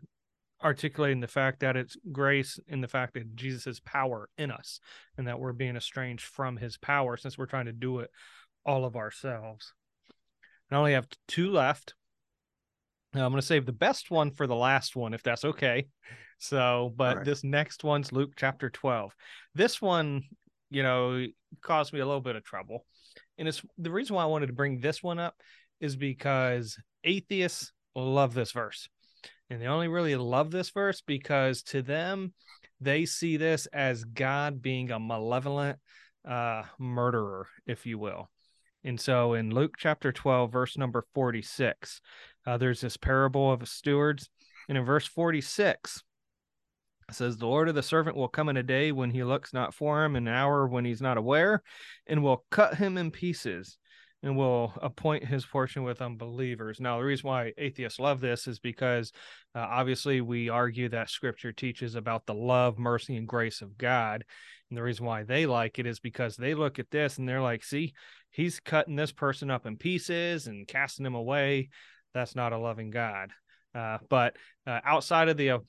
articulating 0.64 1.20
the 1.20 1.28
fact 1.28 1.60
that 1.60 1.76
it's 1.76 1.96
grace 2.12 2.60
in 2.68 2.82
the 2.82 2.88
fact 2.88 3.14
that 3.14 3.36
Jesus 3.36 3.66
has 3.66 3.80
power 3.82 4.30
in 4.38 4.50
us 4.50 4.80
and 5.18 5.28
that 5.28 5.40
we're 5.40 5.54
being 5.54 5.76
estranged 5.76 6.26
from 6.26 6.58
his 6.58 6.78
power 6.78 7.16
since 7.16 7.38
we're 7.38 7.46
trying 7.46 7.66
to 7.66 7.74
do 7.74 8.00
it 8.00 8.10
all 8.66 8.86
of 8.86 8.96
ourselves. 8.96 9.74
I 10.72 10.76
only 10.76 10.94
have 10.94 11.08
two 11.28 11.52
left. 11.52 11.94
Now 13.14 13.26
I'm 13.26 13.32
going 13.32 13.42
to 13.42 13.48
save 13.48 13.66
the 13.66 13.72
best 13.72 14.12
one 14.12 14.32
for 14.32 14.48
the 14.48 14.56
last 14.56 14.96
one, 14.96 15.14
if 15.14 15.24
that's 15.24 15.46
okay. 15.46 15.88
So, 16.40 16.94
but 16.96 17.18
right. 17.18 17.26
this 17.26 17.44
next 17.44 17.84
one's 17.84 18.12
Luke 18.12 18.34
chapter 18.36 18.70
12. 18.70 19.16
This 19.56 19.82
one, 19.82 20.24
you 20.70 20.84
know, 20.84 21.26
caused 21.62 21.94
me 21.94 22.00
a 22.00 22.06
little 22.06 22.22
bit 22.22 22.36
of 22.36 22.44
trouble. 22.44 22.86
And 23.38 23.48
it's 23.48 23.62
the 23.78 23.92
reason 23.92 24.16
why 24.16 24.24
I 24.24 24.28
wanted 24.28 24.48
to 24.48 24.54
bring 24.54 24.80
this 24.80 25.02
one 25.02 25.20
up 25.20 25.36
is 25.80 25.96
because 25.96 26.78
atheists 27.04 27.72
love 27.96 28.34
this 28.34 28.52
verse. 28.52 28.90
And 29.50 29.62
they 29.62 29.68
only 29.68 29.88
really 29.88 30.16
love 30.16 30.52
this 30.52 30.70
verse 30.70 31.02
because 31.02 31.64
to 31.64 31.82
them, 31.82 32.34
they 32.82 33.06
see 33.06 33.38
this 33.38 33.66
as 33.68 34.04
God 34.04 34.62
being 34.62 34.92
a 34.92 35.00
malevolent 35.00 35.80
uh, 36.28 36.64
murderer, 36.78 37.48
if 37.66 37.86
you 37.86 37.98
will. 37.98 38.30
And 38.88 39.02
so 39.02 39.34
in 39.34 39.50
Luke 39.50 39.74
chapter 39.78 40.14
12, 40.14 40.50
verse 40.50 40.78
number 40.78 41.04
46, 41.14 42.00
uh, 42.46 42.58
there's 42.58 42.80
this 42.80 42.96
parable 42.96 43.52
of 43.52 43.68
stewards. 43.68 44.30
And 44.70 44.78
in 44.78 44.86
verse 44.86 45.06
46, 45.06 46.04
it 47.10 47.16
says, 47.16 47.36
The 47.36 47.48
Lord 47.48 47.68
of 47.68 47.76
the 47.76 47.84
servant 47.84 48.16
will 48.16 48.30
come 48.30 48.48
in 48.48 48.56
a 48.56 48.64
day 48.64 48.94
when 48.94 49.12
he 49.12 49.26
looks 49.26 49.54
not 49.54 49.74
for 49.74 50.06
him, 50.06 50.16
an 50.16 50.30
hour 50.30 50.66
when 50.66 50.86
he's 50.86 51.02
not 51.02 51.18
aware, 51.18 51.64
and 52.08 52.24
will 52.24 52.46
cut 52.50 52.76
him 52.76 52.98
in 52.98 53.12
pieces 53.12 53.78
and 54.24 54.38
will 54.38 54.74
appoint 54.82 55.26
his 55.26 55.46
portion 55.46 55.84
with 55.84 56.02
unbelievers. 56.02 56.80
Now, 56.80 56.98
the 56.98 57.04
reason 57.04 57.28
why 57.28 57.54
atheists 57.58 58.00
love 58.00 58.22
this 58.22 58.48
is 58.48 58.60
because 58.60 59.12
uh, 59.54 59.60
obviously 59.60 60.22
we 60.22 60.48
argue 60.48 60.88
that 60.90 61.10
scripture 61.10 61.52
teaches 61.52 61.96
about 61.96 62.26
the 62.26 62.34
love, 62.34 62.80
mercy, 62.80 63.18
and 63.18 63.28
grace 63.28 63.62
of 63.62 63.78
God. 63.78 64.24
And 64.70 64.78
the 64.78 64.84
reason 64.84 65.06
why 65.06 65.24
they 65.24 65.46
like 65.46 65.80
it 65.80 65.86
is 65.86 66.00
because 66.00 66.36
they 66.36 66.54
look 66.54 66.80
at 66.80 66.92
this 66.92 67.18
and 67.18 67.28
they're 67.28 67.42
like, 67.42 67.64
see, 67.64 67.94
he's 68.32 68.60
cutting 68.60 68.96
this 68.96 69.12
person 69.12 69.50
up 69.50 69.66
in 69.66 69.78
pieces 69.78 70.48
and 70.48 70.68
casting 70.68 71.06
him 71.06 71.16
away. 71.16 71.70
That's 72.14 72.36
not 72.36 72.54
a 72.54 72.58
loving 72.58 72.90
God. 72.90 73.32
Uh, 73.74 74.00
but 74.10 74.36
uh, 74.66 74.80
outside 74.84 75.30
of 75.30 75.38
the 75.38 75.52
uh, 75.52 75.60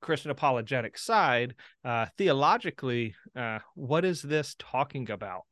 Christian 0.00 0.30
apologetic 0.30 0.98
side, 0.98 1.54
uh, 1.84 2.06
theologically, 2.16 3.14
uh, 3.36 3.58
what 3.74 4.04
is 4.04 4.22
this 4.22 4.56
talking 4.58 5.10
about? 5.10 5.42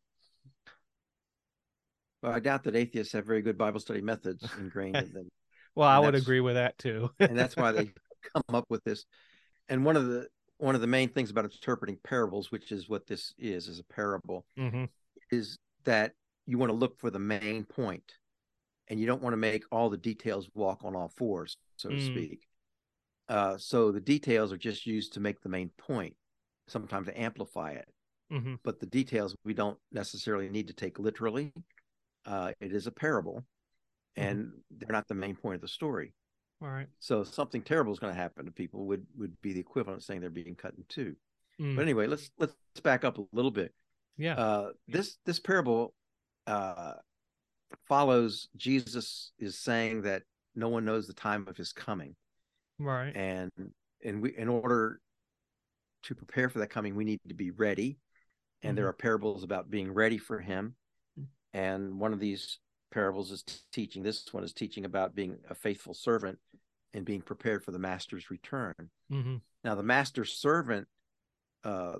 Well, 2.23 2.33
I 2.33 2.41
doubt 2.41 2.65
that 2.65 2.75
atheists 2.75 3.13
have 3.13 3.27
very 3.27 3.43
good 3.43 3.59
Bible 3.59 3.81
study 3.81 4.01
methods 4.01 4.49
ingrained 4.59 4.97
in 4.97 5.13
them. 5.13 5.29
well, 5.75 5.89
I 5.89 5.99
would 5.99 6.15
agree 6.15 6.41
with 6.41 6.55
that 6.55 6.77
too. 6.79 7.11
and 7.21 7.39
that's 7.39 7.57
why 7.57 7.73
they 7.73 7.85
come 8.35 8.55
up 8.55 8.67
with 8.69 8.83
this. 8.85 9.05
And 9.69 9.85
one 9.85 9.97
of 9.97 10.07
the 10.07 10.27
one 10.59 10.75
of 10.75 10.81
the 10.81 10.87
main 10.87 11.09
things 11.09 11.31
about 11.31 11.45
interpreting 11.45 11.99
parables, 12.03 12.51
which 12.51 12.73
is 12.73 12.89
what 12.89 13.07
this 13.07 13.35
is, 13.39 13.69
is 13.69 13.79
a 13.79 13.85
parable, 13.85 14.45
mm-hmm. 14.59 14.85
is 15.31 15.59
that 15.85 16.13
you 16.47 16.59
want 16.59 16.71
to 16.71 16.77
look 16.77 16.99
for 16.99 17.11
the 17.11 17.19
main 17.19 17.65
point, 17.65 18.13
and 18.89 18.99
you 19.01 19.07
don't 19.07 19.23
want 19.23 19.33
to 19.33 19.39
make 19.39 19.65
all 19.71 19.91
the 19.91 19.97
details 19.97 20.49
walk 20.55 20.85
on 20.85 20.95
all 20.95 21.13
fours, 21.17 21.57
so 21.77 21.89
to 21.89 21.97
mm. 21.97 22.07
speak. 22.07 22.47
Uh, 23.29 23.57
so 23.59 23.91
the 23.91 24.01
details 24.01 24.53
are 24.53 24.57
just 24.57 24.87
used 24.87 25.13
to 25.13 25.21
make 25.21 25.41
the 25.41 25.49
main 25.49 25.71
point, 25.77 26.15
sometimes 26.69 27.09
to 27.09 27.21
amplify 27.21 27.73
it. 27.73 27.89
Mm-hmm. 28.33 28.55
But 28.65 28.81
the 28.81 28.87
details 28.87 29.37
we 29.45 29.55
don't 29.55 29.79
necessarily 29.93 30.49
need 30.49 30.69
to 30.69 30.75
take 30.75 30.99
literally 30.99 31.53
uh, 32.25 32.53
it 32.61 32.73
is 32.73 32.87
a 32.87 32.93
parable, 32.93 33.45
mm-hmm. 34.17 34.29
and 34.29 34.53
they're 34.71 34.93
not 34.93 35.09
the 35.09 35.15
main 35.15 35.37
point 35.37 35.57
of 35.57 35.61
the 35.61 35.69
story. 35.69 36.13
All 36.63 36.69
right. 36.69 36.89
So 37.01 37.25
something 37.25 37.63
terrible 37.63 37.93
is 37.93 37.99
going 37.99 38.15
to 38.15 38.19
happen 38.19 38.47
to 38.47 38.51
people 38.51 38.87
would 38.87 39.07
would 39.17 39.41
be 39.43 39.53
the 39.53 39.61
equivalent 39.61 39.99
of 40.01 40.05
saying 40.05 40.21
they're 40.21 40.31
being 40.31 40.55
cut 40.55 40.75
in 40.77 40.85
two. 40.89 41.15
Mm. 41.61 41.77
But 41.77 41.83
anyway, 41.83 42.07
let's 42.07 42.31
let's 42.39 42.55
back 42.83 43.05
up 43.05 43.19
a 43.19 43.25
little 43.33 43.51
bit. 43.51 43.75
Yeah. 44.17 44.35
Uh, 44.35 44.69
this 44.89 45.19
this 45.27 45.39
parable 45.39 45.95
uh, 46.47 46.95
follows 47.89 48.49
Jesus 48.57 49.33
is 49.39 49.59
saying 49.59 50.03
that 50.03 50.23
no 50.55 50.69
one 50.69 50.85
knows 50.85 51.07
the 51.07 51.13
time 51.13 51.47
of 51.49 51.57
his 51.57 51.73
coming. 51.73 52.17
Right. 52.79 53.15
And 53.15 53.51
and 54.05 54.23
we 54.23 54.37
in 54.37 54.49
order 54.49 55.01
to 56.05 56.15
prepare 56.15 56.49
for 56.49 56.61
that 56.61 56.71
coming, 56.71 56.95
we 56.95 57.05
need 57.05 57.21
to 57.29 57.35
be 57.35 57.51
ready. 57.51 57.99
And 58.63 58.71
mm-hmm. 58.71 58.77
there 58.77 58.89
are 58.89 58.95
parables 58.95 59.43
about 59.43 59.71
being 59.71 59.93
ready 59.93 60.17
for 60.17 60.39
him 60.39 60.75
and 61.57 61.99
one 61.99 62.13
of 62.13 62.21
these 62.21 62.59
parables 62.97 63.30
is 63.30 63.44
teaching 63.70 64.03
this 64.03 64.24
one 64.32 64.42
is 64.42 64.55
teaching 64.55 64.86
about 64.86 65.14
being 65.14 65.36
a 65.51 65.55
faithful 65.55 65.92
servant 65.92 66.38
and 66.94 67.05
being 67.05 67.20
prepared 67.20 67.62
for 67.62 67.70
the 67.70 67.78
master's 67.78 68.30
return 68.30 68.72
mm-hmm. 69.12 69.36
now 69.64 69.74
the 69.74 69.82
master 69.82 70.24
servant 70.24 70.88
uh, 71.64 71.97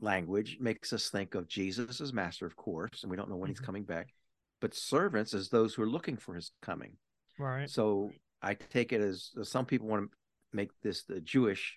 language 0.00 0.58
makes 0.60 0.92
us 0.92 1.08
think 1.08 1.34
of 1.34 1.48
jesus 1.48 2.00
as 2.00 2.12
master 2.12 2.46
of 2.46 2.54
course 2.54 3.02
and 3.02 3.10
we 3.10 3.16
don't 3.16 3.28
know 3.28 3.34
when 3.34 3.50
mm-hmm. 3.50 3.60
he's 3.60 3.66
coming 3.66 3.82
back 3.82 4.14
but 4.60 4.72
servants 4.72 5.34
as 5.34 5.48
those 5.48 5.74
who 5.74 5.82
are 5.82 5.90
looking 5.90 6.16
for 6.16 6.36
his 6.36 6.52
coming 6.62 6.92
right 7.36 7.68
so 7.68 8.08
i 8.40 8.54
take 8.54 8.92
it 8.92 9.00
as 9.00 9.32
some 9.42 9.66
people 9.66 9.88
want 9.88 10.08
to 10.08 10.16
make 10.52 10.70
this 10.80 11.02
the 11.02 11.20
jewish 11.20 11.76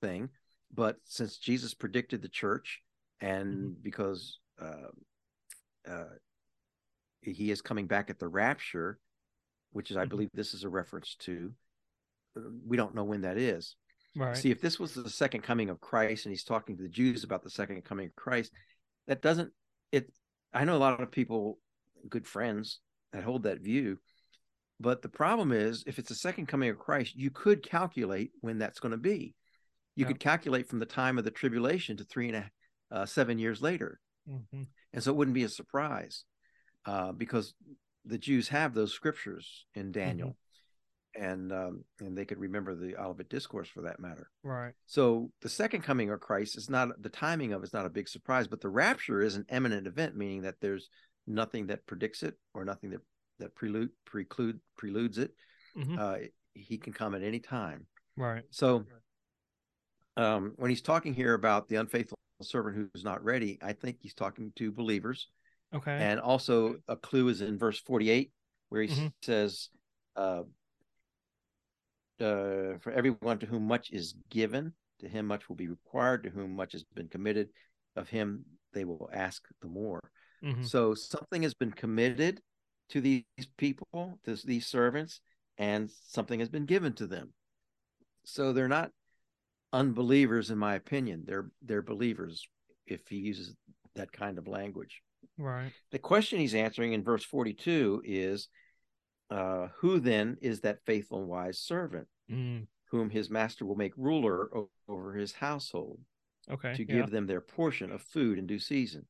thing 0.00 0.30
but 0.74 0.96
since 1.04 1.36
jesus 1.36 1.74
predicted 1.74 2.22
the 2.22 2.28
church 2.28 2.80
and 3.20 3.54
mm-hmm. 3.54 3.82
because 3.82 4.38
uh, 4.62 4.88
uh, 5.86 6.04
he 7.32 7.50
is 7.50 7.60
coming 7.60 7.86
back 7.86 8.10
at 8.10 8.18
the 8.18 8.28
rapture, 8.28 8.98
which 9.72 9.90
is, 9.90 9.96
I 9.96 10.02
mm-hmm. 10.02 10.10
believe, 10.10 10.30
this 10.32 10.54
is 10.54 10.64
a 10.64 10.68
reference 10.68 11.16
to. 11.20 11.52
Uh, 12.36 12.40
we 12.66 12.76
don't 12.76 12.94
know 12.94 13.04
when 13.04 13.22
that 13.22 13.36
is. 13.36 13.76
Right. 14.14 14.36
See, 14.36 14.50
if 14.50 14.60
this 14.60 14.78
was 14.78 14.94
the 14.94 15.10
second 15.10 15.42
coming 15.42 15.68
of 15.68 15.80
Christ, 15.80 16.24
and 16.24 16.32
he's 16.32 16.44
talking 16.44 16.76
to 16.76 16.82
the 16.82 16.88
Jews 16.88 17.24
about 17.24 17.42
the 17.42 17.50
second 17.50 17.84
coming 17.84 18.06
of 18.06 18.16
Christ, 18.16 18.52
that 19.06 19.22
doesn't. 19.22 19.52
It. 19.92 20.10
I 20.54 20.64
know 20.64 20.76
a 20.76 20.78
lot 20.78 21.02
of 21.02 21.10
people, 21.10 21.58
good 22.08 22.26
friends, 22.26 22.80
that 23.12 23.24
hold 23.24 23.42
that 23.42 23.60
view. 23.60 23.98
But 24.80 25.02
the 25.02 25.08
problem 25.08 25.52
is, 25.52 25.84
if 25.86 25.98
it's 25.98 26.08
the 26.08 26.14
second 26.14 26.46
coming 26.46 26.70
of 26.70 26.78
Christ, 26.78 27.14
you 27.16 27.30
could 27.30 27.62
calculate 27.62 28.30
when 28.40 28.58
that's 28.58 28.80
going 28.80 28.92
to 28.92 28.98
be. 28.98 29.34
You 29.94 30.04
yeah. 30.04 30.08
could 30.08 30.20
calculate 30.20 30.68
from 30.68 30.78
the 30.78 30.86
time 30.86 31.18
of 31.18 31.24
the 31.24 31.30
tribulation 31.30 31.96
to 31.96 32.04
three 32.04 32.28
and 32.28 32.36
a 32.36 32.50
uh, 32.90 33.06
seven 33.06 33.38
years 33.38 33.60
later. 33.60 33.98
Mm-hmm. 34.28 34.62
And 34.92 35.02
so 35.02 35.10
it 35.10 35.16
wouldn't 35.16 35.34
be 35.34 35.44
a 35.44 35.48
surprise 35.48 36.24
uh, 36.86 37.12
because 37.12 37.54
the 38.04 38.18
Jews 38.18 38.48
have 38.48 38.74
those 38.74 38.92
scriptures 38.92 39.66
in 39.74 39.92
Daniel. 39.92 40.28
Mm-hmm. 40.28 40.40
And 41.18 41.50
um, 41.50 41.84
and 41.98 42.16
they 42.16 42.26
could 42.26 42.38
remember 42.38 42.74
the 42.74 42.94
Olivet 43.00 43.30
Discourse 43.30 43.68
for 43.68 43.80
that 43.82 43.98
matter. 43.98 44.28
Right. 44.42 44.74
So 44.84 45.30
the 45.40 45.48
second 45.48 45.80
coming 45.80 46.10
of 46.10 46.20
Christ 46.20 46.58
is 46.58 46.68
not 46.68 46.90
the 47.00 47.08
timing 47.08 47.54
of 47.54 47.62
it's 47.62 47.72
not 47.72 47.86
a 47.86 47.90
big 47.90 48.06
surprise, 48.06 48.46
but 48.46 48.60
the 48.60 48.68
rapture 48.68 49.22
is 49.22 49.34
an 49.34 49.46
imminent 49.50 49.86
event, 49.86 50.14
meaning 50.14 50.42
that 50.42 50.56
there's 50.60 50.90
nothing 51.26 51.68
that 51.68 51.86
predicts 51.86 52.22
it 52.22 52.34
or 52.52 52.66
nothing 52.66 52.90
that 52.90 53.00
that 53.38 53.54
prelude 53.54 53.88
preclude 54.04 54.60
preludes 54.76 55.16
it. 55.16 55.30
Mm-hmm. 55.74 55.98
Uh, 55.98 56.16
he 56.52 56.76
can 56.76 56.92
come 56.92 57.14
at 57.14 57.22
any 57.22 57.40
time. 57.40 57.86
Right. 58.16 58.44
So 58.50 58.84
um, 60.16 60.52
when 60.56 60.70
he's 60.70 60.82
talking 60.82 61.14
here 61.14 61.32
about 61.32 61.68
the 61.68 61.76
unfaithful 61.76 62.18
servant 62.42 62.76
who's 62.76 63.04
not 63.04 63.24
ready, 63.24 63.58
I 63.62 63.72
think 63.72 63.98
he's 64.00 64.14
talking 64.14 64.52
to 64.56 64.70
believers. 64.70 65.28
Okay. 65.76 65.92
And 65.92 66.20
also 66.20 66.76
a 66.88 66.96
clue 66.96 67.28
is 67.28 67.40
in 67.40 67.58
verse 67.58 67.78
48 67.80 68.30
where 68.68 68.82
he 68.82 68.88
mm-hmm. 68.88 69.06
says, 69.22 69.68
uh, 70.16 70.42
uh, 72.20 72.78
for 72.80 72.92
everyone 72.92 73.38
to 73.38 73.46
whom 73.46 73.66
much 73.66 73.90
is 73.90 74.14
given, 74.30 74.72
to 75.00 75.08
him 75.08 75.26
much 75.26 75.48
will 75.48 75.56
be 75.56 75.68
required, 75.68 76.24
to 76.24 76.30
whom 76.30 76.56
much 76.56 76.72
has 76.72 76.84
been 76.94 77.08
committed, 77.08 77.48
of 77.94 78.08
him 78.08 78.44
they 78.72 78.84
will 78.84 79.10
ask 79.12 79.42
the 79.60 79.68
more. 79.68 80.00
Mm-hmm. 80.42 80.64
So 80.64 80.94
something 80.94 81.42
has 81.42 81.54
been 81.54 81.72
committed 81.72 82.40
to 82.90 83.00
these 83.00 83.24
people, 83.56 84.18
to 84.24 84.36
these 84.44 84.66
servants, 84.66 85.20
and 85.58 85.90
something 86.08 86.40
has 86.40 86.48
been 86.48 86.66
given 86.66 86.92
to 86.94 87.06
them. 87.06 87.32
So 88.24 88.52
they're 88.52 88.68
not 88.68 88.90
unbelievers, 89.72 90.50
in 90.50 90.58
my 90.58 90.74
opinion. 90.74 91.24
They're 91.26 91.50
they're 91.62 91.82
believers 91.82 92.46
if 92.86 93.00
he 93.08 93.16
uses 93.16 93.54
that 93.94 94.12
kind 94.12 94.38
of 94.38 94.46
language. 94.46 95.02
Right. 95.38 95.72
The 95.92 95.98
question 95.98 96.38
he's 96.38 96.54
answering 96.54 96.92
in 96.92 97.04
verse 97.04 97.24
42 97.24 98.02
is 98.04 98.48
uh, 99.30 99.68
Who 99.78 100.00
then 100.00 100.36
is 100.40 100.60
that 100.60 100.84
faithful 100.86 101.20
and 101.20 101.28
wise 101.28 101.58
servant 101.58 102.08
mm. 102.30 102.66
whom 102.90 103.10
his 103.10 103.30
master 103.30 103.66
will 103.66 103.76
make 103.76 103.92
ruler 103.96 104.48
over 104.88 105.14
his 105.14 105.32
household? 105.32 106.00
Okay. 106.50 106.74
To 106.74 106.84
give 106.84 106.96
yeah. 106.96 107.06
them 107.06 107.26
their 107.26 107.40
portion 107.40 107.90
of 107.90 108.02
food 108.02 108.38
in 108.38 108.46
due 108.46 108.60
season. 108.60 109.06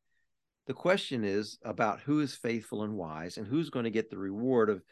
The 0.66 0.74
question 0.74 1.22
is 1.22 1.58
about 1.62 2.00
who 2.00 2.20
is 2.20 2.34
faithful 2.34 2.82
and 2.82 2.94
wise 2.94 3.36
and 3.36 3.46
who's 3.46 3.70
going 3.70 3.84
to 3.84 3.90
get 3.90 4.10
the 4.10 4.18
reward 4.18 4.68
of, 4.68 4.82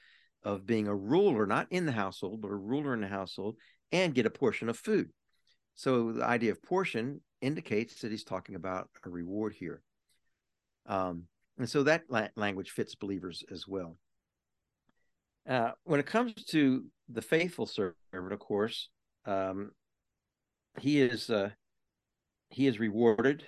of 0.44 0.66
being 0.66 0.86
a 0.86 0.94
ruler, 0.94 1.47
not 1.47 1.66
in 1.70 1.86
the 1.86 1.93
household, 1.93 2.40
but 2.40 2.51
a 2.51 2.56
ruler 2.56 2.94
in 2.94 3.01
the 3.01 3.09
household 3.09 3.56
and 3.90 4.15
get 4.15 4.27
a 4.27 4.31
portion 4.31 4.69
of 4.69 4.78
food. 4.78 5.11
So 5.74 6.12
the 6.12 6.24
idea 6.24 6.52
of 6.52 6.62
portion 6.62 7.23
indicates 7.40 8.01
that 8.01 8.12
he's 8.12 8.24
talking 8.24 8.55
about 8.55 8.89
a 9.05 9.11
reward 9.11 9.55
here. 9.59 9.82
Um, 10.86 11.24
and 11.59 11.69
so 11.69 11.82
that 11.85 12.02
la- 12.09 12.28
language 12.36 12.70
fits 12.70 12.94
believers 12.94 13.44
as 13.51 13.66
well. 13.66 13.97
Uh, 15.48 15.73
when 15.85 16.01
it 16.01 16.06
comes 16.06 16.32
to 16.47 16.85
the 17.09 17.23
faithful 17.23 17.66
servant, 17.66 17.97
of 18.12 18.39
course, 18.39 18.89
um, 19.27 19.70
he 20.81 21.01
is 21.01 21.31
uh, 21.31 21.51
he 22.48 22.66
is 22.66 22.78
rewarded. 22.78 23.44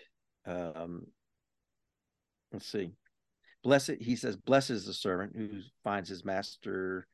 Um, 0.47 1.07
let's 2.53 2.67
see. 2.67 2.93
Blessed, 3.65 3.95
he 4.01 4.15
says, 4.15 4.37
blessed 4.37 4.71
is 4.71 4.87
the 4.87 4.93
servant 4.93 5.33
who 5.35 5.49
finds 5.83 6.09
his 6.09 6.25
master, 6.25 7.07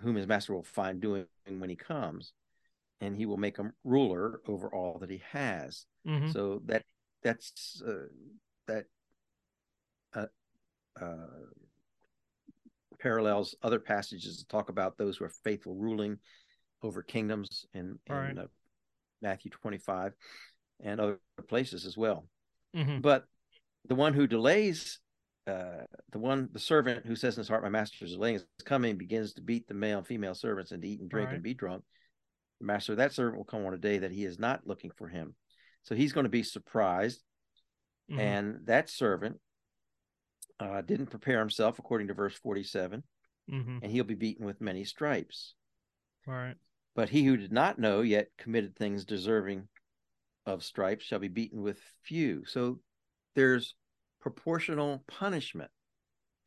whom 0.00 0.16
his 0.16 0.26
master 0.26 0.52
will 0.52 0.62
find 0.62 1.00
doing 1.00 1.26
when 1.46 1.70
he 1.70 1.76
comes, 1.76 2.32
and 3.00 3.16
he 3.16 3.24
will 3.24 3.38
make 3.38 3.56
him 3.56 3.72
ruler 3.84 4.40
over 4.46 4.68
all 4.74 4.98
that 4.98 5.10
he 5.10 5.22
has. 5.32 5.86
Mm-hmm. 6.06 6.32
So 6.32 6.60
that 6.66 6.84
that's 7.22 7.80
uh, 7.86 8.08
that 8.66 8.84
uh, 10.14 10.26
uh, 11.00 11.16
parallels 13.00 13.54
other 13.62 13.80
passages 13.80 14.38
that 14.38 14.48
talk 14.48 14.68
about 14.68 14.96
those 14.96 15.16
who 15.16 15.24
are 15.24 15.32
faithful 15.44 15.74
ruling 15.74 16.18
over 16.82 17.02
kingdoms 17.02 17.66
in, 17.74 17.98
in 18.06 18.14
right. 18.14 18.38
uh, 18.38 18.46
Matthew 19.22 19.50
25 19.50 20.12
and 20.82 21.00
other 21.00 21.18
places 21.48 21.86
as 21.86 21.96
well. 21.96 22.26
Mm-hmm. 22.76 23.00
But 23.00 23.24
the 23.88 23.94
one 23.94 24.14
who 24.14 24.26
delays, 24.26 25.00
uh, 25.46 25.84
the 26.12 26.18
one, 26.18 26.48
the 26.52 26.58
servant 26.58 27.06
who 27.06 27.16
says 27.16 27.36
in 27.36 27.40
his 27.40 27.48
heart, 27.48 27.62
My 27.62 27.68
master 27.68 28.04
is 28.04 28.12
delaying 28.12 28.36
is 28.36 28.44
coming, 28.64 28.96
begins 28.96 29.34
to 29.34 29.42
beat 29.42 29.66
the 29.68 29.74
male 29.74 29.98
and 29.98 30.06
female 30.06 30.34
servants 30.34 30.72
and 30.72 30.82
to 30.82 30.88
eat 30.88 31.00
and 31.00 31.10
drink 31.10 31.28
right. 31.28 31.34
and 31.34 31.42
be 31.42 31.54
drunk. 31.54 31.82
The 32.60 32.66
master 32.66 32.92
of 32.92 32.98
that 32.98 33.12
servant 33.12 33.38
will 33.38 33.44
come 33.44 33.64
on 33.64 33.74
a 33.74 33.78
day 33.78 33.98
that 33.98 34.12
he 34.12 34.24
is 34.24 34.38
not 34.38 34.66
looking 34.66 34.90
for 34.96 35.08
him. 35.08 35.34
So 35.82 35.94
he's 35.94 36.12
going 36.12 36.24
to 36.24 36.30
be 36.30 36.42
surprised. 36.42 37.22
Mm-hmm. 38.10 38.20
And 38.20 38.58
that 38.64 38.90
servant 38.90 39.38
uh, 40.60 40.82
didn't 40.82 41.06
prepare 41.06 41.40
himself, 41.40 41.78
according 41.78 42.08
to 42.08 42.14
verse 42.14 42.34
47, 42.34 43.02
mm-hmm. 43.50 43.78
and 43.82 43.90
he'll 43.90 44.04
be 44.04 44.14
beaten 44.14 44.44
with 44.44 44.60
many 44.60 44.84
stripes. 44.84 45.54
All 46.28 46.34
right. 46.34 46.56
But 46.94 47.08
he 47.08 47.24
who 47.24 47.36
did 47.36 47.52
not 47.52 47.78
know 47.78 48.02
yet 48.02 48.28
committed 48.38 48.76
things 48.76 49.04
deserving 49.04 49.68
of 50.44 50.62
stripes 50.62 51.04
shall 51.04 51.18
be 51.18 51.28
beaten 51.28 51.62
with 51.62 51.80
few. 52.02 52.44
So 52.46 52.80
there's 53.34 53.74
proportional 54.20 55.02
punishment 55.08 55.70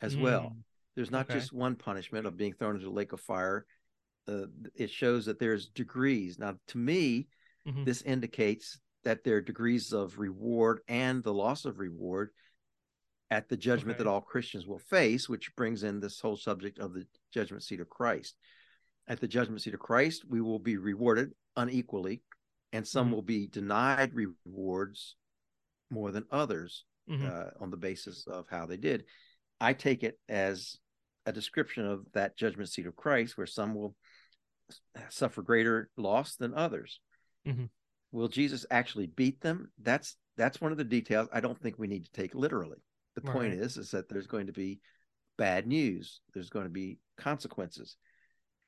as 0.01 0.15
mm. 0.15 0.21
well. 0.21 0.55
There's 0.95 1.11
not 1.11 1.29
okay. 1.29 1.39
just 1.39 1.53
one 1.53 1.75
punishment 1.75 2.27
of 2.27 2.37
being 2.37 2.53
thrown 2.53 2.75
into 2.75 2.85
the 2.85 2.91
lake 2.91 3.13
of 3.13 3.21
fire. 3.21 3.65
Uh, 4.27 4.45
it 4.75 4.91
shows 4.91 5.25
that 5.25 5.39
there's 5.39 5.69
degrees. 5.69 6.37
Now, 6.37 6.55
to 6.67 6.77
me, 6.77 7.27
mm-hmm. 7.67 7.83
this 7.83 8.01
indicates 8.03 8.79
that 9.03 9.23
there 9.23 9.37
are 9.37 9.41
degrees 9.41 9.91
of 9.91 10.19
reward 10.19 10.81
and 10.87 11.23
the 11.23 11.33
loss 11.33 11.65
of 11.65 11.79
reward 11.79 12.29
at 13.33 13.49
the 13.49 13.57
judgment 13.57 13.95
okay. 13.95 14.03
that 14.03 14.09
all 14.09 14.21
Christians 14.21 14.67
will 14.67 14.77
face, 14.77 15.27
which 15.27 15.55
brings 15.55 15.81
in 15.81 15.99
this 15.99 16.19
whole 16.19 16.37
subject 16.37 16.77
of 16.77 16.93
the 16.93 17.07
judgment 17.33 17.63
seat 17.63 17.79
of 17.79 17.89
Christ. 17.89 18.35
At 19.07 19.19
the 19.19 19.27
judgment 19.27 19.63
seat 19.63 19.73
of 19.73 19.79
Christ, 19.79 20.23
we 20.29 20.39
will 20.39 20.59
be 20.59 20.77
rewarded 20.77 21.31
unequally, 21.57 22.21
and 22.73 22.87
some 22.87 23.07
mm-hmm. 23.07 23.15
will 23.15 23.23
be 23.23 23.47
denied 23.47 24.11
rewards 24.13 25.15
more 25.89 26.11
than 26.11 26.25
others 26.29 26.85
mm-hmm. 27.09 27.25
uh, 27.25 27.59
on 27.59 27.71
the 27.71 27.77
basis 27.77 28.27
of 28.27 28.45
how 28.51 28.67
they 28.67 28.77
did. 28.77 29.05
I 29.59 29.73
take 29.73 30.03
it 30.03 30.19
as 30.29 30.77
a 31.25 31.33
description 31.33 31.87
of 31.87 32.05
that 32.13 32.37
judgment 32.37 32.69
seat 32.69 32.85
of 32.85 32.95
Christ, 32.95 33.35
where 33.35 33.47
some 33.47 33.73
will 33.73 33.95
suffer 35.09 35.41
greater 35.41 35.89
loss 35.97 36.35
than 36.35 36.53
others. 36.53 36.99
Mm-hmm. 37.47 37.65
Will 38.11 38.27
Jesus 38.27 38.63
actually 38.69 39.07
beat 39.07 39.41
them? 39.41 39.71
That's 39.81 40.17
that's 40.37 40.61
one 40.61 40.71
of 40.71 40.77
the 40.77 40.83
details 40.83 41.29
I 41.33 41.39
don't 41.39 41.59
think 41.59 41.79
we 41.79 41.87
need 41.87 42.05
to 42.05 42.11
take 42.11 42.35
literally. 42.35 42.77
The 43.15 43.21
right. 43.21 43.33
point 43.33 43.53
is, 43.53 43.77
is 43.77 43.91
that 43.91 44.09
there's 44.09 44.27
going 44.27 44.47
to 44.47 44.53
be 44.53 44.79
bad 45.37 45.67
news. 45.67 46.21
There's 46.33 46.49
going 46.49 46.65
to 46.65 46.71
be 46.71 46.99
consequences, 47.17 47.95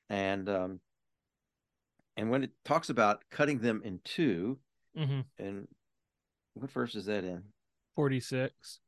and 0.09 0.47
um, 0.49 0.79
and 2.17 2.29
when 2.29 2.43
it 2.43 2.51
talks 2.63 2.89
about 2.89 3.23
cutting 3.31 3.59
them 3.59 3.81
in 3.83 3.99
2 4.05 4.57
mm-hmm. 4.97 5.19
and 5.37 5.67
what 6.53 6.71
verse 6.71 6.95
is 6.95 7.05
that 7.05 7.23
in? 7.23 7.43
Forty 7.95 8.19
six. 8.19 8.79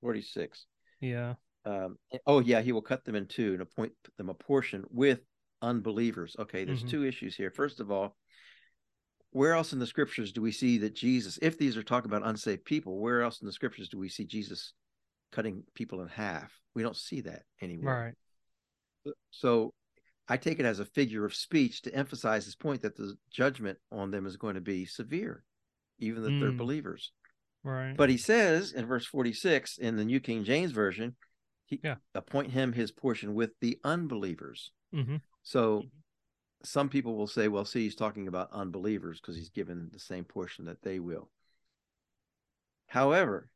Forty 0.00 0.22
six. 0.22 0.66
Yeah. 1.00 1.34
Um, 1.64 1.98
oh 2.26 2.40
yeah, 2.40 2.60
he 2.60 2.72
will 2.72 2.82
cut 2.82 3.04
them 3.04 3.14
in 3.14 3.26
two 3.26 3.52
and 3.52 3.62
appoint 3.62 3.92
them 4.16 4.28
a 4.28 4.34
portion 4.34 4.84
with 4.90 5.20
unbelievers. 5.62 6.36
Okay, 6.38 6.64
there's 6.64 6.80
mm-hmm. 6.80 6.88
two 6.88 7.04
issues 7.04 7.36
here. 7.36 7.50
First 7.50 7.80
of 7.80 7.90
all, 7.90 8.16
where 9.38 9.54
else 9.54 9.72
in 9.72 9.78
the 9.78 9.86
scriptures 9.86 10.32
do 10.32 10.42
we 10.42 10.50
see 10.50 10.78
that 10.78 10.96
Jesus, 10.96 11.38
if 11.40 11.56
these 11.56 11.76
are 11.76 11.82
talking 11.84 12.10
about 12.10 12.26
unsaved 12.26 12.64
people, 12.64 12.98
where 12.98 13.22
else 13.22 13.40
in 13.40 13.46
the 13.46 13.52
scriptures 13.52 13.88
do 13.88 13.96
we 13.96 14.08
see 14.08 14.24
Jesus 14.24 14.72
cutting 15.30 15.62
people 15.74 16.02
in 16.02 16.08
half? 16.08 16.50
We 16.74 16.82
don't 16.82 16.96
see 16.96 17.20
that 17.20 17.42
anywhere. 17.60 18.14
Right. 19.06 19.14
So 19.30 19.72
I 20.28 20.38
take 20.38 20.58
it 20.58 20.66
as 20.66 20.80
a 20.80 20.84
figure 20.84 21.24
of 21.24 21.36
speech 21.36 21.82
to 21.82 21.94
emphasize 21.94 22.46
his 22.46 22.56
point 22.56 22.82
that 22.82 22.96
the 22.96 23.14
judgment 23.30 23.78
on 23.92 24.10
them 24.10 24.26
is 24.26 24.36
going 24.36 24.56
to 24.56 24.60
be 24.60 24.86
severe, 24.86 25.44
even 26.00 26.24
that 26.24 26.30
mm. 26.30 26.40
they're 26.40 26.50
believers. 26.50 27.12
Right. 27.62 27.96
But 27.96 28.10
he 28.10 28.16
says 28.16 28.72
in 28.72 28.86
verse 28.86 29.06
46 29.06 29.78
in 29.78 29.94
the 29.94 30.04
New 30.04 30.18
King 30.18 30.42
James 30.42 30.72
Version, 30.72 31.14
he 31.66 31.78
yeah. 31.84 31.94
appoint 32.12 32.50
him 32.50 32.72
his 32.72 32.90
portion 32.90 33.34
with 33.34 33.50
the 33.60 33.78
unbelievers. 33.84 34.72
Mm-hmm. 34.92 35.18
So 35.44 35.84
some 36.62 36.88
people 36.88 37.16
will 37.16 37.26
say, 37.26 37.48
well, 37.48 37.64
see, 37.64 37.84
he's 37.84 37.94
talking 37.94 38.28
about 38.28 38.50
unbelievers 38.52 39.20
because 39.20 39.36
he's 39.36 39.50
given 39.50 39.90
the 39.92 39.98
same 39.98 40.24
portion 40.24 40.64
that 40.64 40.82
they 40.82 40.98
will. 40.98 41.28
However, 42.86 43.48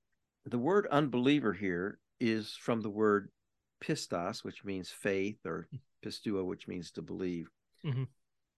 the 0.45 0.59
word 0.59 0.87
unbeliever 0.91 1.53
here 1.53 1.99
is 2.21 2.57
from 2.61 2.81
the 2.81 2.91
word 2.91 3.31
pistos, 3.83 4.45
which 4.45 4.65
means 4.65 4.91
faith, 4.91 5.39
or 5.45 5.69
pisteuo, 6.05 6.45
which 6.45 6.69
means 6.69 6.91
to 6.93 7.03
believe. 7.03 7.49
Mm-hmm. 7.85 8.05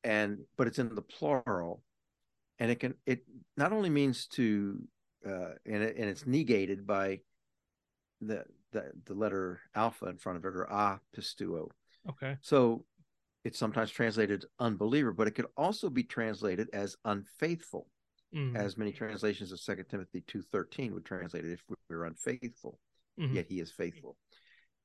And 0.02 0.38
but 0.56 0.66
it's 0.66 0.78
in 0.78 0.94
the 0.94 1.02
plural, 1.02 1.82
and 2.58 2.70
it 2.70 2.80
can 2.80 2.94
it 3.06 3.24
not 3.56 3.72
only 3.72 3.88
means 3.88 4.26
to 4.28 4.86
uh, 5.26 5.52
and 5.64 5.82
it, 5.82 5.96
and 5.96 6.10
it's 6.10 6.26
negated 6.26 6.86
by 6.86 7.20
the 8.20 8.44
the 8.72 8.90
the 9.06 9.14
letter 9.14 9.60
alpha 9.74 10.06
in 10.06 10.18
front 10.18 10.36
of 10.36 10.44
it 10.44 10.54
or 10.54 10.64
a 10.64 11.00
pistuo. 11.16 11.68
Okay. 12.10 12.36
So 12.42 12.84
it's 13.44 13.58
sometimes 13.58 13.90
translated 13.90 14.44
unbeliever, 14.58 15.12
but 15.12 15.28
it 15.28 15.34
could 15.34 15.46
also 15.56 15.90
be 15.90 16.02
translated 16.02 16.68
as 16.72 16.96
unfaithful, 17.04 17.88
mm-hmm. 18.34 18.56
as 18.56 18.76
many 18.76 18.92
translations 18.92 19.52
of 19.52 19.60
Second 19.60 19.84
Timothy 19.86 20.24
two 20.26 20.42
thirteen 20.42 20.94
would 20.94 21.04
translate 21.04 21.44
it 21.44 21.52
if 21.52 21.62
we 21.68 21.76
were 21.90 22.06
unfaithful, 22.06 22.78
mm-hmm. 23.20 23.36
yet 23.36 23.46
he 23.48 23.60
is 23.60 23.70
faithful. 23.70 24.16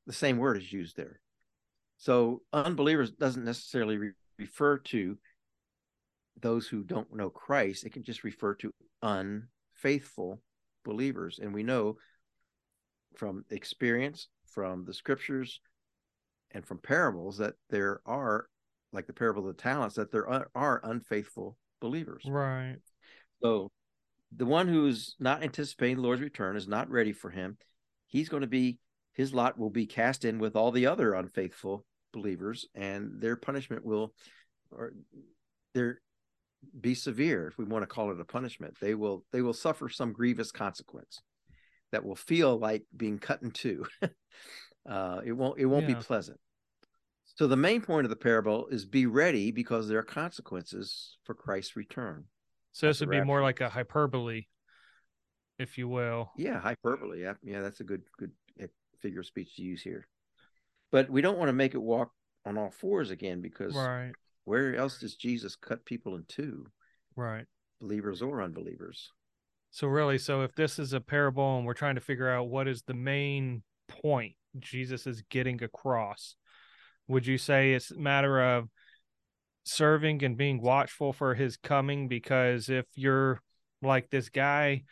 The 0.07 0.14
same 0.14 0.38
word 0.38 0.57
is 0.57 0.73
used 0.73 0.98
there. 0.98 1.19
So 1.98 2.41
unbelievers 2.53 3.11
doesn't 3.11 3.45
necessarily 3.45 3.98
re- 3.98 4.11
refer 4.38 4.77
to 4.77 5.18
those 6.41 6.68
who 6.68 6.84
don't 6.84 7.14
know 7.14 7.30
Christ. 7.30 7.86
It 7.86 7.91
can 7.91 8.03
just 8.03 8.23
refer 8.23 8.56
to 8.56 8.72
unfaithful 9.02 10.41
believers. 10.86 11.40
And 11.41 11.53
we 11.53 11.64
know 11.64 11.98
from 13.18 13.44
experience, 13.49 14.30
from 14.45 14.86
the 14.86 14.94
scriptures, 14.94 15.60
and 16.51 16.65
from 16.65 16.80
parables 16.80 17.38
that 17.38 17.53
there 17.69 18.01
are, 18.05 18.47
like 18.91 19.07
the 19.07 19.13
parable 19.13 19.47
of 19.47 19.55
the 19.55 19.61
talents, 19.61 19.95
that 19.95 20.11
there 20.11 20.27
are 20.55 20.81
unfaithful 20.84 21.57
believers. 21.80 22.23
Right. 22.27 22.77
So 23.41 23.71
the 24.35 24.45
one 24.45 24.67
who's 24.67 25.15
not 25.19 25.43
anticipating 25.43 25.97
the 25.97 26.01
Lord's 26.01 26.21
return 26.21 26.55
is 26.55 26.67
not 26.67 26.89
ready 26.89 27.13
for 27.13 27.30
him. 27.30 27.57
He's 28.07 28.30
going 28.30 28.41
to 28.41 28.47
be 28.47 28.80
his 29.13 29.34
lot 29.34 29.57
will 29.59 29.69
be 29.69 29.85
cast 29.85 30.23
in 30.23 30.39
with 30.39 30.55
all 30.55 30.71
the 30.71 30.85
other 30.85 31.13
unfaithful 31.13 31.85
believers, 32.13 32.67
and 32.73 33.19
their 33.19 33.35
punishment 33.35 33.84
will, 33.84 34.13
or 34.71 34.93
there 35.73 35.99
be 36.80 36.93
severe, 36.93 37.47
if 37.47 37.57
we 37.57 37.65
want 37.65 37.84
to 37.84 37.88
call 37.88 38.11
it 38.11 38.19
a 38.19 38.26
punishment. 38.26 38.76
They 38.80 38.95
will 38.95 39.26
they 39.31 39.41
will 39.41 39.53
suffer 39.53 39.89
some 39.89 40.13
grievous 40.13 40.51
consequence 40.51 41.21
that 41.91 42.05
will 42.05 42.15
feel 42.15 42.57
like 42.57 42.84
being 42.95 43.19
cut 43.19 43.41
in 43.41 43.51
two. 43.51 43.85
uh, 44.88 45.22
it 45.26 45.31
won't 45.31 45.60
it 45.60 45.65
won't 45.65 45.88
yeah. 45.88 45.95
be 45.95 46.01
pleasant. 46.01 46.39
So 47.35 47.47
the 47.47 47.57
main 47.57 47.81
point 47.81 48.06
of 48.06 48.10
the 48.10 48.15
parable 48.15 48.68
is 48.68 48.85
be 48.85 49.06
ready 49.06 49.51
because 49.51 49.88
there 49.88 49.99
are 49.99 50.03
consequences 50.03 51.18
for 51.23 51.34
Christ's 51.34 51.76
return. 51.76 52.26
So 52.73 52.88
this 52.88 52.99
would 52.99 53.10
be 53.10 53.23
more 53.23 53.41
like 53.41 53.61
a 53.61 53.69
hyperbole, 53.69 54.43
if 55.57 55.77
you 55.77 55.88
will. 55.88 56.31
Yeah, 56.38 56.60
hyperbole. 56.60 57.22
Yeah, 57.22 57.34
yeah, 57.43 57.61
that's 57.61 57.80
a 57.80 57.84
good 57.84 58.03
good 58.18 58.31
eh, 58.60 58.68
figure 59.01 59.22
of 59.22 59.26
speech 59.26 59.56
to 59.56 59.61
use 59.61 59.81
here 59.81 60.07
but 60.91 61.10
we 61.10 61.22
don't 61.22 61.38
want 61.38 61.49
to 61.49 61.53
make 61.53 61.73
it 61.73 61.81
walk 61.81 62.11
on 62.45 62.57
all 62.57 62.72
fours 62.72 63.11
again 63.11 63.41
because 63.41 63.76
right. 63.76 64.11
where 64.45 64.76
else 64.76 64.99
does 64.99 65.15
Jesus 65.15 65.56
cut 65.56 65.85
people 65.85 66.15
in 66.15 66.26
two? 66.27 66.68
Right. 67.15 67.45
Believers 67.80 68.22
or 68.22 68.41
unbelievers. 68.41 69.11
So 69.72 69.88
really, 69.88 70.18
so 70.18 70.41
if 70.41 70.56
this 70.56 70.80
is 70.80 70.93
a 70.93 71.01
parable 71.01 71.57
and 71.57 71.65
we're 71.65 71.73
trying 71.73 71.95
to 71.95 72.01
figure 72.01 72.30
out 72.30 72.49
what 72.49 72.68
is 72.68 72.81
the 72.84 72.93
main 72.93 73.64
point 73.88 74.34
Jesus 74.57 75.05
is 75.05 75.23
getting 75.30 75.63
across, 75.63 76.35
would 77.07 77.27
you 77.27 77.38
say 77.38 77.73
it's 77.73 77.91
a 77.91 77.99
matter 77.99 78.41
of 78.41 78.69
serving 79.63 80.23
and 80.23 80.38
being 80.38 80.61
watchful 80.61 81.13
for 81.13 81.35
his 81.35 81.57
coming? 81.57 82.07
Because 82.07 82.69
if 82.69 82.85
you're 82.95 83.41
like 83.81 84.09
this 84.09 84.30
guy, 84.30 84.84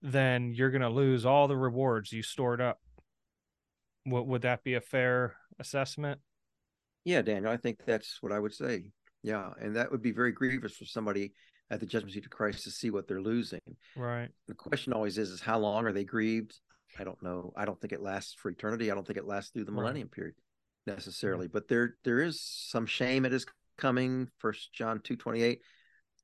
then 0.00 0.52
you're 0.52 0.70
going 0.70 0.82
to 0.82 0.88
lose 0.88 1.24
all 1.24 1.48
the 1.48 1.56
rewards 1.56 2.12
you 2.12 2.22
stored 2.22 2.60
up 2.60 2.78
would 4.06 4.22
would 4.22 4.42
that 4.42 4.62
be 4.64 4.74
a 4.74 4.80
fair 4.80 5.36
assessment? 5.58 6.20
Yeah, 7.04 7.22
Daniel, 7.22 7.52
I 7.52 7.56
think 7.56 7.78
that's 7.84 8.18
what 8.20 8.32
I 8.32 8.38
would 8.38 8.54
say. 8.54 8.90
Yeah, 9.22 9.50
and 9.60 9.76
that 9.76 9.90
would 9.90 10.02
be 10.02 10.12
very 10.12 10.32
grievous 10.32 10.76
for 10.76 10.84
somebody 10.84 11.32
at 11.70 11.80
the 11.80 11.86
judgment 11.86 12.12
seat 12.14 12.24
of 12.24 12.30
Christ 12.30 12.64
to 12.64 12.70
see 12.70 12.90
what 12.90 13.08
they're 13.08 13.22
losing. 13.22 13.60
Right. 13.96 14.28
The 14.48 14.54
question 14.54 14.92
always 14.92 15.18
is: 15.18 15.30
is 15.30 15.40
how 15.40 15.58
long 15.58 15.86
are 15.86 15.92
they 15.92 16.04
grieved? 16.04 16.58
I 16.98 17.04
don't 17.04 17.22
know. 17.22 17.52
I 17.56 17.64
don't 17.64 17.80
think 17.80 17.92
it 17.92 18.02
lasts 18.02 18.34
for 18.34 18.50
eternity. 18.50 18.90
I 18.90 18.94
don't 18.94 19.06
think 19.06 19.18
it 19.18 19.26
lasts 19.26 19.50
through 19.50 19.64
the 19.64 19.72
millennium 19.72 20.08
right. 20.08 20.14
period 20.14 20.34
necessarily. 20.86 21.48
But 21.48 21.68
there 21.68 21.96
there 22.04 22.20
is 22.20 22.40
some 22.40 22.86
shame 22.86 23.24
at 23.24 23.32
his 23.32 23.46
coming. 23.78 24.28
First 24.38 24.72
John 24.72 25.00
two 25.00 25.16
twenty 25.16 25.42
eight, 25.42 25.62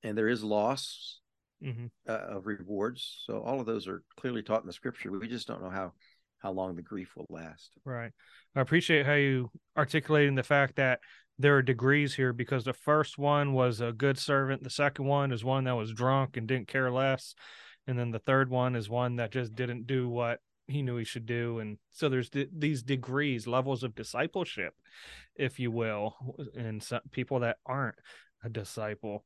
and 0.02 0.16
there 0.16 0.28
is 0.28 0.44
loss 0.44 1.20
mm-hmm. 1.62 1.86
uh, 2.08 2.12
of 2.12 2.46
rewards. 2.46 3.22
So 3.26 3.40
all 3.40 3.60
of 3.60 3.66
those 3.66 3.88
are 3.88 4.02
clearly 4.18 4.42
taught 4.42 4.62
in 4.62 4.66
the 4.66 4.72
scripture. 4.72 5.10
We 5.10 5.28
just 5.28 5.48
don't 5.48 5.62
know 5.62 5.70
how 5.70 5.92
how 6.38 6.52
long 6.52 6.76
the 6.76 6.82
grief 6.82 7.14
will 7.16 7.26
last. 7.30 7.72
Right. 7.84 8.12
I 8.54 8.60
appreciate 8.60 9.06
how 9.06 9.14
you 9.14 9.50
articulating 9.76 10.34
the 10.34 10.42
fact 10.42 10.76
that 10.76 11.00
there 11.38 11.56
are 11.56 11.62
degrees 11.62 12.14
here 12.14 12.32
because 12.32 12.64
the 12.64 12.72
first 12.72 13.18
one 13.18 13.52
was 13.52 13.80
a 13.80 13.92
good 13.92 14.18
servant, 14.18 14.62
the 14.64 14.70
second 14.70 15.04
one 15.04 15.30
is 15.30 15.44
one 15.44 15.64
that 15.64 15.76
was 15.76 15.92
drunk 15.92 16.36
and 16.36 16.48
didn't 16.48 16.66
care 16.68 16.90
less, 16.90 17.34
and 17.86 17.98
then 17.98 18.10
the 18.10 18.18
third 18.18 18.50
one 18.50 18.74
is 18.74 18.88
one 18.88 19.16
that 19.16 19.30
just 19.30 19.54
didn't 19.54 19.86
do 19.86 20.08
what 20.08 20.40
he 20.68 20.82
knew 20.82 20.96
he 20.96 21.04
should 21.04 21.26
do 21.26 21.58
and 21.58 21.78
so 21.90 22.08
there's 22.08 22.30
these 22.52 22.82
degrees 22.82 23.46
levels 23.46 23.82
of 23.82 23.94
discipleship 23.94 24.74
if 25.34 25.58
you 25.58 25.70
will 25.70 26.14
and 26.56 26.82
some 26.82 27.00
people 27.10 27.40
that 27.40 27.56
aren't 27.66 27.96
a 28.44 28.48
disciple 28.48 29.24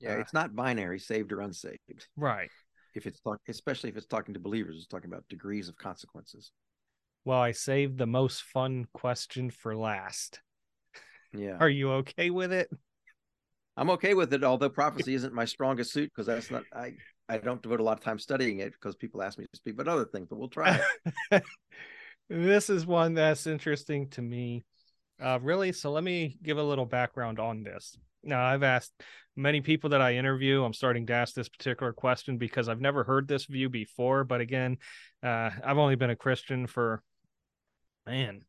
yeah, 0.00 0.14
uh, 0.14 0.18
it's 0.18 0.32
not 0.32 0.54
binary, 0.54 0.98
saved 0.98 1.32
or 1.32 1.40
unsaved. 1.40 2.06
Right. 2.16 2.50
If 2.94 3.06
it's 3.06 3.20
talk, 3.20 3.40
especially 3.48 3.90
if 3.90 3.96
it's 3.96 4.06
talking 4.06 4.34
to 4.34 4.40
believers, 4.40 4.76
it's 4.76 4.86
talking 4.86 5.10
about 5.10 5.28
degrees 5.28 5.68
of 5.68 5.76
consequences. 5.76 6.52
Well, 7.24 7.40
I 7.40 7.52
saved 7.52 7.98
the 7.98 8.06
most 8.06 8.42
fun 8.42 8.86
question 8.92 9.50
for 9.50 9.74
last. 9.74 10.40
Yeah. 11.32 11.56
Are 11.58 11.68
you 11.68 11.90
okay 11.92 12.30
with 12.30 12.52
it? 12.52 12.68
I'm 13.76 13.90
okay 13.90 14.14
with 14.14 14.32
it, 14.32 14.44
although 14.44 14.68
prophecy 14.68 15.14
isn't 15.14 15.34
my 15.34 15.46
strongest 15.46 15.92
suit 15.92 16.12
because 16.14 16.26
that's 16.26 16.50
not 16.50 16.62
I 16.72 16.92
I 17.28 17.38
don't 17.38 17.62
devote 17.62 17.80
a 17.80 17.82
lot 17.82 17.98
of 17.98 18.04
time 18.04 18.18
studying 18.18 18.58
it 18.60 18.72
because 18.72 18.96
people 18.96 19.22
ask 19.22 19.38
me 19.38 19.44
to 19.44 19.56
speak 19.56 19.74
about 19.74 19.88
other 19.88 20.04
things, 20.04 20.26
but 20.28 20.38
we'll 20.38 20.48
try. 20.48 20.80
this 22.28 22.68
is 22.68 22.86
one 22.86 23.14
that's 23.14 23.46
interesting 23.46 24.08
to 24.10 24.22
me. 24.22 24.64
Uh, 25.22 25.38
really, 25.40 25.72
so 25.72 25.90
let 25.90 26.04
me 26.04 26.36
give 26.42 26.58
a 26.58 26.62
little 26.62 26.86
background 26.86 27.38
on 27.38 27.62
this. 27.62 27.96
Now, 28.22 28.44
I've 28.44 28.62
asked 28.62 28.92
many 29.36 29.60
people 29.60 29.90
that 29.90 30.02
I 30.02 30.14
interview. 30.14 30.62
I'm 30.62 30.72
starting 30.72 31.06
to 31.06 31.12
ask 31.12 31.34
this 31.34 31.48
particular 31.48 31.92
question 31.92 32.36
because 32.36 32.68
I've 32.68 32.80
never 32.80 33.04
heard 33.04 33.28
this 33.28 33.46
view 33.46 33.68
before. 33.68 34.24
But 34.24 34.40
again, 34.40 34.78
uh, 35.22 35.50
I've 35.64 35.78
only 35.78 35.96
been 35.96 36.10
a 36.10 36.16
Christian 36.16 36.66
for, 36.66 37.02
man, 38.06 38.42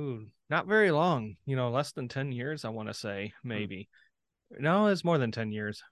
ooh, 0.00 0.26
not 0.48 0.66
very 0.66 0.90
long. 0.90 1.36
You 1.44 1.56
know, 1.56 1.70
less 1.70 1.92
than 1.92 2.08
ten 2.08 2.32
years. 2.32 2.64
I 2.64 2.70
want 2.70 2.88
to 2.88 2.94
say 2.94 3.32
hmm. 3.42 3.48
maybe. 3.48 3.88
No, 4.50 4.86
it's 4.86 5.04
more 5.04 5.18
than 5.18 5.32
ten 5.32 5.52
years. 5.52 5.82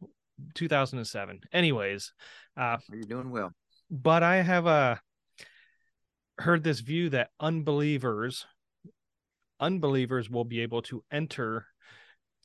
2007. 0.55 1.41
Anyways, 1.53 2.13
uh, 2.57 2.79
you're 2.91 3.03
doing 3.03 3.31
well. 3.31 3.53
But 3.91 4.23
I 4.23 4.37
have 4.37 4.67
uh, 4.67 4.97
heard 6.39 6.65
this 6.65 6.81
view 6.81 7.11
that 7.11 7.31
unbelievers 7.41 8.47
unbelievers 9.61 10.29
will 10.29 10.45
be 10.45 10.61
able 10.61 10.83
to 10.83 11.03
enter 11.11 11.67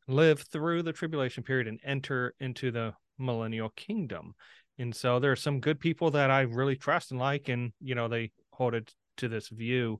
live 0.07 0.41
through 0.41 0.83
the 0.83 0.93
tribulation 0.93 1.43
period 1.43 1.67
and 1.67 1.79
enter 1.83 2.33
into 2.39 2.71
the 2.71 2.93
millennial 3.17 3.69
kingdom. 3.69 4.33
And 4.77 4.95
so 4.95 5.19
there 5.19 5.31
are 5.31 5.37
some 5.37 5.59
good 5.59 5.79
people 5.79 6.11
that 6.11 6.31
I 6.31 6.41
really 6.41 6.75
trust 6.75 7.11
and 7.11 7.19
like, 7.19 7.49
and 7.49 7.73
you 7.81 7.95
know, 7.95 8.07
they 8.07 8.31
hold 8.53 8.73
it 8.73 8.93
to 9.17 9.27
this 9.27 9.49
view. 9.49 9.99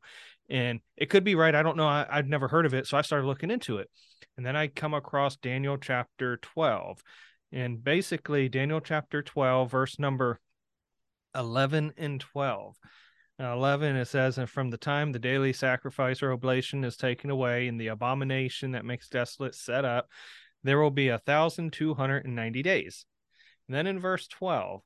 And 0.49 0.79
it 0.97 1.09
could 1.09 1.23
be 1.23 1.35
right. 1.35 1.53
I 1.53 1.61
don't 1.61 1.77
know. 1.77 1.87
I, 1.87 2.07
I'd 2.09 2.29
never 2.29 2.47
heard 2.47 2.65
of 2.65 2.73
it. 2.73 2.87
So 2.87 2.97
I 2.97 3.01
started 3.01 3.27
looking 3.27 3.51
into 3.51 3.77
it. 3.77 3.89
And 4.37 4.45
then 4.45 4.55
I 4.55 4.67
come 4.67 4.93
across 4.93 5.35
Daniel 5.35 5.77
chapter 5.77 6.37
12. 6.37 7.03
And 7.51 7.83
basically, 7.83 8.49
Daniel 8.49 8.79
chapter 8.79 9.21
12, 9.21 9.71
verse 9.71 9.99
number 9.99 10.39
11 11.35 11.93
and 11.97 12.19
12 12.19 12.75
now, 13.39 13.53
11, 13.53 13.95
it 13.95 14.07
says, 14.09 14.37
And 14.37 14.49
from 14.49 14.69
the 14.69 14.77
time 14.77 15.13
the 15.13 15.19
daily 15.19 15.53
sacrifice 15.53 16.21
or 16.21 16.33
oblation 16.33 16.83
is 16.83 16.97
taken 16.97 17.29
away 17.29 17.69
and 17.69 17.79
the 17.79 17.87
abomination 17.87 18.71
that 18.71 18.83
makes 18.83 19.07
desolate 19.07 19.55
set 19.55 19.85
up, 19.85 20.09
there 20.61 20.81
will 20.81 20.91
be 20.91 21.07
a 21.07 21.19
thousand 21.19 21.71
two 21.71 21.93
hundred 21.93 22.25
and 22.25 22.35
ninety 22.35 22.61
days. 22.61 23.05
And 23.67 23.75
then 23.75 23.87
in 23.87 23.97
verse 23.97 24.27
12, 24.27 24.81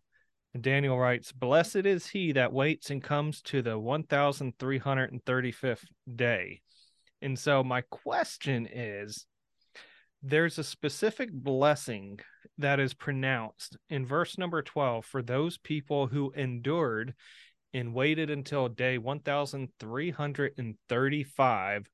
Daniel 0.61 0.99
writes, 0.99 1.31
Blessed 1.31 1.77
is 1.77 2.05
he 2.05 2.33
that 2.33 2.53
waits 2.53 2.91
and 2.91 3.01
comes 3.01 3.41
to 3.41 3.63
the 3.63 3.79
1335th 3.79 5.85
day. 6.15 6.61
And 7.23 7.39
so 7.39 7.63
my 7.63 7.81
question 7.81 8.67
is 8.71 9.25
there's 10.21 10.59
a 10.59 10.63
specific 10.63 11.31
blessing 11.31 12.19
that 12.57 12.79
is 12.79 12.93
pronounced 12.93 13.75
in 13.89 14.05
verse 14.05 14.37
number 14.37 14.61
12 14.61 15.05
for 15.05 15.21
those 15.21 15.57
people 15.57 16.07
who 16.07 16.31
endured 16.31 17.13
and 17.73 17.93
waited 17.93 18.29
until 18.29 18.69
day 18.69 18.97
1335 18.97 21.89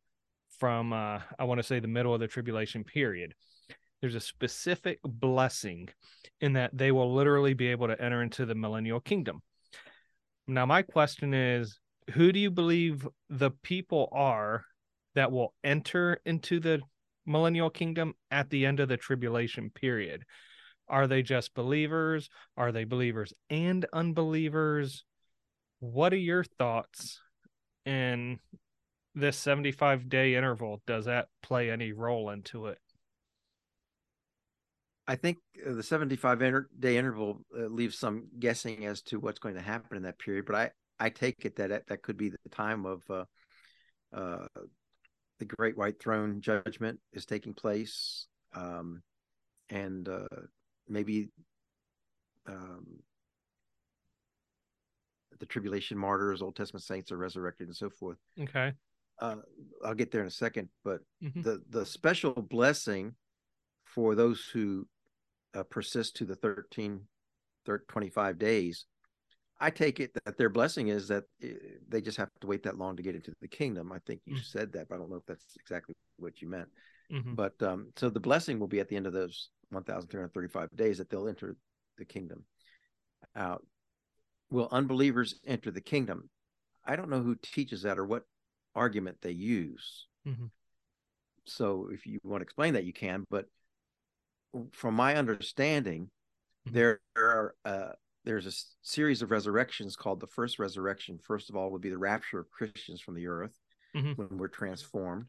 from 0.59 0.93
uh, 0.93 1.19
I 1.37 1.43
want 1.45 1.59
to 1.59 1.63
say 1.63 1.79
the 1.79 1.87
middle 1.87 2.13
of 2.13 2.19
the 2.19 2.27
tribulation 2.27 2.83
period. 2.83 3.33
There's 4.01 4.15
a 4.15 4.19
specific 4.19 4.99
blessing 5.03 5.89
in 6.41 6.53
that 6.53 6.77
they 6.77 6.91
will 6.91 7.13
literally 7.13 7.53
be 7.53 7.67
able 7.67 7.87
to 7.87 8.01
enter 8.01 8.21
into 8.21 8.45
the 8.45 8.55
millennial 8.55 8.99
kingdom. 8.99 9.41
Now 10.47 10.65
my 10.65 10.81
question 10.81 11.33
is 11.33 11.79
who 12.13 12.31
do 12.31 12.39
you 12.39 12.51
believe 12.51 13.07
the 13.29 13.51
people 13.51 14.09
are 14.11 14.63
that 15.15 15.31
will 15.31 15.53
enter 15.63 16.19
into 16.25 16.59
the 16.59 16.81
millennial 17.29 17.69
kingdom 17.69 18.13
at 18.29 18.49
the 18.49 18.65
end 18.65 18.81
of 18.81 18.89
the 18.89 18.97
tribulation 18.97 19.69
period? 19.69 20.25
Are 20.89 21.07
they 21.07 21.21
just 21.21 21.53
believers? 21.53 22.29
Are 22.57 22.71
they 22.73 22.83
believers 22.83 23.31
and 23.49 23.85
unbelievers? 23.93 25.05
what 25.79 26.13
are 26.13 26.17
your 26.17 26.43
thoughts 26.43 27.21
in 27.85 28.39
this 29.15 29.37
75 29.37 30.09
day 30.09 30.35
interval? 30.35 30.81
Does 30.85 31.05
that 31.05 31.27
play 31.41 31.71
any 31.71 31.91
role 31.91 32.29
into 32.29 32.67
it? 32.67 32.77
I 35.07 35.15
think 35.15 35.37
uh, 35.65 35.73
the 35.73 35.83
75 35.83 36.41
inter- 36.41 36.69
day 36.77 36.97
interval 36.97 37.41
uh, 37.57 37.65
leaves 37.65 37.97
some 37.97 38.27
guessing 38.37 38.85
as 38.85 39.01
to 39.03 39.19
what's 39.19 39.39
going 39.39 39.55
to 39.55 39.61
happen 39.61 39.97
in 39.97 40.03
that 40.03 40.19
period, 40.19 40.45
but 40.45 40.55
I, 40.55 40.71
I 40.99 41.09
take 41.09 41.45
it 41.45 41.55
that 41.55 41.87
that 41.87 42.03
could 42.03 42.17
be 42.17 42.29
the 42.29 42.37
time 42.51 42.85
of 42.85 43.01
uh, 43.09 43.23
uh, 44.13 44.47
the 45.39 45.45
Great 45.45 45.77
White 45.77 45.99
Throne 46.01 46.41
judgment 46.41 46.99
is 47.13 47.25
taking 47.25 47.53
place, 47.53 48.27
um, 48.53 49.01
and 49.69 50.07
uh, 50.07 50.27
maybe 50.87 51.29
um, 52.47 52.85
the 55.39 55.45
tribulation 55.45 55.97
martyrs, 55.97 56.41
Old 56.41 56.55
Testament 56.55 56.83
saints 56.83 57.11
are 57.11 57.17
resurrected 57.17 57.67
and 57.67 57.75
so 57.75 57.89
forth. 57.89 58.17
Okay. 58.39 58.73
Uh, 59.21 59.37
I'll 59.83 59.95
get 59.95 60.11
there 60.11 60.21
in 60.21 60.27
a 60.27 60.31
second, 60.31 60.69
but 60.83 61.01
mm-hmm. 61.23 61.41
the 61.41 61.61
the 61.69 61.85
special 61.85 62.33
blessing 62.33 63.15
for 63.83 64.15
those 64.15 64.45
who 64.53 64.87
uh, 65.53 65.63
persist 65.63 66.15
to 66.17 66.25
the 66.25 66.35
13, 66.35 67.01
13, 67.65 67.85
25 67.87 68.39
days, 68.39 68.85
I 69.59 69.69
take 69.69 69.99
it 69.99 70.11
that 70.25 70.37
their 70.37 70.49
blessing 70.49 70.87
is 70.87 71.07
that 71.09 71.23
eh, 71.43 71.53
they 71.87 72.01
just 72.01 72.17
have 72.17 72.29
to 72.41 72.47
wait 72.47 72.63
that 72.63 72.77
long 72.77 72.95
to 72.95 73.03
get 73.03 73.15
into 73.15 73.33
the 73.41 73.47
kingdom. 73.47 73.91
I 73.91 73.99
think 74.05 74.21
you 74.25 74.35
mm-hmm. 74.35 74.43
said 74.43 74.71
that, 74.73 74.87
but 74.87 74.95
I 74.95 74.97
don't 74.97 75.09
know 75.09 75.17
if 75.17 75.25
that's 75.25 75.57
exactly 75.59 75.95
what 76.17 76.41
you 76.41 76.49
meant. 76.49 76.69
Mm-hmm. 77.11 77.35
But 77.35 77.61
um, 77.61 77.91
so 77.95 78.09
the 78.09 78.19
blessing 78.19 78.59
will 78.59 78.67
be 78.67 78.79
at 78.79 78.87
the 78.87 78.95
end 78.95 79.07
of 79.07 79.13
those 79.13 79.49
1,335 79.71 80.69
days 80.75 80.99
that 80.99 81.09
they'll 81.09 81.27
enter 81.27 81.55
the 81.97 82.05
kingdom. 82.05 82.45
Out 83.35 83.65
will 84.49 84.69
unbelievers 84.71 85.35
enter 85.45 85.71
the 85.71 85.81
kingdom? 85.81 86.29
I 86.85 86.95
don't 86.95 87.09
know 87.09 87.21
who 87.21 87.35
teaches 87.35 87.83
that 87.83 87.99
or 87.99 88.05
what 88.05 88.23
argument 88.75 89.17
they 89.21 89.31
use. 89.31 90.07
Mm-hmm. 90.27 90.45
So 91.45 91.89
if 91.91 92.05
you 92.05 92.19
want 92.23 92.41
to 92.41 92.43
explain 92.43 92.73
that, 92.75 92.85
you 92.85 92.93
can. 92.93 93.25
But 93.29 93.45
from 94.71 94.95
my 94.95 95.15
understanding, 95.15 96.09
mm-hmm. 96.67 96.75
there 96.75 97.01
are 97.17 97.55
uh, 97.65 97.91
there's 98.29 98.45
a 98.45 98.87
series 98.87 99.23
of 99.23 99.31
resurrections 99.31 99.95
called 99.95 100.19
the 100.19 100.27
first 100.27 100.59
resurrection. 100.59 101.17
First 101.17 101.49
of 101.49 101.55
all, 101.55 101.71
would 101.71 101.81
be 101.81 101.89
the 101.89 101.97
rapture 101.97 102.37
of 102.37 102.51
Christians 102.51 103.01
from 103.01 103.15
the 103.15 103.25
earth 103.25 103.57
mm-hmm. 103.95 104.11
when 104.11 104.37
we're 104.37 104.47
transformed, 104.47 105.25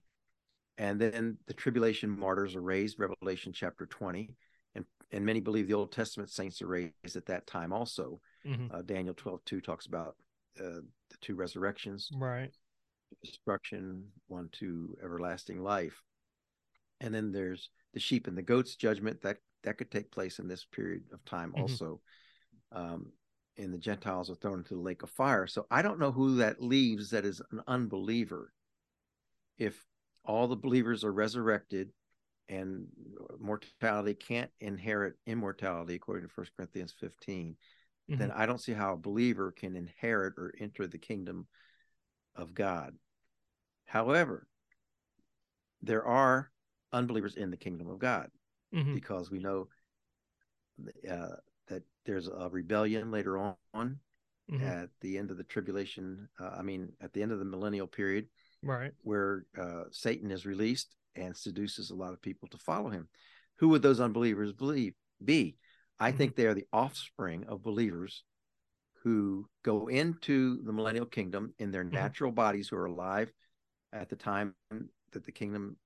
and 0.77 1.01
then 1.01 1.39
the 1.47 1.55
tribulation 1.55 2.11
martyrs 2.11 2.55
are 2.55 2.61
raised. 2.61 3.01
Revelation 3.01 3.55
chapter 3.55 3.87
twenty, 3.87 4.35
and 4.75 4.85
and 5.13 5.25
many 5.25 5.41
believe 5.41 5.67
the 5.67 5.73
Old 5.73 5.93
Testament 5.93 6.29
saints 6.29 6.61
are 6.61 6.67
raised 6.67 7.17
at 7.17 7.25
that 7.25 7.47
time 7.47 7.73
also. 7.73 8.21
Mm-hmm. 8.47 8.67
Uh, 8.75 8.83
Daniel 8.83 9.15
12 9.15 9.45
2 9.47 9.61
talks 9.63 9.87
about 9.87 10.17
uh, 10.59 10.85
the 11.09 11.17
two 11.23 11.37
resurrections, 11.37 12.11
right? 12.15 12.51
Destruction, 13.25 14.09
one 14.27 14.51
to 14.53 14.95
everlasting 15.03 15.63
life. 15.63 15.99
And 17.01 17.15
then 17.15 17.33
there's 17.33 17.71
the 17.95 18.01
sheep 18.01 18.27
and 18.27 18.37
the 18.37 18.43
goats 18.43 18.77
judgment 18.77 19.23
that 19.23 19.39
that 19.65 19.79
could 19.79 19.91
take 19.91 20.13
place 20.13 20.39
in 20.39 20.49
this 20.49 20.67
period 20.67 21.05
of 21.15 21.25
time 21.25 21.53
mm-hmm. 21.53 21.63
also. 21.63 22.03
Um, 22.73 23.13
and 23.57 23.75
the 23.75 23.79
Gentiles 23.79 24.31
are 24.31 24.35
thrown 24.35 24.59
into 24.59 24.75
the 24.75 24.81
lake 24.81 25.03
of 25.03 25.11
fire. 25.11 25.47
So 25.47 25.67
I 25.71 25.83
don't 25.83 25.99
know 25.99 26.13
who 26.13 26.37
that 26.37 26.63
leaves 26.63 27.11
that 27.11 27.25
is 27.25 27.43
an 27.51 27.61
unbeliever. 27.67 28.53
If 29.59 29.85
all 30.25 30.49
the 30.49 30.57
believers 30.57 31.05
are 31.05 31.13
resurrected 31.13 31.91
and 32.49 32.87
mortality 33.39 34.15
can't 34.15 34.51
inherit 34.61 35.15
immortality 35.27 35.95
according 35.95 36.29
to 36.29 36.35
1 36.35 36.47
Corinthians 36.57 36.95
15, 36.99 37.57
mm-hmm. 38.11 38.19
then 38.19 38.31
I 38.31 38.47
don't 38.47 38.61
see 38.61 38.73
how 38.73 38.95
a 38.95 38.99
believer 38.99 39.53
can 39.53 39.77
inherit 39.77 40.35
or 40.37 40.55
enter 40.59 40.87
the 40.87 40.99
kingdom 40.99 41.47
of 42.35 42.55
God. 42.55 42.95
However, 43.85 44.47
there 45.83 46.05
are 46.05 46.51
unbelievers 46.93 47.37
in 47.37 47.51
the 47.51 47.57
kingdom 47.57 47.89
of 47.89 47.99
God 47.99 48.31
mm-hmm. 48.75 48.95
because 48.95 49.31
we 49.31 49.39
know 49.39 49.69
uh, 51.11 51.37
that 51.71 51.83
there's 52.05 52.29
a 52.29 52.49
rebellion 52.51 53.11
later 53.11 53.39
on 53.39 53.57
mm-hmm. 53.75 54.63
at 54.63 54.91
the 55.01 55.17
end 55.17 55.31
of 55.31 55.37
the 55.37 55.45
tribulation. 55.45 56.29
Uh, 56.39 56.51
I 56.59 56.63
mean, 56.63 56.93
at 57.01 57.13
the 57.13 57.23
end 57.23 57.33
of 57.33 57.39
the 57.39 57.45
millennial 57.45 57.87
period, 57.87 58.27
right, 58.63 58.93
where 59.03 59.47
uh, 59.59 59.85
Satan 59.91 60.31
is 60.31 60.45
released 60.45 60.95
and 61.17 61.37
seduces 61.37 61.91
a 61.91 61.97
lot 61.97 62.13
of 62.13 62.23
people 62.23 62.49
to 62.49 62.59
follow 62.59 62.91
him. 62.91 63.09
Who 63.59 63.69
would 63.71 63.83
those 63.83 64.01
unbelievers 64.01 64.53
believe 64.53 64.95
be? 65.25 65.57
I 65.99 66.09
mm-hmm. 66.09 66.19
think 66.19 66.37
they 66.37 66.47
are 66.47 66.55
the 66.55 66.69
offspring 66.73 67.45
of 67.49 67.63
believers 67.63 68.25
who 69.03 69.49
go 69.65 69.87
into 69.89 70.63
the 70.63 70.73
millennial 70.73 71.07
kingdom 71.07 71.55
in 71.59 71.71
their 71.71 71.85
mm-hmm. 71.85 71.95
natural 71.95 72.33
bodies 72.33 72.69
who 72.69 72.77
are 72.77 72.87
alive 72.87 73.33
at 73.93 74.09
the 74.09 74.17
time 74.17 74.55
that 75.13 75.25
the 75.25 75.33
kingdom 75.33 75.77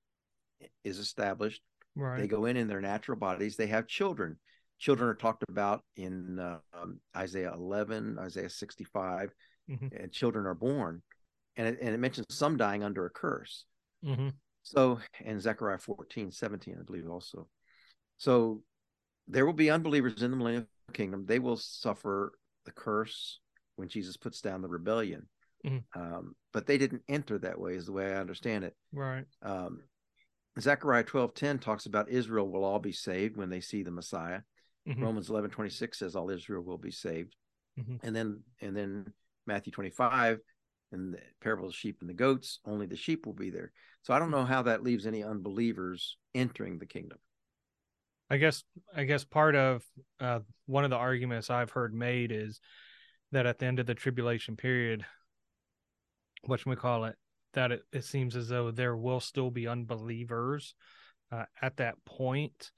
is 0.83 0.99
established. 0.99 1.61
Right. 1.95 2.19
They 2.19 2.27
go 2.27 2.45
in 2.45 2.57
in 2.57 2.67
their 2.67 2.81
natural 2.81 3.17
bodies. 3.17 3.55
They 3.55 3.67
have 3.67 3.87
children. 3.87 4.37
Children 4.79 5.09
are 5.09 5.15
talked 5.15 5.43
about 5.49 5.83
in 5.95 6.39
uh, 6.39 6.59
um, 6.73 6.99
Isaiah 7.15 7.53
11, 7.53 8.17
Isaiah 8.19 8.49
65, 8.49 9.31
mm-hmm. 9.69 9.87
and 9.95 10.11
children 10.11 10.45
are 10.45 10.55
born. 10.55 11.01
And 11.55 11.67
it, 11.67 11.77
and 11.81 11.93
it 11.93 11.99
mentions 11.99 12.27
some 12.29 12.57
dying 12.57 12.83
under 12.83 13.05
a 13.05 13.09
curse. 13.09 13.65
Mm-hmm. 14.05 14.29
So, 14.63 14.99
and 15.23 15.41
Zechariah 15.41 15.77
14, 15.77 16.31
17, 16.31 16.77
I 16.79 16.83
believe 16.83 17.07
also. 17.09 17.47
So, 18.17 18.63
there 19.27 19.45
will 19.45 19.53
be 19.53 19.69
unbelievers 19.69 20.21
in 20.21 20.31
the 20.31 20.37
millennial 20.37 20.65
kingdom. 20.93 21.25
They 21.25 21.39
will 21.39 21.57
suffer 21.57 22.33
the 22.65 22.71
curse 22.71 23.39
when 23.75 23.87
Jesus 23.87 24.17
puts 24.17 24.41
down 24.41 24.61
the 24.61 24.67
rebellion. 24.67 25.27
Mm-hmm. 25.65 25.99
Um, 25.99 26.35
but 26.53 26.67
they 26.67 26.77
didn't 26.77 27.01
enter 27.07 27.37
that 27.39 27.59
way, 27.59 27.75
is 27.75 27.85
the 27.85 27.91
way 27.91 28.13
I 28.13 28.19
understand 28.19 28.63
it. 28.65 28.75
Right. 28.93 29.25
Um, 29.41 29.81
Zechariah 30.59 31.03
12, 31.03 31.33
10 31.33 31.59
talks 31.59 31.85
about 31.85 32.09
Israel 32.09 32.49
will 32.49 32.63
all 32.63 32.79
be 32.79 32.91
saved 32.91 33.35
when 33.35 33.49
they 33.49 33.61
see 33.61 33.83
the 33.83 33.91
Messiah. 33.91 34.41
Mm-hmm. 34.87 35.03
Romans 35.03 35.29
11, 35.29 35.51
26 35.51 35.99
says 35.99 36.15
all 36.15 36.29
Israel 36.29 36.63
will 36.63 36.77
be 36.77 36.91
saved. 36.91 37.35
Mm-hmm. 37.79 38.05
And 38.05 38.15
then, 38.15 38.43
and 38.61 38.75
then 38.75 39.13
Matthew 39.47 39.71
25 39.71 40.39
and 40.91 41.13
the 41.13 41.19
parable 41.41 41.65
of 41.65 41.71
the 41.71 41.77
sheep 41.77 41.97
and 42.01 42.09
the 42.09 42.13
goats, 42.13 42.59
only 42.65 42.85
the 42.85 42.95
sheep 42.95 43.25
will 43.25 43.33
be 43.33 43.49
there. 43.49 43.71
So 44.03 44.13
I 44.13 44.19
don't 44.19 44.31
know 44.31 44.45
how 44.45 44.63
that 44.63 44.83
leaves 44.83 45.07
any 45.07 45.23
unbelievers 45.23 46.17
entering 46.33 46.77
the 46.77 46.85
kingdom. 46.85 47.17
I 48.29 48.37
guess 48.37 48.63
I 48.95 49.03
guess 49.03 49.23
part 49.23 49.55
of 49.55 49.83
uh, 50.19 50.39
one 50.65 50.83
of 50.83 50.89
the 50.89 50.95
arguments 50.95 51.49
I've 51.49 51.69
heard 51.69 51.93
made 51.93 52.31
is 52.31 52.59
that 53.31 53.45
at 53.45 53.59
the 53.59 53.65
end 53.65 53.79
of 53.79 53.85
the 53.85 53.93
tribulation 53.93 54.55
period, 54.55 55.05
what 56.43 56.59
should 56.59 56.69
we 56.69 56.75
call 56.75 57.05
it? 57.05 57.15
That 57.53 57.71
it, 57.71 57.81
it 57.91 58.03
seems 58.03 58.35
as 58.35 58.49
though 58.49 58.71
there 58.71 58.95
will 58.95 59.19
still 59.19 59.51
be 59.51 59.67
unbelievers 59.67 60.73
uh, 61.31 61.45
at 61.61 61.77
that 61.77 62.03
point 62.05 62.71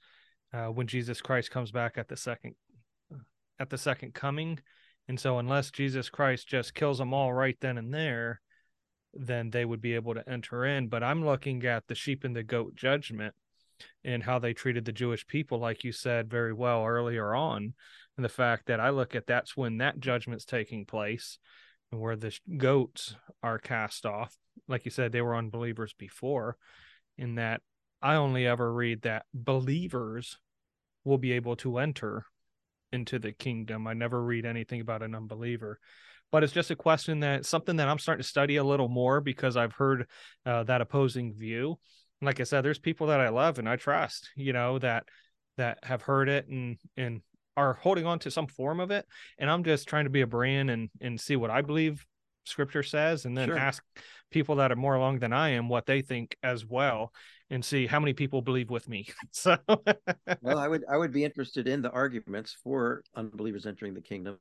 uh, 0.52 0.66
when 0.66 0.86
Jesus 0.86 1.20
Christ 1.20 1.50
comes 1.50 1.70
back 1.70 1.98
at 1.98 2.08
the 2.08 2.16
second 2.16 2.54
at 3.60 3.70
the 3.70 3.78
second 3.78 4.14
coming, 4.14 4.60
and 5.08 5.18
so 5.18 5.38
unless 5.38 5.70
Jesus 5.70 6.08
Christ 6.08 6.46
just 6.46 6.74
kills 6.74 6.98
them 6.98 7.12
all 7.12 7.32
right 7.32 7.56
then 7.60 7.76
and 7.76 7.92
there, 7.92 8.40
then 9.12 9.50
they 9.50 9.64
would 9.64 9.80
be 9.80 9.94
able 9.94 10.14
to 10.14 10.28
enter 10.28 10.64
in. 10.64 10.88
But 10.88 11.02
I'm 11.02 11.24
looking 11.24 11.64
at 11.64 11.86
the 11.88 11.94
sheep 11.94 12.24
and 12.24 12.36
the 12.36 12.42
goat 12.44 12.76
judgment 12.76 13.34
and 14.04 14.22
how 14.22 14.38
they 14.38 14.52
treated 14.52 14.84
the 14.84 14.92
Jewish 14.92 15.26
people, 15.26 15.58
like 15.58 15.84
you 15.84 15.92
said 15.92 16.30
very 16.30 16.52
well 16.52 16.84
earlier 16.84 17.34
on, 17.34 17.74
and 18.16 18.24
the 18.24 18.28
fact 18.28 18.66
that 18.66 18.80
I 18.80 18.90
look 18.90 19.14
at 19.14 19.26
that's 19.26 19.56
when 19.56 19.78
that 19.78 20.00
judgment's 20.00 20.44
taking 20.44 20.84
place, 20.84 21.38
and 21.90 22.00
where 22.00 22.16
the 22.16 22.36
goats 22.56 23.16
are 23.42 23.58
cast 23.58 24.04
off. 24.06 24.36
Like 24.66 24.84
you 24.84 24.90
said, 24.90 25.12
they 25.12 25.22
were 25.22 25.36
unbelievers 25.36 25.94
before, 25.98 26.56
in 27.16 27.36
that 27.36 27.62
I 28.00 28.14
only 28.14 28.46
ever 28.46 28.72
read 28.72 29.02
that 29.02 29.26
believers 29.34 30.38
will 31.04 31.18
be 31.18 31.32
able 31.32 31.56
to 31.56 31.78
enter 31.78 32.26
into 32.92 33.18
the 33.18 33.32
kingdom. 33.32 33.86
I 33.86 33.94
never 33.94 34.22
read 34.22 34.46
anything 34.46 34.80
about 34.80 35.02
an 35.02 35.14
unbeliever 35.14 35.78
but 36.30 36.44
it's 36.44 36.52
just 36.52 36.70
a 36.70 36.76
question 36.76 37.20
that 37.20 37.46
something 37.46 37.76
that 37.76 37.88
I'm 37.88 37.98
starting 37.98 38.22
to 38.22 38.28
study 38.28 38.56
a 38.56 38.62
little 38.62 38.90
more 38.90 39.22
because 39.22 39.56
I've 39.56 39.72
heard 39.72 40.06
uh, 40.44 40.62
that 40.64 40.82
opposing 40.82 41.32
view 41.32 41.78
like 42.20 42.40
I 42.40 42.44
said, 42.44 42.62
there's 42.62 42.78
people 42.78 43.08
that 43.08 43.20
I 43.20 43.28
love 43.28 43.58
and 43.58 43.68
I 43.68 43.76
trust, 43.76 44.30
you 44.36 44.52
know, 44.52 44.78
that 44.80 45.04
that 45.56 45.78
have 45.82 46.02
heard 46.02 46.28
it 46.28 46.48
and 46.48 46.78
and 46.96 47.20
are 47.56 47.74
holding 47.74 48.06
on 48.06 48.18
to 48.20 48.30
some 48.30 48.46
form 48.46 48.80
of 48.80 48.90
it. 48.90 49.06
And 49.38 49.50
I'm 49.50 49.64
just 49.64 49.88
trying 49.88 50.04
to 50.04 50.10
be 50.10 50.22
a 50.22 50.26
brand 50.26 50.70
and 50.70 50.90
and 51.00 51.20
see 51.20 51.36
what 51.36 51.50
I 51.50 51.62
believe 51.62 52.04
scripture 52.48 52.82
says 52.82 53.24
and 53.24 53.36
then 53.36 53.48
sure. 53.48 53.58
ask 53.58 53.82
people 54.30 54.56
that 54.56 54.72
are 54.72 54.76
more 54.76 54.94
along 54.94 55.20
than 55.20 55.32
I 55.32 55.50
am 55.50 55.68
what 55.68 55.86
they 55.86 56.02
think 56.02 56.36
as 56.42 56.64
well 56.64 57.12
and 57.50 57.64
see 57.64 57.86
how 57.86 58.00
many 58.00 58.12
people 58.12 58.42
believe 58.42 58.70
with 58.70 58.88
me. 58.88 59.08
So 59.32 59.56
well, 60.42 60.58
I 60.58 60.68
would 60.68 60.84
I 60.90 60.96
would 60.96 61.12
be 61.12 61.24
interested 61.24 61.68
in 61.68 61.82
the 61.82 61.90
arguments 61.90 62.56
for 62.62 63.02
unbelievers 63.14 63.66
entering 63.66 63.94
the 63.94 64.00
kingdom 64.00 64.38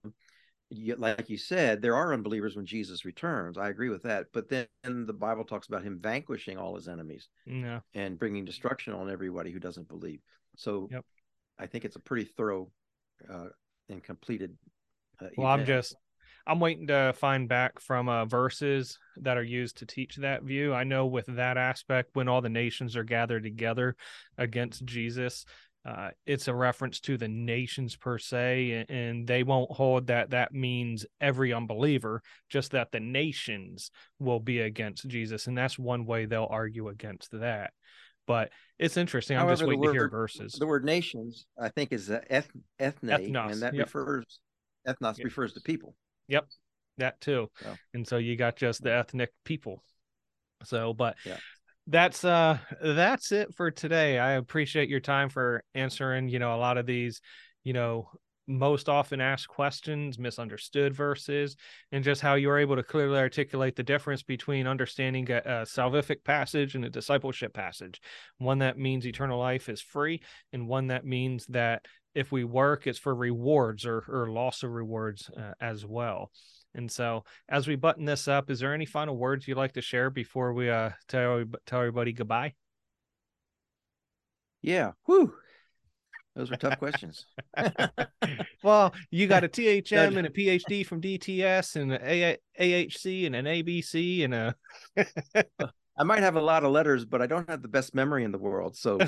like 0.97 1.29
you 1.29 1.38
said, 1.38 1.81
there 1.81 1.95
are 1.95 2.13
unbelievers 2.13 2.55
when 2.55 2.65
Jesus 2.65 3.05
returns. 3.05 3.57
I 3.57 3.69
agree 3.69 3.89
with 3.89 4.03
that. 4.03 4.27
But 4.34 4.49
then 4.49 4.67
the 4.84 5.13
Bible 5.13 5.45
talks 5.45 5.67
about 5.67 5.84
him 5.84 5.99
vanquishing 6.01 6.57
all 6.57 6.75
his 6.75 6.88
enemies 6.88 7.29
yeah. 7.45 7.79
and 7.93 8.19
bringing 8.19 8.43
destruction 8.43 8.93
on 8.93 9.09
everybody 9.09 9.51
who 9.51 9.59
doesn't 9.59 9.88
believe. 9.88 10.19
So 10.57 10.89
yep. 10.91 11.05
I 11.57 11.67
think 11.67 11.85
it's 11.85 11.95
a 11.95 12.01
pretty 12.01 12.25
thorough 12.25 12.69
uh, 13.31 13.47
and 13.88 14.03
completed. 14.03 14.57
Uh, 15.21 15.27
well, 15.38 15.47
event. 15.53 15.61
I'm 15.61 15.65
just, 15.65 15.95
I'm 16.48 16.61
waiting 16.61 16.88
to 16.88 17.14
find 17.18 17.49
back 17.49 17.82
from 17.82 18.07
uh, 18.07 18.24
verses 18.26 18.98
that 19.18 19.38
are 19.38 19.44
used 19.44 19.78
to 19.78 19.86
teach 19.86 20.15
that 20.15 20.44
view. 20.44 20.74
I 20.74 20.86
know 20.86 21.06
with 21.06 21.26
that 21.28 21.57
aspect, 21.57 22.11
when 22.14 22.30
all 22.30 22.41
the 22.41 22.49
nations 22.49 22.95
are 22.95 23.03
gathered 23.03 23.44
together 23.44 23.98
against 24.38 24.86
Jesus, 24.86 25.45
uh, 25.86 26.10
it's 26.26 26.48
a 26.48 26.53
reference 26.56 27.02
to 27.02 27.18
the 27.18 27.28
nations 27.28 27.98
per 27.98 28.18
se, 28.18 28.86
and 28.88 29.28
they 29.28 29.44
won't 29.44 29.72
hold 29.72 30.07
that 30.07 30.30
that 30.30 30.53
means 30.53 31.06
every 31.19 31.53
unbeliever, 31.53 32.22
just 32.49 32.72
that 32.72 32.91
the 32.91 32.99
nations 32.99 33.91
will 34.18 34.40
be 34.40 34.61
against 34.61 35.07
Jesus, 35.07 35.48
and 35.48 35.57
that's 35.57 35.78
one 35.78 36.06
way 36.06 36.26
they'll 36.26 36.48
argue 36.49 36.88
against 36.88 37.32
that. 37.32 37.72
But 38.26 38.52
it's 38.80 38.98
interesting. 38.98 39.38
I'm 39.38 39.41
However, 39.44 39.56
just 39.56 39.68
waiting 39.68 39.82
word, 39.82 39.94
to 39.94 39.99
hear 39.99 40.10
verses. 40.10 40.53
The 40.53 40.68
word 40.68 40.84
nations, 40.84 41.45
I 41.60 41.69
think, 41.69 41.94
is 41.94 42.10
eth- 42.10 42.52
ethne, 42.80 43.10
ethnos, 43.10 43.52
and 43.52 43.61
that 43.61 43.74
yep. 43.74 43.86
refers 43.86 44.40
ethnos 44.86 45.18
yep. 45.18 45.26
refers 45.26 45.53
to 45.53 45.61
people. 45.61 45.95
Yep, 46.27 46.47
that 46.97 47.21
too. 47.21 47.49
So. 47.61 47.75
And 47.93 48.07
so 48.07 48.17
you 48.17 48.35
got 48.35 48.55
just 48.55 48.83
the 48.83 48.93
ethnic 48.93 49.31
people. 49.43 49.83
So, 50.63 50.93
but 50.93 51.15
yeah 51.25 51.37
that's 51.87 52.25
uh 52.25 52.57
that's 52.81 53.31
it 53.31 53.53
for 53.55 53.71
today 53.71 54.19
i 54.19 54.33
appreciate 54.33 54.89
your 54.89 54.99
time 54.99 55.29
for 55.29 55.63
answering 55.73 56.27
you 56.27 56.37
know 56.37 56.53
a 56.53 56.59
lot 56.59 56.77
of 56.77 56.85
these 56.85 57.21
you 57.63 57.73
know 57.73 58.09
most 58.49 58.87
often 58.87 59.19
asked 59.19 59.47
questions 59.47 60.19
misunderstood 60.19 60.93
verses 60.93 61.55
and 61.91 62.03
just 62.03 62.21
how 62.21 62.35
you're 62.35 62.59
able 62.59 62.75
to 62.75 62.83
clearly 62.83 63.17
articulate 63.17 63.75
the 63.75 63.83
difference 63.83 64.23
between 64.23 64.67
understanding 64.67 65.29
a, 65.31 65.37
a 65.37 65.65
salvific 65.65 66.23
passage 66.23 66.75
and 66.75 66.85
a 66.85 66.89
discipleship 66.89 67.53
passage 67.53 68.01
one 68.37 68.59
that 68.59 68.77
means 68.77 69.05
eternal 69.05 69.39
life 69.39 69.69
is 69.69 69.81
free 69.81 70.21
and 70.53 70.67
one 70.67 70.87
that 70.87 71.05
means 71.05 71.45
that 71.47 71.85
if 72.18 72.31
we 72.31 72.44
work 72.44 72.88
it's 72.88 72.99
for 72.99 73.14
rewards 73.15 73.85
or, 73.85 74.03
or 74.10 74.30
loss 74.30 74.64
of 74.64 74.72
rewards 74.72 75.30
uh, 75.38 75.53
as 75.61 75.85
well 75.85 76.31
and 76.77 76.91
so, 76.91 77.23
as 77.49 77.68
we 77.68 77.76
button 77.76 78.06
this 78.06 78.27
up, 78.27 78.52
is 78.52 78.60
there 78.60 78.73
any 78.73 78.85
final 78.85 79.18
words 79.18 79.48
you'd 79.48 79.57
like 79.57 79.73
to 79.73 79.81
share 79.81 80.11
before 80.11 80.53
we 80.53 80.69
uh, 80.69 80.91
tell 81.07 81.44
tell 81.65 81.80
everybody 81.80 82.14
goodbye? 82.14 82.53
Yeah. 84.61 84.91
Whew. 85.06 85.34
Those 86.35 86.52
were 86.52 86.57
tough 86.57 86.77
questions. 86.77 87.26
well, 88.64 88.94
you 89.10 89.26
got 89.26 89.44
a 89.44 89.48
THM 89.48 90.18
and 90.18 90.27
a 90.27 90.30
PhD 90.30 90.85
from 90.85 91.02
DTS 91.02 91.77
and 91.77 91.94
an 91.94 92.38
AHC 92.60 93.26
and 93.26 93.35
an 93.35 93.45
ABC 93.45 94.23
and 94.23 94.34
a 94.35 94.56
I 95.98 96.03
might 96.03 96.22
have 96.22 96.36
a 96.36 96.41
lot 96.41 96.64
of 96.64 96.72
letters, 96.72 97.06
but 97.06 97.22
I 97.22 97.28
don't 97.28 97.49
have 97.49 97.61
the 97.61 97.68
best 97.68 97.95
memory 97.95 98.24
in 98.24 98.32
the 98.32 98.38
world. 98.38 98.76
So 98.78 98.99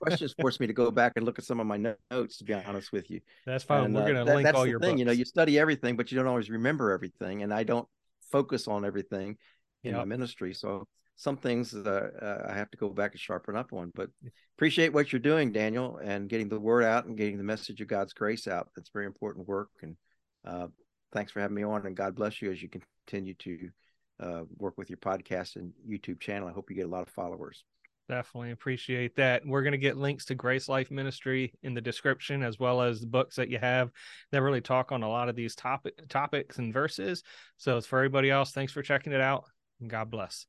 questions 0.00 0.34
force 0.40 0.60
me 0.60 0.66
to 0.66 0.72
go 0.72 0.90
back 0.90 1.12
and 1.16 1.24
look 1.24 1.38
at 1.38 1.44
some 1.44 1.58
of 1.58 1.66
my 1.66 1.76
notes. 1.76 2.36
To 2.38 2.44
be 2.44 2.54
honest 2.54 2.92
with 2.92 3.10
you, 3.10 3.20
that's 3.44 3.64
fine. 3.64 3.86
And, 3.86 3.94
We're 3.94 4.02
uh, 4.02 4.04
going 4.04 4.16
to 4.16 4.24
that, 4.24 4.36
link 4.36 4.54
all 4.54 4.66
your 4.66 4.78
thing. 4.78 4.90
Books. 4.90 4.98
You 5.00 5.04
know, 5.06 5.12
you 5.12 5.24
study 5.24 5.58
everything, 5.58 5.96
but 5.96 6.12
you 6.12 6.18
don't 6.18 6.28
always 6.28 6.50
remember 6.50 6.92
everything, 6.92 7.42
and 7.42 7.52
I 7.52 7.64
don't 7.64 7.88
focus 8.30 8.68
on 8.68 8.84
everything 8.84 9.36
in 9.82 9.90
yep. 9.90 9.98
my 9.98 10.04
ministry. 10.04 10.54
So 10.54 10.86
some 11.16 11.36
things 11.36 11.74
uh, 11.74 12.10
uh, 12.20 12.50
I 12.50 12.54
have 12.56 12.70
to 12.70 12.78
go 12.78 12.88
back 12.88 13.12
and 13.12 13.20
sharpen 13.20 13.56
up 13.56 13.72
on. 13.72 13.92
But 13.94 14.10
appreciate 14.56 14.92
what 14.92 15.12
you're 15.12 15.20
doing, 15.20 15.52
Daniel, 15.52 15.98
and 16.02 16.28
getting 16.28 16.48
the 16.48 16.60
word 16.60 16.84
out 16.84 17.06
and 17.06 17.16
getting 17.16 17.36
the 17.36 17.44
message 17.44 17.80
of 17.80 17.88
God's 17.88 18.12
grace 18.12 18.46
out. 18.48 18.68
That's 18.74 18.90
very 18.90 19.06
important 19.06 19.46
work. 19.46 19.70
And 19.82 19.96
uh, 20.44 20.68
thanks 21.12 21.32
for 21.32 21.40
having 21.40 21.54
me 21.54 21.62
on. 21.62 21.86
And 21.86 21.96
God 21.96 22.14
bless 22.14 22.40
you 22.40 22.50
as 22.50 22.62
you 22.62 22.68
continue 22.68 23.34
to 23.34 23.70
uh, 24.20 24.42
work 24.58 24.78
with 24.78 24.90
your 24.90 24.98
podcast 24.98 25.56
and 25.56 25.72
YouTube 25.88 26.20
channel. 26.20 26.48
I 26.48 26.52
hope 26.52 26.70
you 26.70 26.76
get 26.76 26.86
a 26.86 26.90
lot 26.90 27.02
of 27.02 27.08
followers. 27.08 27.64
Definitely 28.08 28.50
appreciate 28.50 29.16
that. 29.16 29.46
We're 29.46 29.62
going 29.62 29.72
to 29.72 29.78
get 29.78 29.96
links 29.96 30.24
to 30.26 30.34
Grace 30.34 30.68
Life 30.68 30.90
Ministry 30.90 31.54
in 31.62 31.72
the 31.72 31.80
description, 31.80 32.42
as 32.42 32.58
well 32.58 32.82
as 32.82 33.00
the 33.00 33.06
books 33.06 33.36
that 33.36 33.48
you 33.48 33.58
have 33.58 33.90
that 34.32 34.42
really 34.42 34.60
talk 34.60 34.92
on 34.92 35.02
a 35.02 35.08
lot 35.08 35.28
of 35.28 35.36
these 35.36 35.54
topic 35.54 35.94
topics 36.08 36.58
and 36.58 36.74
verses. 36.74 37.22
So 37.56 37.76
it's 37.76 37.86
for 37.86 37.98
everybody 37.98 38.30
else. 38.30 38.50
Thanks 38.50 38.72
for 38.72 38.82
checking 38.82 39.12
it 39.12 39.20
out, 39.20 39.44
and 39.80 39.88
God 39.88 40.10
bless. 40.10 40.46